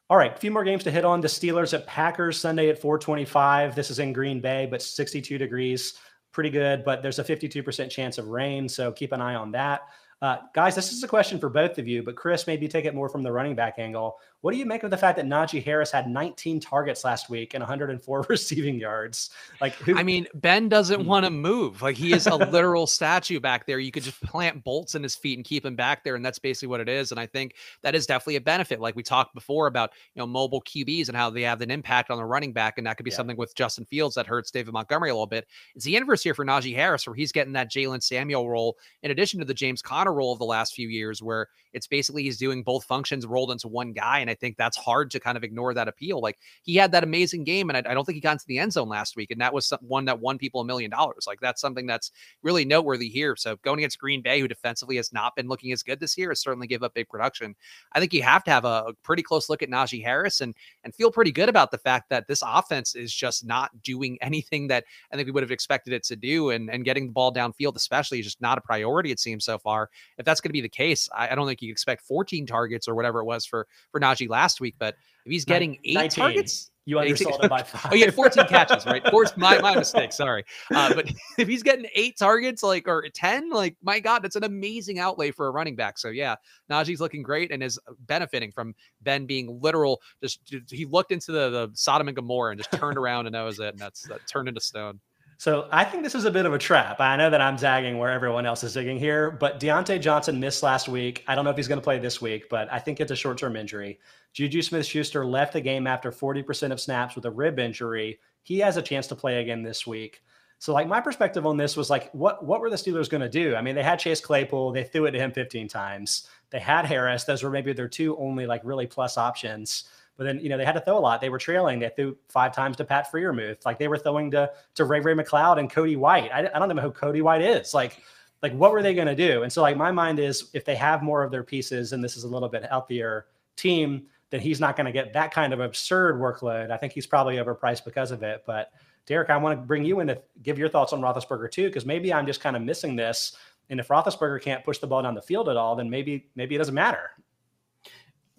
All 0.10 0.16
right, 0.16 0.34
a 0.34 0.40
few 0.40 0.52
more 0.52 0.64
games 0.64 0.86
to 0.86 0.92
hit 0.92 1.04
on. 1.04 1.20
The 1.20 1.28
Steelers 1.28 1.74
at 1.74 1.86
Packers 1.86 2.40
Sunday 2.40 2.70
at 2.70 2.80
425. 2.80 3.76
This 3.76 3.92
is 3.92 4.00
in 4.00 4.14
Green 4.14 4.40
Bay, 4.40 4.70
but 4.72 4.82
62 4.82 5.38
degrees. 5.38 5.96
Pretty 6.32 6.50
good, 6.50 6.86
but 6.86 7.02
there's 7.02 7.20
a 7.20 7.26
52% 7.26 7.90
chance 7.90 8.18
of 8.18 8.30
rain. 8.30 8.70
So 8.70 8.94
keep 8.94 9.12
an 9.12 9.20
eye 9.20 9.36
on 9.36 9.52
that. 9.52 9.82
Uh, 10.22 10.38
guys, 10.54 10.76
this 10.76 10.92
is 10.92 11.04
a 11.04 11.08
question 11.08 11.40
for 11.40 11.50
both 11.50 11.80
of 11.80 11.88
you, 11.88 12.04
but 12.04 12.16
Chris, 12.16 12.46
maybe 12.46 12.68
take 12.68 12.86
it 12.86 12.94
more 12.94 13.10
from 13.10 13.24
the 13.24 13.32
running 13.32 13.56
back 13.56 13.80
angle. 13.80 14.18
What 14.42 14.54
do 14.54 14.58
you 14.58 14.66
make 14.66 14.82
of 14.82 14.90
the 14.90 14.98
fact 14.98 15.18
that 15.18 15.26
Najee 15.28 15.64
Harris 15.64 15.92
had 15.92 16.10
19 16.10 16.60
targets 16.60 17.04
last 17.04 17.30
week 17.30 17.54
and 17.54 17.62
104 17.62 18.26
receiving 18.30 18.80
yards? 18.80 19.30
Like, 19.60 19.74
who- 19.74 19.96
I 19.96 20.04
mean, 20.04 20.28
Ben 20.34 20.68
doesn't 20.68 21.02
hmm. 21.02 21.08
want 21.08 21.26
to 21.26 21.30
move. 21.30 21.82
Like, 21.84 21.96
he 21.96 22.12
is 22.12 22.26
a 22.26 22.36
literal 22.52 22.88
statue 22.88 23.40
back 23.40 23.68
there. 23.68 23.78
You 23.78 23.92
could 23.92 24.04
just 24.04 24.20
plant 24.22 24.64
bolts 24.64 24.96
in 24.96 25.04
his 25.04 25.16
feet 25.16 25.38
and 25.38 25.46
keep 25.46 25.64
him 25.64 25.76
back 25.76 26.04
there, 26.04 26.16
and 26.16 26.26
that's 26.26 26.40
basically 26.40 26.70
what 26.70 26.80
it 26.80 26.90
is. 26.90 27.12
And 27.12 27.20
I 27.20 27.28
think 27.28 27.56
that 27.84 27.94
is 27.94 28.08
definitely 28.08 28.38
a 28.38 28.42
benefit. 28.42 28.80
Like 28.80 28.96
we 28.96 29.04
talked 29.04 29.36
before 29.36 29.68
about, 29.68 29.92
you 30.16 30.20
know, 30.20 30.28
mobile 30.28 30.64
QBs 30.64 31.08
and 31.08 31.16
how 31.16 31.30
they 31.30 31.44
have 31.44 31.62
an 31.62 31.70
impact 31.70 32.10
on 32.10 32.18
the 32.18 32.26
running 32.26 32.52
back, 32.52 32.80
and 32.80 32.88
that 32.88 32.98
could 32.98 33.04
be 33.04 33.12
yeah. 33.12 33.18
something 33.18 33.38
with 33.38 33.54
Justin 33.56 33.86
Fields 33.86 34.16
that 34.16 34.26
hurts 34.26 34.50
David 34.50 34.74
Montgomery 34.74 35.12
a 35.12 35.14
little 35.14 35.28
bit. 35.28 35.48
It's 35.76 35.86
the 35.86 35.96
inverse 35.96 36.24
here 36.24 36.34
for 36.34 36.46
Najee 36.46 36.76
Harris, 36.76 37.06
where 37.06 37.16
he's 37.16 37.32
getting 37.32 37.54
that 37.54 37.72
Jalen 37.72 38.02
Samuel 38.02 38.50
role 38.50 38.78
in 39.04 39.12
addition 39.12 39.40
to 39.40 39.46
the 39.46 39.54
James 39.54 39.84
Conner 39.84 40.14
role 40.14 40.34
of 40.34 40.40
the 40.40 40.46
last 40.46 40.74
few 40.74 40.90
years, 40.90 41.22
where 41.22 41.48
it's 41.74 41.86
basically 41.86 42.24
he's 42.24 42.38
doing 42.40 42.64
both 42.64 42.86
functions 42.86 43.28
rolled 43.28 43.52
into 43.52 43.68
one 43.68 43.94
guy, 43.94 44.20
and 44.20 44.31
I 44.32 44.36
think 44.36 44.58
that's 44.58 44.78
hard 44.78 45.12
to 45.12 45.20
kind 45.20 45.38
of 45.38 45.44
ignore 45.44 45.74
that 45.74 45.88
appeal. 45.88 46.22
Like 46.22 46.40
he 46.64 46.76
had 46.76 46.92
that 46.94 47.04
amazing 47.04 47.44
game, 47.44 47.70
and 47.70 47.78
I, 47.78 47.92
I 47.92 47.94
don't 47.94 48.06
think 48.06 48.16
he 48.16 48.22
got 48.22 48.34
into 48.34 48.46
the 48.48 48.58
end 48.58 48.74
zone 48.74 48.90
last 48.90 49.16
week, 49.16 49.32
and 49.32 49.42
that 49.42 49.54
was 49.54 49.68
some, 49.68 49.80
one 49.82 50.06
that 50.06 50.20
won 50.20 50.38
people 50.38 50.62
a 50.62 50.66
million 50.66 50.90
dollars. 50.90 51.26
Like 51.28 51.40
that's 51.40 51.62
something 51.62 51.86
that's 51.86 52.12
really 52.42 52.66
noteworthy 52.66 53.10
here. 53.10 53.36
So 53.36 53.58
going 53.58 53.80
against 53.80 54.00
Green 54.00 54.22
Bay, 54.22 54.40
who 54.40 54.48
defensively 54.48 54.96
has 54.96 55.14
not 55.14 55.36
been 55.36 55.48
looking 55.48 55.72
as 55.72 55.84
good 55.84 56.00
this 56.00 56.18
year, 56.18 56.30
has 56.30 56.40
certainly 56.40 56.68
give 56.68 56.84
up 56.84 56.94
big 56.94 57.10
production. 57.10 57.56
I 57.94 58.00
think 58.00 58.14
you 58.14 58.24
have 58.24 58.44
to 58.46 58.52
have 58.52 58.66
a, 58.66 58.86
a 58.88 58.94
pretty 59.04 59.24
close 59.24 59.50
look 59.50 59.62
at 59.62 59.70
Najee 59.70 60.04
Harris 60.04 60.42
and 60.42 60.56
and 60.84 60.96
feel 60.96 61.12
pretty 61.12 61.32
good 61.32 61.50
about 61.50 61.72
the 61.72 61.78
fact 61.78 62.10
that 62.10 62.28
this 62.28 62.44
offense 62.46 62.96
is 62.96 63.14
just 63.14 63.46
not 63.46 63.70
doing 63.84 64.18
anything 64.22 64.68
that 64.68 64.86
I 65.12 65.16
think 65.16 65.26
we 65.26 65.32
would 65.32 65.44
have 65.44 65.52
expected 65.52 65.94
it 65.94 66.04
to 66.06 66.16
do, 66.16 66.50
and 66.52 66.70
and 66.70 66.86
getting 66.86 67.08
the 67.08 67.12
ball 67.12 67.34
downfield, 67.34 67.76
especially, 67.76 68.20
is 68.20 68.26
just 68.26 68.42
not 68.42 68.58
a 68.58 68.62
priority. 68.62 69.12
It 69.12 69.20
seems 69.20 69.46
so 69.46 69.58
far. 69.58 69.90
If 70.18 70.26
that's 70.26 70.42
going 70.42 70.50
to 70.50 70.54
be 70.54 70.62
the 70.62 70.70
case, 70.70 71.10
I, 71.16 71.30
I 71.30 71.36
don't 71.36 71.48
think 71.48 71.62
you 71.62 71.72
expect 71.72 72.02
14 72.04 72.46
targets 72.46 72.88
or 72.88 72.96
whatever 72.96 73.20
it 73.20 73.26
was 73.26 73.46
for 73.46 73.68
for 73.92 74.00
Najee 74.00 74.21
last 74.28 74.62
week, 74.62 74.76
but 74.80 74.96
if 75.26 75.32
he's 75.32 75.46
getting 75.46 75.78
eight 75.84 75.96
19. 75.96 76.24
targets, 76.24 76.72
you 76.86 76.96
undersold 77.00 77.44
it 77.44 77.50
by 77.50 77.62
five. 77.62 77.92
oh, 77.92 77.96
yeah, 77.96 78.10
14 78.10 78.48
catches, 78.48 78.86
right? 78.86 79.06
Fourth, 79.12 79.38
my, 79.38 79.60
my 79.60 79.76
mistake. 79.76 80.12
Sorry. 80.12 80.44
Uh, 80.74 80.94
but 80.94 81.12
if 81.38 81.48
he's 81.48 81.64
getting 81.64 81.86
eight 81.94 82.18
targets, 82.18 82.64
like, 82.64 82.88
or 82.88 83.08
10, 83.08 83.50
like, 83.52 83.76
my 83.84 84.00
God, 84.00 84.24
that's 84.24 84.36
an 84.36 84.44
amazing 84.44 85.00
outlay 85.00 85.32
for 85.32 85.48
a 85.48 85.52
running 85.52 85.76
back. 85.76 86.00
So, 86.00 86.10
yeah, 86.10 86.36
Najee's 86.72 87.00
looking 87.00 87.22
great 87.22 87.52
and 87.52 87.62
is 87.62 87.80
benefiting 88.08 88.52
from 88.52 88.74
Ben 89.02 89.26
being 89.26 89.60
literal. 89.62 90.02
Just, 90.24 90.40
he 90.70 90.86
looked 90.86 91.12
into 91.12 91.32
the, 91.32 91.50
the 91.50 91.70
Sodom 91.74 92.08
and 92.08 92.16
Gomorrah 92.16 92.52
and 92.52 92.60
just 92.60 92.72
turned 92.72 92.98
around 92.98 93.28
and 93.28 93.36
that 93.36 93.44
was 93.44 93.60
it. 93.60 93.70
And 93.70 93.80
that's 93.80 94.02
that 94.08 94.28
turned 94.28 94.48
into 94.48 94.62
stone. 94.62 95.00
So 95.42 95.68
I 95.72 95.86
think 95.86 96.04
this 96.04 96.14
is 96.14 96.26
a 96.26 96.30
bit 96.30 96.46
of 96.46 96.54
a 96.54 96.60
trap. 96.60 97.00
I 97.00 97.16
know 97.16 97.32
that 97.32 97.42
I'm 97.42 97.58
zagging 97.58 97.98
where 97.98 98.12
everyone 98.12 98.46
else 98.46 98.64
is 98.64 98.76
zigging 98.76 99.00
here, 99.00 99.32
but 99.32 99.60
Diontae 99.60 100.00
Johnson 100.00 100.40
missed 100.40 100.62
last 100.62 100.88
week. 100.88 101.24
I 101.28 101.34
don't 101.34 101.46
know 101.46 101.50
if 101.50 101.58
he's 101.58 101.68
going 101.68 101.80
to 101.80 101.84
play 101.84 101.98
this 101.98 102.22
week, 102.22 102.48
but 102.48 102.72
I 102.72 102.78
think 102.78 103.00
it's 103.00 103.10
a 103.10 103.16
short 103.16 103.40
term 103.40 103.56
injury. 103.56 104.00
Juju 104.34 104.62
Smith 104.62 104.86
Schuster 104.86 105.26
left 105.26 105.54
the 105.54 105.60
game 105.60 105.88
after 105.88 106.12
40% 106.12 106.72
of 106.72 106.80
snaps 106.80 107.16
with 107.16 107.26
a 107.26 107.32
rib 107.32 107.58
injury. 107.58 108.20
He 108.44 108.60
has 108.60 108.78
a 108.78 108.84
chance 108.84 109.08
to 109.08 109.16
play 109.16 109.42
again 109.42 109.64
this 109.64 109.88
week. 109.88 110.22
So, 110.60 110.74
like, 110.74 110.88
my 110.88 111.02
perspective 111.02 111.48
on 111.48 111.58
this 111.58 111.76
was 111.76 111.90
like, 111.90 112.12
what, 112.12 112.46
what 112.46 112.62
were 112.62 112.70
the 112.70 112.76
Steelers 112.76 113.10
going 113.10 113.22
to 113.22 113.28
do? 113.28 113.56
I 113.56 113.64
mean, 113.64 113.74
they 113.74 113.82
had 113.82 113.98
Chase 113.98 114.22
Claypool, 114.22 114.74
they 114.74 114.84
threw 114.84 115.06
it 115.06 115.12
to 115.14 115.18
him 115.18 115.32
15 115.32 115.68
times. 115.68 116.28
They 116.52 116.60
had 116.60 116.86
Harris. 116.86 117.24
Those 117.24 117.42
were 117.42 117.50
maybe 117.50 117.74
their 117.74 117.88
two 117.88 118.16
only, 118.20 118.46
like, 118.46 118.62
really 118.64 118.86
plus 118.86 119.18
options. 119.18 119.86
But 120.18 120.26
then, 120.26 120.40
you 120.40 120.50
know, 120.50 120.58
they 120.58 120.66
had 120.66 120.74
to 120.74 120.82
throw 120.82 120.98
a 120.98 121.00
lot. 121.00 121.22
They 121.22 121.30
were 121.30 121.40
trailing. 121.40 121.80
They 121.80 121.90
threw 121.96 122.16
five 122.30 122.54
times 122.54 122.78
to 122.78 122.86
Pat 122.86 123.12
Freiermuth. 123.12 123.66
Like 123.66 123.80
they 123.80 123.88
were 123.88 123.98
throwing 123.98 124.30
to 124.32 124.52
to 124.76 124.86
Ray 124.86 125.00
Ray 125.00 125.16
McCloud 125.16 125.58
and 125.58 125.70
Cody 125.70 125.96
White. 125.96 126.32
I, 126.32 126.50
I 126.54 126.60
don't 126.60 126.76
know 126.76 126.82
who 126.82 126.92
Cody 126.92 127.22
White 127.22 127.42
is. 127.42 127.74
Like, 127.74 128.02
like 128.44 128.54
what 128.54 128.72
were 128.72 128.82
they 128.82 128.94
going 128.94 129.08
to 129.08 129.16
do? 129.16 129.44
And 129.44 129.52
so, 129.52 129.62
like, 129.62 129.78
my 129.78 129.92
mind 129.92 130.20
is 130.20 130.50
if 130.54 130.66
they 130.66 130.76
have 130.76 131.02
more 131.02 131.24
of 131.24 131.32
their 131.32 131.44
pieces 131.44 131.94
and 131.94 132.04
this 132.04 132.18
is 132.18 132.24
a 132.24 132.28
little 132.28 132.50
bit 132.50 132.64
healthier 132.66 133.28
team, 133.56 134.08
then 134.32 134.40
he's 134.40 134.60
not 134.60 134.76
going 134.76 134.86
to 134.86 134.92
get 134.92 135.14
that 135.14 135.34
kind 135.34 135.54
of 135.54 135.60
absurd 135.60 136.16
workload. 136.20 136.72
I 136.72 136.78
think 136.78 136.94
he's 136.94 137.08
probably 137.08 137.36
overpriced 137.36 137.86
because 137.86 138.12
of 138.12 138.24
it. 138.24 138.44
But 138.46 138.72
Derek, 139.06 139.30
I 139.30 139.38
want 139.38 139.60
to 139.60 139.66
bring 139.66 139.84
you 139.84 140.00
in 140.00 140.08
to 140.08 140.22
give 140.42 140.58
your 140.58 140.70
thoughts 140.70 140.94
on 140.94 141.02
Roethlisberger 141.02 141.52
too, 141.52 141.68
because 141.68 141.86
maybe 141.86 142.14
I'm 142.14 142.26
just 142.26 142.42
kind 142.42 142.56
of 142.56 142.62
missing 142.62 142.96
this. 142.96 143.36
And 143.70 143.80
if 143.80 143.88
Roethlisberger 143.88 144.42
can't 144.42 144.64
push 144.64 144.80
the 144.80 144.88
ball 144.88 145.02
down 145.02 145.16
the 145.16 145.22
field 145.22 145.50
at 145.50 145.58
all, 145.58 145.76
then 145.76 145.90
maybe 145.90 146.30
maybe 146.36 146.56
it 146.56 146.58
doesn't 146.58 146.76
matter. 146.76 147.12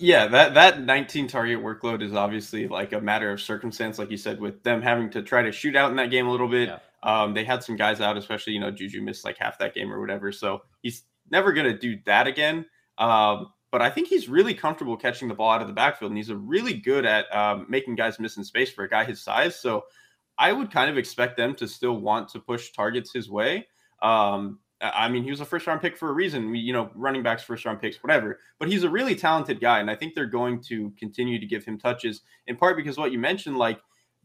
Yeah, 0.03 0.27
that 0.27 0.55
that 0.55 0.81
19 0.81 1.29
target 1.29 1.63
workload 1.63 2.03
is 2.03 2.13
obviously 2.13 2.67
like 2.67 2.93
a 2.93 3.01
matter 3.01 3.31
of 3.31 3.41
circumstance, 3.41 4.01
like 4.01 4.11
you 4.11 4.17
said, 4.17 4.41
with 4.41 4.61
them 4.65 4.83
having 4.83 5.09
to 5.11 5.23
try 5.23 5.43
to 5.43 5.53
shoot 5.53 5.77
out 5.77 5.93
in 5.93 5.97
that 5.99 6.11
game 6.11 6.27
a 6.27 6.31
little 6.33 6.49
bit. 6.49 6.71
Yeah. 6.71 6.79
Um, 7.05 7.35
they 7.35 7.45
had 7.45 7.63
some 7.63 7.77
guys 7.77 8.01
out, 8.01 8.17
especially 8.17 8.55
you 8.55 8.59
know 8.59 8.73
Juju 8.73 9.01
missed 9.01 9.25
like 9.25 9.39
half 9.39 9.61
that 9.61 9.75
game 9.75 9.93
or 9.93 10.01
whatever, 10.01 10.33
so 10.33 10.63
he's 10.83 11.05
never 11.31 11.53
gonna 11.53 11.79
do 11.79 12.01
that 12.05 12.27
again. 12.27 12.67
Um, 12.99 13.53
but 13.71 13.81
I 13.81 13.91
think 13.91 14.09
he's 14.09 14.29
really 14.29 14.55
comfortable 14.55 14.97
catching 14.97 15.29
the 15.29 15.35
ball 15.35 15.53
out 15.53 15.63
of 15.63 15.69
the 15.69 15.73
backfield, 15.73 16.11
and 16.11 16.19
he's 16.19 16.31
a 16.31 16.37
really 16.37 16.75
good 16.75 17.07
at 17.07 17.33
um, 17.33 17.67
making 17.69 17.95
guys 17.95 18.19
miss 18.19 18.37
in 18.37 18.43
space 18.43 18.73
for 18.73 18.83
a 18.83 18.89
guy 18.89 19.05
his 19.05 19.23
size. 19.23 19.55
So 19.55 19.85
I 20.37 20.51
would 20.51 20.73
kind 20.73 20.91
of 20.91 20.99
expect 20.99 21.37
them 21.37 21.55
to 21.55 21.69
still 21.69 22.01
want 22.01 22.29
to 22.31 22.41
push 22.41 22.73
targets 22.73 23.13
his 23.13 23.31
way. 23.31 23.69
Um, 24.03 24.59
I 24.83 25.09
mean, 25.09 25.23
he 25.23 25.31
was 25.31 25.41
a 25.41 25.45
first 25.45 25.67
round 25.67 25.81
pick 25.81 25.97
for 25.97 26.09
a 26.09 26.13
reason. 26.13 26.51
We, 26.51 26.59
you 26.59 26.73
know, 26.73 26.91
running 26.95 27.23
backs, 27.23 27.43
first 27.43 27.65
round 27.65 27.81
picks, 27.81 28.03
whatever. 28.03 28.41
But 28.59 28.69
he's 28.69 28.83
a 28.83 28.91
really 28.91 29.15
talented 29.15 29.61
guy, 29.61 29.79
and 29.79 29.91
I 29.91 29.95
think 29.95 30.15
they're 30.15 30.27
going 30.27 30.61
to 30.65 30.91
continue 30.99 31.39
to 31.39 31.47
give 31.47 31.65
him 31.65 31.79
touches 31.79 32.23
in 32.49 32.57
part 32.57 32.77
because 32.77 32.99
what 32.99 33.13
you 33.13 33.19
mentioned, 33.19 33.57
like 33.57 33.81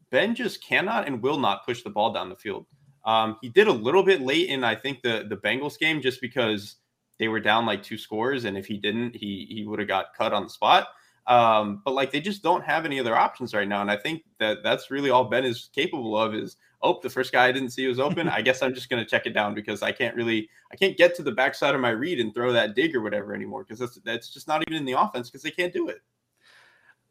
Ben 0.10 0.34
just 0.34 0.64
cannot 0.64 1.08
and 1.08 1.22
will 1.22 1.38
not 1.38 1.66
push 1.66 1.84
the 1.84 1.90
ball 1.90 2.12
down 2.12 2.30
the 2.30 2.36
field. 2.36 2.66
Um, 3.06 3.38
he 3.42 3.50
did 3.50 3.68
a 3.68 3.72
little 3.72 4.04
bit 4.04 4.22
late 4.22 4.50
in, 4.50 4.64
I 4.64 4.76
think, 4.76 5.02
the 5.02 5.26
the 5.30 5.38
Bengals 5.38 5.78
game 5.78 6.02
just 6.02 6.22
because 6.22 6.78
they 7.20 7.28
were 7.28 7.40
down 7.40 7.66
like 7.66 7.84
two 7.84 7.98
scores, 7.98 8.46
and 8.46 8.58
if 8.58 8.66
he 8.66 8.78
didn't, 8.78 9.16
he 9.16 9.48
he 9.50 9.66
would 9.66 9.80
have 9.80 9.88
got 9.88 10.14
cut 10.18 10.34
on 10.34 10.44
the 10.44 10.50
spot. 10.50 10.88
Um, 11.28 11.82
but 11.84 11.94
like 11.94 12.12
they 12.12 12.22
just 12.22 12.42
don't 12.42 12.64
have 12.64 12.86
any 12.86 13.00
other 13.00 13.16
options 13.16 13.54
right 13.54 13.68
now, 13.68 13.82
and 13.82 13.92
I 13.92 13.98
think 13.98 14.24
that 14.40 14.60
that's 14.64 14.90
really 14.90 15.10
all 15.10 15.26
Ben 15.26 15.46
is 15.46 15.70
capable 15.76 16.18
of 16.18 16.34
is 16.34 16.58
oh 16.82 17.00
the 17.02 17.10
first 17.10 17.32
guy 17.32 17.48
I 17.48 17.52
didn't 17.52 17.72
see 17.72 17.88
was 17.88 18.00
open. 18.00 18.28
I 18.30 18.42
guess 18.42 18.62
I'm 18.62 18.74
just 18.74 18.90
going 18.90 19.04
to 19.04 19.10
check 19.10 19.26
it 19.26 19.34
down 19.34 19.54
because 19.54 19.82
I 19.82 19.92
can't 19.92 20.16
really 20.16 20.50
I 20.72 20.76
can't 20.76 20.98
get 20.98 21.16
to 21.16 21.24
the 21.24 21.32
backside 21.32 21.76
of 21.76 21.82
my 21.82 21.90
read 21.90 22.20
and 22.20 22.34
throw 22.34 22.52
that 22.54 22.76
dig 22.76 22.96
or 22.96 23.02
whatever 23.02 23.34
anymore 23.34 23.64
because 23.64 23.80
that's 23.80 23.96
that's 24.04 24.34
just 24.34 24.48
not 24.48 24.64
even 24.68 24.80
in 24.80 24.86
the 24.86 25.00
offense 25.00 25.30
because 25.30 25.44
they 25.44 25.52
can't 25.52 25.74
do 25.74 25.90
it. 25.90 26.02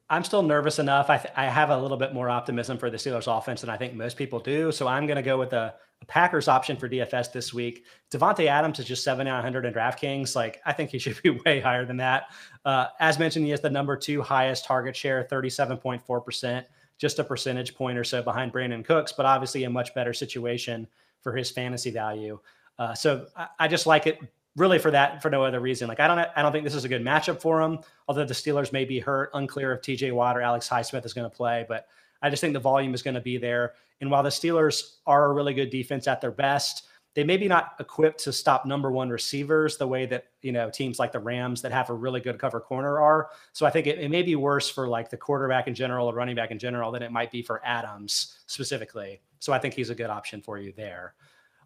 I'm 0.09 0.23
still 0.23 0.43
nervous 0.43 0.79
enough. 0.79 1.11
I, 1.11 1.19
th- 1.19 1.35
I 1.37 1.47
have 1.47 1.71
a 1.71 1.77
little 1.77 1.97
bit 1.97 2.15
more 2.15 2.31
optimism 2.31 2.79
for 2.79 2.91
the 2.91 2.97
Steelers 2.97 3.27
offense 3.27 3.63
than 3.63 3.71
I 3.71 3.77
think 3.77 3.95
most 3.95 4.17
people 4.17 4.39
do. 4.39 4.71
So 4.71 4.87
I'm 4.87 5.07
going 5.07 5.17
to 5.17 5.23
go 5.23 5.37
with 5.37 5.53
a, 5.53 5.75
a, 6.01 6.07
Packers 6.07 6.47
option 6.47 6.77
for 6.77 6.89
DFS 6.89 7.33
this 7.33 7.53
week. 7.53 7.85
Davante 8.13 8.47
Adams 8.47 8.79
is 8.79 8.85
just 8.85 9.03
7,900 9.03 9.65
in 9.65 9.75
DraftKings. 9.75 10.37
Like, 10.37 10.61
I 10.65 10.73
think 10.73 10.91
he 10.91 11.01
should 11.01 11.21
be 11.23 11.31
way 11.45 11.59
higher 11.59 11.85
than 11.85 11.97
that. 11.97 12.27
Uh, 12.65 12.87
as 13.01 13.19
mentioned, 13.19 13.47
he 13.47 13.51
has 13.51 13.61
the 13.61 13.71
number 13.71 13.97
two 13.97 14.23
highest 14.23 14.65
target 14.65 14.95
share, 14.95 15.27
37.4%, 15.29 16.65
just 16.99 17.19
a 17.19 17.25
percentage 17.25 17.75
point 17.75 17.99
or 17.99 18.05
so 18.05 18.23
behind 18.23 18.53
Brandin 18.53 18.85
Cooks, 18.85 19.13
but 19.13 19.27
obviously 19.27 19.65
a 19.65 19.71
much 19.71 19.95
better 19.95 20.13
situation 20.13 20.87
for 21.21 21.35
his 21.35 21.51
fantasy 21.51 21.91
value. 21.91 22.39
Uh, 22.79 22.95
so 22.95 23.27
I, 23.37 23.49
I 23.61 23.69
just 23.69 23.87
like 23.87 24.07
it 24.07 24.21
really 24.57 24.79
for 24.79 24.91
that 24.91 25.23
for 25.23 25.31
no 25.31 25.45
other 25.45 25.61
reason. 25.61 25.89
Like 25.89 26.01
I 26.01 26.09
don't 26.09 26.19
I 26.19 26.43
don't 26.43 26.53
think 26.53 26.65
this 26.65 26.75
is 26.75 26.85
a 26.85 26.89
good 26.89 27.03
matchup 27.03 27.41
for 27.41 27.61
him. 27.61 27.79
Although 28.09 28.25
the 28.25 28.35
Steelers 28.35 28.73
may 28.73 28.85
be 28.85 28.99
hurt, 28.99 29.31
unclear 29.35 29.73
if 29.73 29.83
T.J. 29.83 30.13
Watt 30.13 30.37
or 30.37 30.41
Alex 30.41 30.69
Highsmith 30.69 31.05
is 31.05 31.13
going 31.13 31.29
to 31.29 31.35
play, 31.37 31.65
but 31.69 31.87
I 32.23 32.31
just 32.31 32.41
think 32.41 32.55
the 32.55 32.61
volume 32.61 32.95
is 32.95 33.03
going 33.03 33.15
to 33.15 33.21
be 33.21 33.37
there. 33.39 33.75
And 34.01 34.11
while 34.11 34.23
the 34.23 34.31
Steelers 34.31 34.97
are 35.07 35.27
a 35.27 35.33
really 35.33 35.55
good 35.55 35.71
defense 35.71 36.09
at 36.09 36.21
their 36.21 36.31
best, 36.31 36.87
they 37.17 37.25
may 37.25 37.39
be 37.39 37.49
not 37.49 37.77
equipped 37.81 38.23
to 38.25 38.33
stop 38.33 38.67
number 38.67 38.93
one 38.93 39.09
receivers 39.09 39.79
the 39.79 39.87
way 39.87 40.05
that 40.05 40.27
you 40.43 40.53
know 40.53 40.69
teams 40.69 40.99
like 40.99 41.13
the 41.13 41.19
Rams 41.19 41.63
that 41.63 41.73
have 41.73 41.89
a 41.89 41.95
really 41.95 42.21
good 42.21 42.39
cover 42.39 42.61
corner 42.61 43.01
are. 43.01 43.31
So 43.55 43.65
I 43.65 43.71
think 43.71 43.87
it, 43.87 43.99
it 43.99 44.11
may 44.11 44.23
be 44.23 44.37
worse 44.37 44.69
for 44.69 44.87
like 44.87 45.09
the 45.09 45.17
quarterback 45.17 45.67
in 45.67 45.75
general 45.75 46.09
or 46.09 46.15
running 46.15 46.37
back 46.37 46.51
in 46.51 46.59
general 46.59 46.93
than 46.93 47.03
it 47.03 47.11
might 47.11 47.33
be 47.33 47.41
for 47.41 47.65
Adams 47.65 48.37
specifically. 48.47 49.23
So 49.39 49.55
I 49.55 49.59
think 49.59 49.73
he's 49.73 49.89
a 49.89 49.95
good 49.95 50.11
option 50.11 50.43
for 50.43 50.59
you 50.59 50.75
there. 50.77 51.15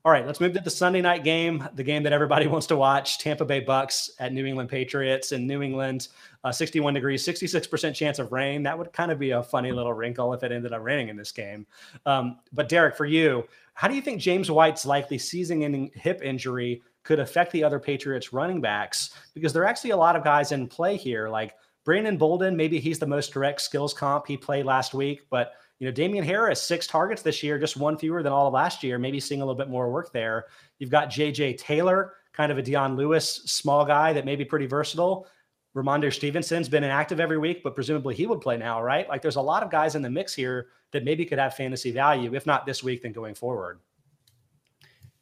All 0.03 0.13
right, 0.13 0.25
let's 0.25 0.41
move 0.41 0.55
to 0.55 0.61
the 0.61 0.71
Sunday 0.71 1.03
night 1.03 1.25
game, 1.25 1.69
the 1.75 1.83
game 1.83 2.05
that 2.05 2.13
everybody 2.13 2.47
wants 2.49 2.67
to 2.69 2.77
watch 2.77 3.19
Tampa 3.19 3.45
Bay 3.45 3.63
Bucs 3.63 4.11
at 4.19 4.33
New 4.33 4.47
England 4.47 4.71
Patriots 4.71 5.33
in 5.33 5.47
New 5.49 5.63
England, 5.63 6.09
uh, 6.43 6.53
61 6.53 6.95
degrees, 6.95 7.27
66% 7.27 7.95
chance 7.95 8.19
of 8.19 8.33
rain. 8.33 8.63
That 8.63 8.79
would 8.79 8.95
kind 8.95 9.13
of 9.13 9.19
be 9.19 9.33
a 9.33 9.43
funny 9.43 9.73
little 9.73 9.93
wrinkle 9.93 10.33
if 10.33 10.43
it 10.43 10.53
ended 10.53 10.73
up 10.73 10.83
raining 10.83 11.09
in 11.09 11.17
this 11.17 11.33
game. 11.33 11.67
Um, 12.07 12.39
but 12.53 12.71
Derek, 12.71 12.97
for 12.97 13.05
you, 13.05 13.45
how 13.75 13.89
do 13.89 13.95
you 13.95 14.03
think 14.03 14.21
James 14.21 14.51
White's 14.51 14.87
likely 14.87 15.19
season 15.19 15.63
ending 15.63 15.91
hip 15.95 16.21
injury 16.23 16.83
could 17.03 17.19
affect 17.19 17.53
the 17.53 17.65
other 17.65 17.79
Patriots 17.79 18.33
running 18.33 18.61
backs? 18.61 19.11
Because 19.35 19.53
there 19.53 19.63
are 19.63 19.69
actually 19.69 19.91
a 19.91 19.97
lot 19.97 20.17
of 20.17 20.25
guys 20.25 20.53
in 20.53 20.69
play 20.69 20.97
here, 20.97 21.29
like 21.29 21.55
Brandon 21.85 22.17
Bolden. 22.17 22.57
Maybe 22.57 22.79
he's 22.79 22.99
the 22.99 23.07
most 23.07 23.33
direct 23.33 23.61
skills 23.61 23.95
comp 23.95 24.27
he 24.27 24.37
played 24.37 24.67
last 24.67 24.95
week, 24.95 25.23
but 25.31 25.53
you 25.79 25.87
know, 25.87 25.93
Damien 25.93 26.25
Harris, 26.25 26.63
six 26.63 26.87
targets 26.87 27.23
this 27.23 27.43
year, 27.43 27.59
just 27.59 27.79
one 27.79 27.97
fewer 27.97 28.23
than 28.23 28.33
all 28.33 28.47
of 28.47 28.53
last 28.53 28.85
year, 28.85 28.99
maybe 28.99 29.19
seeing 29.19 29.41
a 29.41 29.45
little 29.45 29.57
bit 29.57 29.71
more 29.71 29.91
work 29.91 30.13
there. 30.13 30.45
You've 30.79 30.91
got 30.91 31.09
JJ 31.09 31.57
Taylor, 31.57 32.13
kind 32.35 32.53
of 32.53 32.59
a 32.59 32.63
Dion 32.63 32.97
Lewis 32.97 33.43
small 33.47 33.87
guy 33.87 34.13
that 34.13 34.27
may 34.27 34.37
be 34.37 34.45
pretty 34.45 34.67
versatile. 34.67 35.27
Rhamondre 35.75 36.13
Stevenson's 36.13 36.69
been 36.69 36.85
inactive 36.85 37.21
every 37.21 37.39
week, 37.39 37.63
but 37.63 37.75
presumably 37.75 38.15
he 38.15 38.27
would 38.27 38.41
play 38.41 38.57
now, 38.57 38.83
right? 38.83 39.09
Like 39.09 39.23
there's 39.23 39.37
a 39.37 39.41
lot 39.41 39.63
of 39.63 39.71
guys 39.71 39.95
in 39.95 40.03
the 40.03 40.11
mix 40.11 40.35
here 40.35 40.69
that 40.93 41.05
maybe 41.05 41.25
could 41.25 41.39
have 41.39 41.55
fantasy 41.55 41.93
value, 41.93 42.35
if 42.35 42.47
not 42.47 42.67
this 42.67 42.83
week, 42.83 43.03
then 43.03 43.13
going 43.13 43.35
forward 43.35 43.79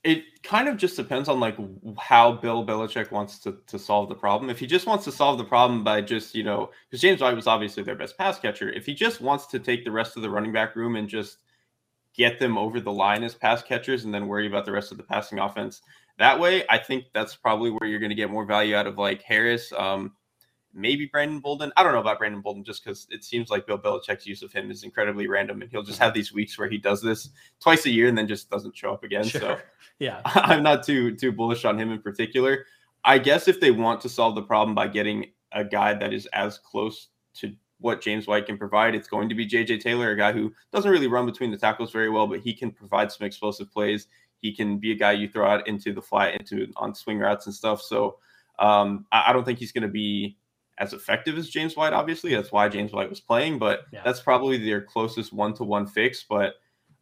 it 0.05 0.43
kind 0.43 0.69
of 0.69 0.77
just 0.77 0.97
depends 0.97 1.29
on 1.29 1.41
like 1.41 1.57
how 1.99 2.33
Bill 2.33 2.65
Belichick 2.65 3.11
wants 3.11 3.39
to, 3.41 3.59
to 3.67 3.79
solve 3.79 4.09
the 4.09 4.15
problem. 4.15 4.49
If 4.49 4.59
he 4.59 4.67
just 4.67 4.87
wants 4.87 5.05
to 5.05 5.13
solve 5.13 5.39
the 5.39 5.45
problem 5.45 5.83
by 5.83 6.01
just, 6.01 6.35
you 6.35 6.45
know, 6.45 6.71
because 6.89 7.03
James 7.03 7.21
White 7.21 7.35
was 7.35 7.49
obviously 7.49 7.83
their 7.83 7.97
best 7.97 8.17
pass 8.17 8.39
catcher. 8.39 8.71
If 8.71 8.87
he 8.87 8.95
just 8.95 9.21
wants 9.21 9.47
to 9.49 9.59
take 9.59 9.85
the 9.85 9.91
rest 9.91 10.17
of 10.17 10.23
the 10.23 10.31
running 10.31 10.53
back 10.53 10.77
room 10.77 10.97
and 10.97 11.09
just 11.09 11.39
get 12.15 12.39
them 12.39 12.57
over 12.57 12.81
the 12.81 12.93
line 12.93 13.25
as 13.25 13.35
pass 13.35 13.63
catchers 13.63 14.05
and 14.05 14.15
then 14.15 14.29
worry 14.29 14.47
about 14.47 14.65
the 14.65 14.73
rest 14.73 14.93
of 14.93 14.99
the 14.99 15.05
passing 15.05 15.41
offense 15.41 15.83
that 16.19 16.39
way, 16.39 16.65
I 16.69 16.79
think 16.79 17.05
that's 17.13 17.37
probably 17.37 17.71
where 17.71 17.89
you're 17.89 18.01
going 18.01 18.11
to 18.11 18.17
get 18.17 18.31
more 18.31 18.45
value 18.45 18.75
out 18.75 18.87
of 18.87 18.99
like 18.99 19.23
Harris. 19.23 19.73
Um, 19.77 20.13
maybe 20.73 21.07
Brandon 21.07 21.41
Bolden. 21.41 21.73
I 21.77 21.83
don't 21.83 21.93
know 21.93 22.01
about 22.01 22.19
Brandon 22.19 22.41
Bolden 22.41 22.65
just 22.65 22.85
because 22.85 23.07
it 23.11 23.25
seems 23.25 23.51
like 23.51 23.67
Bill 23.67 23.79
Belichick's 23.79 24.27
use 24.27 24.43
of 24.43 24.53
him 24.53 24.71
is 24.71 24.85
incredibly 24.85 25.27
random, 25.27 25.63
and 25.63 25.71
he'll 25.71 25.83
just 25.83 25.99
have 25.99 26.15
these 26.15 26.33
weeks 26.33 26.59
where 26.59 26.69
he 26.69 26.79
does 26.79 27.03
this 27.03 27.31
twice 27.61 27.87
a 27.87 27.91
year 27.91 28.09
and 28.09 28.17
then 28.17 28.29
just 28.29 28.51
doesn't 28.51 28.77
show 28.77 28.93
up 28.93 29.05
again. 29.05 29.25
Sure. 29.25 29.41
So 29.41 29.59
yeah, 29.99 30.21
I'm 30.25 30.63
not 30.63 30.85
too 30.85 31.15
too 31.17 31.33
bullish 31.33 31.65
on 31.65 31.79
him 31.79 31.91
in 31.91 32.01
particular. 32.01 32.67
I 33.05 33.19
guess 33.19 33.49
if 33.49 33.61
they 33.61 33.71
want 33.71 34.01
to 34.03 34.09
solve 34.09 34.35
the 34.35 34.43
problem 34.43 34.75
by 34.75 34.89
getting 34.89 35.27
a 35.53 35.65
guy 35.65 35.95
that 35.95 36.13
is 36.13 36.27
as 36.27 36.59
close 36.59 37.09
to 37.35 37.55
what 37.81 38.01
James 38.01 38.27
White 38.27 38.47
can 38.47 38.59
provide, 38.59 38.95
it's 38.95 39.09
going 39.09 39.29
to 39.29 39.35
be 39.35 39.47
JJ 39.47 39.81
Taylor, 39.81 40.11
a 40.11 40.17
guy 40.17 40.33
who 40.33 40.53
doesn't 40.73 40.91
really 40.91 41.07
run 41.07 41.27
between 41.27 41.51
the 41.51 41.57
tackles 41.57 41.93
very 41.93 42.11
well, 42.11 42.27
but 42.27 42.41
he 42.41 42.53
can 42.53 42.71
provide 42.71 43.11
some 43.13 43.27
explosive 43.27 43.71
plays. 43.73 44.09
He 44.41 44.53
can 44.55 44.79
be 44.79 44.93
a 44.93 44.97
guy 44.97 45.13
you 45.13 45.29
throw 45.29 45.49
out 45.49 45.67
into 45.67 45.93
the 45.93 46.03
fly 46.03 46.31
into 46.31 46.67
on 46.77 46.95
swing 46.95 47.19
routes 47.19 47.47
and 47.47 47.55
stuff. 47.55 47.81
So 47.83 48.19
um, 48.59 49.07
I, 49.13 49.27
I 49.29 49.33
don't 49.33 49.45
think 49.45 49.59
he's 49.59 49.73
going 49.73 49.83
to 49.83 49.89
be 49.89 50.37
as 50.79 50.93
effective 50.93 51.37
as 51.37 51.51
James 51.51 51.77
White. 51.77 51.93
Obviously, 51.93 52.35
that's 52.35 52.53
why 52.53 52.69
James 52.69 52.93
White 52.93 53.11
was 53.11 53.21
playing, 53.21 53.59
but 53.59 53.81
yeah. 53.93 54.03
that's 54.05 54.21
probably 54.21 54.59
their 54.59 54.81
closest 54.81 55.33
one-to-one 55.33 55.87
fix. 55.87 56.25
But 56.29 56.55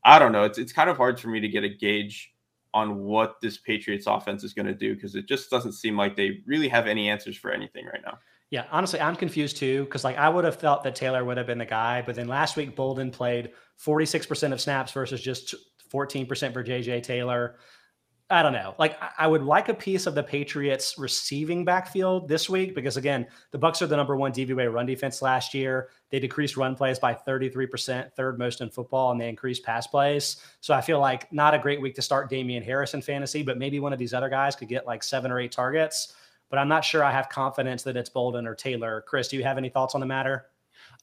I 0.05 0.19
don't 0.19 0.33
know. 0.33 0.45
It's 0.45 0.59
it's 0.59 0.73
kind 0.73 0.91
of 0.91 0.97
hard 0.97 1.21
for 1.21 1.29
me 1.29 1.41
to 1.41 1.49
get 1.49 1.65
a 1.65 1.69
gauge 1.69 2.33
on 2.75 2.99
what 2.99 3.41
this 3.41 3.57
Patriots 3.57 4.07
offense 4.07 4.45
is 4.45 4.53
going 4.53 4.67
to 4.67 4.75
do 4.75 4.95
because 4.95 5.15
it 5.15 5.27
just 5.27 5.51
doesn't 5.51 5.73
seem 5.73 5.97
like 5.97 6.15
they 6.15 6.43
really 6.47 6.69
have 6.69 6.87
any 6.87 7.09
answers 7.09 7.37
for 7.37 7.51
anything 7.51 7.87
right 7.87 8.03
now. 8.05 8.19
Yeah, 8.51 8.67
honestly, 8.71 9.01
I'm 9.01 9.17
confused 9.17 9.57
too 9.57 9.85
because 9.85 10.05
like 10.05 10.17
I 10.17 10.29
would 10.29 10.45
have 10.45 10.57
thought 10.57 10.85
that 10.85 10.95
Taylor 10.95 11.25
would 11.25 11.37
have 11.37 11.47
been 11.47 11.59
the 11.59 11.67
guy, 11.67 12.03
but 12.03 12.15
then 12.15 12.29
last 12.29 12.57
week 12.57 12.77
Bolden 12.77 13.11
played 13.11 13.51
46% 13.85 14.53
of 14.53 14.61
snaps 14.61 14.93
versus 14.93 15.21
just 15.21 15.55
14% 15.93 16.53
for 16.53 16.63
JJ 16.63 17.03
Taylor. 17.03 17.57
I 18.29 18.43
don't 18.43 18.53
know. 18.53 18.75
Like 18.77 18.99
I 19.17 19.29
would 19.29 19.45
like 19.45 19.69
a 19.69 19.75
piece 19.75 20.07
of 20.07 20.17
the 20.17 20.23
Patriots 20.23 20.99
receiving 20.99 21.65
backfield 21.65 22.27
this 22.27 22.51
week 22.51 22.75
because 22.75 22.97
again, 22.97 23.25
the 23.53 23.59
Bucs 23.59 23.83
are 23.83 23.87
the 23.87 23.97
number 23.97 24.17
one 24.17 24.33
DVOA 24.33 24.73
run 24.73 24.85
defense 24.85 25.23
last 25.23 25.55
year. 25.55 25.91
They 26.11 26.19
decreased 26.19 26.57
run 26.57 26.75
plays 26.75 26.99
by 26.99 27.15
33%, 27.15 28.13
third 28.15 28.37
most 28.37 28.63
in 28.63 28.71
football, 28.71 29.13
and 29.13 29.21
they 29.21 29.29
increased 29.29 29.63
pass 29.63 29.87
plays. 29.87 30.39
So 30.61 30.75
I 30.75 30.81
feel 30.81 30.99
like 30.99 31.33
not 31.33 31.55
a 31.55 31.59
great 31.59 31.81
week 31.81 31.95
to 31.97 32.03
start 32.03 32.29
Damien 32.29 32.65
Harris 32.65 32.95
in 32.95 33.03
fantasy, 33.03 33.45
but 33.45 33.59
maybe 33.59 33.79
one 33.79 33.93
of 33.93 33.99
these 33.99 34.15
other 34.15 34.29
guys 34.29 34.57
could 34.57 34.69
get 34.69 34.87
like 34.87 35.05
seven 35.05 35.31
or 35.31 35.39
eight 35.39 35.53
targets. 35.53 36.15
But 36.51 36.59
I'm 36.59 36.69
not 36.69 36.85
sure 36.85 37.05
I 37.05 37.13
have 37.13 37.29
confidence 37.29 37.85
that 37.85 37.97
it's 37.97 38.11
Bolden 38.11 38.47
or 38.47 38.57
Taylor. 38.57 39.05
Chris, 39.07 39.29
do 39.29 39.37
you 39.37 39.45
have 39.45 39.59
any 39.59 39.69
thoughts 39.69 39.95
on 39.95 40.01
the 40.01 40.07
matter? 40.07 40.47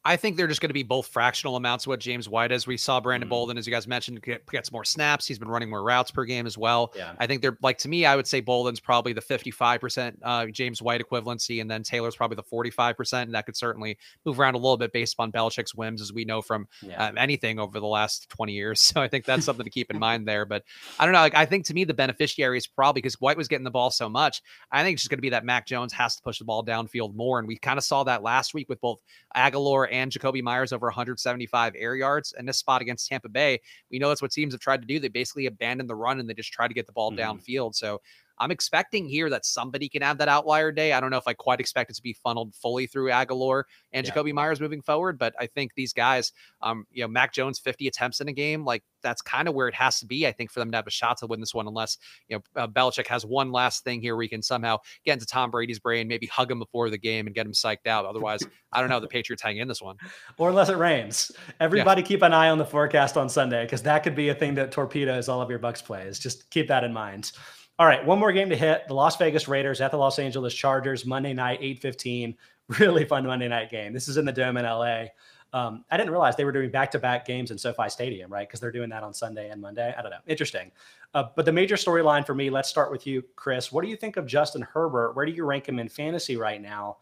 I 0.06 0.18
think 0.18 0.36
they're 0.36 0.48
just 0.48 0.60
going 0.60 0.70
to 0.70 0.74
be 0.74 0.84
both 0.84 1.08
fractional 1.08 1.56
amounts 1.56 1.86
of 1.86 1.90
what 1.90 2.00
James 2.00 2.28
White 2.28 2.52
is. 2.52 2.68
We 2.68 2.76
saw 2.76 3.00
Brandon 3.00 3.26
mm-hmm. 3.26 3.30
Bolden, 3.30 3.58
as 3.58 3.66
you 3.66 3.72
guys 3.72 3.88
mentioned, 3.88 4.22
get, 4.22 4.46
gets 4.48 4.72
more 4.72 4.84
snaps. 4.84 5.26
He's 5.26 5.40
been 5.40 5.48
running 5.48 5.70
more 5.70 5.82
routes 5.82 6.12
per 6.12 6.26
game 6.26 6.46
as 6.46 6.58
well. 6.58 6.92
Yeah. 6.96 7.14
I 7.20 7.28
think 7.28 7.42
they're 7.42 7.58
like 7.62 7.78
to 7.80 7.90
me, 7.90 8.06
I 8.06 8.16
would 8.16 8.28
say 8.28 8.42
Bolden's 8.42 8.82
probably 8.82 9.14
the 9.14 9.22
55% 9.22 10.18
uh, 10.22 10.48
James 10.48 10.82
White 10.82 11.02
equivalency, 11.02 11.62
and 11.62 11.72
then 11.72 11.84
Taylor's 11.84 12.16
probably 12.16 12.36
the 12.36 12.44
45%. 12.44 13.22
And 13.24 13.34
that 13.34 13.46
could 13.46 13.56
certainly 13.56 13.98
move 14.26 14.40
around 14.40 14.56
a 14.56 14.58
little 14.58 14.78
bit 14.78 14.92
based 14.92 15.14
upon 15.14 15.32
Belichick's 15.32 15.74
whims, 15.74 16.02
as 16.02 16.12
we 16.12 16.26
know 16.26 16.42
from 16.42 16.68
yeah. 16.82 17.08
um, 17.08 17.18
anything 17.18 17.60
over 17.60 17.80
the 17.80 17.88
last 17.88 18.30
20 18.30 18.54
years. 18.54 18.82
So 18.94 19.02
I 19.02 19.08
think 19.08 19.26
that's 19.26 19.46
something 19.46 19.64
to 19.64 19.72
keep 19.72 19.90
in 19.90 19.98
mind 19.98 20.28
there. 20.28 20.46
But 20.46 20.64
I 21.00 21.06
don't 21.06 21.14
know. 21.14 21.22
Like, 21.22 21.34
I 21.34 21.48
think 21.48 21.66
to 21.66 21.74
me, 21.74 21.84
the 21.84 21.96
beneficiary 21.96 22.60
is 22.60 22.68
probably 22.68 23.02
because 23.02 23.20
White 23.20 23.38
was 23.38 23.48
getting 23.48 23.64
the 23.64 23.72
ball 23.72 23.90
so 23.90 24.08
much. 24.08 24.44
I 24.72 24.84
think 24.84 24.96
it's 24.96 25.02
just 25.02 25.10
going 25.10 25.18
to 25.18 25.24
be 25.24 25.30
that 25.30 25.44
Mac 25.44 25.66
Jones 25.66 25.94
has 25.94 26.16
to 26.16 26.22
push 26.22 26.38
the 26.38 26.46
ball 26.46 26.64
downfield 26.64 27.16
more. 27.16 27.40
And 27.40 27.48
we 27.48 27.58
kind 27.58 27.80
of 27.80 27.84
saw 27.84 28.04
that 28.04 28.22
last 28.22 28.54
week 28.54 28.70
with 28.70 28.80
both 28.82 29.00
Agholor 29.36 29.88
and 29.94 30.12
Jakobi 30.12 30.42
Meyers 30.42 30.74
over 30.74 30.88
175 30.88 31.76
air 31.78 31.96
yards. 31.96 32.34
And 32.34 32.50
this 32.50 32.58
spot 32.58 32.82
against 32.82 33.08
Tampa 33.08 33.30
Bay, 33.30 33.62
we 33.92 34.00
know 34.00 34.10
that's 34.10 34.24
what 34.24 34.32
teams 34.32 34.54
have 34.56 34.60
tried 34.60 34.82
to 34.82 34.88
do. 34.88 35.00
They 35.00 35.08
basically 35.08 35.46
abandon 35.46 35.86
the 35.86 35.96
run 35.96 36.20
and 36.20 36.28
they 36.28 36.34
just 36.34 36.52
try 36.52 36.68
to 36.68 36.74
get 36.74 36.88
the 36.88 36.92
ball 36.92 37.12
mm-hmm. 37.12 37.22
downfield. 37.22 37.76
So 37.76 38.02
I'm 38.40 38.52
expecting 38.52 39.08
here 39.08 39.30
that 39.30 39.46
somebody 39.46 39.90
can 39.90 40.02
have 40.02 40.18
that 40.18 40.28
outlier 40.28 40.72
day. 40.72 40.94
I 40.94 41.00
don't 41.00 41.12
know 41.12 41.18
if 41.18 41.28
I 41.28 41.34
quite 41.34 41.60
expect 41.60 41.92
it 41.92 41.96
to 41.96 42.02
be 42.02 42.14
funneled 42.14 42.56
fully 42.56 42.88
through 42.88 43.10
Agholor 43.10 43.64
and 43.92 44.06
yeah. 44.06 44.14
Jakobi 44.14 44.34
Meyers 44.34 44.60
moving 44.60 44.82
forward, 44.82 45.18
but 45.18 45.34
I 45.40 45.48
think 45.48 45.74
these 45.76 45.94
guys, 45.94 46.32
um, 46.62 46.86
you 46.92 47.04
know, 47.04 47.08
Mac 47.08 47.34
Jones 47.34 47.60
50 47.60 47.88
attempts 47.88 48.22
in 48.22 48.28
a 48.28 48.34
game, 48.34 48.66
like 48.66 48.84
that's 49.04 49.22
kind 49.22 49.48
of 49.48 49.54
where 49.54 49.68
it 49.68 49.76
has 49.76 50.00
to 50.00 50.06
be. 50.08 50.26
I 50.26 50.32
think 50.32 50.50
for 50.50 50.60
them 50.60 50.72
to 50.72 50.78
have 50.78 50.88
a 50.88 50.92
shot 50.92 51.18
to 51.18 51.28
win 51.28 51.40
this 51.40 51.54
one, 51.54 51.68
unless 51.68 51.98
you 52.28 52.38
know 52.38 52.62
uh, 52.62 52.68
Belichick 52.68 53.08
has 53.08 53.26
one 53.26 53.52
last 53.52 53.84
thing 53.84 54.02
here, 54.02 54.16
we 54.16 54.28
can 54.28 54.42
somehow 54.42 54.78
get 55.06 55.14
into 55.14 55.26
Tom 55.26 55.52
Brady's 55.52 55.80
brain, 55.80 56.08
maybe 56.08 56.26
hug 56.26 56.50
him 56.50 56.60
before 56.60 56.90
the 56.90 56.98
game 56.98 57.28
and 57.28 57.36
get 57.36 57.46
him 57.46 57.52
psyched 57.52 57.86
out. 57.86 58.06
Otherwise, 58.06 58.42
I 58.72 58.80
don't 58.80 58.90
know. 58.90 59.00
The 59.00 59.08
Patriots 59.08 59.44
hang 59.44 59.58
in 59.58 59.68
this 59.68 59.82
one, 59.82 59.98
or 60.38 60.50
unless 60.50 60.70
it 60.70 60.78
rains. 60.78 61.32
Everybody 61.60 62.02
yeah. 62.02 62.08
keep 62.08 62.22
an 62.24 62.34
eye 62.34 62.50
on 62.50 62.58
the 62.58 62.66
forecast 62.66 63.18
on 63.18 63.30
Sunday 63.30 63.64
because 63.66 63.84
that 63.84 64.04
could 64.04 64.16
be 64.16 64.30
a 64.30 64.36
thing 64.36 64.56
that 64.56 64.72
torpedoes 64.72 65.30
all 65.30 65.42
of 65.42 65.50
your 65.50 65.60
Bucs 65.60 65.84
plays. 65.84 66.18
Just 66.18 66.50
keep 66.50 66.68
that 66.70 66.84
in 66.84 66.94
mind. 66.94 67.32
All 67.80 67.88
right, 67.88 68.06
one 68.06 68.20
more 68.20 68.32
game 68.32 68.50
to 68.50 68.56
hit. 68.56 68.88
The 68.88 68.94
Las 68.94 69.18
Vegas 69.18 69.48
Raiders 69.48 69.82
at 69.82 69.90
the 69.90 69.98
Los 69.98 70.20
Angeles 70.20 70.54
Chargers, 70.54 71.06
Monday 71.06 71.34
night, 71.34 71.62
8:15. 71.62 72.36
Really 72.80 73.04
fun 73.04 73.26
Monday 73.26 73.50
night 73.50 73.70
game. 73.70 73.92
This 73.92 74.08
is 74.08 74.16
in 74.16 74.24
the 74.24 74.32
Dome 74.32 74.56
in 74.56 74.64
LA. 74.64 75.08
Um, 75.52 75.84
I 75.92 75.98
didn't 75.98 76.12
realize 76.12 76.38
they 76.38 76.46
were 76.46 76.52
doing 76.54 76.72
back-to-back 76.72 77.26
games 77.26 77.52
in 77.52 77.58
SoFi 77.58 77.90
Stadium, 77.90 78.32
right? 78.32 78.48
Because 78.48 78.62
they're 78.62 78.72
doing 78.72 78.90
that 78.92 79.04
on 79.04 79.14
Sunday 79.14 79.50
and 79.50 79.62
Monday. 79.62 79.94
I 79.96 80.02
don't 80.02 80.12
know. 80.12 80.18
Interesting. 80.28 80.72
Uh, 81.14 81.26
but 81.36 81.44
the 81.44 81.52
major 81.52 81.76
storyline 81.76 82.26
for 82.26 82.34
me, 82.34 82.50
let's 82.50 82.70
start 82.70 82.90
with 82.90 83.06
you, 83.06 83.22
Chris. 83.36 83.74
What 83.74 83.84
do 83.84 83.90
you 83.90 83.98
think 83.98 84.16
of 84.16 84.26
Justin 84.26 84.62
Herbert? 84.62 85.14
Where 85.14 85.26
do 85.26 85.34
you 85.34 85.44
rank 85.44 85.68
him 85.68 85.78
in 85.78 85.90
fantasy 85.90 86.38
right 86.38 86.62
now? 86.62 86.98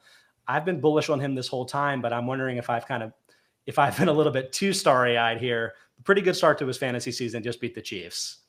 I've 0.48 0.66
been 0.66 0.82
bullish 0.82 1.10
on 1.10 1.20
him 1.20 1.36
this 1.36 1.48
whole 1.48 1.66
time, 1.66 2.02
but 2.02 2.12
I'm 2.12 2.26
wondering 2.26 2.58
if 2.58 2.70
I've 2.70 2.88
kind 2.88 3.04
of 3.04 3.14
if 3.68 3.78
I've 3.78 3.98
been 3.98 4.10
a 4.10 4.14
little 4.14 4.34
bit 4.34 4.52
too 4.52 4.74
starry-eyed 4.74 5.38
here. 5.38 5.74
Pretty 6.04 6.22
good 6.22 6.36
start 6.36 6.58
to 6.58 6.66
his 6.66 6.78
fantasy 6.78 7.12
season, 7.12 7.44
just 7.44 7.62
beat 7.62 7.76
the 7.76 7.82
Chiefs. 7.82 8.41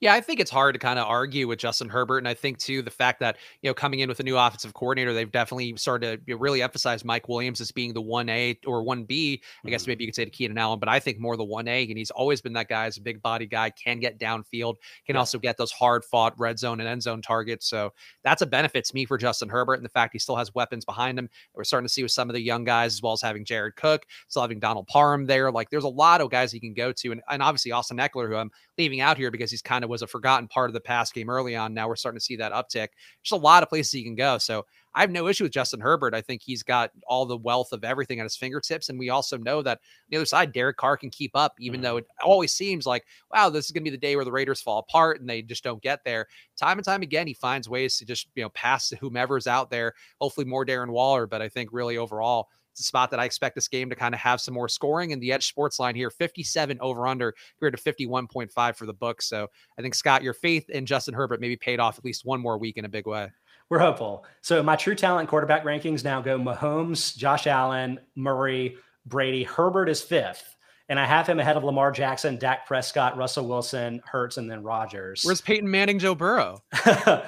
Yeah, 0.00 0.14
I 0.14 0.20
think 0.20 0.40
it's 0.40 0.50
hard 0.50 0.74
to 0.74 0.78
kind 0.78 0.98
of 0.98 1.06
argue 1.06 1.48
with 1.48 1.58
Justin 1.58 1.88
Herbert. 1.88 2.18
And 2.18 2.28
I 2.28 2.34
think, 2.34 2.58
too, 2.58 2.82
the 2.82 2.90
fact 2.90 3.20
that, 3.20 3.36
you 3.62 3.70
know, 3.70 3.74
coming 3.74 4.00
in 4.00 4.08
with 4.08 4.20
a 4.20 4.22
new 4.22 4.36
offensive 4.36 4.74
coordinator, 4.74 5.12
they've 5.12 5.30
definitely 5.30 5.76
started 5.76 6.26
to 6.26 6.36
really 6.36 6.62
emphasize 6.62 7.04
Mike 7.04 7.28
Williams 7.28 7.60
as 7.60 7.70
being 7.72 7.92
the 7.92 8.02
1A 8.02 8.58
or 8.66 8.84
1B. 8.84 9.40
I 9.64 9.70
guess 9.70 9.82
mm-hmm. 9.82 9.90
maybe 9.90 10.04
you 10.04 10.08
could 10.08 10.14
say 10.14 10.24
to 10.24 10.30
Keenan 10.30 10.58
Allen, 10.58 10.78
but 10.78 10.88
I 10.88 11.00
think 11.00 11.18
more 11.18 11.36
the 11.36 11.44
1A. 11.44 11.88
And 11.88 11.98
he's 11.98 12.10
always 12.10 12.40
been 12.40 12.52
that 12.54 12.68
guy 12.68 12.86
as 12.86 12.96
a 12.96 13.00
big 13.00 13.22
body 13.22 13.46
guy, 13.46 13.70
can 13.70 14.00
get 14.00 14.18
downfield, 14.18 14.76
can 15.06 15.14
yeah. 15.14 15.18
also 15.18 15.38
get 15.38 15.56
those 15.56 15.72
hard 15.72 16.04
fought 16.04 16.34
red 16.38 16.58
zone 16.58 16.80
and 16.80 16.88
end 16.88 17.02
zone 17.02 17.22
targets. 17.22 17.66
So 17.68 17.92
that's 18.22 18.42
a 18.42 18.46
benefit 18.46 18.84
to 18.86 18.94
me 18.94 19.04
for 19.04 19.18
Justin 19.18 19.48
Herbert. 19.48 19.74
And 19.74 19.84
the 19.84 19.90
fact 19.90 20.12
he 20.12 20.18
still 20.18 20.36
has 20.36 20.54
weapons 20.54 20.84
behind 20.84 21.18
him. 21.18 21.28
We're 21.54 21.64
starting 21.64 21.86
to 21.86 21.92
see 21.92 22.02
with 22.02 22.12
some 22.12 22.28
of 22.30 22.34
the 22.34 22.42
young 22.42 22.64
guys, 22.64 22.94
as 22.94 23.02
well 23.02 23.12
as 23.12 23.22
having 23.22 23.44
Jared 23.44 23.76
Cook, 23.76 24.06
still 24.28 24.42
having 24.42 24.60
Donald 24.60 24.86
Parham 24.86 25.26
there. 25.26 25.50
Like 25.50 25.70
there's 25.70 25.84
a 25.84 25.88
lot 25.88 26.20
of 26.20 26.30
guys 26.30 26.52
he 26.52 26.60
can 26.60 26.74
go 26.74 26.92
to. 26.92 27.12
And, 27.12 27.22
and 27.28 27.42
obviously 27.42 27.72
Austin 27.72 27.98
Ekeler, 27.98 28.28
who 28.28 28.36
I'm 28.36 28.50
leaving 28.78 29.00
out 29.00 29.16
here 29.16 29.30
because 29.30 29.50
he's 29.50 29.62
kind 29.64 29.84
of 29.84 29.90
was 29.90 30.02
a 30.02 30.06
forgotten 30.06 30.48
part 30.48 30.70
of 30.70 30.74
the 30.74 30.80
pass 30.80 31.10
game 31.10 31.30
early 31.30 31.56
on. 31.56 31.74
Now 31.74 31.88
we're 31.88 31.96
starting 31.96 32.18
to 32.18 32.24
see 32.24 32.36
that 32.36 32.52
uptick. 32.52 32.88
There's 33.22 33.32
a 33.32 33.36
lot 33.36 33.62
of 33.62 33.68
places 33.68 33.92
he 33.92 34.04
can 34.04 34.14
go. 34.14 34.38
So 34.38 34.66
I 34.94 35.00
have 35.00 35.10
no 35.10 35.26
issue 35.26 35.44
with 35.44 35.52
Justin 35.52 35.80
Herbert. 35.80 36.14
I 36.14 36.20
think 36.20 36.42
he's 36.42 36.62
got 36.62 36.92
all 37.08 37.26
the 37.26 37.36
wealth 37.36 37.72
of 37.72 37.82
everything 37.82 38.20
at 38.20 38.24
his 38.24 38.36
fingertips. 38.36 38.88
And 38.88 38.98
we 38.98 39.10
also 39.10 39.36
know 39.36 39.60
that 39.62 39.80
the 40.08 40.16
other 40.16 40.26
side, 40.26 40.52
Derek 40.52 40.76
Carr 40.76 40.96
can 40.96 41.10
keep 41.10 41.32
up, 41.34 41.54
even 41.58 41.78
mm-hmm. 41.78 41.84
though 41.84 41.96
it 41.96 42.06
always 42.22 42.54
seems 42.54 42.86
like, 42.86 43.04
wow, 43.32 43.50
this 43.50 43.64
is 43.64 43.72
going 43.72 43.82
to 43.82 43.90
be 43.90 43.96
the 43.96 44.00
day 44.00 44.14
where 44.14 44.24
the 44.24 44.30
Raiders 44.30 44.62
fall 44.62 44.78
apart 44.78 45.20
and 45.20 45.28
they 45.28 45.42
just 45.42 45.64
don't 45.64 45.82
get 45.82 46.04
there. 46.04 46.28
Time 46.56 46.78
and 46.78 46.84
time 46.84 47.02
again, 47.02 47.26
he 47.26 47.34
finds 47.34 47.68
ways 47.68 47.98
to 47.98 48.04
just, 48.04 48.28
you 48.36 48.42
know, 48.42 48.50
pass 48.50 48.88
to 48.90 48.96
whomever's 48.96 49.48
out 49.48 49.68
there. 49.68 49.94
Hopefully 50.20 50.46
more 50.46 50.64
Darren 50.64 50.90
Waller. 50.90 51.26
But 51.26 51.42
I 51.42 51.48
think 51.48 51.70
really 51.72 51.96
overall, 51.96 52.48
it's 52.74 52.80
a 52.80 52.84
spot 52.84 53.12
that 53.12 53.20
I 53.20 53.24
expect 53.24 53.54
this 53.54 53.68
game 53.68 53.88
to 53.88 53.94
kind 53.94 54.14
of 54.14 54.20
have 54.20 54.40
some 54.40 54.52
more 54.52 54.68
scoring. 54.68 55.12
And 55.12 55.22
the 55.22 55.30
EdjSports 55.30 55.78
line 55.78 55.94
here, 55.94 56.10
57 56.10 56.76
over 56.80 57.06
under 57.06 57.32
compared 57.56 57.76
to 57.76 57.92
51.5 57.92 58.76
for 58.76 58.84
the 58.84 58.92
book. 58.92 59.22
So 59.22 59.46
I 59.78 59.82
think, 59.82 59.94
Scott, 59.94 60.24
your 60.24 60.34
faith 60.34 60.68
in 60.70 60.84
Justin 60.84 61.14
Herbert 61.14 61.40
maybe 61.40 61.54
paid 61.54 61.78
off 61.78 61.98
at 61.98 62.04
least 62.04 62.24
one 62.24 62.40
more 62.40 62.58
week 62.58 62.76
in 62.76 62.84
a 62.84 62.88
big 62.88 63.06
way. 63.06 63.30
We're 63.70 63.78
hopeful. 63.78 64.26
So 64.40 64.60
my 64.60 64.74
true 64.74 64.96
talent 64.96 65.28
quarterback 65.28 65.64
rankings 65.64 66.02
now 66.02 66.20
go 66.20 66.36
Mahomes, 66.36 67.16
Josh 67.16 67.46
Allen, 67.46 68.00
Murray, 68.16 68.76
Brady. 69.06 69.44
Herbert 69.44 69.88
is 69.88 70.02
fifth 70.02 70.53
and 70.88 71.00
I 71.00 71.06
have 71.06 71.26
him 71.26 71.40
ahead 71.40 71.56
of 71.56 71.64
Lamar 71.64 71.90
Jackson, 71.90 72.38
Dak 72.38 72.66
Prescott, 72.66 73.16
Russell 73.16 73.48
Wilson, 73.48 74.02
Hurts, 74.04 74.36
and 74.36 74.50
then 74.50 74.62
Rodgers. 74.62 75.22
Where's 75.24 75.40
Peyton 75.40 75.70
Manning, 75.70 75.98
Joe 75.98 76.14
Burrow? 76.14 76.62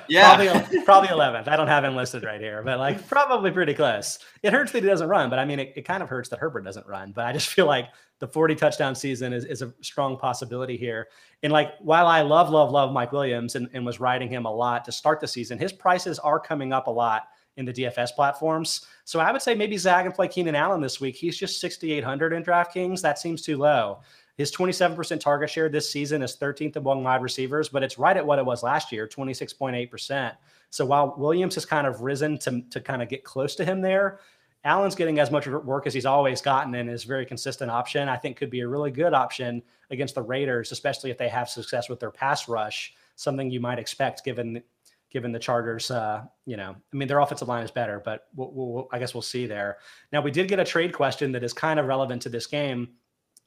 yeah, 0.08 0.36
probably 0.36 0.84
probably 0.84 1.08
eleventh. 1.08 1.48
I 1.48 1.56
don't 1.56 1.66
have 1.66 1.82
him 1.82 1.96
listed 1.96 2.22
right 2.22 2.40
here, 2.40 2.62
but 2.62 2.78
like 2.78 3.08
probably 3.08 3.50
pretty 3.50 3.72
close. 3.72 4.18
It 4.42 4.52
hurts 4.52 4.72
that 4.72 4.82
he 4.82 4.88
doesn't 4.88 5.08
run, 5.08 5.30
but 5.30 5.38
I 5.38 5.46
mean, 5.46 5.58
it, 5.58 5.72
it 5.74 5.82
kind 5.82 6.02
of 6.02 6.08
hurts 6.08 6.28
that 6.30 6.38
Herbert 6.38 6.64
doesn't 6.64 6.86
run. 6.86 7.12
But 7.12 7.24
I 7.24 7.32
just 7.32 7.48
feel 7.48 7.66
like 7.66 7.88
the 8.18 8.28
forty 8.28 8.54
touchdown 8.54 8.94
season 8.94 9.32
is, 9.32 9.46
is 9.46 9.62
a 9.62 9.72
strong 9.80 10.18
possibility 10.18 10.76
here. 10.76 11.08
And 11.42 11.52
like, 11.52 11.70
while 11.80 12.06
I 12.06 12.22
love, 12.22 12.50
love, 12.50 12.70
love 12.70 12.92
Mike 12.92 13.12
Williams 13.12 13.54
and, 13.54 13.68
and 13.72 13.86
was 13.86 14.00
riding 14.00 14.28
him 14.28 14.44
a 14.44 14.52
lot 14.52 14.84
to 14.84 14.92
start 14.92 15.20
the 15.20 15.28
season, 15.28 15.58
his 15.58 15.72
prices 15.72 16.18
are 16.18 16.38
coming 16.38 16.72
up 16.72 16.88
a 16.88 16.90
lot 16.90 17.28
in 17.56 17.64
the 17.64 17.72
DFS 17.72 18.14
platforms. 18.14 18.86
So 19.04 19.20
I 19.20 19.32
would 19.32 19.42
say 19.42 19.54
maybe 19.54 19.76
Zag 19.78 20.06
and 20.06 20.14
play 20.14 20.28
Keenan 20.28 20.54
Allen 20.54 20.80
this 20.80 21.00
week. 21.00 21.16
He's 21.16 21.36
just 21.36 21.60
6,800 21.60 22.32
in 22.32 22.44
DraftKings. 22.44 23.00
That 23.00 23.18
seems 23.18 23.42
too 23.42 23.56
low. 23.56 24.00
His 24.36 24.54
27% 24.54 25.18
target 25.18 25.48
share 25.48 25.70
this 25.70 25.90
season 25.90 26.20
is 26.22 26.36
13th 26.36 26.76
among 26.76 27.02
wide 27.02 27.22
receivers, 27.22 27.70
but 27.70 27.82
it's 27.82 27.98
right 27.98 28.16
at 28.16 28.26
what 28.26 28.38
it 28.38 28.44
was 28.44 28.62
last 28.62 28.92
year, 28.92 29.08
26.8%. 29.08 30.36
So 30.68 30.84
while 30.84 31.14
Williams 31.16 31.54
has 31.54 31.64
kind 31.64 31.86
of 31.86 32.02
risen 32.02 32.38
to, 32.40 32.60
to 32.68 32.80
kind 32.80 33.02
of 33.02 33.08
get 33.08 33.24
close 33.24 33.54
to 33.56 33.64
him 33.64 33.80
there, 33.80 34.20
Allen's 34.64 34.96
getting 34.96 35.20
as 35.20 35.30
much 35.30 35.46
work 35.46 35.86
as 35.86 35.94
he's 35.94 36.04
always 36.04 36.42
gotten 36.42 36.74
and 36.74 36.90
is 36.90 37.04
a 37.04 37.08
very 37.08 37.24
consistent 37.24 37.70
option. 37.70 38.08
I 38.08 38.16
think 38.16 38.36
could 38.36 38.50
be 38.50 38.60
a 38.60 38.68
really 38.68 38.90
good 38.90 39.14
option 39.14 39.62
against 39.90 40.16
the 40.16 40.22
Raiders, 40.22 40.72
especially 40.72 41.10
if 41.10 41.16
they 41.16 41.28
have 41.28 41.48
success 41.48 41.88
with 41.88 42.00
their 42.00 42.10
pass 42.10 42.48
rush, 42.48 42.94
something 43.14 43.48
you 43.48 43.60
might 43.60 43.78
expect 43.78 44.24
given 44.24 44.62
given 45.10 45.32
the 45.32 45.38
Chargers, 45.38 45.90
uh, 45.90 46.24
you 46.44 46.56
know, 46.56 46.74
I 46.92 46.96
mean, 46.96 47.08
their 47.08 47.20
offensive 47.20 47.48
line 47.48 47.64
is 47.64 47.70
better, 47.70 48.02
but 48.04 48.26
we'll, 48.34 48.50
we'll, 48.52 48.88
I 48.92 48.98
guess 48.98 49.14
we'll 49.14 49.22
see 49.22 49.46
there. 49.46 49.78
Now, 50.12 50.20
we 50.20 50.30
did 50.30 50.48
get 50.48 50.60
a 50.60 50.64
trade 50.64 50.92
question 50.92 51.32
that 51.32 51.44
is 51.44 51.52
kind 51.52 51.78
of 51.80 51.86
relevant 51.86 52.22
to 52.22 52.28
this 52.28 52.46
game. 52.46 52.90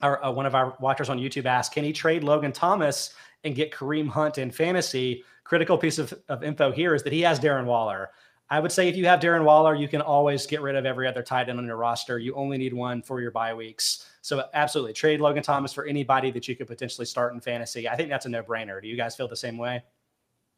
Our, 0.01 0.23
uh, 0.23 0.31
one 0.31 0.45
of 0.45 0.55
our 0.55 0.77
watchers 0.79 1.09
on 1.09 1.19
YouTube 1.19 1.45
asked, 1.45 1.73
can 1.73 1.83
he 1.83 1.91
trade 1.91 2.23
Logan 2.23 2.53
Thomas 2.53 3.13
and 3.43 3.53
get 3.55 3.71
Kareem 3.71 4.07
Hunt 4.07 4.37
in 4.37 4.51
fantasy? 4.51 5.23
Critical 5.43 5.77
piece 5.77 5.97
of, 5.97 6.13
of 6.29 6.43
info 6.43 6.71
here 6.71 6.95
is 6.95 7.03
that 7.03 7.13
he 7.13 7.21
has 7.21 7.39
Darren 7.39 7.65
Waller. 7.65 8.09
I 8.51 8.59
would 8.59 8.71
say 8.71 8.87
if 8.87 8.95
you 8.95 9.05
have 9.05 9.19
Darren 9.19 9.43
Waller, 9.43 9.75
you 9.75 9.87
can 9.87 10.01
always 10.01 10.47
get 10.47 10.61
rid 10.61 10.75
of 10.75 10.85
every 10.85 11.07
other 11.07 11.21
tight 11.21 11.49
end 11.49 11.59
on 11.59 11.65
your 11.65 11.77
roster. 11.77 12.17
You 12.17 12.33
only 12.33 12.57
need 12.57 12.73
one 12.73 13.01
for 13.03 13.21
your 13.21 13.31
bye 13.31 13.53
weeks. 13.53 14.09
So 14.21 14.43
absolutely 14.53 14.93
trade 14.93 15.21
Logan 15.21 15.43
Thomas 15.43 15.71
for 15.71 15.85
anybody 15.85 16.31
that 16.31 16.47
you 16.47 16.55
could 16.55 16.67
potentially 16.67 17.05
start 17.05 17.33
in 17.33 17.41
fantasy. 17.41 17.87
I 17.87 17.95
think 17.95 18.09
that's 18.09 18.25
a 18.25 18.29
no-brainer. 18.29 18.81
Do 18.81 18.87
you 18.87 18.97
guys 18.97 19.15
feel 19.15 19.27
the 19.27 19.35
same 19.35 19.57
way? 19.57 19.83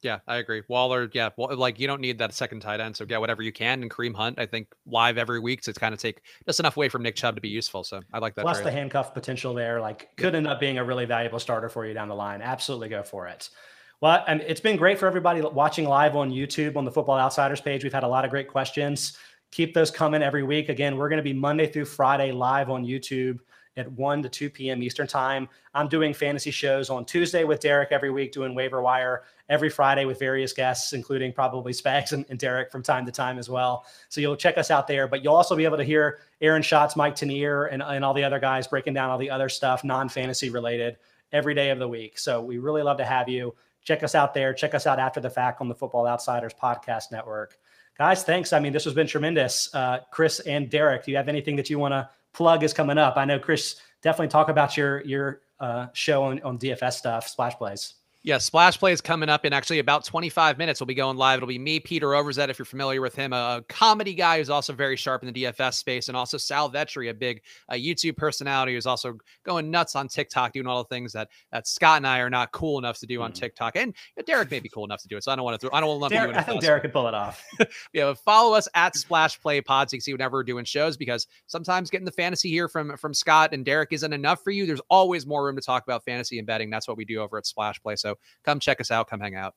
Yeah, 0.01 0.19
I 0.27 0.37
agree. 0.37 0.63
Waller, 0.67 1.09
yeah, 1.13 1.29
well, 1.37 1.55
like 1.55 1.79
you 1.79 1.85
don't 1.85 2.01
need 2.01 2.17
that 2.17 2.33
second 2.33 2.61
tight 2.61 2.79
end, 2.79 2.95
so 2.95 3.05
yeah, 3.07 3.19
whatever 3.19 3.43
you 3.43 3.51
can. 3.51 3.83
And 3.83 3.91
Kareem 3.91 4.15
Hunt, 4.15 4.39
I 4.39 4.47
think 4.47 4.67
live 4.87 5.17
every 5.17 5.39
week 5.39 5.61
to 5.63 5.73
kind 5.73 5.93
of 5.93 5.99
take 5.99 6.21
just 6.45 6.59
enough 6.59 6.75
away 6.75 6.89
from 6.89 7.03
Nick 7.03 7.15
Chubb 7.15 7.35
to 7.35 7.41
be 7.41 7.49
useful. 7.49 7.83
So 7.83 8.01
I 8.11 8.17
like 8.17 8.33
that. 8.35 8.41
Plus 8.41 8.61
the 8.61 8.71
handcuff 8.71 9.13
potential 9.13 9.53
there, 9.53 9.79
like 9.79 10.15
could 10.17 10.33
end 10.33 10.47
up 10.47 10.59
being 10.59 10.79
a 10.79 10.83
really 10.83 11.05
valuable 11.05 11.39
starter 11.39 11.69
for 11.69 11.85
you 11.85 11.93
down 11.93 12.07
the 12.07 12.15
line. 12.15 12.41
Absolutely 12.41 12.89
go 12.89 13.03
for 13.03 13.27
it. 13.27 13.49
Well, 14.01 14.23
and 14.27 14.41
it's 14.41 14.61
been 14.61 14.77
great 14.77 14.97
for 14.97 15.05
everybody 15.05 15.41
watching 15.41 15.87
live 15.87 16.15
on 16.15 16.31
YouTube 16.31 16.75
on 16.75 16.85
the 16.85 16.91
Football 16.91 17.19
Outsiders 17.19 17.61
page. 17.61 17.83
We've 17.83 17.93
had 17.93 18.03
a 18.03 18.07
lot 18.07 18.25
of 18.25 18.31
great 18.31 18.47
questions. 18.47 19.17
Keep 19.51 19.75
those 19.75 19.91
coming 19.91 20.23
every 20.23 20.41
week. 20.41 20.69
Again, 20.69 20.97
we're 20.97 21.09
going 21.09 21.17
to 21.17 21.23
be 21.23 21.33
Monday 21.33 21.67
through 21.67 21.85
Friday 21.85 22.31
live 22.31 22.71
on 22.71 22.83
YouTube 22.83 23.37
at 23.77 23.91
1 23.91 24.23
to 24.23 24.29
2 24.29 24.49
p.m. 24.49 24.83
Eastern 24.83 25.07
Time. 25.07 25.47
I'm 25.73 25.87
doing 25.87 26.13
fantasy 26.13 26.51
shows 26.51 26.89
on 26.89 27.05
Tuesday 27.05 27.43
with 27.43 27.61
Derrik 27.61 27.91
every 27.91 28.09
week, 28.09 28.31
doing 28.31 28.53
waiver 28.53 28.81
wire 28.81 29.23
every 29.49 29.69
Friday 29.69 30.05
with 30.05 30.19
various 30.19 30.53
guests, 30.53 30.93
including 30.93 31.33
probably 31.33 31.71
Spags 31.73 32.11
and, 32.11 32.25
and, 32.29 32.39
Derrik 32.39 32.71
from 32.71 32.83
time 32.83 33.05
to 33.05 33.11
time 33.11 33.37
as 33.37 33.49
well. 33.49 33.85
So 34.09 34.21
you'll 34.21 34.35
check 34.35 34.57
us 34.57 34.71
out 34.71 34.87
there, 34.87 35.07
but 35.07 35.23
you'll 35.23 35.35
also 35.35 35.55
be 35.55 35.65
able 35.65 35.77
to 35.77 35.83
hear 35.83 36.19
Aaron 36.41 36.61
Schatz, 36.61 36.95
Mike 36.95 37.15
Tanier, 37.15 37.71
and, 37.71 37.81
and 37.81 38.03
all 38.03 38.13
the 38.13 38.23
other 38.23 38.39
guys 38.39 38.67
breaking 38.67 38.93
down 38.93 39.09
all 39.09 39.17
the 39.17 39.29
other 39.29 39.49
stuff, 39.49 39.83
non 39.83 40.09
fantasy 40.09 40.49
related, 40.49 40.97
every 41.31 41.53
day 41.53 41.69
of 41.69 41.79
the 41.79 41.87
week. 41.87 42.19
So 42.19 42.41
we 42.41 42.57
really 42.57 42.83
love 42.83 42.97
to 42.97 43.05
have 43.05 43.29
you. 43.29 43.55
Check 43.83 44.03
us 44.03 44.15
out 44.15 44.33
there. 44.33 44.53
Check 44.53 44.75
us 44.75 44.85
out 44.85 44.99
after 44.99 45.19
the 45.19 45.29
fact 45.29 45.61
on 45.61 45.67
the 45.67 45.75
Football 45.75 46.07
Outsiders 46.07 46.53
Podcast 46.53 47.11
Network. 47.11 47.57
Guys, 47.97 48.23
thanks. 48.23 48.53
I 48.53 48.59
mean, 48.59 48.73
this 48.73 48.83
has 48.85 48.93
been 48.93 49.07
tremendous. 49.07 49.73
Uh, 49.73 49.99
Chris 50.11 50.39
and 50.41 50.69
Derrik, 50.69 51.05
do 51.05 51.11
you 51.11 51.17
have 51.17 51.29
anything 51.29 51.55
that 51.55 51.69
you 51.69 51.77
want 51.77 51.93
to 51.93 52.09
plug 52.33 52.63
is 52.63 52.73
coming 52.73 52.97
up. 52.97 53.17
I 53.17 53.25
know 53.25 53.39
Chris 53.39 53.75
definitely 54.01 54.29
talk 54.29 54.49
about 54.49 54.77
your 54.77 55.01
your 55.01 55.41
uh, 55.59 55.87
show 55.93 56.23
on, 56.23 56.41
on 56.41 56.57
DFS 56.57 56.93
stuff, 56.93 57.27
Splash 57.27 57.55
Plays. 57.55 57.95
Yeah, 58.23 58.37
Splash 58.37 58.77
Play 58.77 58.91
is 58.91 59.01
coming 59.01 59.29
up 59.29 59.45
in 59.45 59.53
actually 59.53 59.79
about 59.79 60.05
25 60.05 60.59
minutes. 60.59 60.79
We'll 60.79 60.85
be 60.85 60.93
going 60.93 61.17
live. 61.17 61.37
It'll 61.37 61.47
be 61.47 61.57
me, 61.57 61.79
Peter 61.79 62.09
Overzet, 62.09 62.49
if 62.49 62.59
you're 62.59 62.67
familiar 62.67 63.01
with 63.01 63.15
him, 63.15 63.33
a 63.33 63.63
comedy 63.67 64.13
guy 64.13 64.37
who's 64.37 64.51
also 64.51 64.73
very 64.73 64.95
sharp 64.95 65.23
in 65.23 65.33
the 65.33 65.43
DFS 65.43 65.73
space, 65.73 66.07
and 66.07 66.15
also 66.15 66.37
Sal 66.37 66.69
Vetri, 66.69 67.09
a 67.09 67.15
big 67.15 67.41
uh, 67.69 67.73
YouTube 67.73 68.17
personality 68.17 68.75
who's 68.75 68.85
also 68.85 69.17
going 69.43 69.71
nuts 69.71 69.95
on 69.95 70.07
TikTok, 70.07 70.53
doing 70.53 70.67
all 70.67 70.83
the 70.83 70.87
things 70.87 71.11
that 71.13 71.29
that 71.51 71.67
Scott 71.67 71.97
and 71.97 72.05
I 72.05 72.19
are 72.19 72.29
not 72.29 72.51
cool 72.51 72.77
enough 72.77 72.99
to 72.99 73.07
do 73.07 73.23
on 73.23 73.31
mm. 73.31 73.35
TikTok. 73.35 73.75
And 73.75 73.95
Derrik 74.19 74.51
may 74.51 74.59
be 74.59 74.69
cool 74.69 74.85
enough 74.85 75.01
to 75.01 75.07
do 75.07 75.17
it, 75.17 75.23
so 75.23 75.31
I 75.31 75.35
don't 75.35 75.43
want 75.43 75.59
to. 75.59 75.67
Throw, 75.67 75.75
I 75.75 75.79
don't 75.79 75.99
want 75.99 76.13
to 76.13 76.19
lump 76.19 76.37
I 76.37 76.43
think 76.43 76.61
Derrik 76.61 76.81
could 76.81 76.93
pull 76.93 77.07
it 77.07 77.15
off. 77.15 77.43
yeah, 77.93 78.13
follow 78.13 78.55
us 78.55 78.67
at 78.75 78.95
Splash 78.95 79.41
Play 79.41 79.61
Pod 79.61 79.89
so 79.89 79.95
you 79.95 79.97
can 79.97 80.03
see 80.03 80.13
whenever 80.13 80.37
we're 80.37 80.43
doing 80.43 80.65
shows 80.65 80.95
because 80.95 81.25
sometimes 81.47 81.89
getting 81.89 82.05
the 82.05 82.11
fantasy 82.11 82.49
here 82.49 82.67
from 82.67 82.95
from 82.97 83.15
Scott 83.15 83.51
and 83.51 83.65
Derrik 83.65 83.87
isn't 83.89 84.13
enough 84.13 84.43
for 84.43 84.51
you. 84.51 84.67
There's 84.67 84.81
always 84.91 85.25
more 85.25 85.43
room 85.43 85.55
to 85.55 85.61
talk 85.61 85.83
about 85.87 86.05
fantasy 86.05 86.37
and 86.37 86.45
betting. 86.45 86.69
That's 86.69 86.87
what 86.87 86.97
we 86.97 87.05
do 87.05 87.19
over 87.19 87.39
at 87.39 87.47
Splash 87.47 87.81
Play. 87.81 87.95
So 87.95 88.10
come 88.43 88.59
check 88.59 88.81
us 88.81 88.91
out. 88.91 89.09
Come 89.09 89.19
hang 89.19 89.35
out. 89.35 89.55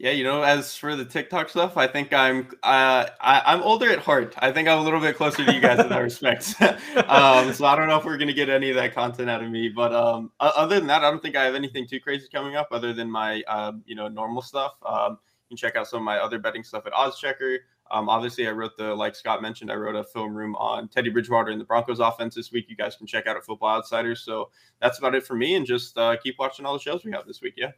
Yeah, 0.00 0.12
you 0.12 0.24
know, 0.24 0.42
as 0.42 0.74
for 0.78 0.96
the 0.96 1.04
TikTok 1.04 1.50
stuff, 1.50 1.76
I 1.76 1.86
think 1.86 2.14
I'm 2.14 2.48
uh, 2.62 3.04
I, 3.20 3.52
am 3.52 3.60
older 3.60 3.90
at 3.90 3.98
heart. 3.98 4.34
I 4.38 4.50
think 4.50 4.66
I'm 4.66 4.78
a 4.78 4.82
little 4.82 4.98
bit 4.98 5.14
closer 5.14 5.44
to 5.44 5.52
you 5.52 5.60
guys 5.60 5.78
in 5.78 5.90
that 5.90 5.98
respect. 6.02 6.54
um, 7.06 7.52
so 7.52 7.66
I 7.66 7.76
don't 7.76 7.86
know 7.86 7.98
if 7.98 8.06
we're 8.06 8.16
gonna 8.16 8.32
get 8.32 8.48
any 8.48 8.70
of 8.70 8.76
that 8.76 8.94
content 8.94 9.28
out 9.28 9.44
of 9.44 9.50
me. 9.50 9.68
But 9.68 9.92
um, 9.92 10.32
other 10.40 10.76
than 10.76 10.86
that, 10.86 11.04
I 11.04 11.10
don't 11.10 11.20
think 11.20 11.36
I 11.36 11.44
have 11.44 11.54
anything 11.54 11.86
too 11.86 12.00
crazy 12.00 12.28
coming 12.32 12.56
up 12.56 12.68
other 12.70 12.94
than 12.94 13.10
my 13.10 13.42
uh, 13.46 13.72
you 13.84 13.94
know 13.94 14.08
normal 14.08 14.40
stuff. 14.40 14.72
Um, 14.86 15.18
you 15.50 15.56
can 15.56 15.56
check 15.58 15.76
out 15.76 15.86
some 15.86 15.98
of 15.98 16.04
my 16.04 16.16
other 16.16 16.38
betting 16.38 16.64
stuff 16.64 16.86
at 16.86 16.94
OddsChecker. 16.94 17.58
Um, 17.90 18.08
obviously, 18.08 18.46
I 18.46 18.52
wrote 18.52 18.76
the 18.76 18.94
like 18.94 19.14
Scott 19.14 19.42
mentioned, 19.42 19.70
I 19.70 19.74
wrote 19.74 19.96
a 19.96 20.04
film 20.04 20.34
room 20.34 20.54
on 20.56 20.88
Teddy 20.88 21.10
Bridgewater 21.10 21.50
and 21.50 21.60
the 21.60 21.64
Broncos 21.64 21.98
offense 21.98 22.34
this 22.34 22.52
week. 22.52 22.66
You 22.68 22.76
guys 22.76 22.96
can 22.96 23.06
check 23.06 23.26
out 23.26 23.36
at 23.36 23.44
Football 23.44 23.76
Outsiders. 23.76 24.20
So 24.20 24.50
that's 24.80 24.98
about 24.98 25.14
it 25.14 25.26
for 25.26 25.34
me, 25.34 25.56
and 25.56 25.66
just 25.66 25.98
uh, 25.98 26.16
keep 26.22 26.38
watching 26.38 26.66
all 26.66 26.72
the 26.72 26.80
shows 26.80 27.04
we 27.04 27.12
have 27.12 27.26
this 27.26 27.40
week. 27.40 27.54
Yeah. 27.56 27.72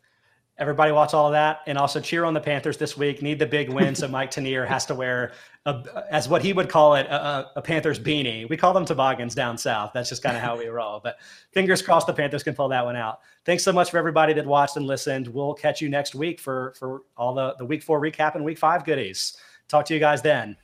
Everybody 0.59 0.93
watch 0.93 1.15
all 1.15 1.27
of 1.27 1.33
that, 1.33 1.61
and 1.67 1.79
also 1.79 1.99
cheer 1.99 2.27
on 2.27 2.35
the 2.35 2.41
Panthers 2.41 2.77
this 2.77 2.95
week. 2.95 3.23
Need 3.23 3.39
the 3.39 3.47
big 3.47 3.71
win, 3.71 3.95
so 3.95 4.07
Mike 4.07 4.31
Tanier 4.35 4.69
has 4.69 4.85
to 4.87 4.95
wear, 4.95 5.33
a, 5.65 5.83
as 6.11 6.29
what 6.29 6.43
he 6.43 6.53
would 6.53 6.69
call 6.69 6.95
it, 6.95 7.07
a, 7.07 7.51
a, 7.57 7.63
Panthers 7.63 7.99
beanie. 7.99 8.47
We 8.47 8.59
call 8.59 8.75
them 8.75 8.85
toboggans 8.85 9.35
down 9.35 9.57
south. 9.57 9.93
That's 9.95 10.11
just 10.11 10.23
kind 10.23 10.37
of 10.37 10.43
how 10.43 10.59
we 10.59 10.67
roll. 10.69 11.01
But 11.03 11.17
fingers 11.53 11.81
crossed, 11.81 12.07
the 12.07 12.13
Panthers 12.13 12.43
can 12.43 12.55
pull 12.55 12.69
that 12.69 12.85
one 12.85 12.97
out. 12.97 13.21
Thanks 13.47 13.65
so 13.65 13.73
much 13.73 13.91
for 13.91 13.97
everybody 13.97 14.35
that 14.35 14.45
watched 14.45 14.77
and 14.77 14.87
listened. 14.87 15.27
We'll 15.27 15.55
catch 15.55 15.81
you 15.81 15.89
next 15.89 16.15
week 16.15 16.39
for 16.39 16.75
for 16.79 17.03
all 17.17 17.33
the 17.33 17.55
the 17.55 17.65
week 17.65 17.83
four 17.83 17.99
recap 17.99 18.35
and 18.35 18.45
week 18.45 18.59
five 18.59 18.85
goodies. 18.85 19.39
Talk 19.73 19.87
to 19.87 19.95
you 19.95 20.01
guys 20.01 20.21
then. 20.21 20.55